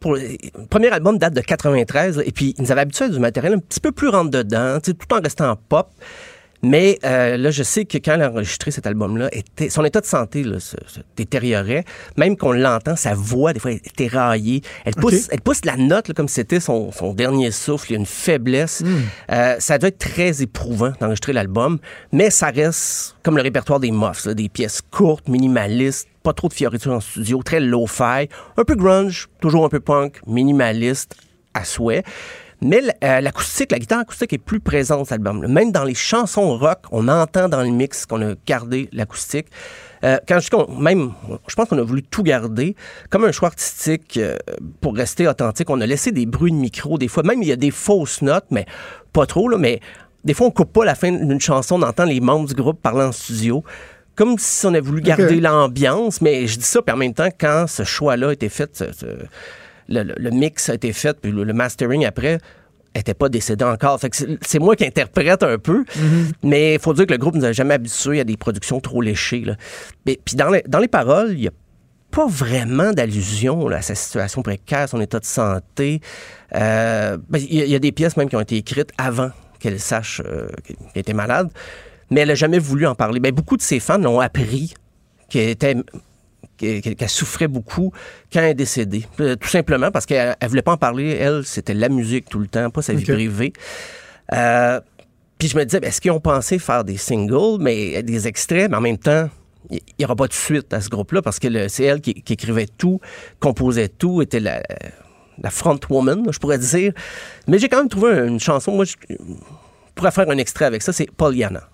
pour 0.01 0.15
le 0.15 0.37
premier 0.71 0.89
album 0.89 1.19
date 1.19 1.35
de 1.35 1.41
93, 1.41 2.19
là, 2.19 2.23
et 2.25 2.33
puis 2.33 2.55
ils 2.57 2.63
nous 2.63 2.73
avaient 2.73 2.83
habitués 2.83 3.07
à 3.07 3.09
du 3.09 3.19
matériel 3.19 3.55
un 3.55 3.59
petit 3.59 3.81
peu 3.81 3.93
plus 3.93 4.09
rentre 4.09 4.31
dedans, 4.31 4.79
tout 4.81 4.95
en 5.13 5.21
restant 5.21 5.57
pop. 5.69 5.89
Mais 6.63 6.99
euh, 7.05 7.37
là, 7.37 7.51
je 7.53 7.63
sais 7.63 7.85
que 7.85 7.99
quand 7.99 8.15
elle 8.15 8.23
a 8.23 8.31
enregistré 8.31 8.71
cet 8.73 8.87
album-là, 8.87 9.29
était- 9.33 9.71
son 9.71 9.85
état 9.85 10.01
de 10.01 10.07
santé 10.07 10.43
là, 10.43 10.59
se, 10.59 10.77
se 10.89 11.01
détériorait. 11.17 11.85
Même 12.17 12.37
qu'on 12.37 12.51
l'entend, 12.53 12.97
sa 12.97 13.15
voix, 13.15 13.53
des 13.53 13.61
fois, 13.61 13.71
elle 13.71 13.77
était 13.77 14.09
raillée. 14.09 14.63
Elle 14.85 14.95
pousse, 14.95 15.29
elle 15.31 15.41
pousse 15.41 15.65
la 15.65 15.77
note 15.77 16.09
là, 16.09 16.15
comme 16.15 16.27
si 16.27 16.35
c'était 16.35 16.59
son, 16.61 16.91
son 16.91 17.15
dernier 17.15 17.53
souffle. 17.53 17.91
Il 17.91 17.93
y 17.93 17.97
a 17.97 18.01
une 18.01 18.07
faiblesse. 18.07 18.83
Euh, 19.31 19.57
ça 19.61 19.79
doit 19.79 19.89
être 19.91 19.99
très 19.99 20.43
éprouvant 20.43 20.93
d'enregistrer 21.01 21.33
l'album. 21.33 21.79
Mais 22.13 22.31
ça 22.31 22.49
reste 22.49 23.17
comme 23.23 23.37
le 23.37 23.43
répertoire 23.43 23.79
des 23.79 23.93
Muffs, 23.93 24.25
là, 24.25 24.35
des 24.35 24.49
pièces 24.49 24.81
courtes, 24.91 25.29
minimalistes, 25.29 26.09
pas 26.25 26.33
trop 26.33 26.49
de 26.49 26.55
fioritures 26.55 26.93
en 26.93 27.01
studio, 27.01 27.41
très 27.43 27.61
low-fi, 27.61 28.29
un 28.57 28.65
peu 28.67 28.75
grunge, 28.75 29.29
toujours 29.41 29.65
un 29.65 29.69
peu 29.69 29.81
punk, 29.81 30.21
minimaliste 30.27 31.15
à 31.55 31.65
souhait. 31.65 32.03
Mais 32.61 32.83
euh, 33.05 33.21
l'acoustique, 33.21 33.71
la 33.71 33.79
guitare 33.79 34.01
acoustique 34.01 34.33
est 34.33 34.39
plus 34.39 34.59
présente 34.59 35.07
cet 35.07 35.13
album. 35.13 35.47
Même 35.47 35.71
dans 35.71 35.85
les 35.85 35.95
chansons 35.95 36.57
rock, 36.59 36.81
on 36.91 37.07
entend 37.07 37.49
dans 37.49 37.63
le 37.63 37.71
mix 37.71 38.05
qu'on 38.05 38.21
a 38.23 38.35
gardé 38.47 38.89
l'acoustique. 38.93 39.47
Euh, 40.05 40.19
quand 40.27 40.41
je 40.41 40.45
dis 40.45 40.51
qu'on, 40.51 40.69
même, 40.77 41.13
je 41.47 41.55
pense 41.55 41.69
qu'on 41.69 41.79
a 41.79 41.83
voulu 41.83 42.03
tout 42.03 42.23
garder, 42.23 42.75
comme 43.11 43.25
un 43.25 43.33
choix 43.33 43.49
artistique 43.49 44.17
euh, 44.17 44.37
pour 44.81 44.97
rester 44.97 45.29
authentique. 45.29 45.71
On 45.71 45.81
a 45.81 45.87
laissé 45.87 46.11
des 46.11 46.27
bruits 46.27 46.53
de 46.53 46.57
micro, 46.57 46.99
des 46.99 47.09
fois. 47.09 47.23
Même 47.23 47.43
il 47.43 47.49
y 47.49 47.53
a 47.53 47.57
des 47.57 47.71
fausses 47.71 48.23
notes, 48.23 48.47
mais 48.51 48.67
pas 49.13 49.27
trop, 49.27 49.49
là, 49.49 49.57
mais 49.57 49.81
des 50.25 50.35
fois 50.35 50.49
on 50.49 50.51
coupe 50.51 50.73
pas 50.73 50.85
la 50.85 50.97
fin 50.97 51.13
d'une 51.13 51.41
chanson, 51.41 51.81
on 51.81 51.87
entend 51.87 52.05
les 52.05 52.21
membres 52.21 52.49
du 52.49 52.55
groupe 52.55 52.83
parler 52.83 53.05
en 53.05 53.13
studio. 53.13 53.63
Comme 54.17 54.35
si 54.37 54.67
on 54.67 54.71
avait 54.71 54.81
voulu 54.81 55.01
garder 55.01 55.41
l'ambiance, 55.41 56.21
mais 56.21 56.49
je 56.49 56.59
dis 56.59 56.65
ça, 56.65 56.83
puis 56.83 56.93
en 56.93 56.97
même 56.99 57.15
temps, 57.15 57.29
quand 57.39 57.67
ce 57.69 57.85
choix-là 57.85 58.31
a 58.31 58.33
été 58.33 58.49
fait, 58.49 58.83
le, 59.89 60.03
le- 60.03 60.15
le 60.19 60.31
mix 60.31 60.69
a 60.69 60.75
été 60.75 60.93
fait, 60.93 61.19
puis 61.21 61.31
le, 61.33 61.45
le 61.45 61.53
mastering 61.53 62.05
après 62.05 62.39
était 62.95 63.15
pas 63.15 63.29
décédé 63.29 63.65
encore. 63.65 64.01
Fait 64.01 64.11
que 64.11 64.17
c'est- 64.41 64.59
moi 64.59 64.75
qui 64.77 64.85
interprète 64.85 65.43
un 65.43 65.59
peu, 65.59 65.85
mais 66.43 66.75
il 66.75 66.81
faut 66.81 66.95
dire 66.95 67.07
que 67.07 67.13
le 67.13 67.19
groupe 67.19 67.35
nous 67.35 67.45
a 67.45 67.53
jamais 67.53 67.75
habitués 67.75 68.21
à 68.21 68.25
des 68.25 68.37
productions 68.37 68.81
trop 68.81 69.01
léchées. 69.01 69.43
là. 69.43 69.57
Puis 70.05 70.37
dans 70.37 70.51
les, 70.51 70.63
dans 70.67 70.79
les 70.79 70.89
paroles, 70.89 71.33
il 71.33 71.41
y 71.41 71.49
a 71.49 71.53
pas 72.11 72.27
vraiment 72.27 72.93
d'allusion 72.93 73.69
à 73.69 73.83
sa 73.83 73.95
situation 73.95 74.43
précaire, 74.43 74.89
son 74.89 75.01
état 75.01 75.21
de 75.21 75.27
santé. 75.27 76.01
Euh, 76.55 77.19
ben, 77.29 77.39
Il 77.39 77.55
y, 77.55 77.61
a- 77.61 77.65
il 77.67 77.71
y 77.71 77.75
a 77.75 77.79
des 77.79 77.93
pièces 77.93 78.17
même 78.17 78.29
qui 78.31 78.37
ont 78.37 78.41
été 78.41 78.57
écrites 78.57 78.91
avant 78.97 79.31
qu'elle 79.61 79.79
sache 79.79 80.23
euh, 80.25 80.49
qu'elle 80.65 80.77
était 81.01 81.13
malade, 81.13 81.51
mais 82.11 82.23
elle 82.23 82.29
n'a 82.29 82.35
jamais 82.35 82.59
voulu 82.59 82.87
en 82.87 82.95
parler. 82.95 83.21
Ben, 83.21 83.33
beaucoup 83.33 83.57
de 83.59 83.63
ses 83.63 83.79
fans 83.81 83.99
l'ont 83.99 84.21
appris 84.21 84.73
qu'elle 85.29 85.51
était 85.51 85.77
qu'elle 86.59 87.09
souffrait 87.09 87.49
beaucoup 87.49 87.93
quand 88.33 88.41
elle 88.41 88.51
est 88.51 88.55
décédée. 88.55 89.07
Euh, 89.21 89.37
Tout 89.37 89.49
simplement 89.49 89.91
parce 89.91 90.05
qu'elle 90.07 90.37
ne 90.43 90.49
voulait 90.49 90.63
pas 90.63 90.73
en 90.73 90.77
parler. 90.77 91.13
Elle, 91.13 91.45
c'était 91.45 91.75
la 91.75 91.89
musique 91.89 92.29
tout 92.29 92.39
le 92.39 92.47
temps, 92.47 92.69
pas 92.71 92.83
sa 92.83 92.93
vie 92.93 93.05
privée. 93.05 93.53
Euh, 94.35 94.81
puis 95.39 95.49
je 95.49 95.57
me 95.57 95.65
disais, 95.65 95.79
est-ce 95.83 96.01
qu'ils 96.01 96.11
ont 96.11 96.21
pensé 96.21 96.59
faire 96.59 96.85
des 96.85 96.97
singles, 96.97 97.59
mais 97.61 98.03
des 98.03 98.27
extraits, 98.27 98.71
mais 98.71 98.77
en 98.77 98.81
même 98.81 98.99
temps, 98.99 99.31
il 99.71 99.81
n'y 99.99 100.05
aura 100.05 100.17
pas 100.17 100.27
de 100.27 100.33
suite 100.33 100.73
à 100.73 100.81
ce 100.81 100.89
groupe-là 100.89 101.23
parce 101.23 101.39
que 101.39 101.69
c'est 101.69 101.85
elle 101.85 102.01
qui, 102.01 102.15
qui 102.15 102.33
écrivait 102.33 102.67
tout, 102.67 103.01
composait 103.39 103.89
tout, 103.89 104.21
était 104.23 104.41
la, 104.41 104.63
la 105.41 105.51
front 105.51 105.79
woman, 105.89 106.27
je 106.31 106.39
pourrais 106.39 106.59
dire. 106.59 106.93
Mais 107.47 107.59
j'ai 107.59 107.69
quand 107.69 107.79
même 107.79 107.89
trouvé 107.89 108.19
une 108.27 108.41
chanson, 108.41 108.73
moi, 108.73 108.85
je 108.85 108.95
je 109.99 110.01
pourrais 110.01 110.13
faire 110.13 110.31
un 110.31 110.39
extrait 110.39 110.65
avec 110.65 110.81
ça, 110.83 110.93
c'est 110.93 111.11
Pollyanna. 111.11 111.69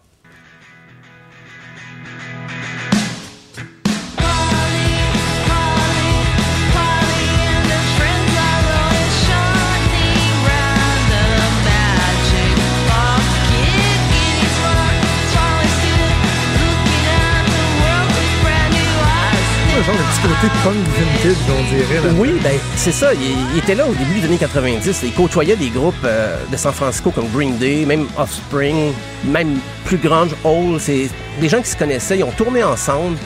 Oui, 22.17 22.41
ben 22.43 22.59
c'est 22.75 22.91
ça. 22.91 23.13
Il, 23.13 23.21
il 23.53 23.59
était 23.59 23.75
là 23.75 23.87
au 23.87 23.93
début 23.93 24.19
des 24.19 24.25
années 24.25 24.39
90. 24.39 25.03
Il 25.05 25.13
côtoyait 25.13 25.57
des 25.57 25.69
groupes 25.69 25.95
euh, 26.05 26.39
de 26.51 26.57
San 26.57 26.73
Francisco 26.73 27.11
comme 27.11 27.29
Green 27.29 27.59
Day, 27.59 27.85
même 27.85 28.07
Offspring, 28.17 28.95
même 29.27 29.59
plus 29.85 29.99
grunge, 29.99 30.31
Hole. 30.43 30.81
C'est 30.81 31.11
des 31.39 31.49
gens 31.51 31.61
qui 31.61 31.69
se 31.69 31.77
connaissaient. 31.77 32.17
Ils 32.17 32.25
ont 32.25 32.31
tourné 32.31 32.65
ensemble, 32.65 33.19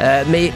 euh, 0.00 0.24
mais 0.28 0.50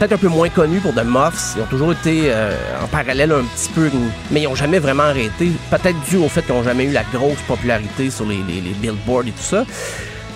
peut-être 0.00 0.14
un 0.14 0.18
peu 0.18 0.26
moins 0.26 0.48
connus 0.48 0.80
pour 0.80 0.92
The 0.92 1.04
Muffs. 1.04 1.54
Ils 1.56 1.62
ont 1.62 1.66
toujours 1.66 1.92
été 1.92 2.22
euh, 2.24 2.56
en 2.82 2.88
parallèle 2.88 3.30
un 3.30 3.44
petit 3.44 3.70
peu, 3.72 3.92
mais 4.32 4.40
ils 4.40 4.48
n'ont 4.48 4.56
jamais 4.56 4.80
vraiment 4.80 5.04
arrêté. 5.04 5.52
Peut-être 5.70 6.00
dû 6.10 6.16
au 6.16 6.28
fait 6.28 6.42
qu'ils 6.42 6.56
n'ont 6.56 6.64
jamais 6.64 6.86
eu 6.86 6.92
la 6.92 7.04
grosse 7.04 7.40
popularité 7.46 8.10
sur 8.10 8.26
les 8.26 8.42
billboards 8.80 9.28
et 9.28 9.30
tout 9.30 9.42
ça. 9.42 9.64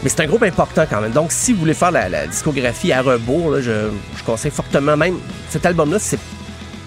Mais 0.03 0.09
c'est 0.09 0.21
un 0.21 0.27
groupe 0.27 0.43
important 0.43 0.85
quand 0.89 1.01
même. 1.01 1.13
Donc, 1.13 1.31
si 1.31 1.53
vous 1.53 1.61
voulez 1.61 1.75
faire 1.75 1.93
la, 1.93 2.27
discographie 2.27 2.93
à 2.93 3.03
rebours, 3.03 3.61
je, 3.61 3.91
conseille 4.27 4.51
fortement 4.51 4.97
même 4.97 5.17
cet 5.49 5.65
album-là, 5.67 5.99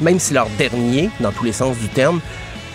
même 0.02 0.20
si 0.20 0.28
c'est 0.28 0.34
leur 0.34 0.50
dernier, 0.58 1.10
dans 1.20 1.32
tous 1.32 1.46
les 1.46 1.54
sens 1.54 1.78
du 1.78 1.88
terme, 1.88 2.20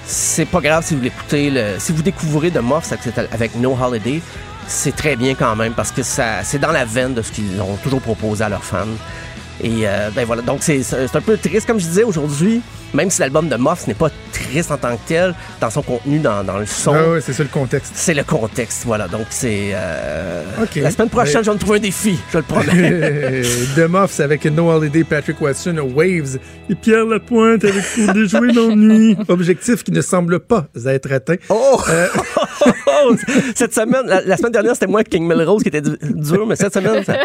c'est 0.07 0.47
pas 0.47 0.61
grave 0.61 0.85
si 0.85 0.95
vous 0.95 1.03
l'écoutez. 1.03 1.53
Si 1.79 1.93
vous 1.93 2.03
découvrez 2.03 2.51
de 2.51 2.61
Muffs 2.61 2.93
avec, 3.33 3.55
No 3.57 3.77
Holiday, 3.81 4.21
c'est 4.67 4.97
très 4.97 5.17
bien 5.17 5.35
quand 5.35 5.55
même 5.57 5.75
parce 5.75 5.93
que 5.93 6.03
c'est 6.03 6.59
dans 6.59 6.73
la 6.73 6.85
veine 6.85 7.15
de 7.15 7.23
ce 7.23 7.31
qu'ils 7.33 7.61
ont 7.61 7.77
toujours 7.83 8.01
proposé 8.01 8.43
à 8.43 8.49
leurs 8.49 8.65
fans. 8.65 8.87
Et 9.63 9.87
euh, 9.87 10.11
ben 10.15 10.25
voilà, 10.25 10.41
donc 10.41 10.63
c'est 10.63 10.81
un 11.15 11.21
peu 11.21 11.37
triste, 11.37 11.67
comme 11.67 11.79
je 11.79 11.85
disais 11.85 12.03
aujourd'hui, 12.03 12.63
même 12.95 13.11
si 13.11 13.21
l'album 13.21 13.49
de 13.49 13.57
Muffs 13.57 13.87
n'est 13.87 13.95
pas 13.95 14.11
triste 14.33 14.71
en 14.71 14.77
tant 14.77 14.95
que 14.97 15.01
tel, 15.07 15.35
dans 15.61 15.71
son 15.71 15.83
contenu, 15.83 16.19
dans, 16.19 16.43
dans 16.45 16.59
le 16.59 16.67
son, 16.67 16.95
Ah 16.95 17.09
ouais, 17.11 17.21
c'est 17.21 17.33
ça 17.33 17.43
le 17.43 17.49
contexte. 17.49 17.93
c'est 17.95 18.15
le 18.15 18.25
contexte, 18.25 18.83
voilà. 18.87 19.09
Donc 19.09 19.27
c'est... 19.31 19.71
euh. 19.75 20.45
La 20.77 20.91
semaine 20.91 21.09
prochaine, 21.09 21.37
Mais- 21.39 21.45
je 21.45 21.51
vais 21.51 21.55
me 21.55 21.61
trouver 21.61 21.79
un 21.79 21.83
défi, 21.83 22.19
je 22.33 22.39
le 22.39 22.43
promets. 22.45 23.43
The 23.77 23.89
Muffs 23.89 24.21
avec 24.21 24.45
No 24.47 24.71
Holiday, 24.71 25.05
Patrick 25.05 25.41
Watson, 25.41 25.77
Waves 25.95 26.39
et 26.69 26.75
Pierre 26.75 27.05
Lapointe 27.07 27.65
avec 27.65 27.83
Pour 28.05 28.15
déjouer 28.15 28.53
l'ennui. 28.53 29.17
Objectif 29.29 29.83
qui 29.85 29.93
ne 29.93 30.01
semble 30.01 30.41
pas 30.41 30.67
être 30.87 31.13
atteint. 31.13 31.37
Oh! 31.49 31.81
Euh, 31.89 32.07
cette 33.55 33.75
semaine, 33.75 34.03
la, 34.07 34.21
la 34.23 34.37
semaine 34.37 34.53
dernière, 34.53 34.75
c'était 34.75 34.87
moi, 34.87 35.05
King 35.05 35.27
Melrose, 35.27 35.63
qui 35.63 35.69
était 35.69 35.81
du- 35.81 35.97
dur, 36.03 36.47
mais 36.47 36.57
cette 36.57 36.75
semaine, 36.75 37.03
ça- 37.05 37.19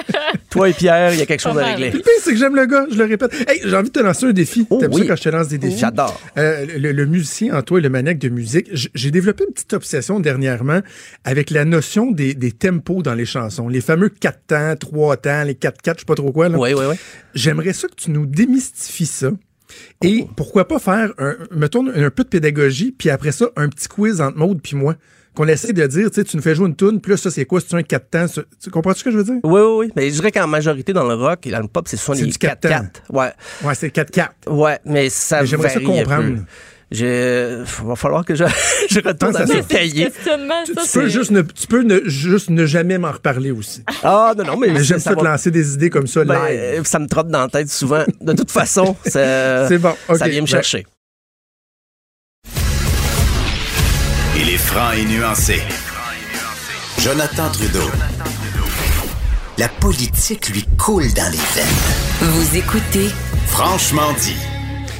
toi 0.49 0.69
et 0.69 0.73
Pierre, 0.73 1.13
il 1.13 1.19
y 1.19 1.21
a 1.21 1.25
quelque 1.25 1.41
chose 1.41 1.57
à 1.57 1.65
régler. 1.65 1.91
Le 1.91 1.99
pire, 1.99 2.11
c'est 2.21 2.31
que 2.31 2.37
j'aime 2.37 2.55
le 2.55 2.65
gars, 2.65 2.85
je 2.91 2.95
le 2.97 3.05
répète. 3.05 3.33
Hey, 3.47 3.61
j'ai 3.63 3.75
envie 3.75 3.89
de 3.89 3.93
te 3.93 3.99
lancer 4.03 4.25
un 4.27 4.31
défi. 4.31 4.65
Oh, 4.69 4.77
T'aimes 4.79 4.91
oui. 4.93 5.01
ça 5.01 5.07
quand 5.09 5.15
je 5.17 5.23
te 5.23 5.29
lance 5.29 5.47
des 5.47 5.54
J'adore. 5.77 6.19
Euh, 6.37 6.65
le, 6.77 6.91
le 6.91 7.05
musicien 7.05 7.55
en 7.57 7.61
toi 7.61 7.79
et 7.79 7.81
le 7.81 7.89
maniaque 7.89 8.19
de 8.19 8.29
musique, 8.29 8.69
j'ai 8.93 9.11
développé 9.11 9.43
une 9.47 9.53
petite 9.53 9.73
obsession 9.73 10.19
dernièrement 10.19 10.81
avec 11.23 11.49
la 11.49 11.65
notion 11.65 12.11
des, 12.11 12.33
des 12.33 12.51
tempos 12.51 13.01
dans 13.03 13.13
les 13.13 13.25
chansons. 13.25 13.67
Les 13.67 13.81
fameux 13.81 14.09
4 14.09 14.39
temps, 14.47 14.75
3 14.75 15.17
temps, 15.17 15.43
les 15.43 15.55
4 15.55 15.81
4 15.81 15.97
je 15.97 16.01
sais 16.01 16.05
pas 16.05 16.15
trop 16.15 16.31
quoi. 16.31 16.49
là. 16.49 16.57
Oui, 16.57 16.73
oui, 16.73 16.85
oui. 16.89 16.95
J'aimerais 17.33 17.73
ça 17.73 17.87
que 17.87 17.95
tu 17.95 18.11
nous 18.11 18.25
démystifies 18.25 19.05
ça. 19.05 19.31
Et 20.03 20.21
Oh. 20.25 20.29
pourquoi 20.37 20.67
pas 20.67 20.79
faire, 20.79 21.11
un, 21.17 21.35
mettons, 21.51 21.87
un 21.87 22.09
peu 22.11 22.23
de 22.23 22.29
pédagogie, 22.29 22.91
puis 22.91 23.09
après 23.09 23.31
ça, 23.31 23.49
un 23.55 23.67
petit 23.69 23.87
quiz 23.87 24.21
entre 24.21 24.37
Maude 24.37 24.61
puis 24.61 24.75
moi. 24.75 24.95
Qu'on 25.35 25.47
essaie 25.47 25.73
de 25.73 25.85
dire, 25.85 26.09
tu 26.09 26.15
sais, 26.15 26.23
tu 26.23 26.37
nous 26.37 26.43
fais 26.43 26.55
jouer 26.55 26.67
une 26.67 26.75
tune, 26.75 26.99
là, 27.05 27.17
ça, 27.17 27.29
c'est 27.29 27.45
quoi? 27.45 27.59
C'est 27.59 27.75
un 27.75 27.83
4 27.83 28.09
temps? 28.09 28.25
Tu 28.63 28.69
comprends 28.69 28.93
ce 28.93 29.03
que 29.03 29.11
je 29.11 29.17
veux 29.17 29.23
dire? 29.23 29.35
Oui, 29.43 29.61
oui, 29.61 29.73
oui. 29.87 29.91
Mais 29.95 30.09
je 30.09 30.15
dirais 30.15 30.31
qu'en 30.31 30.47
majorité, 30.47 30.93
dans 30.93 31.03
le 31.07 31.15
rock 31.15 31.45
et 31.45 31.51
dans 31.51 31.59
le 31.59 31.67
pop, 31.67 31.87
c'est 31.87 31.97
souvent 31.97 32.17
C'est 32.17 32.23
les 32.25 32.31
du 32.31 32.37
quatre 32.37 32.67
4-4. 32.67 32.83
Ouais. 33.09 33.31
Ouais, 33.63 33.75
c'est 33.75 33.89
4-4. 33.93 34.27
Ouais, 34.47 34.79
mais 34.85 35.09
ça 35.09 35.41
Mais 35.41 35.47
j'aimerais 35.47 35.69
ça 35.69 35.79
comprendre. 35.81 36.35
peu. 36.37 36.41
Je... 36.91 37.63
va 37.83 37.95
falloir 37.95 38.23
que 38.23 38.35
je, 38.35 38.43
je 38.89 38.99
retourne 38.99 39.35
à 39.35 39.45
mes 39.45 39.55
ça. 39.55 39.61
cahiers. 39.67 40.11
Tu, 40.11 40.73
tu 40.75 40.75
peux, 40.93 41.07
juste 41.09 41.31
ne, 41.31 41.41
tu 41.41 41.65
peux 41.67 41.81
ne, 41.81 41.99
juste 42.05 42.51
ne 42.51 42.65
jamais 42.67 42.97
m'en 42.99 43.11
reparler 43.11 43.49
aussi. 43.51 43.83
Ah, 44.03 44.33
non, 44.37 44.43
non, 44.45 44.57
mais, 44.57 44.67
Mais 44.69 44.83
j'aime 44.83 44.99
ça 44.99 45.09
ça 45.09 45.15
te 45.15 45.21
va- 45.23 45.31
lancer 45.31 45.49
des 45.49 45.73
idées 45.73 45.89
comme 45.89 46.05
ça 46.07 46.23
Ben, 46.23 46.39
live. 46.47 46.83
ça 46.85 46.99
me 46.99 47.07
trotte 47.07 47.27
dans 47.27 47.41
la 47.41 47.47
tête 47.47 47.69
souvent. 47.69 48.03
De 48.21 48.33
toute 48.33 48.51
façon, 48.51 48.95
ça, 49.05 49.67
bon, 49.79 49.95
ça 50.15 50.27
vient 50.27 50.41
me 50.41 50.45
Ben, 50.45 50.47
chercher. 50.47 50.85
Franc 54.75 54.91
et 54.91 55.05
nuancé. 55.05 55.55
Jonathan 56.99 57.49
Trudeau. 57.51 57.87
La 59.57 59.69
politique 59.69 60.49
lui 60.49 60.65
coule 60.77 61.03
dans 61.15 61.31
les 61.31 61.37
veines. 61.55 62.29
Vous 62.31 62.57
écoutez 62.57 63.07
Franchement 63.47 64.11
dit. 64.19 64.35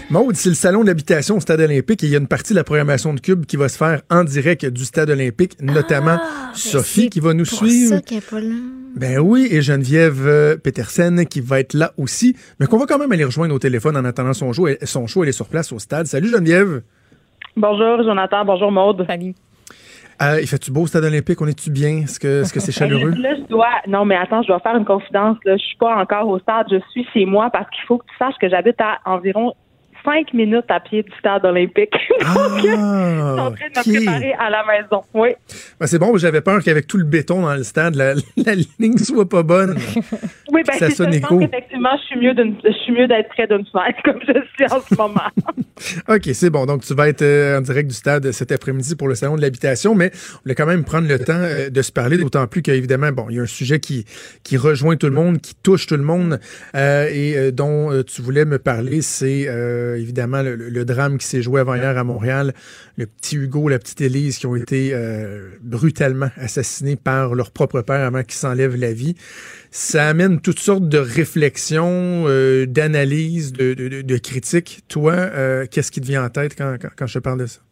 Maude, 0.10 0.36
c'est 0.38 0.48
le 0.50 0.56
salon 0.56 0.84
d'habitation 0.86 1.36
au 1.38 1.40
Stade 1.42 1.60
olympique 1.60 2.04
et 2.04 2.08
il 2.08 2.12
y 2.14 2.16
a 2.16 2.20
une 2.20 2.28
partie 2.28 2.54
de 2.54 2.58
la 2.58 2.64
programmation 2.64 3.14
de 3.14 3.20
Cube 3.20 3.46
qui 3.46 3.58
va 3.58 3.68
se 3.68 3.78
faire 3.78 4.02
en 4.10 4.24
direct 4.24 4.66
du 4.66 4.86
Stade 4.86 5.10
olympique, 5.10 5.58
notamment 5.62 6.20
Sophie 6.54 7.10
qui 7.10 7.20
va 7.20 7.34
nous 7.34 7.44
Ah, 7.46 7.52
ben, 7.52 7.58
Pour 7.58 7.68
suivre. 7.68 7.90
ça 7.96 8.02
qu'elle 8.02 8.18
est 8.20 8.30
pas 8.30 8.40
là. 8.40 8.56
Ben 8.96 9.20
oui, 9.20 9.50
et 9.52 9.62
Geneviève 9.62 10.26
euh, 10.26 10.56
Petersen 10.56 11.26
qui 11.26 11.42
va 11.42 11.60
être 11.60 11.74
là 11.74 11.92
aussi, 11.98 12.34
mais 12.62 12.66
qu'on 12.68 12.78
va 12.78 12.86
quand 12.86 12.98
même 12.98 13.12
aller 13.12 13.26
rejoindre 13.26 13.54
au 13.54 13.60
téléphone 13.60 13.98
en 13.98 14.06
attendant 14.06 14.32
son 14.32 14.54
show. 14.54 14.68
Elle- 14.68 14.78
Son 14.84 15.06
show, 15.08 15.24
elle 15.24 15.30
est 15.30 15.34
sur 15.34 15.50
place 15.50 15.74
au 15.74 15.80
stade. 15.80 16.06
Salut 16.06 16.30
Geneviève. 16.30 16.82
Bonjour 17.58 18.04
Jonathan, 18.04 18.46
bonjour 18.46 18.72
Maude. 18.72 19.04
Salut. 19.08 19.34
Euh, 20.22 20.40
il 20.42 20.48
fait-tu 20.48 20.72
beau 20.72 20.82
au 20.82 20.88
Stade 20.88 21.04
olympique? 21.04 21.42
On 21.42 21.48
est-tu 21.48 21.70
bien? 21.70 22.04
Est-ce 22.04 22.20
que 22.20 22.42
est-ce 22.42 22.54
que 22.54 22.60
c'est 22.60 22.72
chaleureux? 22.80 23.12
Là, 23.12 23.36
je 23.36 23.42
dois. 23.50 23.68
Non, 23.88 24.06
mais 24.06 24.16
attends, 24.16 24.42
je 24.42 24.48
dois 24.48 24.60
faire 24.60 24.76
une 24.76 24.86
confidence. 24.86 25.38
Là. 25.46 25.58
Je 25.58 25.64
suis 25.64 25.78
pas 25.78 25.96
encore 25.96 26.28
au 26.28 26.40
stade. 26.40 26.68
Je 26.72 26.78
suis 26.92 27.06
chez 27.14 27.26
moi 27.26 27.50
parce 27.52 27.70
qu'il 27.70 27.84
faut 27.88 27.98
que 27.98 28.06
tu 28.06 28.16
saches 28.18 28.36
que 28.40 28.50
j'habite 28.50 28.80
à 28.80 29.00
environ 29.06 29.54
cinq 30.06 30.34
minutes 30.34 30.66
à 30.70 30.80
pied 30.80 31.04
du 31.04 31.12
stade 31.20 31.44
olympique. 31.44 31.94
Donc, 32.20 32.64
ils 32.64 32.72
sont 32.72 32.78
Ah, 32.80 33.36
en 33.40 33.52
train 33.52 33.84
de 33.84 33.90
me 33.90 33.96
préparer 33.98 34.34
à 34.40 34.50
la 34.50 34.64
maison. 34.66 35.02
Oui. 35.14 35.30
Ben, 35.80 35.88
c'est 35.88 36.00
bon, 36.00 36.16
j'avais 36.18 36.42
peur 36.42 36.62
qu'avec 36.64 36.88
tout 36.88 36.98
le 36.98 37.04
béton 37.04 37.42
dans 37.42 37.56
le 37.56 37.64
stade, 37.64 37.96
la, 37.96 38.14
la 38.38 38.56
ligne 38.80 38.98
soit 38.98 39.28
pas 39.28 39.44
bonne. 39.44 39.76
Oui, 40.54 40.62
ben, 40.66 40.74
Ça 40.80 40.90
sonne 40.90 41.14
écho. 41.14 41.38
pense 41.38 41.50
qu'effectivement, 41.50 41.90
je 42.00 42.04
suis 42.06 42.18
mieux 42.20 42.34
d'une- 42.34 42.56
je 42.64 42.72
suis 42.72 42.94
mieux 42.94 43.08
d'être 43.10 43.28
près 43.28 43.46
d'une 43.46 43.66
fenêtre 43.66 44.00
comme 44.06 44.20
je 44.26 44.40
suis 44.56 44.74
en 44.74 44.80
ce 44.80 44.96
moment. 44.96 45.20
OK, 46.08 46.30
c'est 46.34 46.50
bon. 46.50 46.66
Donc, 46.66 46.84
tu 46.86 46.94
vas 46.94 47.10
être 47.10 47.24
euh, 47.24 47.58
en 47.58 47.62
direct 47.62 47.90
du 47.90 47.96
stade 47.96 48.32
cet 48.32 48.54
après-midi 48.54 48.96
pour 48.96 49.10
le 49.10 49.16
salon 49.16 49.36
de 49.36 49.42
l'habitation, 49.42 49.96
mais 49.96 50.12
on 50.14 50.40
voulait 50.44 50.56
quand 50.56 50.66
même 50.66 50.86
prendre 50.86 51.10
le 51.10 51.20
temps 51.20 51.34
euh, 51.36 51.70
de 51.70 51.82
se 51.82 51.92
parler, 51.92 52.18
d'autant 52.18 52.48
plus 52.48 52.62
qu'évidemment, 52.62 53.12
bon, 53.12 53.26
il 53.30 53.36
y 53.36 53.40
a 53.40 53.42
un 53.42 53.48
sujet 53.48 53.82
qui, 53.82 54.06
qui 54.44 54.56
rejoint 54.56 54.96
tout 54.96 55.08
le 55.08 55.14
monde, 55.14 55.42
qui 55.42 55.56
touche 55.56 55.88
tout 55.88 55.98
le 55.98 56.04
monde, 56.04 56.40
euh, 56.76 57.10
et 57.12 57.52
dont 57.52 57.92
tu 58.04 58.22
voulais 58.22 58.46
me 58.46 58.58
parler, 58.58 59.02
c'est 59.02 59.48
euh, 59.96 60.00
évidemment 60.00 60.42
le, 60.42 60.86
drame 60.86 61.18
qui 61.18 61.26
s'est 61.26 61.42
joué 61.42 61.62
avant-hier 61.62 61.98
à 61.98 62.04
Montréal. 62.04 62.54
Le 62.98 63.08
petit 63.08 63.36
Hugo, 63.36 63.70
la 63.70 63.80
petite 63.80 64.02
Élise 64.02 64.38
qui 64.38 64.46
ont 64.46 64.56
été 64.56 64.92
euh, 64.94 65.50
brutalement 65.62 66.30
assassinés 66.38 66.96
par 66.96 67.36
leur 67.36 67.52
propre 67.52 67.82
père 67.82 68.06
avant 68.06 68.24
qu'ils 68.24 68.36
s'enlèvent 68.36 68.76
la 68.76 68.94
vie. 68.94 69.16
Ça 69.72 70.08
amène 70.08 70.40
toutes 70.40 70.60
sortes 70.60 70.88
de 70.88 70.98
réflexions, 70.98 72.26
euh, 72.28 72.66
d'analyses, 72.66 73.54
de, 73.54 74.18
critiques. 74.18 74.84
Toi, 74.88 75.68
qu'est-ce 75.68 75.92
qui 75.92 76.02
te 76.02 76.08
vient 76.08 76.24
en 76.24 76.30
tête 76.30 76.56
quand, 76.58 76.78
quand, 76.80 76.90
quand 76.96 77.08
je 77.08 77.20
parle 77.20 77.40
de 77.40 77.46
ça? 77.48 77.65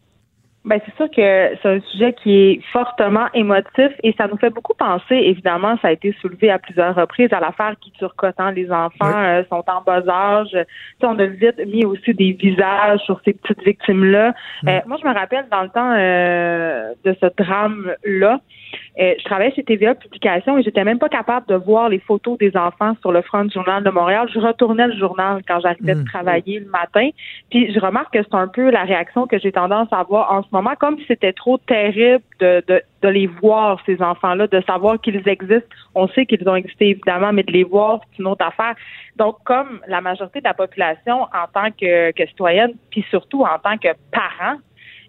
Ben 0.65 0.79
c'est 0.85 0.95
sûr 0.95 1.09
que 1.09 1.57
c'est 1.61 1.69
un 1.69 1.81
sujet 1.91 2.13
qui 2.13 2.33
est 2.35 2.61
fortement 2.71 3.27
émotif 3.33 3.91
et 4.01 4.13
ça 4.17 4.27
nous 4.27 4.37
fait 4.37 4.49
beaucoup 4.49 4.73
penser. 4.73 5.15
Évidemment, 5.15 5.77
ça 5.81 5.89
a 5.89 5.91
été 5.91 6.15
soulevé 6.21 6.49
à 6.49 6.57
plusieurs 6.57 6.95
reprises 6.95 7.33
à 7.33 7.41
l'affaire 7.41 7.75
qui 7.81 7.91
turcote. 7.91 8.35
hein. 8.37 8.51
Les 8.53 8.71
enfants 8.71 9.11
euh, 9.13 9.43
sont 9.49 9.63
en 9.67 9.81
bas 9.81 10.01
âge. 10.07 10.51
Tu 10.51 10.57
sais, 11.01 11.05
on 11.05 11.19
a 11.19 11.25
vite 11.25 11.59
mis 11.67 11.83
aussi 11.83 12.13
des 12.13 12.31
visages 12.31 13.01
sur 13.01 13.19
ces 13.25 13.33
petites 13.33 13.61
victimes-là. 13.63 14.33
Euh, 14.67 14.79
moi, 14.87 14.97
je 15.01 15.07
me 15.07 15.13
rappelle 15.13 15.45
dans 15.51 15.63
le 15.63 15.69
temps 15.69 15.93
euh, 15.97 16.93
de 17.03 17.13
ce 17.19 17.27
drame-là, 17.43 18.39
euh, 18.99 19.13
je 19.17 19.23
travaillais 19.23 19.53
chez 19.53 19.63
TVA 19.63 19.95
Publications 19.95 20.57
et 20.57 20.63
j'étais 20.63 20.83
même 20.83 20.99
pas 20.99 21.09
capable 21.09 21.47
de 21.47 21.55
voir 21.55 21.89
les 21.89 21.99
photos 21.99 22.37
des 22.37 22.55
enfants 22.55 22.95
sur 23.01 23.11
le 23.11 23.21
front 23.21 23.45
du 23.45 23.53
journal 23.53 23.83
de 23.83 23.89
Montréal. 23.89 24.27
Je 24.33 24.39
retournais 24.39 24.87
le 24.87 24.95
journal 24.97 25.41
quand 25.47 25.59
j'arrivais 25.61 25.95
de 25.95 26.01
Mm. 26.01 26.05
travailler 26.05 26.59
le 26.59 26.69
matin. 26.69 27.09
Puis 27.49 27.73
je 27.73 27.79
remarque 27.79 28.13
que 28.13 28.23
c'est 28.23 28.35
un 28.35 28.47
peu 28.47 28.69
la 28.69 28.83
réaction 28.83 29.27
que 29.27 29.39
j'ai 29.39 29.51
tendance 29.51 29.87
à 29.91 29.99
avoir 29.99 30.31
en 30.31 30.43
ce 30.43 30.47
moment, 30.51 30.73
comme 30.79 30.97
si 30.99 31.05
c'était 31.07 31.33
trop 31.33 31.57
terrible 31.57 32.23
de, 32.39 32.63
de, 32.67 32.81
de 33.01 33.07
les 33.09 33.27
voir, 33.27 33.79
ces 33.85 34.01
enfants-là, 34.01 34.47
de 34.47 34.61
savoir 34.61 34.99
qu'ils 34.99 35.27
existent. 35.27 35.67
On 35.95 36.07
sait 36.09 36.25
qu'ils 36.25 36.47
ont 36.47 36.55
existé, 36.55 36.89
évidemment, 36.89 37.33
mais 37.33 37.43
de 37.43 37.51
les 37.51 37.63
voir, 37.63 37.99
c'est 38.11 38.19
une 38.19 38.27
autre 38.27 38.45
affaire. 38.45 38.75
Donc, 39.17 39.37
comme 39.43 39.79
la 39.87 40.01
majorité 40.01 40.39
de 40.39 40.45
la 40.45 40.53
population, 40.53 41.23
en 41.23 41.47
tant 41.53 41.69
que, 41.71 42.11
que 42.11 42.25
citoyenne, 42.27 42.73
puis 42.89 43.05
surtout 43.09 43.41
en 43.43 43.59
tant 43.59 43.77
que 43.77 43.89
parent, 44.11 44.57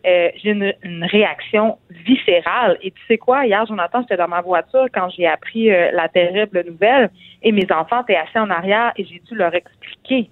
euh, 0.06 0.28
j'ai 0.42 0.50
une, 0.50 0.72
une 0.82 1.04
réaction 1.04 1.78
viscérale. 1.90 2.78
Et 2.82 2.90
tu 2.90 3.00
sais 3.08 3.18
quoi, 3.18 3.46
hier, 3.46 3.64
Jonathan, 3.66 4.00
j'étais 4.02 4.16
dans 4.16 4.28
ma 4.28 4.40
voiture 4.42 4.86
quand 4.92 5.08
j'ai 5.10 5.26
appris 5.26 5.70
euh, 5.70 5.90
la 5.92 6.08
terrible 6.08 6.62
nouvelle 6.66 7.10
et 7.42 7.52
mes 7.52 7.66
enfants 7.72 8.02
étaient 8.02 8.16
assis 8.16 8.38
en 8.38 8.50
arrière 8.50 8.92
et 8.96 9.04
j'ai 9.04 9.20
dû 9.28 9.34
leur 9.34 9.54
expliquer. 9.54 10.28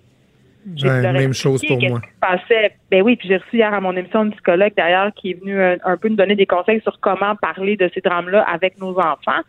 J'ai 0.77 0.86
dû 0.86 0.89
Ouais, 0.89 1.03
leur 1.03 1.12
même 1.15 1.32
chose 1.32 1.61
pour 1.66 1.81
moi. 1.82 2.01
qui 2.01 2.07
passait. 2.20 2.77
Ben 2.90 3.03
oui, 3.03 3.16
puis 3.16 3.27
j'ai 3.28 3.39
reçu 3.39 3.57
hier 3.57 3.74
à 3.74 3.81
mon 3.81 3.97
émission 3.97 4.20
un 4.20 4.31
psychologue 4.31 4.73
d'ailleurs 4.77 5.11
qui 5.15 5.32
est 5.32 5.40
venu 5.40 5.59
euh, 5.59 5.77
un 5.85 5.97
peu 5.97 6.09
nous 6.09 6.15
donner 6.15 6.36
des 6.36 6.47
conseils 6.47 6.81
sur 6.82 7.01
comment 7.01 7.35
parler 7.35 7.77
de 7.77 7.90
ces 7.93 8.01
drames-là 8.01 8.43
avec 8.43 8.78
nos 8.78 8.97
enfants. 8.99 9.40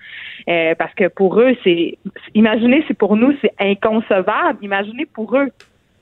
Euh, 0.49 0.73
parce 0.75 0.93
que 0.95 1.07
pour 1.09 1.39
eux, 1.39 1.55
c'est 1.63 1.97
imaginez 2.33 2.83
si 2.87 2.95
pour 2.95 3.15
nous 3.15 3.35
c'est 3.41 3.53
inconcevable. 3.59 4.57
Imaginez 4.63 5.05
pour 5.05 5.37
eux. 5.37 5.49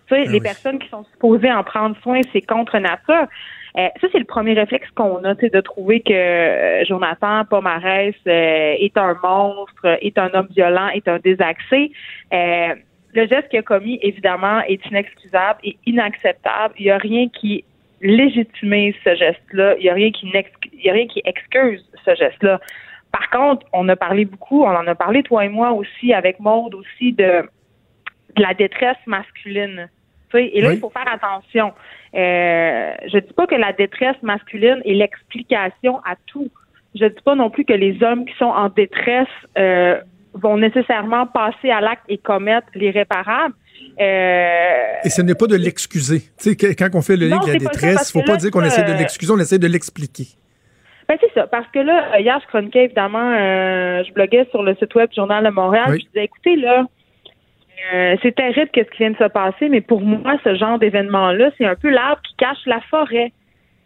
Tu 0.08 0.16
sais, 0.16 0.24
Ah 0.28 0.32
les 0.32 0.38
oui. 0.38 0.42
personnes 0.42 0.80
qui 0.80 0.88
sont 0.90 1.04
supposées 1.12 1.52
en 1.52 1.64
prendre 1.64 1.96
soin, 2.04 2.22
c'est 2.32 2.42
contre 2.42 2.78
nature. 2.80 3.28
Euh, 3.78 3.88
ça, 4.00 4.08
c'est 4.12 4.20
le 4.20 4.26
premier 4.26 4.54
réflexe 4.54 4.90
qu'on 4.96 5.24
a, 5.24 5.36
sais, 5.36 5.50
de 5.50 5.62
trouver 5.62 6.02
que 6.02 6.12
euh, 6.14 6.84
Jonathan 6.86 7.46
Pomarès 7.46 8.16
euh, 8.28 8.76
est 8.78 8.98
un 8.98 9.18
monstre, 9.24 9.98
est 10.02 10.18
un 10.18 10.30
homme 10.34 10.48
violent, 10.50 10.90
est 10.90 11.08
un 11.08 11.20
désaxé. 11.20 11.92
Euh, 12.34 12.76
le 13.14 13.28
geste 13.28 13.50
qu'il 13.50 13.60
a 13.60 13.64
commis, 13.64 14.00
évidemment, 14.02 14.62
est 14.68 14.86
inexcusable 14.88 15.60
et 15.64 15.78
inacceptable. 15.86 16.74
Il 16.80 16.86
n'y 16.86 16.92
a 16.92 16.98
rien 16.98 17.28
qui 17.30 17.64
légitimise 18.02 18.96
ce 19.04 19.16
geste-là. 19.16 19.76
Il 19.78 19.84
n'y 19.84 19.90
a 19.90 19.94
rien 19.94 20.12
qui 20.12 20.32
il 20.74 20.86
y 20.86 20.90
a 20.90 20.94
rien 20.94 21.08
qui 21.08 21.22
excuse 21.26 21.86
ce 22.04 22.16
geste-là. 22.16 22.60
Par 23.12 23.30
contre, 23.30 23.66
on 23.74 23.88
a 23.90 23.96
parlé 23.96 24.26
beaucoup, 24.26 24.64
on 24.64 24.70
en 24.70 24.88
a 24.88 24.96
parlé 24.96 25.24
toi 25.24 25.46
et 25.46 25.50
moi 25.50 25.72
aussi 25.72 26.14
avec 26.14 26.40
Maude 26.40 26.74
aussi 26.74 27.12
de, 27.12 27.44
de 28.36 28.42
la 28.42 28.54
détresse 28.54 28.98
masculine. 29.06 29.90
Et 30.40 30.62
là, 30.62 30.70
Oui. 30.70 30.76
il 30.76 30.80
faut 30.80 30.90
faire 30.92 31.08
attention. 31.12 31.74
Euh, 32.16 32.92
je 33.12 33.18
dis 33.20 33.34
pas 33.34 33.48
que 33.48 33.56
la 33.56 33.74
détresse 33.74 34.16
masculine 34.22 34.82
est 34.86 34.94
l'explication 34.94 36.00
à 36.00 36.16
tout. 36.28 36.50
Je 36.96 37.06
dis 37.06 37.22
pas 37.24 37.36
non 37.36 37.50
plus 37.50 37.64
que 37.66 37.74
les 37.74 38.02
hommes 38.04 38.26
qui 38.26 38.34
sont 38.38 38.46
en 38.46 38.70
détresse 38.70 39.28
euh, 39.58 40.00
vont 40.34 40.58
nécessairement 40.58 41.26
passer 41.28 41.70
à 41.72 41.80
l'acte 41.82 42.04
et 42.10 42.18
commettre 42.18 42.68
l'irréparable. 42.76 43.54
Euh, 44.00 44.94
Et 45.04 45.10
ce 45.10 45.22
n'est 45.22 45.36
pas 45.36 45.48
de 45.48 45.56
l'excuser. 45.56 46.22
Quand 46.78 46.90
on 46.94 47.02
fait 47.02 47.18
le 47.18 47.28
livre 47.28 47.46
de 47.46 47.54
la 47.54 47.58
détresse, 47.58 48.10
il 48.10 48.14
faut 48.14 48.22
que 48.22 48.28
pas 48.32 48.38
dire 48.38 48.52
qu'on 48.52 48.64
essaie 48.64 48.84
de 48.84 48.94
l'excuser, 48.94 49.32
on 49.34 49.40
essaie 49.40 49.60
de 49.60 49.68
l'expliquer. 49.68 50.26
Ben 51.10 51.18
c'est 51.20 51.34
ça, 51.34 51.46
parce 51.48 51.68
que 51.74 51.80
là, 51.80 52.20
hier, 52.22 52.40
je 52.42 52.48
chroniquais 52.48 52.86
évidemment, 52.86 53.20
euh, 53.34 54.02
je 54.08 54.14
bloguais 54.14 54.48
sur 54.52 54.64
le 54.64 54.76
site 54.76 54.96
web 54.96 55.10
Journal 55.14 55.44
de 55.44 55.50
Montréal, 55.50 55.88
Oui. 55.90 56.00
je 56.02 56.08
disais, 56.08 56.24
écoutez, 56.26 56.56
là, 56.56 56.86
euh, 57.94 58.16
c'est 58.22 58.36
terrible 58.36 58.70
qu'est-ce 58.72 58.90
qui 58.92 59.00
vient 59.00 59.12
de 59.12 59.18
se 59.18 59.30
passer, 59.30 59.70
mais 59.70 59.82
pour 59.82 60.02
moi, 60.02 60.36
ce 60.44 60.56
genre 60.56 60.80
d'événement-là, 60.80 61.52
c'est 61.58 61.66
un 61.66 61.76
peu 61.76 61.90
l'arbre 61.90 62.22
qui 62.22 62.36
cache 62.36 62.66
la 62.66 62.80
forêt. 62.90 63.32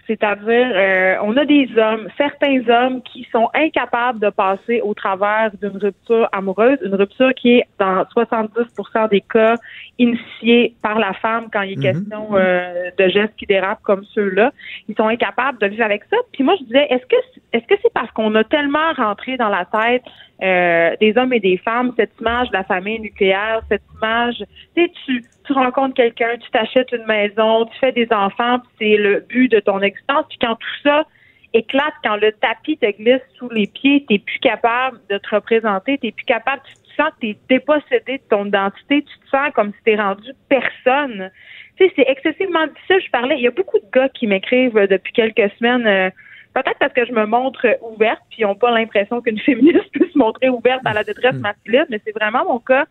C'est-à-dire, 0.08 0.72
euh, 0.76 1.16
on 1.24 1.36
a 1.36 1.46
des 1.46 1.68
hommes, 1.78 2.08
certains 2.16 2.62
hommes 2.70 3.02
qui 3.02 3.28
sont 3.32 3.50
incapables 3.56 4.20
de 4.20 4.30
passer 4.30 4.80
au 4.82 4.94
travers 4.94 5.50
d'une 5.60 5.78
rupture 5.78 6.30
amoureuse, 6.32 6.78
une 6.86 6.94
rupture 6.94 7.34
qui 7.34 7.58
est 7.58 7.64
dans 7.80 8.04
70% 8.16 9.10
des 9.10 9.22
cas 9.22 9.56
initiée 9.98 10.76
par 10.84 11.00
la 11.00 11.14
femme 11.14 11.48
quand 11.52 11.64
il 11.64 11.72
est 11.72 11.76
Mhm. 11.78 11.82
question 11.82 12.28
euh, 12.34 12.92
de 13.00 13.08
gestes 13.08 13.36
qui 13.36 13.48
dérapent 13.48 13.82
comme 13.82 14.04
ceux-là. 14.14 14.52
Ils 14.88 14.96
sont 14.96 15.08
incapables 15.08 15.58
de 15.58 15.68
vivre 15.68 15.84
avec 15.84 16.04
ça. 16.12 16.18
Puis 16.34 16.44
moi, 16.44 16.56
je 16.60 16.66
disais, 16.66 16.86
est-ce 16.92 17.06
que 17.08 17.16
est-ce 17.54 17.66
que 17.66 17.76
c'est 17.82 17.94
parce 17.94 18.12
qu'on 18.12 18.36
a 18.36 18.44
tellement 18.44 18.94
rentré 18.96 19.38
dans 19.38 19.50
la 19.50 19.66
tête 19.66 20.04
euh, 20.44 20.95
des 20.99 21.18
hommes 21.18 21.34
et 21.34 21.40
des 21.40 21.57
femmes 21.57 21.94
cette 21.95 22.12
image 22.20 22.49
de 22.49 22.53
la 22.53 22.64
famille 22.64 22.99
nucléaire, 22.99 23.62
cette 23.70 23.84
image, 23.98 24.44
tu 24.76 24.84
sais, 24.84 24.91
tu 25.06 25.24
tu 25.45 25.53
rencontres 25.53 25.94
quelqu'un, 25.94 26.38
tu 26.38 26.49
t'achètes 26.52 26.91
une 26.91 27.06
maison, 27.06 27.66
tu 27.66 27.80
fais 27.80 27.91
des 27.91 28.07
enfants, 28.12 28.60
c'est 28.80 28.98
le 28.98 29.20
but 29.30 29.49
de 29.52 29.60
ton 29.60 29.80
existence. 29.82 30.26
Puis 30.30 30.40
quand 30.41 30.56
tout 30.56 30.82
ça 30.84 31.06
éclate, 31.53 31.94
quand 32.03 32.18
le 32.18 32.32
tapis 32.34 32.78
te 32.78 32.91
glisse 32.91 33.22
sous 33.38 33.49
les 33.49 33.68
pieds, 33.68 34.06
t'es 34.10 34.20
plus 34.20 34.40
capable 34.40 34.99
de 35.10 35.18
te 35.18 35.36
représenter, 35.36 35.98
t'es 35.98 36.12
plus 36.12 36.26
capable, 36.26 36.62
tu 36.66 36.74
te 36.74 36.95
sens 36.95 37.10
que 37.12 37.20
t'es 37.22 37.38
dépossédé 37.48 38.18
de 38.18 38.24
ton 38.30 38.45
identité, 38.45 39.03
tu 39.03 39.20
te 39.20 39.30
sens 39.30 39.52
comme 39.53 39.72
si 39.72 39.84
t'es 39.86 39.95
rendu 39.95 40.32
personne. 40.49 41.32
Tu 41.78 41.86
sais, 41.86 41.94
c'est 41.95 42.10
excessivement 42.10 42.68
difficile. 42.68 43.02
Je 43.06 43.12
parlais, 43.12 43.36
il 43.36 43.44
y 43.44 43.48
a 43.48 43.52
beaucoup 43.52 43.80
de 43.80 43.90
gars 43.94 44.10
qui 44.10 44.28
m'écrivent 44.28 44.88
depuis 44.90 45.14
quelques 45.14 45.52
semaines. 45.57 45.86
euh, 45.86 46.10
Peut-être 46.56 46.80
parce 46.80 46.94
que 46.94 47.06
je 47.06 47.11
me 47.11 47.26
montre 47.26 47.68
ouverte, 47.82 48.22
puis 48.30 48.40
ils 48.40 48.45
n'ont 48.45 48.56
pas 48.56 48.72
l'impression 48.72 49.22
qu'une 49.22 49.40
féministe 49.49 49.91
peut 49.94 50.07
se 50.11 50.18
montrer 50.18 50.49
ouverte 50.49 50.82
à 50.86 50.94
la 50.94 51.03
détresse 51.03 51.36
masculine, 51.36 51.86
mais 51.90 51.99
c'est 52.06 52.15
vraiment 52.15 52.45
mon 52.45 52.60
cas. 52.60 52.86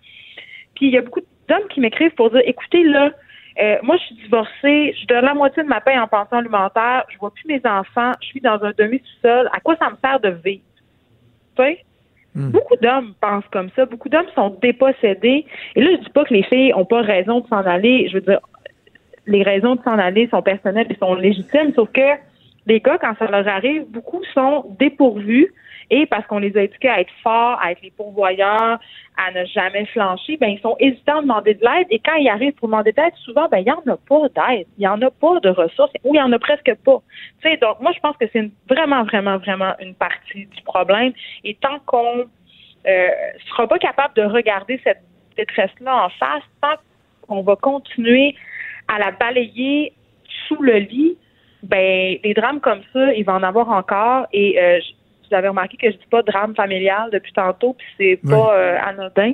Puis 0.74 0.86
il 0.86 0.92
y 0.92 0.98
a 0.98 1.02
beaucoup 1.02 1.22
d'hommes 1.48 1.66
qui 1.70 1.80
m'écrivent 1.80 2.14
pour 2.14 2.30
dire 2.30 2.42
écoutez, 2.44 2.84
là, 2.84 3.10
euh, 3.60 3.76
moi, 3.82 3.96
je 3.96 4.02
suis 4.02 4.14
divorcée, 4.16 4.94
je 5.00 5.06
donne 5.06 5.24
la 5.24 5.32
moitié 5.32 5.62
de 5.62 5.68
ma 5.68 5.80
paie 5.80 5.98
en 5.98 6.08
pension 6.08 6.38
alimentaire, 6.38 7.04
je 7.08 7.16
vois 7.18 7.32
plus 7.32 7.46
mes 7.46 7.60
enfants, 7.64 8.12
je 8.20 8.26
suis 8.26 8.40
dans 8.40 8.62
un 8.62 8.72
demi-sous-sol. 8.76 9.48
À 9.52 9.60
quoi 9.60 9.76
ça 9.76 9.88
me 9.90 9.96
sert 10.04 10.20
de 10.20 10.30
vivre? 10.44 10.62
Tu 11.56 11.62
sais? 11.62 11.84
Beaucoup 12.34 12.74
d'hommes 12.82 13.14
pensent 13.20 13.46
comme 13.52 13.70
ça. 13.76 13.86
Beaucoup 13.86 14.08
d'hommes 14.08 14.26
sont 14.34 14.58
dépossédés. 14.60 15.46
Et 15.76 15.80
là, 15.80 15.90
je 15.92 16.02
dis 16.02 16.10
pas 16.10 16.24
que 16.24 16.34
les 16.34 16.42
filles 16.42 16.74
ont 16.74 16.84
pas 16.84 17.00
raison 17.00 17.40
de 17.40 17.46
s'en 17.46 17.64
aller. 17.64 18.08
Je 18.08 18.14
veux 18.14 18.22
dire, 18.22 18.40
les 19.28 19.44
raisons 19.44 19.76
de 19.76 19.82
s'en 19.82 19.98
aller 19.98 20.28
sont 20.28 20.42
personnelles 20.42 20.88
et 20.90 20.96
sont 20.96 21.14
légitimes, 21.14 21.72
sauf 21.76 21.90
que 21.92 22.00
les 22.66 22.80
gars, 22.80 22.98
quand 22.98 23.14
ça 23.18 23.26
leur 23.26 23.46
arrive, 23.46 23.84
beaucoup 23.90 24.22
sont 24.32 24.76
dépourvus. 24.78 25.52
Et 25.90 26.06
parce 26.06 26.26
qu'on 26.26 26.38
les 26.38 26.56
a 26.56 26.62
éduqués 26.62 26.88
à 26.88 27.00
être 27.00 27.12
forts, 27.22 27.58
à 27.62 27.72
être 27.72 27.82
les 27.82 27.90
pourvoyeurs, 27.90 28.78
à 29.18 29.30
ne 29.32 29.44
jamais 29.44 29.84
flancher, 29.86 30.38
ben 30.38 30.48
ils 30.48 30.60
sont 30.60 30.76
hésitants 30.80 31.18
à 31.18 31.22
demander 31.22 31.54
de 31.54 31.60
l'aide. 31.60 31.86
Et 31.90 31.98
quand 31.98 32.14
ils 32.14 32.28
arrivent 32.28 32.54
pour 32.54 32.68
demander 32.68 32.92
d'aide, 32.92 33.12
souvent 33.16 33.48
ben 33.48 33.58
il 33.58 33.66
y 33.66 33.70
en 33.70 33.82
a 33.86 33.96
pas 33.96 34.28
d'aide, 34.34 34.66
il 34.78 34.84
y 34.84 34.88
en 34.88 35.00
a 35.02 35.10
pas 35.10 35.40
de 35.40 35.50
ressources 35.50 35.92
ou 36.02 36.14
il 36.14 36.18
y 36.18 36.22
en 36.22 36.32
a 36.32 36.38
presque 36.38 36.74
pas. 36.84 37.02
Tu 37.42 37.50
sais, 37.50 37.56
donc 37.58 37.80
moi 37.80 37.92
je 37.94 38.00
pense 38.00 38.16
que 38.16 38.24
c'est 38.32 38.50
vraiment 38.68 39.04
vraiment 39.04 39.36
vraiment 39.36 39.74
une 39.78 39.94
partie 39.94 40.46
du 40.46 40.62
problème. 40.62 41.12
Et 41.44 41.54
tant 41.54 41.78
qu'on 41.84 42.24
euh, 42.86 43.08
sera 43.50 43.68
pas 43.68 43.78
capable 43.78 44.14
de 44.14 44.22
regarder 44.22 44.80
cette 44.84 45.02
détresse-là 45.36 46.06
en 46.06 46.08
face, 46.08 46.42
tant 46.62 46.76
qu'on 47.28 47.42
va 47.42 47.56
continuer 47.56 48.34
à 48.88 48.98
la 48.98 49.10
balayer 49.10 49.92
sous 50.48 50.60
le 50.62 50.78
lit, 50.78 51.16
ben 51.64 52.16
des 52.22 52.34
drames 52.34 52.60
comme 52.60 52.80
ça, 52.92 53.12
il 53.14 53.24
va 53.24 53.34
en 53.34 53.42
avoir 53.42 53.68
encore. 53.70 54.26
Et 54.32 54.60
euh, 54.60 54.78
vous 55.28 55.34
avez 55.36 55.48
remarqué 55.48 55.76
que 55.76 55.90
je 55.90 55.96
dis 55.96 56.06
pas 56.10 56.22
drame 56.22 56.54
familial 56.54 57.10
depuis 57.12 57.32
tantôt, 57.32 57.74
puis 57.74 57.86
c'est 57.98 58.20
pas 58.28 58.54
euh, 58.56 58.76
anodin. 58.84 59.32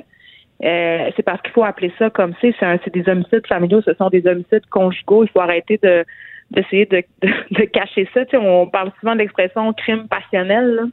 euh, 0.63 1.09
c'est 1.15 1.23
parce 1.23 1.41
qu'il 1.41 1.51
faut 1.51 1.63
appeler 1.63 1.91
ça 1.99 2.09
comme 2.09 2.33
c'est. 2.41 2.53
C'est, 2.59 2.93
des 2.93 3.07
homicides 3.09 3.45
familiaux, 3.47 3.81
ce 3.83 3.93
sont 3.95 4.09
des 4.09 4.25
homicides 4.27 4.65
conjugaux. 4.69 5.23
Il 5.23 5.29
faut 5.29 5.41
arrêter 5.41 5.79
de 5.81 6.05
d'essayer 6.51 6.85
de, 6.85 7.01
de, 7.21 7.29
de 7.51 7.63
cacher 7.65 8.09
ça. 8.13 8.25
Tu 8.25 8.31
sais, 8.31 8.37
on 8.37 8.67
parle 8.67 8.91
souvent 8.99 9.13
de 9.13 9.19
l'expression 9.19 9.71
crime 9.73 10.07
passionnel. 10.09 10.75
là. 10.75 10.83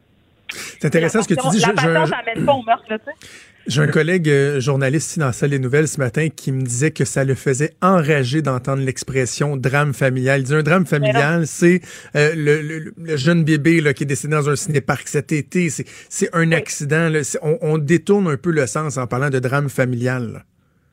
C'est 0.51 0.87
intéressant 0.87 1.21
ce 1.23 1.29
que 1.29 1.35
tu 1.35 1.49
dis. 1.49 1.61
La 1.61 1.69
Je- 1.69 1.75
passion, 1.75 2.05
je- 2.05 2.11
ça 2.11 2.17
amène 2.27 2.47
pas 2.47 2.53
au 2.53 2.63
meurtre, 2.63 2.85
là, 2.89 2.99
tu 2.99 3.05
sais. 3.07 3.29
J'ai 3.69 3.83
un 3.83 3.87
collègue 3.89 4.31
euh, 4.31 4.61
journaliste 4.61 5.11
ici 5.11 5.19
dans 5.21 5.27
la 5.27 5.33
salle 5.33 5.51
des 5.51 5.59
nouvelles 5.59 5.89
ce 5.89 5.99
matin 6.01 6.29
qui 6.35 6.53
me 6.53 6.63
disait 6.63 6.91
que 6.91 7.05
ça 7.05 7.23
le 7.25 7.35
faisait 7.35 7.75
enrager 7.83 8.41
d'entendre 8.41 8.83
l'expression 8.83 9.59
drame 9.59 9.93
familial. 9.93 10.41
Il 10.41 10.45
dit 10.45 10.55
un 10.55 10.63
drame 10.63 10.87
familial, 10.87 11.47
c'est 11.47 11.83
euh, 12.17 12.33
le, 12.35 12.63
le- 12.63 12.95
le 12.97 13.17
jeune 13.19 13.45
bébé 13.45 13.83
là, 13.83 13.93
qui 13.93 14.05
est 14.05 14.07
décédé 14.07 14.35
dans 14.35 14.49
un 14.49 14.57
cinéparc 14.57 15.07
cet 15.07 15.33
été. 15.33 15.69
C'est, 15.69 16.35
un 16.35 16.51
accident. 16.53 17.11
là. 17.11 17.21
On, 17.43 17.59
on 17.61 17.77
détourne 17.79 18.27
un 18.29 18.39
peu 18.39 18.53
le 18.53 18.67
sens 18.67 18.97
en 18.97 19.07
parlant 19.07 19.29
de 19.29 19.39
drame 19.39 19.69
familial. 19.69 20.33
là. 20.33 20.43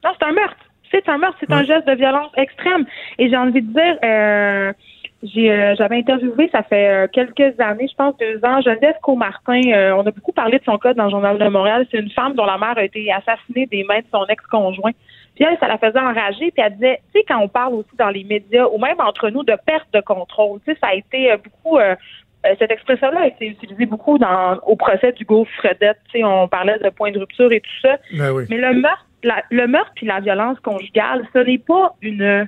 Non, 0.03 0.11
c'est 0.19 0.25
un 0.25 0.33
meurtre. 0.33 0.57
C'est 0.91 1.09
un 1.09 1.17
meurtre, 1.17 1.37
c'est 1.39 1.51
un 1.51 1.63
geste 1.63 1.87
de 1.87 1.95
violence 1.95 2.31
extrême. 2.37 2.85
Et 3.19 3.29
j'ai 3.29 3.35
envie 3.35 3.61
de 3.61 3.67
dire, 3.73 3.97
euh, 4.03 4.71
j'avais 5.33 5.97
interviewé, 5.97 6.49
ça 6.51 6.63
fait 6.63 6.87
euh, 6.89 7.07
quelques 7.11 7.59
années, 7.59 7.87
je 7.89 7.95
pense 7.95 8.15
deux 8.17 8.39
ans, 8.43 8.61
Geneviève 8.61 8.95
Comartin. 9.01 9.61
Euh, 9.71 9.93
on 9.95 10.05
a 10.05 10.11
beaucoup 10.11 10.31
parlé 10.31 10.59
de 10.59 10.63
son 10.63 10.77
cas 10.77 10.93
dans 10.93 11.05
le 11.05 11.09
Journal 11.09 11.37
de 11.37 11.47
Montréal. 11.47 11.85
C'est 11.91 11.99
une 11.99 12.11
femme 12.11 12.33
dont 12.33 12.45
la 12.45 12.57
mère 12.57 12.77
a 12.77 12.83
été 12.83 13.11
assassinée 13.11 13.65
des 13.65 13.83
mains 13.83 13.99
de 13.99 14.05
son 14.13 14.25
ex-conjoint. 14.27 14.91
Puis 15.35 15.43
elle, 15.43 15.57
ça 15.59 15.67
la 15.67 15.77
faisait 15.77 15.99
enrager. 15.99 16.51
Puis 16.51 16.63
elle 16.65 16.73
disait, 16.73 17.01
tu 17.13 17.19
sais, 17.19 17.25
quand 17.27 17.39
on 17.39 17.47
parle 17.47 17.73
aussi 17.73 17.95
dans 17.97 18.09
les 18.09 18.23
médias, 18.23 18.67
ou 18.67 18.77
même 18.77 18.99
entre 18.99 19.29
nous, 19.29 19.43
de 19.43 19.55
perte 19.65 19.87
de 19.93 20.01
contrôle, 20.01 20.59
tu 20.65 20.71
sais, 20.73 20.77
ça 20.81 20.89
a 20.91 20.95
été 20.95 21.31
euh, 21.31 21.37
beaucoup... 21.37 21.77
euh, 21.77 21.95
euh, 22.45 22.55
cette 22.59 22.71
expression-là 22.71 23.21
a 23.21 23.27
été 23.27 23.47
utilisée 23.47 23.85
beaucoup 23.87 24.17
dans, 24.19 24.57
au 24.67 24.75
procès 24.75 25.11
d'Hugo 25.13 25.45
Fredette. 25.57 25.97
Tu 26.11 26.19
sais, 26.19 26.23
on 26.23 26.47
parlait 26.47 26.77
de 26.77 26.89
point 26.89 27.11
de 27.11 27.19
rupture 27.19 27.51
et 27.51 27.59
tout 27.59 27.79
ça. 27.81 27.97
Ben 28.15 28.31
oui. 28.31 28.43
Mais 28.49 28.57
le 28.57 28.73
meurtre, 28.73 29.05
la- 29.23 29.43
le 29.49 29.65
meurtre 29.67 29.91
puis 29.95 30.05
la 30.05 30.19
violence 30.19 30.59
conjugale, 30.59 31.25
ce 31.33 31.39
n'est 31.39 31.57
pas 31.57 31.95
une 32.01 32.47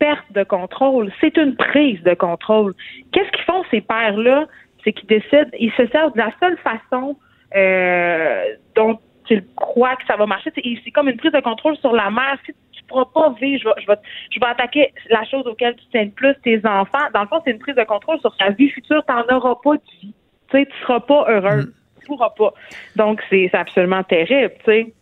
perte 0.00 0.32
de 0.32 0.42
contrôle, 0.42 1.12
c'est 1.20 1.36
une 1.36 1.54
prise 1.54 2.02
de 2.02 2.14
contrôle. 2.14 2.72
Qu'est-ce 3.12 3.30
qu'ils 3.30 3.44
font 3.44 3.62
ces 3.70 3.80
pères-là? 3.82 4.46
C'est 4.82 4.92
qu'ils 4.92 5.08
décident, 5.08 5.50
ils 5.58 5.72
se 5.72 5.86
servent 5.88 6.12
de 6.14 6.18
la 6.18 6.32
seule 6.40 6.56
façon 6.58 7.16
euh, 7.54 8.44
dont 8.74 8.98
ils 9.28 9.44
croient 9.54 9.96
que 9.96 10.06
ça 10.06 10.16
va 10.16 10.26
marcher. 10.26 10.50
C'est 10.54 10.90
comme 10.90 11.08
une 11.08 11.16
prise 11.16 11.32
de 11.32 11.40
contrôle 11.40 11.76
sur 11.76 11.92
la 11.92 12.10
mère. 12.10 12.36
Si 12.46 12.52
tu 12.72 12.82
ne 12.82 12.88
pourras 12.88 13.04
pas 13.04 13.34
vivre, 13.40 13.60
je 13.62 13.68
vais, 13.68 13.82
je, 13.82 13.86
vais, 13.86 13.98
je 14.30 14.40
vais 14.40 14.46
attaquer 14.46 14.92
la 15.10 15.24
chose 15.24 15.46
auquel 15.46 15.76
tu 15.76 15.84
tiens 15.92 16.04
le 16.04 16.10
plus, 16.10 16.34
tes 16.42 16.60
enfants. 16.66 17.06
Dans 17.14 17.22
le 17.22 17.28
fond, 17.28 17.40
c'est 17.44 17.52
une 17.52 17.58
prise 17.58 17.76
de 17.76 17.84
contrôle 17.84 18.18
sur 18.20 18.36
ta 18.36 18.50
vie 18.50 18.70
future. 18.70 19.04
Tu 19.06 19.14
n'en 19.14 19.36
auras 19.36 19.56
pas 19.62 19.76
de 19.76 19.82
vie. 20.00 20.14
Tu 20.50 20.66
tu 20.66 20.78
seras 20.82 21.00
pas 21.00 21.26
heureux. 21.28 21.72
Tu 22.00 22.06
pourras 22.06 22.30
pas. 22.30 22.52
Donc, 22.96 23.22
c'est 23.28 23.48
c'est 23.52 23.58
absolument 23.58 24.02
terrible, 24.02 24.54
tu 24.64 24.64
sais. 24.64 24.94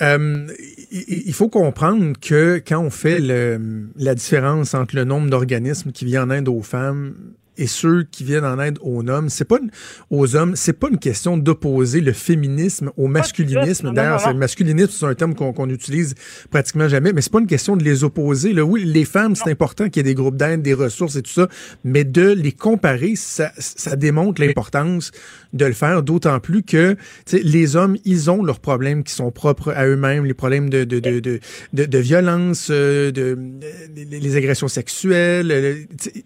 Euh, 0.00 0.46
il 0.90 1.32
faut 1.34 1.48
comprendre 1.48 2.14
que 2.20 2.62
quand 2.66 2.80
on 2.80 2.90
fait 2.90 3.18
le- 3.20 3.88
la 3.96 4.14
différence 4.14 4.74
entre 4.74 4.96
le 4.96 5.04
nombre 5.04 5.28
d'organismes 5.28 5.92
qui 5.92 6.04
viennent 6.06 6.30
en 6.30 6.30
aide 6.30 6.48
aux 6.48 6.62
femmes 6.62 7.14
et 7.58 7.66
ceux 7.66 8.04
qui 8.10 8.24
viennent 8.24 8.44
en 8.44 8.58
aide 8.60 8.78
aux 8.82 9.06
hommes, 9.08 9.28
c'est 9.28 9.44
pas 9.44 9.58
une- 9.62 9.70
aux 10.10 10.36
hommes, 10.36 10.56
c'est 10.56 10.72
pas 10.72 10.88
une 10.90 10.98
question 10.98 11.36
d'opposer 11.36 12.00
le 12.00 12.12
féminisme 12.12 12.90
au 12.96 13.06
masculinisme. 13.08 13.92
D'ailleurs, 13.94 14.20
le 14.32 14.38
masculinisme, 14.38 14.90
c'est 14.92 15.06
un 15.06 15.14
terme 15.14 15.34
qu'on 15.34 15.52
qu'on 15.52 15.68
utilise 15.68 16.14
pratiquement 16.50 16.88
jamais, 16.88 17.12
mais 17.12 17.20
c'est 17.20 17.32
pas 17.32 17.40
une 17.40 17.46
question 17.46 17.76
de 17.76 17.84
les 17.84 18.04
opposer. 18.04 18.52
Là. 18.52 18.64
Oui, 18.64 18.84
les 18.84 19.04
femmes, 19.04 19.34
c'est 19.36 19.50
important 19.50 19.88
qu'il 19.88 19.98
y 19.98 20.00
ait 20.00 20.10
des 20.10 20.14
groupes 20.14 20.36
d'aide, 20.36 20.62
des 20.62 20.74
ressources 20.74 21.16
et 21.16 21.22
tout 21.22 21.30
ça, 21.32 21.48
mais 21.84 22.04
de 22.04 22.30
les 22.32 22.52
comparer, 22.52 23.14
ça, 23.16 23.52
ça 23.58 23.96
démontre 23.96 24.40
l'importance 24.40 25.10
de 25.52 25.66
le 25.66 25.72
faire, 25.74 26.02
d'autant 26.02 26.40
plus 26.40 26.62
que 26.62 26.96
les 27.32 27.76
hommes, 27.76 27.96
ils 28.06 28.30
ont 28.30 28.42
leurs 28.42 28.60
problèmes 28.60 29.04
qui 29.04 29.12
sont 29.12 29.30
propres 29.30 29.72
à 29.76 29.86
eux-mêmes, 29.86 30.24
les 30.24 30.32
problèmes 30.34 30.70
de, 30.70 30.84
de, 30.84 31.00
de, 31.00 31.20
de, 31.20 31.40
de, 31.74 31.84
de 31.84 31.98
violence, 31.98 32.68
euh, 32.70 33.10
de, 33.10 33.34
de- 33.36 34.16
les, 34.18 34.36
agressions 34.36 34.68
sexuelles, 34.68 35.48
le, 35.48 35.76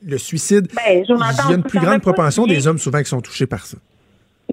le 0.06 0.18
suicide. 0.18 0.68
Ben, 0.76 1.04
Il 1.16 1.50
y 1.50 1.52
a 1.54 1.56
une 1.56 1.62
plus 1.62 1.78
grande 1.78 2.00
propension 2.00 2.46
des 2.46 2.66
hommes 2.66 2.78
souvent 2.78 2.98
qui 2.98 3.06
sont 3.06 3.20
touchés 3.20 3.46
par 3.46 3.60
ça. 3.66 3.78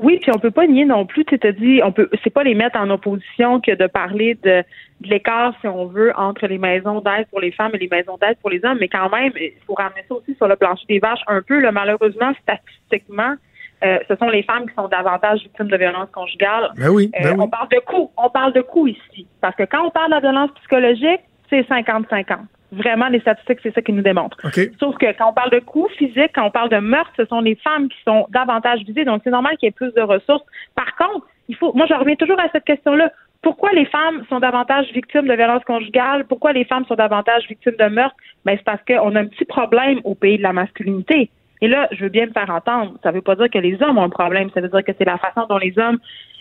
Oui, 0.01 0.17
puis 0.19 0.31
on 0.35 0.39
peut 0.39 0.51
pas 0.51 0.65
nier 0.65 0.85
non 0.85 1.05
plus. 1.05 1.23
Tu 1.23 1.37
te 1.37 1.47
dis, 1.47 1.79
on 1.83 1.91
peut, 1.91 2.09
c'est 2.23 2.31
pas 2.31 2.43
les 2.43 2.55
mettre 2.55 2.79
en 2.79 2.89
opposition 2.89 3.61
que 3.61 3.75
de 3.75 3.85
parler 3.87 4.35
de, 4.43 4.63
de 5.01 5.07
l'écart, 5.09 5.53
si 5.61 5.67
on 5.67 5.85
veut, 5.85 6.11
entre 6.17 6.47
les 6.47 6.57
maisons 6.57 6.99
d'aide 6.99 7.27
pour 7.29 7.39
les 7.39 7.51
femmes 7.51 7.71
et 7.75 7.77
les 7.77 7.87
maisons 7.89 8.17
d'aide 8.19 8.37
pour 8.41 8.49
les 8.49 8.63
hommes. 8.65 8.79
Mais 8.81 8.87
quand 8.87 9.09
même, 9.09 9.31
il 9.39 9.53
faut 9.67 9.75
ramener 9.75 10.03
ça 10.09 10.15
aussi 10.15 10.33
sur 10.35 10.47
le 10.47 10.55
plancher 10.55 10.85
des 10.89 10.99
vaches 10.99 11.21
un 11.27 11.41
peu. 11.41 11.59
Là, 11.59 11.71
malheureusement, 11.71 12.31
statistiquement, 12.41 13.35
euh, 13.83 13.99
ce 14.07 14.15
sont 14.15 14.29
les 14.29 14.43
femmes 14.43 14.67
qui 14.67 14.73
sont 14.75 14.87
davantage 14.87 15.41
victimes 15.41 15.67
de 15.67 15.77
violences 15.77 16.09
conjugales. 16.11 16.71
Ben 16.75 16.89
oui, 16.89 17.11
Euh, 17.15 17.23
ben 17.23 17.33
oui. 17.37 17.43
On 17.43 17.47
parle 17.49 17.69
de 17.69 17.79
coûts. 17.85 18.09
On 18.17 18.29
parle 18.29 18.53
de 18.53 18.61
coûts 18.61 18.87
ici. 18.87 19.27
Parce 19.41 19.55
que 19.55 19.63
quand 19.63 19.85
on 19.85 19.91
parle 19.91 20.07
de 20.07 20.15
la 20.15 20.21
violence 20.21 20.51
psychologique, 20.55 21.21
c'est 21.49 21.61
50-50. 21.69 22.25
Vraiment, 22.73 23.07
les 23.07 23.19
statistiques, 23.19 23.59
c'est 23.61 23.73
ça 23.73 23.81
qui 23.81 23.93
nous 23.93 24.01
démontre. 24.01 24.37
Sauf 24.79 24.97
que 24.97 25.11
quand 25.17 25.29
on 25.29 25.33
parle 25.33 25.51
de 25.51 25.59
coûts 25.59 25.89
physiques, 25.97 26.31
quand 26.33 26.47
on 26.47 26.51
parle 26.51 26.69
de 26.69 26.77
meurtre, 26.77 27.11
ce 27.17 27.25
sont 27.25 27.39
les 27.39 27.55
femmes 27.55 27.87
qui 27.87 27.97
sont 28.03 28.25
davantage 28.29 28.81
visées. 28.81 29.05
Donc, 29.05 29.21
c'est 29.23 29.29
normal 29.29 29.57
qu'il 29.57 29.67
y 29.67 29.69
ait 29.69 29.71
plus 29.71 29.93
de 29.93 30.01
ressources. 30.01 30.43
Par 30.75 30.95
contre, 30.95 31.27
il 31.49 31.55
faut, 31.55 31.73
moi, 31.73 31.85
je 31.87 31.93
reviens 31.93 32.15
toujours 32.15 32.39
à 32.39 32.49
cette 32.51 32.63
question-là. 32.63 33.11
Pourquoi 33.41 33.71
les 33.73 33.85
femmes 33.85 34.23
sont 34.29 34.39
davantage 34.39 34.87
victimes 34.93 35.27
de 35.27 35.33
violences 35.33 35.65
conjugales? 35.65 36.25
Pourquoi 36.25 36.53
les 36.53 36.63
femmes 36.63 36.85
sont 36.85 36.95
davantage 36.95 37.45
victimes 37.47 37.75
de 37.77 37.85
meurtre? 37.85 38.15
Ben, 38.45 38.55
c'est 38.57 38.63
parce 38.63 38.81
qu'on 38.87 39.15
a 39.15 39.19
un 39.19 39.27
petit 39.27 39.45
problème 39.45 39.99
au 40.05 40.15
pays 40.15 40.37
de 40.37 40.43
la 40.43 40.53
masculinité. 40.53 41.29
Et 41.61 41.67
là, 41.67 41.87
je 41.91 42.03
veux 42.03 42.09
bien 42.09 42.25
me 42.25 42.31
faire 42.31 42.49
entendre. 42.49 42.93
Ça 43.03 43.11
ne 43.11 43.15
veut 43.15 43.21
pas 43.21 43.35
dire 43.35 43.49
que 43.49 43.59
les 43.59 43.81
hommes 43.81 43.97
ont 43.97 44.03
un 44.03 44.09
problème. 44.09 44.49
Ça 44.53 44.61
veut 44.61 44.69
dire 44.69 44.83
que 44.83 44.93
c'est 44.97 45.05
la 45.05 45.17
façon 45.17 45.45
dont 45.47 45.57
les 45.57 45.77
hommes 45.77 45.99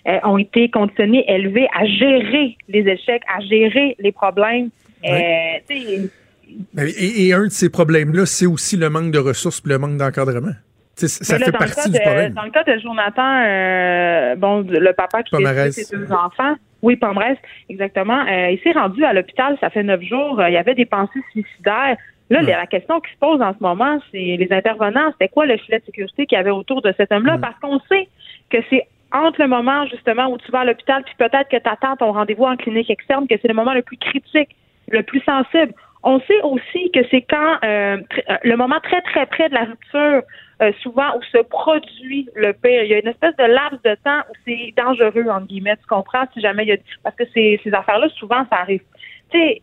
euh, 0.08 0.18
ont 0.24 0.38
été 0.38 0.68
conditionnés, 0.68 1.24
élevés 1.28 1.68
à 1.76 1.84
gérer 1.84 2.56
les 2.68 2.88
échecs, 2.88 3.22
à 3.32 3.40
gérer 3.40 3.96
les 3.98 4.12
problèmes. 4.12 4.70
Euh, 5.04 6.08
Et, 6.78 7.26
et 7.28 7.32
un 7.32 7.44
de 7.44 7.50
ces 7.50 7.70
problèmes-là, 7.70 8.26
c'est 8.26 8.46
aussi 8.46 8.76
le 8.76 8.90
manque 8.90 9.10
de 9.12 9.18
ressources 9.18 9.62
et 9.64 9.68
le 9.68 9.78
manque 9.78 9.96
d'encadrement. 9.96 10.52
Ça 10.94 11.38
là, 11.38 11.46
fait 11.46 11.52
partie 11.52 11.90
du 11.90 11.98
de- 11.98 12.02
problème. 12.02 12.32
Dans 12.34 12.42
le 12.44 12.50
cas 12.50 12.64
de 12.64 12.78
Jonathan, 12.78 13.42
euh, 13.44 14.36
bon, 14.36 14.60
le 14.68 14.92
papa 14.92 15.22
qui 15.22 15.34
a 15.34 15.72
ses 15.72 15.96
deux 15.96 16.12
enfants, 16.12 16.54
oui, 16.82 16.96
Pomarez, 16.96 17.38
exactement, 17.68 18.20
euh, 18.26 18.50
il 18.50 18.60
s'est 18.62 18.72
rendu 18.72 19.04
à 19.04 19.12
l'hôpital, 19.12 19.56
ça 19.60 19.70
fait 19.70 19.82
neuf 19.82 20.02
jours, 20.02 20.38
euh, 20.40 20.48
il 20.48 20.54
y 20.54 20.58
avait 20.58 20.74
des 20.74 20.84
pensées 20.86 21.20
suicidaires. 21.32 21.96
Là, 22.30 22.40
la 22.42 22.66
question 22.66 23.00
qui 23.00 23.12
se 23.12 23.18
pose 23.18 23.42
en 23.42 23.52
ce 23.52 23.58
moment, 23.60 23.98
c'est 24.10 24.36
les 24.38 24.48
intervenants, 24.50 25.12
c'était 25.12 25.28
quoi 25.28 25.44
le 25.44 25.56
filet 25.58 25.80
de 25.80 25.84
sécurité 25.84 26.24
qu'il 26.26 26.36
y 26.36 26.40
avait 26.40 26.50
autour 26.50 26.80
de 26.80 26.92
cet 26.96 27.12
homme-là? 27.12 27.36
Parce 27.38 27.58
qu'on 27.60 27.78
sait 27.90 28.08
que 28.48 28.58
c'est 28.70 28.86
entre 29.12 29.42
le 29.42 29.48
moment, 29.48 29.86
justement, 29.86 30.28
où 30.32 30.38
tu 30.38 30.50
vas 30.50 30.60
à 30.60 30.64
l'hôpital, 30.64 31.02
puis 31.04 31.14
peut-être 31.18 31.50
que 31.50 31.58
tu 31.58 31.68
attends 31.68 31.96
ton 31.96 32.12
rendez-vous 32.12 32.44
en 32.44 32.56
clinique 32.56 32.88
externe, 32.88 33.26
que 33.28 33.34
c'est 33.40 33.48
le 33.48 33.54
moment 33.54 33.74
le 33.74 33.82
plus 33.82 33.98
critique, 33.98 34.56
le 34.88 35.02
plus 35.02 35.20
sensible. 35.20 35.74
On 36.04 36.20
sait 36.20 36.40
aussi 36.42 36.90
que 36.90 37.00
c'est 37.10 37.22
quand 37.22 37.58
euh, 37.64 37.96
euh, 38.28 38.36
le 38.42 38.56
moment 38.56 38.80
très 38.80 39.00
très 39.02 39.26
près 39.26 39.48
de 39.48 39.54
la 39.54 39.64
rupture, 39.64 40.22
euh, 40.60 40.72
souvent 40.82 41.16
où 41.16 41.22
se 41.22 41.38
produit 41.38 42.28
le 42.34 42.52
pire. 42.52 42.82
Il 42.82 42.90
y 42.90 42.94
a 42.94 42.98
une 42.98 43.08
espèce 43.08 43.36
de 43.36 43.44
laps 43.44 43.80
de 43.82 43.94
temps 44.04 44.20
où 44.28 44.32
c'est 44.44 44.74
dangereux 44.76 45.28
entre 45.28 45.46
guillemets. 45.46 45.76
Tu 45.76 45.86
comprends 45.86 46.24
si 46.32 46.40
jamais 46.40 46.64
il 46.64 46.68
y 46.70 46.72
a 46.72 46.76
parce 47.04 47.14
que 47.14 47.24
ces, 47.32 47.60
affaires-là 47.72 48.08
souvent 48.10 48.44
ça 48.50 48.58
arrive. 48.58 48.82
Tu 49.30 49.38
sais, 49.38 49.62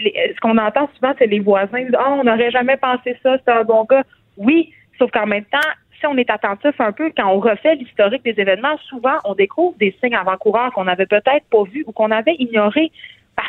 euh, 0.00 0.32
ce 0.34 0.40
qu'on 0.40 0.56
entend 0.58 0.88
souvent 0.94 1.14
c'est 1.18 1.26
les 1.26 1.40
voisins 1.40 1.82
disent 1.82 1.96
ah 1.98 2.12
on 2.12 2.24
n'aurait 2.24 2.52
jamais 2.52 2.76
pensé 2.76 3.16
ça, 3.22 3.36
c'est 3.44 3.52
un 3.52 3.64
bon 3.64 3.84
gars. 3.84 4.04
Oui, 4.36 4.72
sauf 4.98 5.10
qu'en 5.10 5.26
même 5.26 5.44
temps 5.46 5.58
si 6.02 6.06
on 6.06 6.16
est 6.16 6.30
attentif 6.30 6.80
un 6.80 6.90
peu, 6.90 7.12
quand 7.16 7.28
on 7.28 7.38
refait 7.38 7.76
l'historique 7.76 8.24
des 8.24 8.34
événements, 8.40 8.76
souvent 8.88 9.18
on 9.24 9.34
découvre 9.34 9.76
des 9.78 9.96
signes 10.02 10.16
avant-coureurs 10.16 10.72
qu'on 10.72 10.84
n'avait 10.84 11.06
peut-être 11.06 11.44
pas 11.50 11.62
vus 11.64 11.84
ou 11.86 11.92
qu'on 11.92 12.10
avait 12.10 12.34
ignorés. 12.38 12.90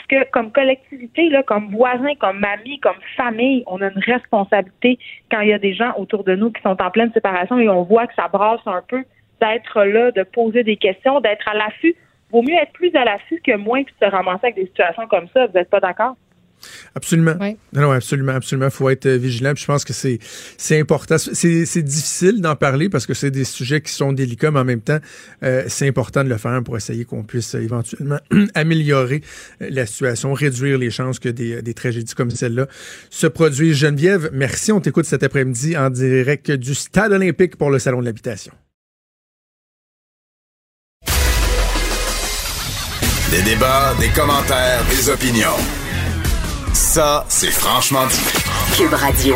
Parce 0.09 0.23
que 0.23 0.30
comme 0.31 0.51
collectivité, 0.51 1.31
comme 1.47 1.69
voisins, 1.71 2.15
comme 2.19 2.43
amis, 2.43 2.80
comme 2.80 2.97
famille, 3.15 3.63
on 3.67 3.81
a 3.81 3.88
une 3.88 3.99
responsabilité 3.99 4.99
quand 5.31 5.41
il 5.41 5.49
y 5.49 5.53
a 5.53 5.59
des 5.59 5.73
gens 5.73 5.93
autour 5.97 6.23
de 6.23 6.35
nous 6.35 6.51
qui 6.51 6.61
sont 6.61 6.81
en 6.81 6.91
pleine 6.91 7.11
séparation 7.13 7.57
et 7.57 7.69
on 7.69 7.84
voit 7.84 8.07
que 8.07 8.13
ça 8.15 8.27
brasse 8.27 8.61
un 8.65 8.81
peu, 8.88 9.03
d'être 9.39 9.84
là, 9.84 10.11
de 10.11 10.23
poser 10.23 10.63
des 10.63 10.77
questions, 10.77 11.19
d'être 11.21 11.47
à 11.47 11.53
l'affût. 11.53 11.95
Vaut 12.31 12.41
mieux 12.41 12.55
être 12.55 12.73
plus 12.73 12.93
à 12.95 13.05
l'affût 13.05 13.41
que 13.41 13.55
moins 13.55 13.84
puis 13.84 13.95
se 14.01 14.05
ramasser 14.05 14.47
avec 14.47 14.55
des 14.55 14.65
situations 14.65 15.07
comme 15.07 15.27
ça. 15.34 15.45
Vous 15.47 15.53
n'êtes 15.53 15.69
pas 15.69 15.80
d'accord? 15.80 16.15
Absolument. 16.95 17.35
Oui. 17.40 17.57
Non, 17.73 17.81
non, 17.81 17.91
absolument, 17.91 18.34
absolument. 18.34 18.69
faut 18.69 18.90
être 18.90 19.06
euh, 19.06 19.18
vigilant. 19.18 19.53
Puis 19.53 19.61
je 19.61 19.68
pense 19.68 19.84
que 19.84 19.94
c'est 19.94 20.19
c'est 20.57 20.80
important. 20.80 21.18
C'est 21.18 21.65
c'est 21.65 21.81
difficile 21.81 22.41
d'en 22.41 22.56
parler 22.56 22.90
parce 22.90 23.06
que 23.06 23.14
c'est 23.14 23.31
des 23.31 23.44
sujets 23.44 23.81
qui 23.81 23.94
sont 23.94 24.14
délicats, 24.14 24.52
mais 24.52 24.60
en 24.60 24.65
même 24.65 24.81
temps, 24.81 24.99
euh, 25.44 25.64
c'est 25.68 25.88
important 25.88 26.23
de 26.23 26.30
le 26.30 26.38
faire 26.38 26.61
pour 26.64 26.77
essayer 26.77 27.06
qu'on 27.06 27.23
puisse 27.23 27.56
euh, 27.56 27.61
éventuellement 27.61 28.19
améliorer 28.56 29.22
la 29.60 29.85
situation, 29.85 30.34
réduire 30.34 30.77
les 30.77 30.91
chances 30.91 31.19
que 31.19 31.30
des, 31.30 31.61
des 31.61 31.73
tragédies 31.73 32.14
comme 32.14 32.31
celle-là 32.31 32.68
se 33.10 33.27
produisent. 33.27 33.77
Geneviève, 33.77 34.30
merci. 34.34 34.72
On 34.72 34.80
t'écoute 34.80 35.06
cet 35.06 35.23
après-midi 35.23 35.77
en 35.77 35.90
direct 35.90 36.52
du 36.52 36.76
Stade 36.76 37.11
olympique 37.11 37.56
pour 37.56 37.69
le 37.69 37.80
Salon 37.80 38.02
de 38.02 38.06
l'habitation. 38.06 38.53
Des 43.34 43.41
débats, 43.41 43.95
des 43.99 44.10
commentaires, 44.10 44.85
des 44.91 45.10
opinions. 45.10 45.82
Ça, 46.73 47.25
c'est 47.29 47.51
franchement 47.51 48.05
dit. 48.07 48.19
Cube 48.75 48.93
Radio. 48.93 49.35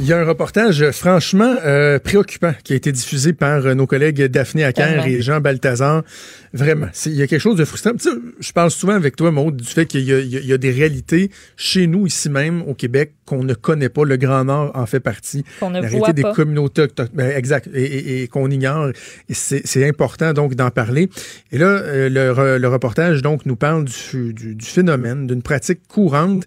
Il 0.00 0.06
y 0.06 0.12
a 0.12 0.18
un 0.20 0.24
reportage 0.24 0.92
franchement 0.92 1.56
euh, 1.64 1.98
préoccupant 1.98 2.54
qui 2.62 2.72
a 2.72 2.76
été 2.76 2.92
diffusé 2.92 3.32
par 3.32 3.66
euh, 3.66 3.74
nos 3.74 3.88
collègues 3.88 4.22
Daphné 4.26 4.62
Acker 4.64 5.04
et 5.08 5.20
Jean 5.20 5.40
Balthazar. 5.40 6.04
Vraiment, 6.52 6.86
il 7.06 7.14
y 7.14 7.22
a 7.22 7.26
quelque 7.26 7.40
chose 7.40 7.56
de 7.56 7.64
frustrant. 7.64 7.90
Tu 7.94 8.08
sais, 8.08 8.16
je 8.38 8.52
parle 8.52 8.70
souvent 8.70 8.92
avec 8.94 9.16
toi, 9.16 9.32
Maud, 9.32 9.56
du 9.56 9.64
fait 9.68 9.86
qu'il 9.86 10.02
y, 10.04 10.12
a- 10.12 10.20
y 10.20 10.56
des 10.58 10.70
réalités 10.70 11.30
chez 11.56 11.88
nous, 11.88 12.06
ici 12.06 12.30
même, 12.30 12.62
au 12.62 12.74
Québec, 12.74 13.14
qu'on 13.26 13.42
ne 13.42 13.54
connaît 13.54 13.88
pas. 13.88 14.04
Le 14.04 14.16
Grand 14.16 14.44
Nord 14.44 14.70
en 14.74 14.86
fait 14.86 15.00
partie. 15.00 15.44
Qu'on 15.58 15.70
ne 15.70 15.74
La 15.74 15.88
voit 15.88 15.88
réalité 15.90 16.12
des 16.12 16.22
pas. 16.22 16.32
communautés 16.32 16.82
autochtones. 16.82 17.08
Ben, 17.12 17.36
exact. 17.36 17.68
Et, 17.74 17.82
et- 17.82 18.22
et 18.22 18.28
qu'on 18.28 18.48
ignore. 18.52 18.90
C'est 19.30 19.86
important, 19.88 20.32
donc, 20.32 20.54
d'en 20.54 20.70
parler. 20.70 21.08
Et 21.50 21.58
là, 21.58 21.66
euh, 21.66 22.08
le, 22.08 22.32
re- 22.32 22.56
le 22.58 22.68
reportage, 22.68 23.20
donc, 23.22 23.46
nous 23.46 23.56
parle 23.56 23.84
du, 23.84 24.32
du- 24.32 24.54
du 24.54 24.64
phénomène, 24.66 25.26
d'une 25.26 25.42
pratique 25.42 25.80
courante 25.88 26.44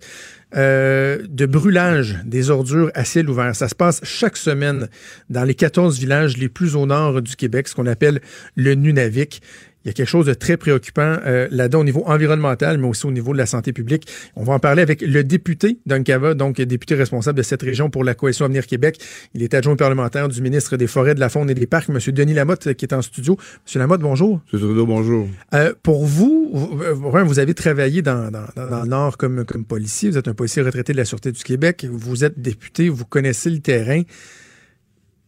euh, 0.55 1.19
de 1.29 1.45
brûlage 1.45 2.19
des 2.25 2.49
ordures 2.49 2.91
à 2.93 3.05
ciel 3.05 3.29
ouvert. 3.29 3.55
Ça 3.55 3.67
se 3.67 3.75
passe 3.75 4.01
chaque 4.03 4.37
semaine 4.37 4.87
dans 5.29 5.43
les 5.43 5.55
14 5.55 5.99
villages 5.99 6.37
les 6.37 6.49
plus 6.49 6.75
au 6.75 6.85
nord 6.85 7.21
du 7.21 7.35
Québec, 7.35 7.67
ce 7.67 7.75
qu'on 7.75 7.87
appelle 7.87 8.21
le 8.55 8.75
Nunavik. 8.75 9.41
Il 9.83 9.87
y 9.87 9.91
a 9.91 9.93
quelque 9.93 10.07
chose 10.07 10.25
de 10.27 10.33
très 10.33 10.57
préoccupant 10.57 11.17
euh, 11.25 11.47
là-dedans 11.51 11.79
au 11.79 11.83
niveau 11.83 12.03
environnemental, 12.05 12.77
mais 12.77 12.87
aussi 12.87 13.05
au 13.05 13.11
niveau 13.11 13.33
de 13.33 13.37
la 13.37 13.45
santé 13.45 13.73
publique. 13.73 14.07
On 14.35 14.43
va 14.43 14.53
en 14.53 14.59
parler 14.59 14.81
avec 14.81 15.01
le 15.01 15.23
député 15.23 15.79
d'Uncava, 15.85 16.33
donc 16.35 16.61
député 16.61 16.95
responsable 16.95 17.37
de 17.37 17.43
cette 17.43 17.61
région 17.63 17.89
pour 17.89 18.03
la 18.03 18.13
Coalition 18.13 18.45
Avenir 18.45 18.67
Québec. 18.67 18.99
Il 19.33 19.41
est 19.43 19.53
adjoint 19.53 19.75
parlementaire 19.75 20.27
du 20.29 20.41
ministre 20.41 20.77
des 20.77 20.87
Forêts, 20.87 21.15
de 21.15 21.19
la 21.19 21.29
Faune 21.29 21.49
et 21.49 21.53
des 21.55 21.65
Parcs, 21.67 21.89
M. 21.89 21.97
Denis 22.13 22.33
Lamotte, 22.33 22.73
qui 22.75 22.85
est 22.85 22.93
en 22.93 23.01
studio. 23.01 23.37
M. 23.73 23.79
Lamotte, 23.79 24.01
bonjour. 24.01 24.39
M. 24.53 24.59
Trudeau, 24.59 24.85
bonjour. 24.85 25.27
Euh, 25.53 25.73
pour 25.81 26.05
vous, 26.05 26.49
vous, 26.53 26.81
euh, 26.83 27.23
vous 27.23 27.39
avez 27.39 27.53
travaillé 27.53 28.01
dans, 28.01 28.29
dans, 28.31 28.45
dans- 28.55 28.69
dans 28.69 28.81
le 28.83 28.87
Nord 28.89 29.17
comme, 29.17 29.45
comme 29.45 29.65
policier. 29.65 30.09
Vous 30.11 30.17
êtes 30.17 30.27
un 30.27 30.33
policier 30.33 30.61
retraité 30.61 30.93
de 30.93 30.97
la 30.97 31.05
Sûreté 31.05 31.31
du 31.31 31.43
Québec. 31.43 31.87
Vous 31.91 32.23
êtes 32.23 32.39
député, 32.39 32.89
vous 32.89 33.05
connaissez 33.05 33.49
le 33.49 33.59
terrain. 33.59 34.01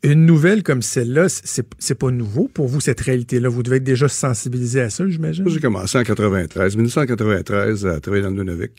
Une 0.04 0.26
nouvelle 0.26 0.64
comme 0.64 0.82
celle-là, 0.82 1.28
c'est 1.30 1.96
pas 1.98 2.12
nouveau 2.12 2.50
pour 2.50 2.68
vous, 2.68 2.82
cette 2.82 3.00
réalité-là? 3.00 3.48
Vous 3.48 3.64
devez 3.64 3.78
être 3.78 3.84
déjà 3.86 4.10
sensibilisé 4.10 4.82
à 4.82 4.90
ça, 4.90 5.08
j'imagine? 5.08 5.48
J'ai 5.48 5.62
commencé 5.62 5.98
en 5.98 6.04
93, 6.04 6.76
1993, 6.76 7.86
à 7.86 8.00
travailler 8.02 8.24
dans 8.24 8.30
le 8.30 8.44
Nunavik. 8.44 8.72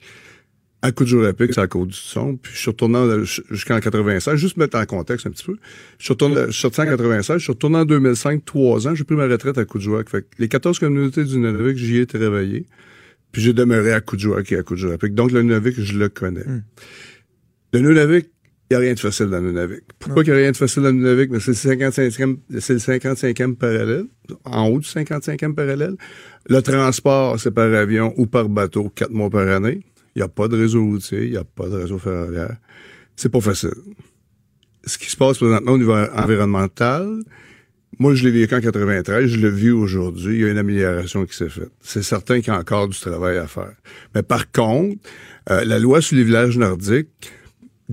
À 0.83 0.93
coup 0.93 1.05
de 1.05 1.09
jour 1.09 1.27
épique, 1.27 1.55
c'est 1.55 1.63
à 1.63 1.67
cause 1.67 1.89
du 1.89 1.95
son. 1.95 2.37
Puis 2.37 2.53
je 2.55 2.59
suis 2.59 2.71
retourné 2.71 2.99
en- 2.99 3.25
jusqu'en 3.25 3.81
96, 3.81 4.37
juste 4.37 4.59
mettre 4.59 4.77
en 4.77 4.85
contexte 4.85 5.27
un 5.27 5.31
petit 5.31 5.45
peu. 5.47 5.57
Je 5.99 6.05
suis, 6.05 6.13
retourné, 6.13 6.35
je 6.49 6.51
suis 6.51 6.61
sorti 6.61 6.83
en 6.83 6.85
96, 6.85 7.39
je 7.39 7.43
suis 7.45 7.53
retourné 7.53 7.79
en 7.79 7.85
2005, 7.87 8.45
trois 8.45 8.87
ans, 8.87 8.95
j'ai 8.95 9.05
pris 9.05 9.15
ma 9.17 9.27
retraite 9.27 9.57
à 9.57 9.65
coup 9.65 9.79
de 9.79 9.83
jour. 9.83 10.03
Fait 10.07 10.21
que 10.21 10.27
les 10.39 10.49
14 10.49 10.79
communautés 10.79 11.25
du 11.25 11.39
Nunavik, 11.39 11.79
j'y 11.79 12.01
ai 12.01 12.07
travaillé. 12.07 12.67
Puis 13.33 13.41
j'ai 13.41 13.55
demeuré 13.55 13.95
à 13.95 14.03
coup 14.03 14.17
de 14.17 14.21
jour 14.21 14.39
et 14.39 14.57
à 14.57 14.63
coup 14.63 14.75
de 14.75 14.79
jour 14.79 14.93
épique. 14.93 15.15
Donc 15.15 15.33
le 15.33 15.41
Nunavik, 15.41 15.81
je 15.81 15.99
le 15.99 16.11
connais. 16.11 16.45
Le 17.73 17.81
Nunavik, 17.81 18.27
il 18.71 18.75
n'y 18.75 18.77
a 18.77 18.81
rien 18.81 18.95
de 18.95 19.01
facile 19.01 19.27
dans 19.27 19.41
le 19.41 19.49
Nunavik. 19.49 19.83
Pourquoi 19.99 20.25
qu'il 20.25 20.33
n'y 20.33 20.39
a 20.39 20.43
rien 20.43 20.53
de 20.53 20.57
facile 20.57 20.83
dans 20.83 20.89
le 20.89 20.95
Nunavik? 20.95 21.31
Mais 21.31 21.41
c'est 21.41 21.51
le 21.51 21.77
55e, 21.77 22.39
c'est 22.61 22.73
le 22.73 22.79
55e 22.79 23.57
parallèle, 23.57 24.07
en 24.45 24.69
haut 24.69 24.81
du 24.81 24.89
55e 24.89 25.55
parallèle. 25.55 25.97
Le 26.49 26.63
transport, 26.63 27.39
c'est 27.39 27.51
par 27.51 27.73
avion 27.73 28.15
ou 28.17 28.27
par 28.27 28.49
bateau, 28.49 28.91
quatre 28.95 29.13
mois 29.13 29.29
par 29.29 29.47
année. 29.49 29.81
Il 30.15 30.21
n'y 30.21 30.23
a 30.23 30.29
pas 30.29 30.49
de 30.49 30.57
réseau 30.57 30.85
routier, 30.85 31.25
il 31.25 31.33
n'y 31.33 31.37
a 31.37 31.45
pas 31.45 31.69
de 31.69 31.77
réseau 31.77 31.99
ferroviaire. 31.99 32.57
C'est 33.17 33.29
pas 33.29 33.41
facile. 33.41 33.75
Ce 34.85 34.97
qui 34.97 35.11
se 35.11 35.17
passe 35.17 35.39
présentement 35.39 35.73
au 35.73 35.79
niveau 35.79 35.95
environnemental, 35.95 37.21
moi, 37.99 38.15
je 38.15 38.25
l'ai 38.25 38.31
vécu 38.31 38.55
en 38.55 38.61
93, 38.61 39.27
je 39.27 39.39
le 39.39 39.49
vis 39.49 39.71
aujourd'hui, 39.71 40.37
il 40.37 40.41
y 40.41 40.45
a 40.45 40.51
une 40.51 40.59
amélioration 40.59 41.25
qui 41.27 41.37
s'est 41.37 41.49
faite. 41.49 41.71
C'est 41.81 42.03
certain 42.03 42.41
qu'il 42.41 42.53
y 42.53 42.57
a 42.57 42.59
encore 42.59 42.89
du 42.89 42.99
travail 42.99 43.39
à 43.39 43.47
faire. 43.47 43.75
Mais 44.15 44.23
par 44.23 44.51
contre, 44.51 44.97
euh, 45.51 45.65
la 45.65 45.79
loi 45.79 46.01
sur 46.01 46.17
les 46.17 46.25
villages 46.25 46.59
nordiques 46.59 47.31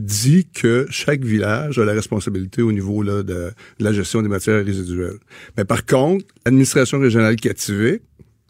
dit 0.02 0.48
que 0.54 0.86
chaque 0.90 1.24
village 1.24 1.80
a 1.80 1.86
la 1.86 1.94
responsabilité 1.94 2.62
au 2.62 2.72
niveau 2.72 3.04
là, 3.04 3.24
de, 3.24 3.52
de 3.80 3.84
la 3.84 3.94
gestion 3.94 4.22
des 4.22 4.30
matières 4.30 4.64
résiduelles. 4.66 5.20
Mais 5.58 5.66
par 5.66 5.86
contre, 5.86 6.26
l'administration 6.46 7.00
régionale 7.00 7.36
Kativik, 7.36 8.02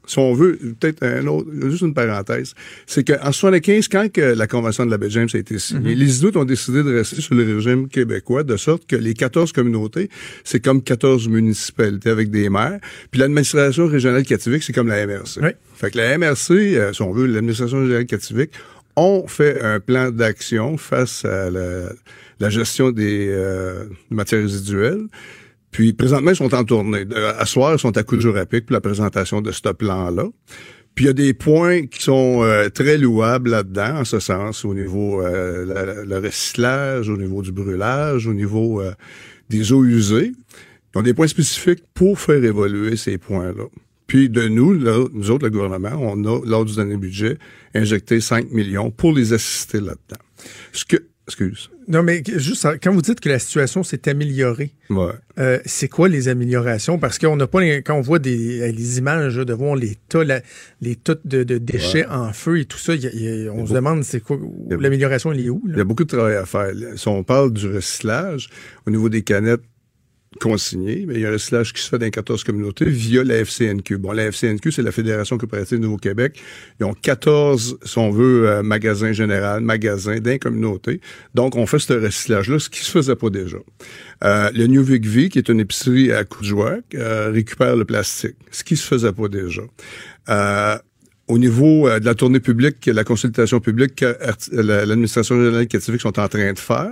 si 0.08 0.20
on 0.20 0.34
veut, 0.34 0.58
peut-être 0.80 1.04
un 1.04 1.26
autre, 1.28 1.48
juste 1.70 1.82
une 1.82 1.94
parenthèse, 1.94 2.54
c'est 2.86 3.08
qu'en 3.08 3.32
75, 3.32 3.88
quand 3.88 4.12
que 4.12 4.22
la 4.22 4.48
Convention 4.48 4.86
de 4.86 4.92
la 4.92 4.98
baie 4.98 5.10
James 5.10 5.30
a 5.34 5.38
été 5.38 5.60
signée, 5.60 5.96
les 5.96 6.20
Inuits 6.20 6.38
ont 6.38 6.46
décidé 6.46 6.84
de 6.84 6.94
rester 6.94 7.22
sur 7.22 7.36
le 7.36 7.44
régime 7.44 7.88
québécois, 7.88 8.44
de 8.44 8.58
sorte 8.58 8.86
que 8.88 8.96
les 8.96 9.14
14 9.14 9.52
communautés, 9.52 10.10
c'est 10.44 10.60
comme 10.60 10.82
14 10.82 11.30
municipalités 11.30 12.10
avec 12.10 12.32
des 12.32 12.50
maires, 12.50 12.80
puis 13.12 13.22
l'administration 13.22 13.88
régionale 13.88 14.24
Kativik, 14.24 14.64
c'est 14.64 14.74
comme 14.74 14.88
la 14.88 15.06
MRC. 15.06 15.40
Fait 15.76 15.92
que 15.92 15.98
la 15.98 16.18
MRC, 16.18 16.52
euh, 16.52 16.94
si 16.94 17.02
on 17.02 17.12
veut, 17.12 17.28
l'administration 17.28 17.80
régionale 17.80 18.06
Kativik, 18.06 18.52
ont 18.96 19.28
fait 19.28 19.62
un 19.62 19.80
plan 19.80 20.12
d'action 20.12 20.78
face 20.78 21.26
à 21.26 21.50
la, 21.50 22.50
gestion 22.50 22.92
des 22.92 23.28
euh, 23.30 23.86
matières 24.10 24.42
résiduelles. 24.42 25.08
Puis 25.72 25.94
présentement, 25.94 26.32
ils 26.32 26.38
sont 26.38 26.54
en 26.54 26.64
tournée. 26.64 27.06
À 27.38 27.46
soir, 27.46 27.74
ils 27.74 27.80
sont 27.80 27.96
à 27.98 28.04
pic 28.04 28.66
pour 28.66 28.74
la 28.74 28.82
présentation 28.82 29.42
de 29.42 29.52
ce 29.52 29.70
plan-là. 29.70 30.26
Puis 30.96 31.06
il 31.06 31.08
y 31.08 31.12
a 31.12 31.14
des 31.14 31.34
points 31.34 31.88
qui 31.88 32.04
sont 32.04 32.44
euh, 32.44 32.70
très 32.70 32.98
louables 32.98 33.52
là-dedans, 33.52 34.00
en 34.00 34.06
ce 34.06 34.20
sens, 34.20 34.66
au 34.66 34.74
niveau 34.74 35.22
euh, 35.22 36.04
le 36.06 36.18
recyclage, 36.18 37.08
au 37.10 37.18
niveau 37.18 37.42
du 37.42 37.52
brûlage, 37.52 38.28
au 38.28 38.34
niveau 38.34 38.82
euh, 38.82 38.92
des 39.50 39.72
eaux 39.72 39.86
usées. 39.86 40.34
Ils 40.94 41.00
ont 41.00 41.02
des 41.02 41.14
points 41.14 41.28
spécifiques 41.28 41.84
pour 41.94 42.20
faire 42.20 42.44
évoluer 42.44 42.98
ces 42.98 43.18
points-là. 43.18 43.64
Puis 44.12 44.30
de 44.30 44.46
nous, 44.50 44.74
là, 44.74 45.06
nous 45.14 45.32
autres, 45.32 45.46
le 45.46 45.52
gouvernement, 45.52 45.92
on 45.98 46.22
a, 46.26 46.46
lors 46.46 46.66
du 46.66 46.76
dernier 46.76 46.98
budget, 46.98 47.38
injecté 47.74 48.20
5 48.20 48.52
millions 48.52 48.92
pour 48.92 49.14
les 49.14 49.32
assister 49.32 49.78
là-dedans. 49.80 50.22
Ce 50.74 50.84
que, 50.84 50.98
excuse. 51.30 51.70
Non, 51.88 52.04
mais 52.04 52.22
juste, 52.36 52.68
quand 52.84 52.92
vous 52.92 53.02
dites 53.02 53.22
que 53.22 53.30
la 53.30 53.40
situation 53.40 53.84
s'est 53.84 54.10
améliorée, 54.10 54.74
Ouais. 54.90 55.14
euh, 55.40 55.60
c'est 55.66 55.88
quoi 55.88 56.10
les 56.10 56.28
améliorations? 56.28 57.00
Parce 57.00 57.20
qu'on 57.20 57.38
n'a 57.38 57.48
pas, 57.48 57.62
quand 57.80 57.96
on 57.96 58.02
voit 58.02 58.20
des, 58.20 58.70
les 58.74 58.98
images 58.98 59.38
de 59.38 59.54
voir 59.54 59.78
les 59.78 59.96
tas, 60.10 60.26
la- 60.26 60.42
les 60.82 60.98
tas 60.98 61.16
de, 61.24 61.44
de 61.44 61.58
déchets 61.58 62.06
en 62.08 62.34
feu 62.34 62.60
et 62.60 62.66
tout 62.66 62.78
ça, 62.78 62.94
il 62.96 63.04
y 63.04 63.08
a- 63.08 63.12
il 63.14 63.44
y 63.46 63.48
a- 63.48 63.54
on 63.54 63.66
se 63.66 63.74
demande 63.74 64.04
c'est 64.04 64.20
quoi, 64.20 64.38
l'amélioration, 64.70 65.32
elle 65.32 65.40
est 65.40 65.50
où? 65.50 65.64
Il 65.70 65.78
y 65.78 65.80
a 65.80 65.86
beaucoup 65.86 66.04
de 66.04 66.10
travail 66.10 66.36
à 66.36 66.46
faire. 66.46 66.74
Si 66.98 67.08
on 67.08 67.24
parle 67.24 67.54
du 67.54 67.68
recyclage, 67.74 68.50
au 68.86 68.92
niveau 68.92 69.08
des 69.08 69.22
canettes 69.22 69.62
consignées, 70.40 71.06
mais 71.08 71.16
il 71.16 71.22
y 71.22 71.26
a 71.26 71.30
un 71.30 71.34
recyclage 71.34 71.74
qui 71.74 71.82
se 71.82 71.90
fait 71.90 71.98
dans 71.98 72.06
les 72.06 72.12
14 72.12 72.44
communautés 72.44 72.86
via 72.86 73.24
la 73.24 73.44
FCNQ. 73.44 73.98
Bon, 73.98 74.14
la 74.14 74.32
FCNQ, 74.32 74.72
c'est 74.72 74.82
la 74.82 74.92
Fédération 74.92 75.38
coopérative 75.38 75.80
Nouveau-Québec. 75.80 76.42
Ils 76.80 76.86
ont 76.86 76.94
14, 76.94 77.80
si 77.84 77.98
on 77.98 78.12
veut, 78.12 78.48
euh, 78.48 78.64
magasins 78.64 79.12
généraux, 79.12 79.60
magasins 79.60 80.20
d'un 80.20 80.38
communauté. 80.38 81.02
Donc, 81.36 81.56
on 81.58 81.66
fait 81.66 81.80
ce 81.80 81.94
recyclage-là, 81.94 82.60
ce 82.60 82.70
qui 82.70 82.80
se 82.80 82.92
faisait 82.92 83.16
pas 83.16 83.30
déjà. 83.30 83.58
Euh, 84.24 84.50
le 84.54 84.68
New 84.68 84.84
Vic 84.84 85.06
V, 85.06 85.30
qui 85.30 85.38
est 85.38 85.50
une 85.50 85.60
épicerie 85.60 86.14
à 86.14 86.24
Coudjouac, 86.24 86.84
euh, 86.96 87.32
récupère 87.32 87.76
le 87.76 87.84
plastique, 87.84 88.38
ce 88.52 88.64
qui 88.64 88.78
se 88.78 88.88
faisait 88.88 89.14
pas 89.14 89.28
déjà. 89.28 89.64
Au 91.28 91.38
niveau 91.38 91.88
de 91.88 92.04
la 92.04 92.14
tournée 92.14 92.42
publique, 92.42 92.86
la 92.88 93.06
consultation 93.06 93.62
publique 93.62 94.04
l'administration 94.52 95.38
régionale 95.38 95.68
Kativik 95.68 96.02
sont 96.02 96.20
en 96.20 96.28
train 96.28 96.52
de 96.52 96.60
faire, 96.60 96.92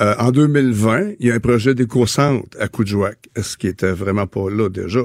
euh, 0.00 0.14
en 0.18 0.30
2020, 0.32 1.12
il 1.20 1.26
y 1.28 1.30
a 1.30 1.34
un 1.34 1.40
projet 1.40 1.74
d'éco-centre 1.74 2.56
à 2.58 2.68
Coudjouac, 2.68 3.18
ce 3.40 3.56
qui 3.56 3.66
était 3.66 3.92
vraiment 3.92 4.26
pas 4.26 4.48
là 4.50 4.68
déjà. 4.68 5.00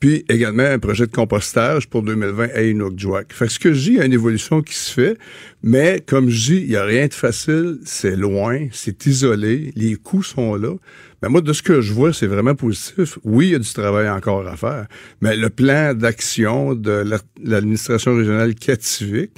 Puis 0.00 0.24
également 0.30 0.62
un 0.64 0.78
projet 0.78 1.06
de 1.06 1.12
compostage 1.12 1.86
pour 1.88 2.02
2020 2.02 2.48
à 2.54 2.62
Inukjuak. 2.62 3.32
Fait 3.34 3.46
que 3.46 3.52
ce 3.52 3.58
que 3.58 3.72
je 3.74 3.80
dis, 3.82 3.90
il 3.90 3.96
y 3.96 4.00
a 4.00 4.06
une 4.06 4.14
évolution 4.14 4.62
qui 4.62 4.74
se 4.74 4.90
fait, 4.92 5.16
mais 5.62 6.02
comme 6.04 6.30
je 6.30 6.52
dis, 6.52 6.56
il 6.62 6.70
y 6.70 6.76
a 6.76 6.84
rien 6.84 7.06
de 7.06 7.12
facile, 7.14 7.78
c'est 7.84 8.16
loin, 8.16 8.66
c'est 8.72 9.04
isolé, 9.06 9.72
les 9.76 9.96
coûts 9.96 10.22
sont 10.22 10.54
là. 10.56 10.74
Mais 11.22 11.28
moi, 11.28 11.42
de 11.42 11.52
ce 11.52 11.62
que 11.62 11.82
je 11.82 11.92
vois, 11.92 12.14
c'est 12.14 12.26
vraiment 12.26 12.54
positif. 12.54 13.18
Oui, 13.24 13.48
il 13.48 13.52
y 13.52 13.54
a 13.54 13.58
du 13.58 13.72
travail 13.72 14.08
encore 14.08 14.48
à 14.48 14.56
faire, 14.56 14.86
mais 15.20 15.36
le 15.36 15.50
plan 15.50 15.92
d'action 15.94 16.74
de 16.74 16.90
la- 16.92 17.18
l'administration 17.44 18.16
régionale 18.16 18.54
Kativik, 18.54 19.32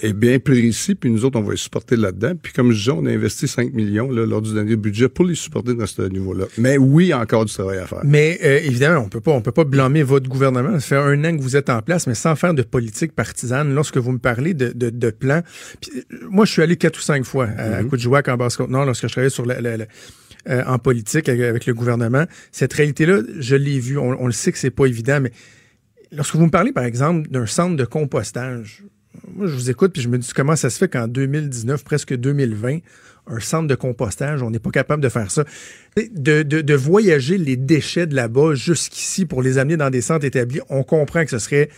est 0.00 0.12
bien 0.12 0.38
précis, 0.40 0.94
puis 0.96 1.08
nous 1.08 1.24
autres, 1.24 1.38
on 1.38 1.42
va 1.42 1.52
les 1.52 1.56
supporter 1.56 1.94
là-dedans. 1.96 2.32
Puis 2.42 2.52
comme 2.52 2.72
je 2.72 2.78
disais, 2.78 2.90
on 2.90 3.06
a 3.06 3.10
investi 3.12 3.46
5 3.46 3.72
millions 3.72 4.10
là, 4.10 4.26
lors 4.26 4.42
du 4.42 4.52
dernier 4.52 4.74
budget 4.76 5.08
pour 5.08 5.24
les 5.24 5.36
supporter 5.36 5.72
dans 5.74 5.86
ce 5.86 6.02
niveau-là. 6.02 6.46
Mais 6.58 6.76
oui, 6.78 7.04
il 7.04 7.08
y 7.08 7.12
a 7.12 7.20
encore 7.20 7.44
du 7.44 7.52
travail 7.54 7.78
à 7.78 7.86
faire. 7.86 8.00
Mais 8.04 8.38
euh, 8.44 8.58
évidemment, 8.64 9.00
on 9.04 9.08
peut 9.08 9.20
pas, 9.20 9.30
on 9.30 9.40
peut 9.40 9.52
pas 9.52 9.64
blâmer 9.64 10.02
votre 10.02 10.28
gouvernement. 10.28 10.72
Ça 10.80 10.80
fait 10.80 10.96
un 10.96 11.24
an 11.24 11.36
que 11.36 11.40
vous 11.42 11.56
êtes 11.56 11.70
en 11.70 11.80
place, 11.80 12.06
mais 12.08 12.14
sans 12.16 12.34
faire 12.34 12.54
de 12.54 12.62
politique 12.62 13.12
partisane. 13.12 13.72
Lorsque 13.72 13.96
vous 13.96 14.10
me 14.12 14.18
parlez 14.18 14.52
de, 14.52 14.72
de, 14.74 14.90
de 14.90 15.10
plans, 15.10 15.42
euh, 15.96 16.00
moi, 16.28 16.44
je 16.44 16.50
suis 16.52 16.62
allé 16.62 16.76
quatre 16.76 16.98
ou 16.98 17.02
cinq 17.02 17.24
fois 17.24 17.46
à. 17.56 17.84
Coudjouac, 17.84 18.26
en 18.28 18.36
Basse-Côte-Nord, 18.36 18.86
lorsque 18.86 19.06
je 19.06 19.12
travaillais 19.12 19.30
sur 19.30 19.46
la, 19.46 19.60
la- 19.60 19.76
la- 19.76 19.86
euh, 20.48 20.62
en 20.66 20.78
politique 20.78 21.28
avec, 21.30 21.40
avec 21.42 21.64
le 21.66 21.72
gouvernement. 21.72 22.24
Cette 22.52 22.72
réalité-là, 22.74 23.20
je 23.38 23.56
l'ai 23.56 23.78
vue. 23.78 23.96
On, 23.96 24.20
on 24.20 24.26
le 24.26 24.32
sait 24.32 24.52
que 24.52 24.58
c'est 24.58 24.70
pas 24.70 24.84
évident, 24.86 25.20
mais 25.20 25.30
lorsque 26.12 26.34
vous 26.34 26.44
me 26.44 26.50
parlez, 26.50 26.72
par 26.72 26.84
exemple, 26.84 27.30
d'un 27.30 27.46
centre 27.46 27.76
de 27.76 27.84
compostage, 27.84 28.82
moi, 29.34 29.46
je 29.46 29.54
vous 29.54 29.70
écoute 29.70 29.92
puis 29.92 30.02
je 30.02 30.08
me 30.08 30.18
dis 30.18 30.30
comment 30.34 30.56
ça 30.56 30.70
se 30.70 30.78
fait 30.78 30.88
qu'en 30.88 31.08
2019, 31.08 31.84
presque 31.84 32.14
2020, 32.14 32.78
un 33.26 33.40
centre 33.40 33.68
de 33.68 33.74
compostage, 33.74 34.42
on 34.42 34.50
n'est 34.50 34.58
pas 34.58 34.70
capable 34.70 35.02
de 35.02 35.08
faire 35.08 35.30
ça? 35.30 35.44
De, 35.96 36.42
de, 36.42 36.74
voyager 36.74 37.38
les 37.38 37.56
déchets 37.56 38.06
de 38.06 38.14
là-bas 38.14 38.54
jusqu'ici 38.54 39.24
pour 39.26 39.42
les 39.42 39.58
amener 39.58 39.76
dans 39.76 39.90
des 39.90 40.02
centres 40.02 40.24
établis, 40.24 40.60
on 40.68 40.82
comprend 40.82 41.24
que 41.24 41.30
ce 41.30 41.38
serait 41.38 41.70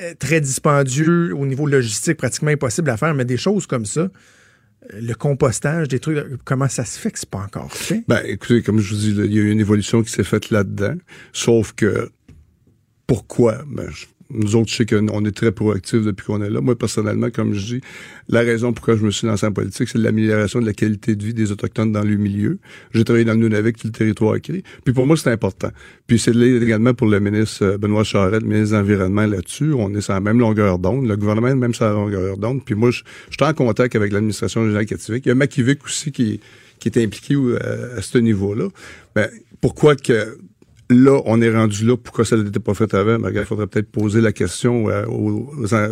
euh, 0.00 0.14
très 0.18 0.40
dispendieux 0.40 1.34
au 1.34 1.46
niveau 1.46 1.66
logistique, 1.66 2.18
pratiquement 2.18 2.50
impossible 2.50 2.90
à 2.90 2.96
faire, 2.96 3.14
mais 3.14 3.24
des 3.24 3.36
choses 3.36 3.66
comme 3.66 3.86
ça, 3.86 4.10
le 4.90 5.14
compostage, 5.14 5.88
des 5.88 5.98
trucs, 5.98 6.18
comment 6.44 6.68
ça 6.68 6.84
se 6.84 6.98
fait 6.98 7.10
que 7.10 7.18
c'est 7.18 7.30
pas 7.30 7.38
encore 7.38 7.72
fait? 7.72 8.02
Ben, 8.08 8.20
écoutez, 8.24 8.62
comme 8.62 8.80
je 8.80 8.94
vous 8.94 9.00
dis, 9.00 9.10
il 9.10 9.32
y 9.32 9.38
a 9.38 9.42
eu 9.42 9.50
une 9.50 9.60
évolution 9.60 10.02
qui 10.02 10.10
s'est 10.10 10.24
faite 10.24 10.50
là-dedans. 10.50 10.96
Sauf 11.32 11.72
que, 11.72 12.10
pourquoi? 13.06 13.62
Ben, 13.66 13.88
nous 14.32 14.56
autres, 14.56 14.70
je 14.70 14.76
sais 14.76 14.86
qu'on 14.86 15.24
est 15.24 15.36
très 15.36 15.52
proactifs 15.52 16.02
depuis 16.02 16.26
qu'on 16.26 16.42
est 16.42 16.50
là. 16.50 16.60
Moi, 16.60 16.76
personnellement, 16.76 17.30
comme 17.30 17.54
je 17.54 17.76
dis, 17.76 17.80
la 18.28 18.40
raison 18.40 18.72
pourquoi 18.72 18.96
je 18.96 19.04
me 19.04 19.10
suis 19.10 19.26
lancé 19.26 19.46
en 19.46 19.52
politique, 19.52 19.88
c'est 19.88 19.98
l'amélioration 19.98 20.60
de 20.60 20.66
la 20.66 20.72
qualité 20.72 21.14
de 21.14 21.24
vie 21.24 21.34
des 21.34 21.52
Autochtones 21.52 21.92
dans 21.92 22.02
le 22.02 22.16
milieu. 22.16 22.58
J'ai 22.94 23.04
travaillé 23.04 23.24
dans 23.24 23.34
le 23.34 23.40
Nunavik, 23.40 23.76
tout 23.76 23.88
le 23.88 23.92
territoire 23.92 24.36
écrit. 24.36 24.62
Puis 24.84 24.94
pour 24.94 25.06
moi, 25.06 25.16
c'est 25.16 25.30
important. 25.30 25.70
Puis 26.06 26.18
c'est 26.18 26.34
également 26.34 26.94
pour 26.94 27.06
le 27.06 27.20
ministre 27.20 27.64
euh, 27.64 27.78
Benoît 27.78 28.04
Charette, 28.04 28.42
le 28.42 28.48
ministre 28.48 28.76
de 28.76 28.80
l'Environnement 28.80 29.26
là-dessus. 29.26 29.72
On 29.74 29.94
est 29.94 30.00
sur 30.00 30.14
la 30.14 30.20
même 30.20 30.38
longueur 30.38 30.78
d'onde. 30.78 31.06
Le 31.06 31.16
gouvernement 31.16 31.48
est 31.48 31.54
même 31.54 31.74
sur 31.74 31.84
la 31.84 31.92
longueur 31.92 32.38
d'onde. 32.38 32.64
Puis 32.64 32.74
moi, 32.74 32.90
je, 32.90 33.02
suis 33.30 33.44
en 33.44 33.54
contact 33.54 33.96
avec 33.96 34.12
l'administration 34.12 34.64
générale 34.64 34.86
catholique. 34.86 35.26
Il 35.26 35.28
y 35.28 35.32
a 35.32 35.34
Makivik 35.34 35.84
aussi 35.84 36.12
qui, 36.12 36.40
est 36.84 36.96
impliqué 36.96 37.34
euh, 37.34 37.98
à 37.98 38.02
ce 38.02 38.18
niveau-là. 38.18 38.68
Ben, 39.14 39.28
pourquoi 39.60 39.94
que 39.94 40.36
là, 40.92 41.20
on 41.26 41.40
est 41.40 41.54
rendu 41.54 41.84
là, 41.86 41.96
pourquoi 41.96 42.24
ça 42.24 42.36
n'était 42.36 42.60
pas 42.60 42.74
fait 42.74 42.92
avant? 42.94 43.18
Ben, 43.18 43.32
il 43.34 43.44
faudrait 43.44 43.66
peut-être 43.66 43.90
poser 43.90 44.20
la 44.20 44.32
question 44.32 44.88
euh, 44.88 45.04
au, 45.06 45.50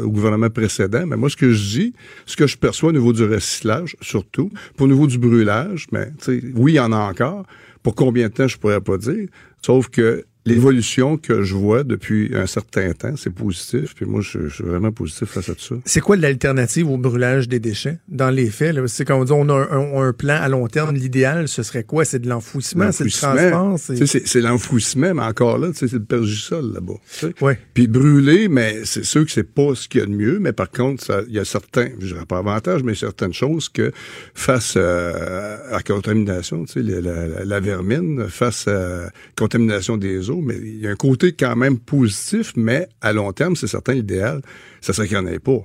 gouvernement 0.09 0.51
précédent. 0.51 1.05
Mais 1.06 1.16
moi, 1.16 1.28
ce 1.28 1.36
que 1.36 1.52
je 1.52 1.78
dis, 1.78 1.94
ce 2.27 2.36
que 2.36 2.47
je 2.47 2.56
perçois 2.56 2.90
au 2.90 2.93
niveau 2.93 3.12
du 3.12 3.24
recyclage, 3.24 3.97
surtout, 4.01 4.51
pour 4.77 4.86
au 4.86 4.89
niveau 4.89 5.06
du 5.06 5.18
brûlage, 5.18 5.86
mais 5.93 6.10
sais, 6.18 6.40
oui, 6.55 6.72
il 6.72 6.77
y 6.77 6.81
en 6.81 6.93
a 6.93 6.98
encore. 6.98 7.44
Pour 7.82 7.94
combien 7.94 8.28
de 8.28 8.32
temps, 8.32 8.48
je 8.48 8.59
pourrais 8.59 8.81
pas 8.81 8.98
dire. 8.98 9.28
Sauf 9.62 9.89
que 9.89 10.24
l'évolution 10.46 11.16
que 11.16 11.42
je 11.42 11.54
vois 11.54 11.84
depuis 11.84 12.30
un 12.34 12.46
certain 12.46 12.92
temps, 12.92 13.14
c'est 13.16 13.30
positif. 13.34 13.94
Puis 13.94 14.06
moi, 14.06 14.20
je, 14.22 14.48
je 14.48 14.54
suis 14.56 14.64
vraiment 14.64 14.90
positif 14.92 15.28
face 15.28 15.48
à 15.48 15.54
tout 15.54 15.60
ça. 15.64 15.74
C'est 15.84 16.00
quoi 16.00 16.16
l'alternative 16.16 16.88
au 16.90 16.96
brûlage 16.96 17.48
des 17.48 17.60
déchets? 17.60 17.98
Dans 18.08 18.30
les 18.30 18.46
faits, 18.50 18.76
c'est 18.86 19.04
quand 19.04 19.20
on 19.20 19.24
dit 19.24 19.32
on 19.32 19.48
a 19.48 19.54
un, 19.54 19.70
un- 19.70 20.08
un 20.08 20.12
plan 20.12 20.36
à 20.40 20.48
long 20.48 20.66
terme, 20.66 20.94
l'idéal, 20.94 21.46
ce 21.48 21.62
serait 21.62 21.84
quoi? 21.84 22.04
C'est 22.04 22.18
de 22.20 22.28
l'enfouissement, 22.28 22.90
c'est 22.92 23.04
le 23.04 23.10
transport? 23.10 23.78
C'est... 23.78 24.40
L'enfouissement, 24.40 25.14
mais 25.14 25.22
encore 25.22 25.58
là, 25.58 25.68
c'est 25.74 25.92
le 25.92 26.00
pergisol 26.02 26.72
là-bas. 26.72 26.94
Ouais. 27.40 27.58
Puis 27.74 27.86
brûler, 27.86 28.48
mais 28.48 28.84
c'est 28.84 29.04
sûr 29.04 29.24
que 29.24 29.30
c'est 29.30 29.42
pas 29.52 29.74
ce 29.74 29.88
qu'il 29.88 30.00
y 30.00 30.02
a 30.02 30.06
de 30.06 30.12
mieux, 30.12 30.38
mais 30.38 30.52
par 30.52 30.70
contre, 30.70 31.24
il 31.28 31.34
y 31.34 31.38
a 31.38 31.44
certains, 31.44 31.88
je 32.00 32.06
dirais 32.14 32.26
pas 32.26 32.38
avantage, 32.38 32.82
mais 32.82 32.94
certaines 32.94 33.34
choses 33.34 33.68
que 33.68 33.92
face 34.34 34.74
euh, 34.76 35.56
à 35.70 35.72
la 35.76 35.82
contamination, 35.82 36.64
tu 36.64 36.72
sais, 36.72 36.82
la, 36.82 37.00
la- 37.00 37.44
la 37.44 37.60
vermine, 37.60 38.26
face 38.28 38.66
à 38.68 38.72
la 38.72 39.10
contamination 39.36 39.96
des 39.96 40.30
eaux, 40.30 40.30
mais 40.36 40.57
il 40.57 40.81
y 40.81 40.86
a 40.86 40.90
un 40.90 40.97
côté 40.97 41.32
quand 41.32 41.57
même 41.57 41.78
positif, 41.78 42.52
mais 42.57 42.89
à 43.01 43.12
long 43.12 43.32
terme, 43.32 43.57
c'est 43.57 43.66
certain, 43.66 43.94
l'idéal, 43.94 44.43
ça 44.81 44.93
serait 44.93 45.09
qu'il 45.09 45.19
n'y 45.19 45.28
en 45.28 45.32
ait 45.32 45.39
pas. 45.39 45.61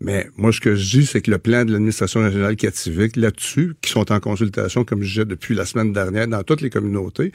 Mais 0.00 0.28
moi, 0.36 0.52
ce 0.52 0.60
que 0.60 0.74
je 0.74 0.98
dis, 0.98 1.06
c'est 1.06 1.22
que 1.22 1.30
le 1.30 1.38
plan 1.38 1.64
de 1.64 1.72
l'administration 1.72 2.20
régionale 2.22 2.56
Cativique 2.56 3.16
là-dessus, 3.16 3.74
qui 3.80 3.90
sont 3.90 4.10
en 4.12 4.20
consultation, 4.20 4.84
comme 4.84 5.02
je 5.02 5.08
disais, 5.08 5.24
depuis 5.24 5.54
la 5.54 5.64
semaine 5.64 5.92
dernière 5.92 6.26
dans 6.26 6.42
toutes 6.42 6.60
les 6.60 6.70
communautés, 6.70 7.32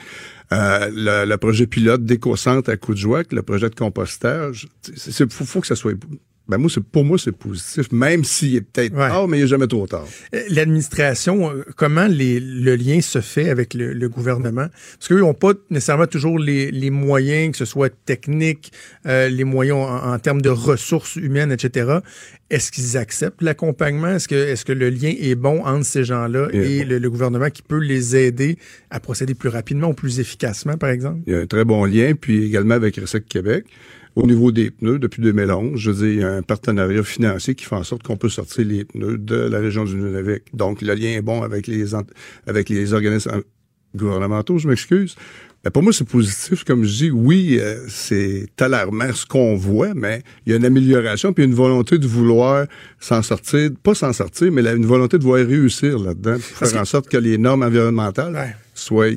euh, 0.51 0.89
le, 1.25 1.35
projet 1.37 1.67
pilote 1.67 2.03
d'éco-centre 2.03 2.69
à 2.69 2.77
Coudjouac, 2.77 3.31
le 3.33 3.43
projet 3.43 3.69
de 3.69 3.75
compostage, 3.75 4.67
c'est- 4.95 5.31
faut, 5.31 5.45
faut 5.45 5.61
que 5.61 5.67
ça 5.67 5.75
soit... 5.75 5.93
Ben 6.49 6.57
moi, 6.57 6.69
pour 6.91 7.05
moi, 7.05 7.17
c'est 7.17 7.31
positif, 7.31 7.91
même 7.91 8.23
s'il 8.23 8.55
est 8.55 8.61
peut-être 8.61 8.93
Ouais. 8.93 9.07
tard, 9.07 9.27
mais 9.27 9.37
il 9.37 9.41
n'est 9.41 9.47
jamais 9.47 9.67
trop 9.67 9.85
tard. 9.87 10.05
Euh, 10.33 10.41
L'administration, 10.49 11.51
euh, 11.51 11.63
comment 11.75 12.07
les, 12.07 12.39
le 12.39 12.75
lien 12.75 13.01
se 13.01 13.21
fait 13.21 13.49
avec 13.49 13.73
le, 13.73 13.93
le 13.93 14.09
gouvernement? 14.09 14.67
Parce 14.97 15.07
qu'eux 15.07 15.19
n'ont 15.19 15.33
pas 15.33 15.53
nécessairement 15.69 16.07
toujours 16.07 16.39
les, 16.39 16.71
les 16.71 16.89
moyens, 16.89 17.51
que 17.51 17.57
ce 17.57 17.65
soit 17.65 17.93
technique, 18.05 18.71
euh, 19.05 19.29
les 19.29 19.43
moyens 19.43 19.77
en, 19.77 20.13
en 20.13 20.19
termes 20.19 20.41
de 20.41 20.49
ressources 20.49 21.15
humaines, 21.17 21.51
etc. 21.51 21.99
Est-ce 22.49 22.71
qu'ils 22.71 22.97
acceptent 22.97 23.41
l'accompagnement? 23.43 24.07
Est-ce 24.15 24.27
que, 24.27 24.33
est-ce 24.35 24.65
que 24.65 24.73
le 24.73 24.89
lien 24.89 25.13
est 25.19 25.35
bon 25.35 25.63
entre 25.65 25.85
ces 25.85 26.03
gens-là 26.03 26.47
est 26.51 26.57
et 26.57 26.83
bon. 26.83 26.89
le, 26.89 26.97
le 26.99 27.09
gouvernement 27.11 27.49
qui 27.51 27.61
peut 27.61 27.77
les 27.77 28.15
aider 28.15 28.57
à 28.89 28.99
procéder 28.99 29.35
plus 29.35 29.49
rapidement 29.49 29.89
ou 29.89 29.93
plus 29.93 30.19
efficacement, 30.19 30.77
par 30.77 30.89
exemple? 30.89 31.19
Il 31.27 31.33
y 31.33 31.35
a 31.35 31.39
un 31.39 31.45
très 31.45 31.63
bon 31.63 31.85
lien, 31.85 32.13
puis 32.19 32.43
également 32.45 32.73
avec 32.73 32.95
Resec 32.95 33.27
Québec. 33.27 33.65
Au 34.15 34.25
niveau 34.27 34.51
des 34.51 34.71
pneus, 34.71 34.99
depuis 34.99 35.21
2011, 35.21 35.79
je 35.79 35.91
veux 35.91 36.05
dire, 36.07 36.13
il 36.13 36.19
y 36.19 36.23
a 36.23 36.31
un 36.33 36.41
partenariat 36.41 37.03
financier 37.03 37.55
qui 37.55 37.65
fait 37.65 37.75
en 37.75 37.83
sorte 37.83 38.03
qu'on 38.03 38.17
peut 38.17 38.27
sortir 38.29 38.65
les 38.65 38.83
pneus 38.83 39.17
de 39.17 39.35
la 39.35 39.59
région 39.59 39.85
du 39.85 39.95
Nunavik. 39.95 40.43
Donc, 40.53 40.81
le 40.81 40.93
lien 40.93 41.09
est 41.09 41.21
bon 41.21 41.41
avec 41.43 41.67
les, 41.67 41.93
avec 42.47 42.69
les 42.69 42.93
organismes 42.93 43.31
euh, 43.35 43.41
gouvernementaux, 43.95 44.57
je 44.57 44.67
m'excuse. 44.67 45.15
Mais 45.63 45.71
pour 45.71 45.83
moi, 45.83 45.91
c'est 45.93 46.07
positif. 46.07 46.63
Comme 46.63 46.83
je 46.85 46.89
dis, 46.97 47.11
oui, 47.11 47.57
euh, 47.59 47.77
c'est 47.89 48.47
alarmant 48.59 49.11
ce 49.13 49.25
qu'on 49.25 49.55
voit, 49.55 49.93
mais 49.93 50.23
il 50.45 50.51
y 50.51 50.53
a 50.53 50.57
une 50.57 50.65
amélioration, 50.65 51.33
puis 51.33 51.43
une 51.43 51.53
volonté 51.53 51.97
de 51.97 52.07
vouloir 52.07 52.65
s'en 52.99 53.21
sortir, 53.21 53.69
pas 53.83 53.93
s'en 53.93 54.13
sortir, 54.13 54.51
mais 54.51 54.61
une 54.65 54.85
volonté 54.85 55.17
de 55.17 55.23
vouloir 55.23 55.45
réussir 55.45 55.99
là-dedans, 55.99 56.33
pour 56.33 56.41
Parce 56.59 56.71
faire 56.71 56.79
que- 56.79 56.83
en 56.83 56.85
sorte 56.85 57.09
que 57.09 57.17
les 57.17 57.37
normes 57.37 57.63
environnementales 57.63 58.33
Ouais. 58.33 58.55
soient 58.73 59.07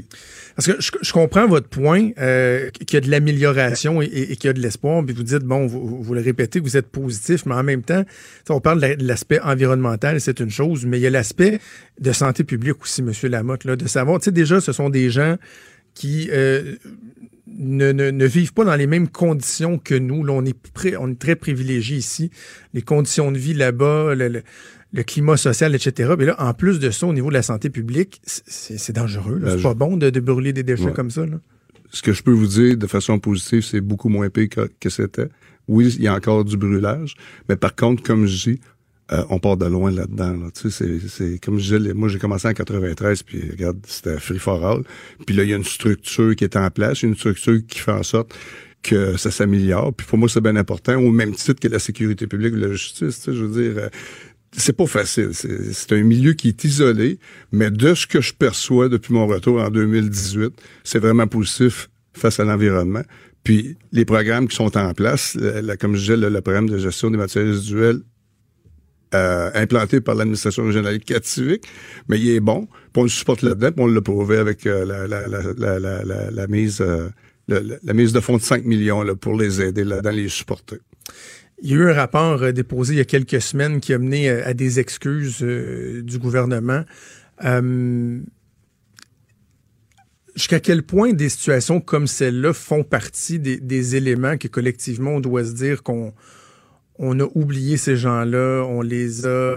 Parce 0.57 0.67
que 0.67 0.81
je, 0.81 0.91
je 1.01 1.13
comprends 1.13 1.47
votre 1.47 1.69
point, 1.69 2.11
euh, 2.19 2.71
qu'il 2.71 2.95
y 2.95 2.97
a 2.97 3.01
de 3.01 3.11
l'amélioration 3.11 4.03
et, 4.03 4.07
et- 4.07 4.37
qu'il 4.37 4.49
y 4.49 4.51
a 4.51 4.53
de 4.53 4.61
l'espoir. 4.61 5.05
Puis 5.05 5.15
vous 5.15 5.23
dites, 5.23 5.45
bon, 5.45 5.67
vous, 5.67 6.03
vous 6.03 6.15
le 6.15 6.21
répétez, 6.21 6.61
vous 6.61 6.77
êtes 6.77 6.89
positif, 6.89 7.47
mais 7.47 7.55
en 7.55 7.63
même 7.63 7.83
temps, 7.83 8.05
on 8.51 8.61
parle 8.61 8.77
de 8.81 8.87
la- 8.87 8.97
de 8.97 9.07
l'aspect 9.07 9.41
environnemental, 9.41 10.21
c'est 10.21 10.41
une 10.41 10.51
chose, 10.51 10.85
mais 10.87 10.99
il 10.99 11.03
y 11.03 11.07
a 11.07 11.11
l'aspect 11.11 11.59
de 12.01 12.13
santé 12.13 12.45
publique 12.45 12.83
aussi, 12.83 13.03
Monsieur 13.03 13.29
Lamotte, 13.29 13.65
là, 13.65 13.77
de 13.77 13.87
savoir, 13.87 14.21
tu 14.21 14.27
sais, 14.27 14.33
déjà, 14.33 14.61
ce 14.61 14.73
sont 14.73 14.91
des 14.91 15.11
gens 15.11 15.37
qui 15.95 16.29
euh, 16.33 16.77
ne, 17.47 17.93
ne- 17.93 18.11
ne 18.11 18.27
vivent 18.27 18.53
pas 18.55 18.65
dans 18.65 18.77
les 18.77 18.87
mêmes 18.87 19.09
conditions 19.09 19.79
que 19.79 19.95
nous. 19.95 20.25
Là, 20.25 20.33
on 20.33 20.45
est, 20.45 20.57
pré- 20.73 20.97
on 20.97 21.11
est 21.11 21.19
très 21.19 21.37
privilégiés 21.37 21.99
ici. 21.99 22.31
Les 22.73 22.81
conditions 22.83 23.31
de 23.31 23.39
vie 23.39 23.53
là-bas, 23.55 24.15
le, 24.15 24.29
le- 24.29 24.43
le 24.93 25.03
climat 25.03 25.37
social, 25.37 25.75
etc. 25.75 26.15
Mais 26.19 26.27
là, 26.27 26.37
en 26.39 26.53
plus 26.55 26.79
de 26.79 26.91
ça, 26.91 27.07
au 27.07 27.13
niveau 27.13 27.29
de 27.29 27.35
la 27.35 27.43
santé 27.43 27.71
publique, 27.71 28.21
c'est 28.25 28.93
dangereux. 28.95 29.39
Ben, 29.43 29.57
C'est 29.57 29.63
pas 29.63 29.75
bon 29.75 29.97
de, 29.97 30.11
de 30.11 30.21
brûler 30.21 30.53
des 30.53 30.63
déchets 30.63 30.85
Ouais. 30.87 30.93
comme 30.93 31.11
ça. 31.11 31.25
Là. 31.27 31.39
ce 31.91 32.03
que 32.03 32.13
je 32.13 32.23
peux 32.23 32.33
vous 32.33 32.47
dire 32.47 32.77
de 32.77 32.87
façon 32.87 33.19
positive, 33.19 33.63
c'est 33.63 33.81
beaucoup 33.81 34.09
moins 34.09 34.29
pire 34.31 34.49
que, 34.49 34.71
que 34.81 34.91
c'était. 34.91 35.29
Oui, 35.69 35.95
il 35.99 36.03
y 36.03 36.09
a 36.09 36.15
encore 36.15 36.45
du 36.45 36.57
brûlage, 36.57 37.15
mais 37.49 37.57
par 37.57 37.75
contre, 37.77 38.03
comme 38.03 38.27
je 38.27 38.51
dis, 38.51 38.61
euh, 39.13 39.23
on 39.31 39.39
part 39.39 39.57
de 39.57 39.67
loin 39.67 39.91
là-dedans. 39.91 40.33
Là. 40.33 40.51
Tu 40.55 40.71
sais, 40.71 40.99
c'est, 41.09 41.39
comme 41.39 41.59
je 41.59 41.77
disais, 41.77 41.93
moi 41.95 42.09
j'ai 42.09 42.19
commencé 42.19 42.49
en 42.49 42.53
93, 42.53 43.23
puis 43.23 43.51
regarde, 43.51 43.79
c'était 43.87 44.19
free 44.19 44.39
for 44.39 44.65
all. 44.65 44.83
Puis 45.27 45.37
là, 45.37 45.43
il 45.45 45.51
y 45.51 45.53
a 45.53 45.57
une 45.57 45.65
structure 45.65 46.35
qui 46.35 46.45
est 46.45 46.57
en 46.57 46.71
place, 46.71 47.03
une 47.03 47.15
structure 47.15 47.59
qui 47.67 47.79
fait 47.79 47.93
en 47.93 48.03
sorte 48.03 48.35
que 48.83 49.17
ça 49.17 49.31
s'améliore. 49.31 49.93
Puis 49.95 50.07
pour 50.07 50.19
moi, 50.19 50.29
c'est 50.29 50.41
bien 50.41 50.57
important, 50.57 50.97
au 50.97 51.11
même 51.13 51.35
titre 51.35 51.61
que 51.61 51.69
la 51.69 51.79
sécurité 51.79 52.27
publique 52.27 52.55
ou 52.55 52.57
la 52.57 52.73
justice. 52.73 53.19
Tu 53.19 53.25
sais, 53.25 53.35
je 53.35 53.45
veux 53.45 53.63
dire, 53.63 53.79
euh, 53.85 53.89
c'est 54.55 54.77
pas 54.77 54.87
facile. 54.87 55.31
C'est, 55.33 55.93
un 55.93 56.03
milieu 56.03 56.35
qui 56.35 56.49
est 56.49 56.65
isolé, 56.65 57.19
mais 57.53 57.71
de 57.71 57.95
ce 57.95 58.07
que 58.07 58.21
je 58.21 58.33
perçois 58.35 58.89
depuis 58.89 59.15
mon 59.15 59.27
retour 59.27 59.61
en 59.61 59.71
2018, 59.71 60.53
c'est 60.85 60.99
vraiment 60.99 61.27
positif 61.27 61.89
face 62.13 62.39
à 62.39 62.45
l'environnement. 62.45 63.03
Puis 63.45 63.77
les 63.93 64.05
programmes 64.05 64.47
qui 64.49 64.57
sont 64.57 64.77
en 64.77 64.93
place, 64.95 65.35
la- 65.37 65.77
comme 65.77 65.95
je 65.97 66.01
disais, 66.01 66.17
le, 66.17 66.29
le 66.29 66.41
programme 66.41 66.69
de 66.69 66.79
gestion 66.79 67.11
des 67.11 67.17
matières 67.17 67.45
résiduelles 67.45 68.03
euh, 69.15 69.51
implanté 69.55 70.01
par 70.01 70.15
l'administration 70.15 70.65
régionale 70.65 70.99
Cativique, 71.01 71.65
mais 72.09 72.19
il 72.19 72.31
est 72.31 72.41
bon. 72.41 72.67
Puis 72.93 73.01
on 73.01 73.03
le 73.03 73.09
supporte 73.11 73.43
là-dedans, 73.43 73.71
on 73.77 73.87
l'a 73.87 74.01
prouvé 74.01 74.39
avec 74.39 74.67
euh, 74.67 74.87
la, 74.87 75.07
la, 75.07 76.31
la, 76.31 76.47
mise 76.47 76.81
euh, 76.81 77.09
la, 77.49 77.93
mise 77.93 78.13
de 78.15 78.21
fonds 78.21 78.39
de 78.39 78.43
5 78.43 78.65
millions 78.65 79.03
là, 79.03 79.15
pour 79.15 79.37
les 79.37 79.61
aider 79.61 79.85
là-dedans, 79.85 80.13
les 80.13 80.29
supporter. 80.31 80.79
Il 81.65 81.71
y 81.71 81.75
a 81.75 81.77
eu 81.77 81.91
un 81.91 81.93
rapport 81.93 82.43
euh, 82.43 82.51
déposé 82.51 82.95
il 82.95 82.97
y 82.97 83.01
a 83.01 83.05
quelques 83.05 83.41
semaines 83.41 83.81
qui 83.81 83.95
a 83.95 83.99
mené 83.99 84.29
euh, 84.29 84.45
à 84.45 84.53
des 84.53 84.81
excuses 84.81 85.39
euh, 85.43 86.03
du 86.03 86.19
gouvernement. 86.19 86.85
Jusqu'à 90.35 90.61
quel 90.61 90.83
point 90.83 91.13
des 91.13 91.29
situations 91.29 91.81
comme 91.81 92.07
celle-là 92.07 92.53
font 92.53 92.83
partie 92.83 93.39
des, 93.39 93.97
éléments 93.97 94.39
que 94.39 94.49
collectivement 94.49 95.11
on 95.13 95.21
doit 95.21 95.45
se 95.45 95.53
dire 95.53 95.83
qu'on 95.83 96.15
on 96.99 97.21
a 97.21 97.27
oublié 97.35 97.77
ces 97.77 97.97
gens-là, 97.97 98.65
on 98.65 98.81
les 98.81 99.27
a 99.27 99.57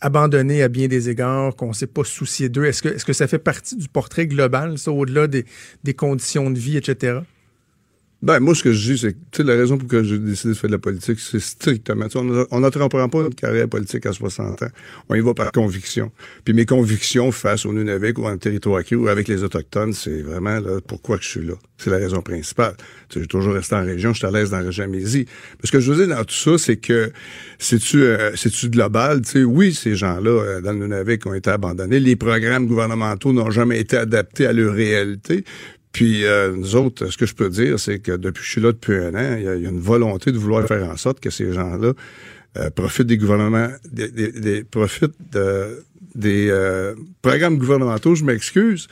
abandonnés 0.00 0.62
à 0.62 0.68
bien 0.68 0.88
des 0.88 1.10
égards, 1.10 1.54
qu'on 1.54 1.68
ne 1.68 1.74
s'est 1.74 1.86
pas 1.86 2.04
soucié 2.04 2.48
d'eux. 2.48 2.64
Est-ce 2.64 2.82
que, 2.82 2.88
est-ce 2.88 3.04
que 3.04 3.12
ça 3.12 3.28
fait 3.28 3.38
partie 3.38 3.76
du 3.76 3.88
portrait 3.88 4.26
global, 4.26 4.78
ça, 4.78 4.90
au-delà 4.90 5.26
des, 5.26 5.44
des 5.84 5.94
conditions 5.94 6.50
de 6.50 6.58
vie, 6.58 6.76
etc.? 6.76 7.20
Ben, 8.26 8.40
moi, 8.40 8.56
ce 8.56 8.64
que 8.64 8.72
je 8.72 8.92
dis, 8.92 8.98
c'est 8.98 9.14
que, 9.30 9.42
la 9.44 9.54
raison 9.54 9.78
pour 9.78 9.86
laquelle 9.86 10.04
j'ai 10.04 10.18
décidé 10.18 10.54
de 10.54 10.58
faire 10.58 10.68
de 10.68 10.74
la 10.74 10.80
politique, 10.80 11.20
c'est 11.20 11.38
strictement, 11.38 12.06
on 12.50 12.58
n'entreprend 12.58 13.08
pas 13.08 13.20
une 13.20 13.32
carrière 13.32 13.68
politique 13.68 14.04
à 14.04 14.12
60 14.12 14.64
ans. 14.64 14.68
On 15.08 15.14
y 15.14 15.20
va 15.20 15.32
par 15.32 15.52
conviction. 15.52 16.10
Puis 16.44 16.52
mes 16.52 16.66
convictions 16.66 17.30
face 17.30 17.64
au 17.66 17.72
Nunavik 17.72 18.18
ou 18.18 18.26
en 18.26 18.36
territoire 18.36 18.82
ou 18.94 19.06
avec 19.06 19.28
les 19.28 19.44
Autochtones, 19.44 19.92
c'est 19.92 20.22
vraiment, 20.22 20.58
là, 20.58 20.80
pourquoi 20.84 21.18
que 21.18 21.22
je 21.22 21.28
suis 21.28 21.46
là? 21.46 21.54
C'est 21.78 21.90
la 21.90 21.98
raison 21.98 22.20
principale. 22.20 22.74
J'ai 23.14 23.26
toujours 23.26 23.54
resté 23.54 23.76
en 23.76 23.84
région, 23.84 24.12
je 24.12 24.18
suis 24.18 24.26
à 24.26 24.32
l'aise 24.32 24.50
dans 24.50 24.58
la 24.58 24.64
région 24.64 24.84
Amésie. 24.84 25.26
Mais 25.28 25.66
ce 25.68 25.70
que 25.70 25.78
je 25.78 25.92
veux 25.92 26.04
dire 26.04 26.16
dans 26.16 26.24
tout 26.24 26.34
ça, 26.34 26.58
c'est 26.58 26.78
que, 26.78 27.12
c'est-tu, 27.60 28.02
euh, 28.02 28.32
global? 28.64 29.20
Tu 29.20 29.30
sais, 29.30 29.44
oui, 29.44 29.72
ces 29.72 29.94
gens-là, 29.94 30.30
euh, 30.30 30.60
dans 30.60 30.72
le 30.72 30.78
Nunavik, 30.78 31.24
ont 31.26 31.34
été 31.34 31.50
abandonnés. 31.50 32.00
Les 32.00 32.16
programmes 32.16 32.66
gouvernementaux 32.66 33.32
n'ont 33.32 33.52
jamais 33.52 33.78
été 33.78 33.96
adaptés 33.96 34.46
à 34.46 34.52
leur 34.52 34.74
réalité. 34.74 35.44
Puis 35.96 36.26
euh, 36.26 36.52
nous 36.54 36.76
autres, 36.76 37.06
ce 37.10 37.16
que 37.16 37.24
je 37.24 37.34
peux 37.34 37.48
dire, 37.48 37.80
c'est 37.80 38.00
que 38.00 38.12
depuis 38.12 38.40
que 38.40 38.46
je 38.46 38.50
suis 38.50 38.60
là 38.60 38.72
depuis 38.72 38.96
un 38.96 39.14
an, 39.14 39.36
il 39.38 39.44
y, 39.44 39.48
a, 39.48 39.54
une 39.54 39.80
volonté 39.80 40.30
de 40.30 40.36
vouloir 40.36 40.66
faire 40.66 40.90
en 40.90 40.98
sorte 40.98 41.20
que 41.20 41.30
ces 41.30 41.54
gens-là 41.54 41.94
euh, 42.58 42.68
profitent 42.68 43.06
des 43.06 43.16
gouvernements, 43.16 43.70
des, 43.90 44.62
profitent 44.64 45.16
de- 45.32 45.82
des 46.14 46.48
euh, 46.50 46.94
programmes 47.22 47.56
gouvernementaux, 47.56 48.14
je 48.14 48.24
m'excuse, 48.24 48.88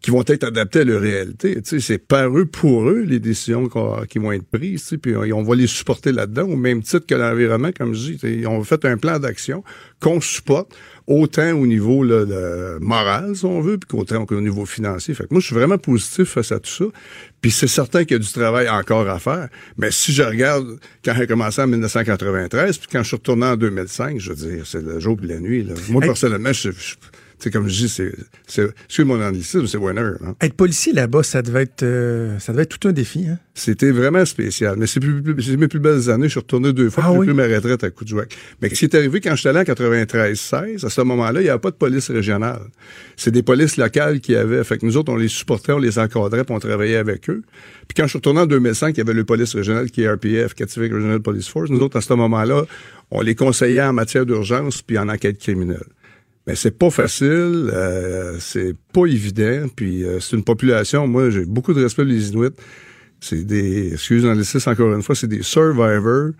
qui 0.00 0.10
vont 0.10 0.24
être 0.26 0.44
adaptés 0.44 0.80
à 0.80 0.84
leur 0.84 1.02
réalité. 1.02 1.58
C'est 1.62 1.98
par 1.98 2.34
eux, 2.34 2.46
pour 2.46 2.88
eux, 2.88 3.02
les 3.02 3.20
décisions 3.20 3.68
qui 4.08 4.18
vont 4.18 4.32
être 4.32 4.46
prises. 4.50 4.96
Puis 5.02 5.14
on, 5.14 5.20
on 5.36 5.42
va 5.42 5.56
les 5.56 5.66
supporter 5.66 6.10
là-dedans, 6.10 6.48
au 6.48 6.56
même 6.56 6.82
titre 6.82 7.04
que 7.06 7.14
l'environnement, 7.14 7.70
comme 7.76 7.92
je 7.92 8.12
dis. 8.12 8.46
On 8.46 8.64
fait 8.64 8.82
un 8.86 8.96
plan 8.96 9.18
d'action 9.18 9.62
qu'on 10.00 10.22
supporte, 10.22 10.74
autant 11.06 11.52
au 11.52 11.66
niveau 11.66 12.02
là, 12.02 12.24
de 12.24 12.78
moral, 12.80 13.36
si 13.36 13.44
on 13.44 13.60
veut, 13.60 13.78
puis 13.78 13.86
qu'autant 13.88 14.26
qu'au 14.26 14.40
niveau 14.40 14.66
financier. 14.66 15.14
Fait 15.14 15.24
que 15.24 15.28
moi, 15.32 15.40
je 15.40 15.46
suis 15.46 15.54
vraiment 15.54 15.78
positif 15.78 16.30
face 16.30 16.50
à 16.52 16.58
tout 16.58 16.70
ça. 16.70 16.84
Puis 17.40 17.50
c'est 17.52 17.68
certain 17.68 18.04
qu'il 18.04 18.16
y 18.16 18.20
a 18.20 18.22
du 18.22 18.32
travail 18.32 18.68
encore 18.68 19.08
à 19.08 19.18
faire. 19.18 19.48
Mais 19.78 19.90
si 19.92 20.12
je 20.12 20.22
regarde 20.22 20.78
quand 21.04 21.14
j'ai 21.16 21.26
commencé 21.26 21.62
en 21.62 21.66
1993, 21.68 22.78
puis 22.78 22.88
quand 22.90 23.02
je 23.02 23.08
suis 23.08 23.16
retourné 23.16 23.46
en 23.46 23.56
2005, 23.56 24.18
je 24.18 24.32
veux 24.32 24.36
dire, 24.50 24.66
c'est 24.66 24.82
le 24.82 24.98
jour 24.98 25.16
et 25.22 25.26
la 25.26 25.38
nuit. 25.38 25.62
Là. 25.62 25.74
Moi, 25.90 26.02
Hey. 26.02 26.08
personnellement, 26.08 26.52
je, 26.52 26.70
je- 26.72 26.94
sais, 27.38 27.50
comme 27.50 27.68
je 27.68 27.74
dis, 27.74 27.88
c'est, 27.88 28.12
c'est, 28.46 28.68
excuse 28.86 29.04
mon 29.04 29.22
anglicisme, 29.22 29.66
c'est 29.66 29.76
winner. 29.78 30.12
Hein. 30.24 30.34
Être 30.40 30.54
policier 30.54 30.92
là-bas, 30.92 31.22
ça 31.22 31.42
devait 31.42 31.62
être, 31.62 31.82
euh, 31.82 32.38
ça 32.38 32.52
devait 32.52 32.62
être 32.62 32.78
tout 32.78 32.88
un 32.88 32.92
défi. 32.92 33.26
Hein? 33.28 33.38
C'était 33.54 33.90
vraiment 33.90 34.24
spécial. 34.24 34.76
Mais 34.78 34.86
c'est, 34.86 35.00
plus, 35.00 35.22
plus- 35.22 35.42
c'est 35.42 35.56
mes 35.56 35.68
plus 35.68 35.78
belles 35.80 36.10
années. 36.10 36.24
Je 36.24 36.32
suis 36.32 36.40
retourné 36.40 36.72
deux 36.72 36.90
fois. 36.90 37.04
Ah 37.06 37.10
j'ai 37.12 37.18
oui? 37.18 37.26
pris 37.26 37.34
ma 37.34 37.44
retraite 37.44 37.84
à 37.84 37.90
Coudjouac. 37.90 38.34
Mais 38.60 38.68
ce 38.70 38.74
qui 38.74 38.84
est 38.84 38.94
arrivé 38.94 39.20
quand 39.20 39.34
j'étais 39.36 39.50
allé 39.50 39.58
en 39.60 39.62
93-16, 39.62 40.84
à 40.84 40.90
ce 40.90 41.00
moment-là, 41.02 41.40
il 41.40 41.44
n'y 41.44 41.50
avait 41.50 41.58
pas 41.58 41.70
de 41.70 41.76
police 41.76 42.10
régionale. 42.10 42.62
C'est 43.16 43.30
des 43.30 43.42
polices 43.42 43.76
locales 43.76 44.20
qui 44.20 44.34
avaient. 44.34 44.62
Fait 44.64 44.78
que 44.78 44.86
nous 44.86 44.96
autres, 44.96 45.12
on 45.12 45.16
les 45.16 45.28
supportait, 45.28 45.72
on 45.72 45.78
les 45.78 45.98
encadrait, 45.98 46.44
puis 46.44 46.54
on 46.54 46.58
travaillait 46.58 46.96
avec 46.96 47.28
eux. 47.30 47.42
Puis 47.88 47.94
quand 47.96 48.04
je 48.04 48.10
suis 48.10 48.18
retourné 48.18 48.40
en 48.40 48.46
2005, 48.46 48.96
il 48.96 48.98
y 48.98 49.00
avait 49.00 49.12
le 49.12 49.24
police 49.24 49.54
régional 49.54 49.90
qui 49.90 50.02
est 50.02 50.10
RPF, 50.12 50.54
Cativic 50.54 50.92
Regional 50.92 51.20
Police 51.20 51.48
Force. 51.48 51.70
Nous 51.70 51.80
autres, 51.80 51.96
à 51.96 52.00
ce 52.00 52.12
moment-là, 52.14 52.64
on 53.10 53.20
les 53.20 53.34
conseillait 53.34 53.82
en 53.82 53.92
matière 53.92 54.26
d'urgence 54.26 54.82
puis 54.82 54.98
en 54.98 55.08
enquête 55.08 55.38
criminelle. 55.38 55.84
Mais 56.46 56.54
c'est 56.54 56.78
pas 56.78 56.90
facile, 56.90 57.70
euh, 57.72 58.36
c'est 58.38 58.74
pas 58.92 59.06
évident, 59.06 59.66
puis 59.74 60.04
euh, 60.04 60.20
c'est 60.20 60.36
une 60.36 60.44
population, 60.44 61.08
moi 61.08 61.28
j'ai 61.30 61.44
beaucoup 61.44 61.74
de 61.74 61.82
respect 61.82 62.04
pour 62.04 62.12
les 62.12 62.30
Inuits. 62.30 62.54
C'est 63.18 63.44
des, 63.44 63.94
excusez 63.94 64.26
l'anglicisme 64.28 64.70
encore 64.70 64.94
une 64.94 65.02
fois, 65.02 65.16
c'est 65.16 65.26
des 65.26 65.42
survivors, 65.42 66.30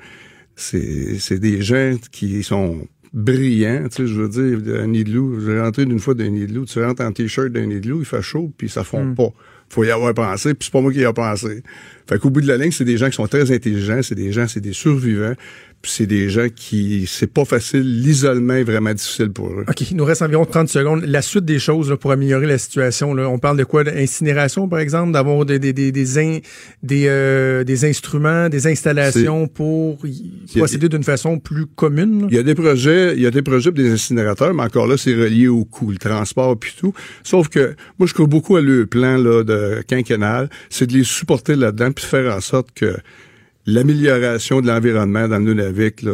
c'est 0.55 1.19
c'est 1.19 1.41
des 1.41 1.61
gens 1.61 1.97
qui 2.13 2.43
sont 2.45 2.87
brillants, 3.13 3.89
tu 3.89 3.97
sais, 3.97 4.07
je 4.07 4.21
veux 4.21 4.29
dire, 4.29 4.81
un 4.81 4.89
nid 4.89 5.03
de 5.03 5.11
loup, 5.11 5.41
j'ai 5.41 5.59
rentré 5.59 5.87
d'une 5.87 5.99
fois 5.99 6.15
d'un 6.15 6.29
nid 6.29 6.47
de 6.47 6.55
loup, 6.55 6.67
tu 6.67 6.83
rentres 6.85 7.03
en 7.03 7.13
t-shirt 7.13 7.49
d'un 7.49 7.67
nid 7.67 7.81
de 7.81 7.89
loup, 7.89 8.01
il 8.01 8.05
fait 8.05 8.23
chaud, 8.23 8.53
puis 8.57 8.69
ça 8.69 8.85
fond 8.85 9.15
pas. 9.15 9.33
Faut 9.69 9.83
y 9.83 9.91
avoir 9.91 10.15
pensé, 10.15 10.55
puis 10.55 10.67
c'est 10.67 10.73
pas 10.73 10.81
moi 10.81 10.93
qui 10.93 11.01
y 11.01 11.05
a 11.05 11.13
pensé. 11.13 11.63
Fait 12.09 12.19
qu'au 12.21 12.31
bout 12.31 12.41
de 12.41 12.47
la 12.47 12.57
ligne, 12.57 12.71
c'est 12.71 12.85
des 12.85 12.99
gens 12.99 13.09
qui 13.09 13.17
sont 13.17 13.27
très 13.27 13.51
intelligents, 13.51 14.01
c'est 14.03 14.15
des 14.15 14.33
gens, 14.33 14.47
c'est 14.47 14.61
des 14.61 14.75
survivants, 14.75 15.35
c'est 15.83 16.07
des 16.07 16.29
gens 16.31 16.49
qui, 16.55 17.05
c'est 17.07 17.33
pas 17.33 17.45
facile, 17.45 17.83
l'isolement 18.03 18.55
est 18.55 18.65
vraiment 18.65 18.93
difficile 18.93 19.31
pour 19.31 19.49
eux. 19.51 19.65
OK, 19.69 19.91
il 19.91 19.97
nous 19.97 20.05
reste 20.05 20.23
environ 20.23 20.45
30 20.45 20.69
secondes. 20.69 21.05
La 21.05 21.23
suite 21.23 21.45
des 21.45 21.59
choses 21.61 21.91
là, 21.91 21.97
pour 21.97 22.11
améliorer 22.11 22.47
la 22.47 22.59
situation, 22.59 23.15
là, 23.15 23.29
on 23.29 23.39
parle 23.39 23.57
de 23.57 23.63
quoi? 23.65 23.85
D'incinération, 23.85 24.69
par 24.69 24.81
exemple, 24.81 25.13
d'avoir 25.13 25.45
des, 25.47 25.59
des, 25.61 25.73
des, 25.73 25.93
des, 25.93 26.19
in- 26.19 26.39
des, 26.83 27.05
euh, 27.07 27.63
des 27.63 27.85
instruments, 27.85 28.49
des 28.49 28.67
installations 28.67 29.47
pour 29.47 29.99
procéder 30.57 30.89
d'une 30.89 31.05
façon 31.05 31.39
plus 31.39 31.67
commune. 31.67 32.27
Il 32.31 32.37
y 32.37 32.39
a 32.39 32.43
des 32.43 32.55
projets, 32.57 33.15
il 33.15 33.23
y 33.23 33.27
a 33.27 33.31
des 33.31 33.43
projets 33.43 33.71
pour 33.71 33.83
des 33.83 33.93
incinérateurs, 33.93 34.55
mais 34.55 34.63
encore 34.65 34.87
là, 34.89 34.97
c'est 34.97 35.15
relié 35.15 35.47
au 35.49 35.65
coût, 35.65 35.91
le 35.93 35.99
transport 35.99 36.59
puis 36.59 36.75
tout. 36.79 36.93
Sauf 37.23 37.49
que 37.49 37.77
moi, 37.99 38.09
je 38.09 38.15
crois 38.15 38.27
beaucoup 38.27 38.57
à 38.57 38.61
le 38.61 38.87
plan 38.87 39.17
là, 39.19 39.45
de 39.45 39.83
quinquennal, 39.87 40.49
c'est 40.69 40.87
de 40.89 40.95
les 40.95 41.05
supporter 41.05 41.55
là-dedans 41.55 41.93
puis 41.93 42.05
de 42.05 42.09
faire 42.09 42.35
en 42.35 42.41
sorte 42.41 42.69
que 42.75 42.97
l'amélioration 43.67 44.61
de 44.61 44.67
l'environnement 44.69 45.29
dans 45.29 45.39
le 45.39 45.45
Nunavik, 45.45 46.05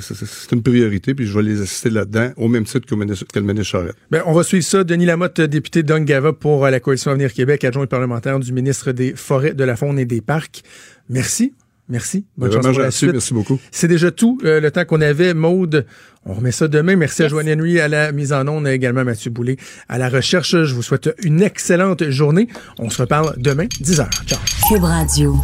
c'est 0.00 0.52
une 0.52 0.62
priorité, 0.62 1.14
puis 1.14 1.26
je 1.26 1.34
vais 1.36 1.42
les 1.42 1.60
assister 1.60 1.90
là-dedans, 1.90 2.30
au 2.36 2.48
même 2.48 2.64
titre 2.64 2.86
que, 2.86 2.94
le 2.94 3.04
ministre- 3.04 3.64
Charette. 3.64 3.96
Ben, 4.10 4.22
on 4.26 4.32
va 4.32 4.42
suivre 4.42 4.64
ça. 4.64 4.84
Denis 4.84 5.06
Lamotte, 5.06 5.40
député 5.40 5.82
d'Ongava 5.82 6.32
pour 6.32 6.64
euh, 6.64 6.70
la 6.70 6.80
Coalition 6.80 7.10
Avenir 7.10 7.32
Québec, 7.32 7.64
adjoint 7.64 7.86
parlementaire 7.86 8.38
du 8.38 8.52
ministre 8.52 8.92
des 8.92 9.14
Forêts, 9.14 9.54
de 9.54 9.64
la 9.64 9.76
Faune 9.76 9.98
et 9.98 10.04
des 10.04 10.20
Parcs. 10.20 10.62
Merci. 11.08 11.54
Merci. 11.88 12.24
Bonne 12.36 12.50
chance 12.52 12.66
pour 12.66 12.78
la 12.80 12.90
suite. 12.90 13.12
merci 13.12 13.32
beaucoup. 13.32 13.60
C'est 13.70 13.86
déjà 13.88 14.10
tout 14.10 14.38
euh, 14.44 14.60
le 14.60 14.70
temps 14.72 14.84
qu'on 14.84 15.00
avait. 15.00 15.34
Maude, 15.34 15.86
on 16.24 16.34
remet 16.34 16.50
ça 16.50 16.66
demain. 16.66 16.96
Merci 16.96 17.22
à 17.22 17.28
Joanne 17.28 17.48
Henry 17.48 17.78
à 17.78 17.86
la 17.88 18.10
mise 18.10 18.32
en 18.32 18.46
onde, 18.48 18.66
également 18.66 19.04
Mathieu 19.04 19.30
Boulay 19.30 19.56
à 19.88 19.96
la 19.98 20.08
recherche. 20.08 20.50
Je 20.64 20.74
vous 20.74 20.82
souhaite 20.82 21.14
une 21.22 21.42
excellente 21.42 22.10
journée. 22.10 22.48
On 22.78 22.90
se 22.90 23.02
reparle 23.02 23.34
demain, 23.38 23.66
10h. 23.80 24.08
Ciao. 24.26 24.40
Cube 24.68 24.82
Radio. 24.82 25.36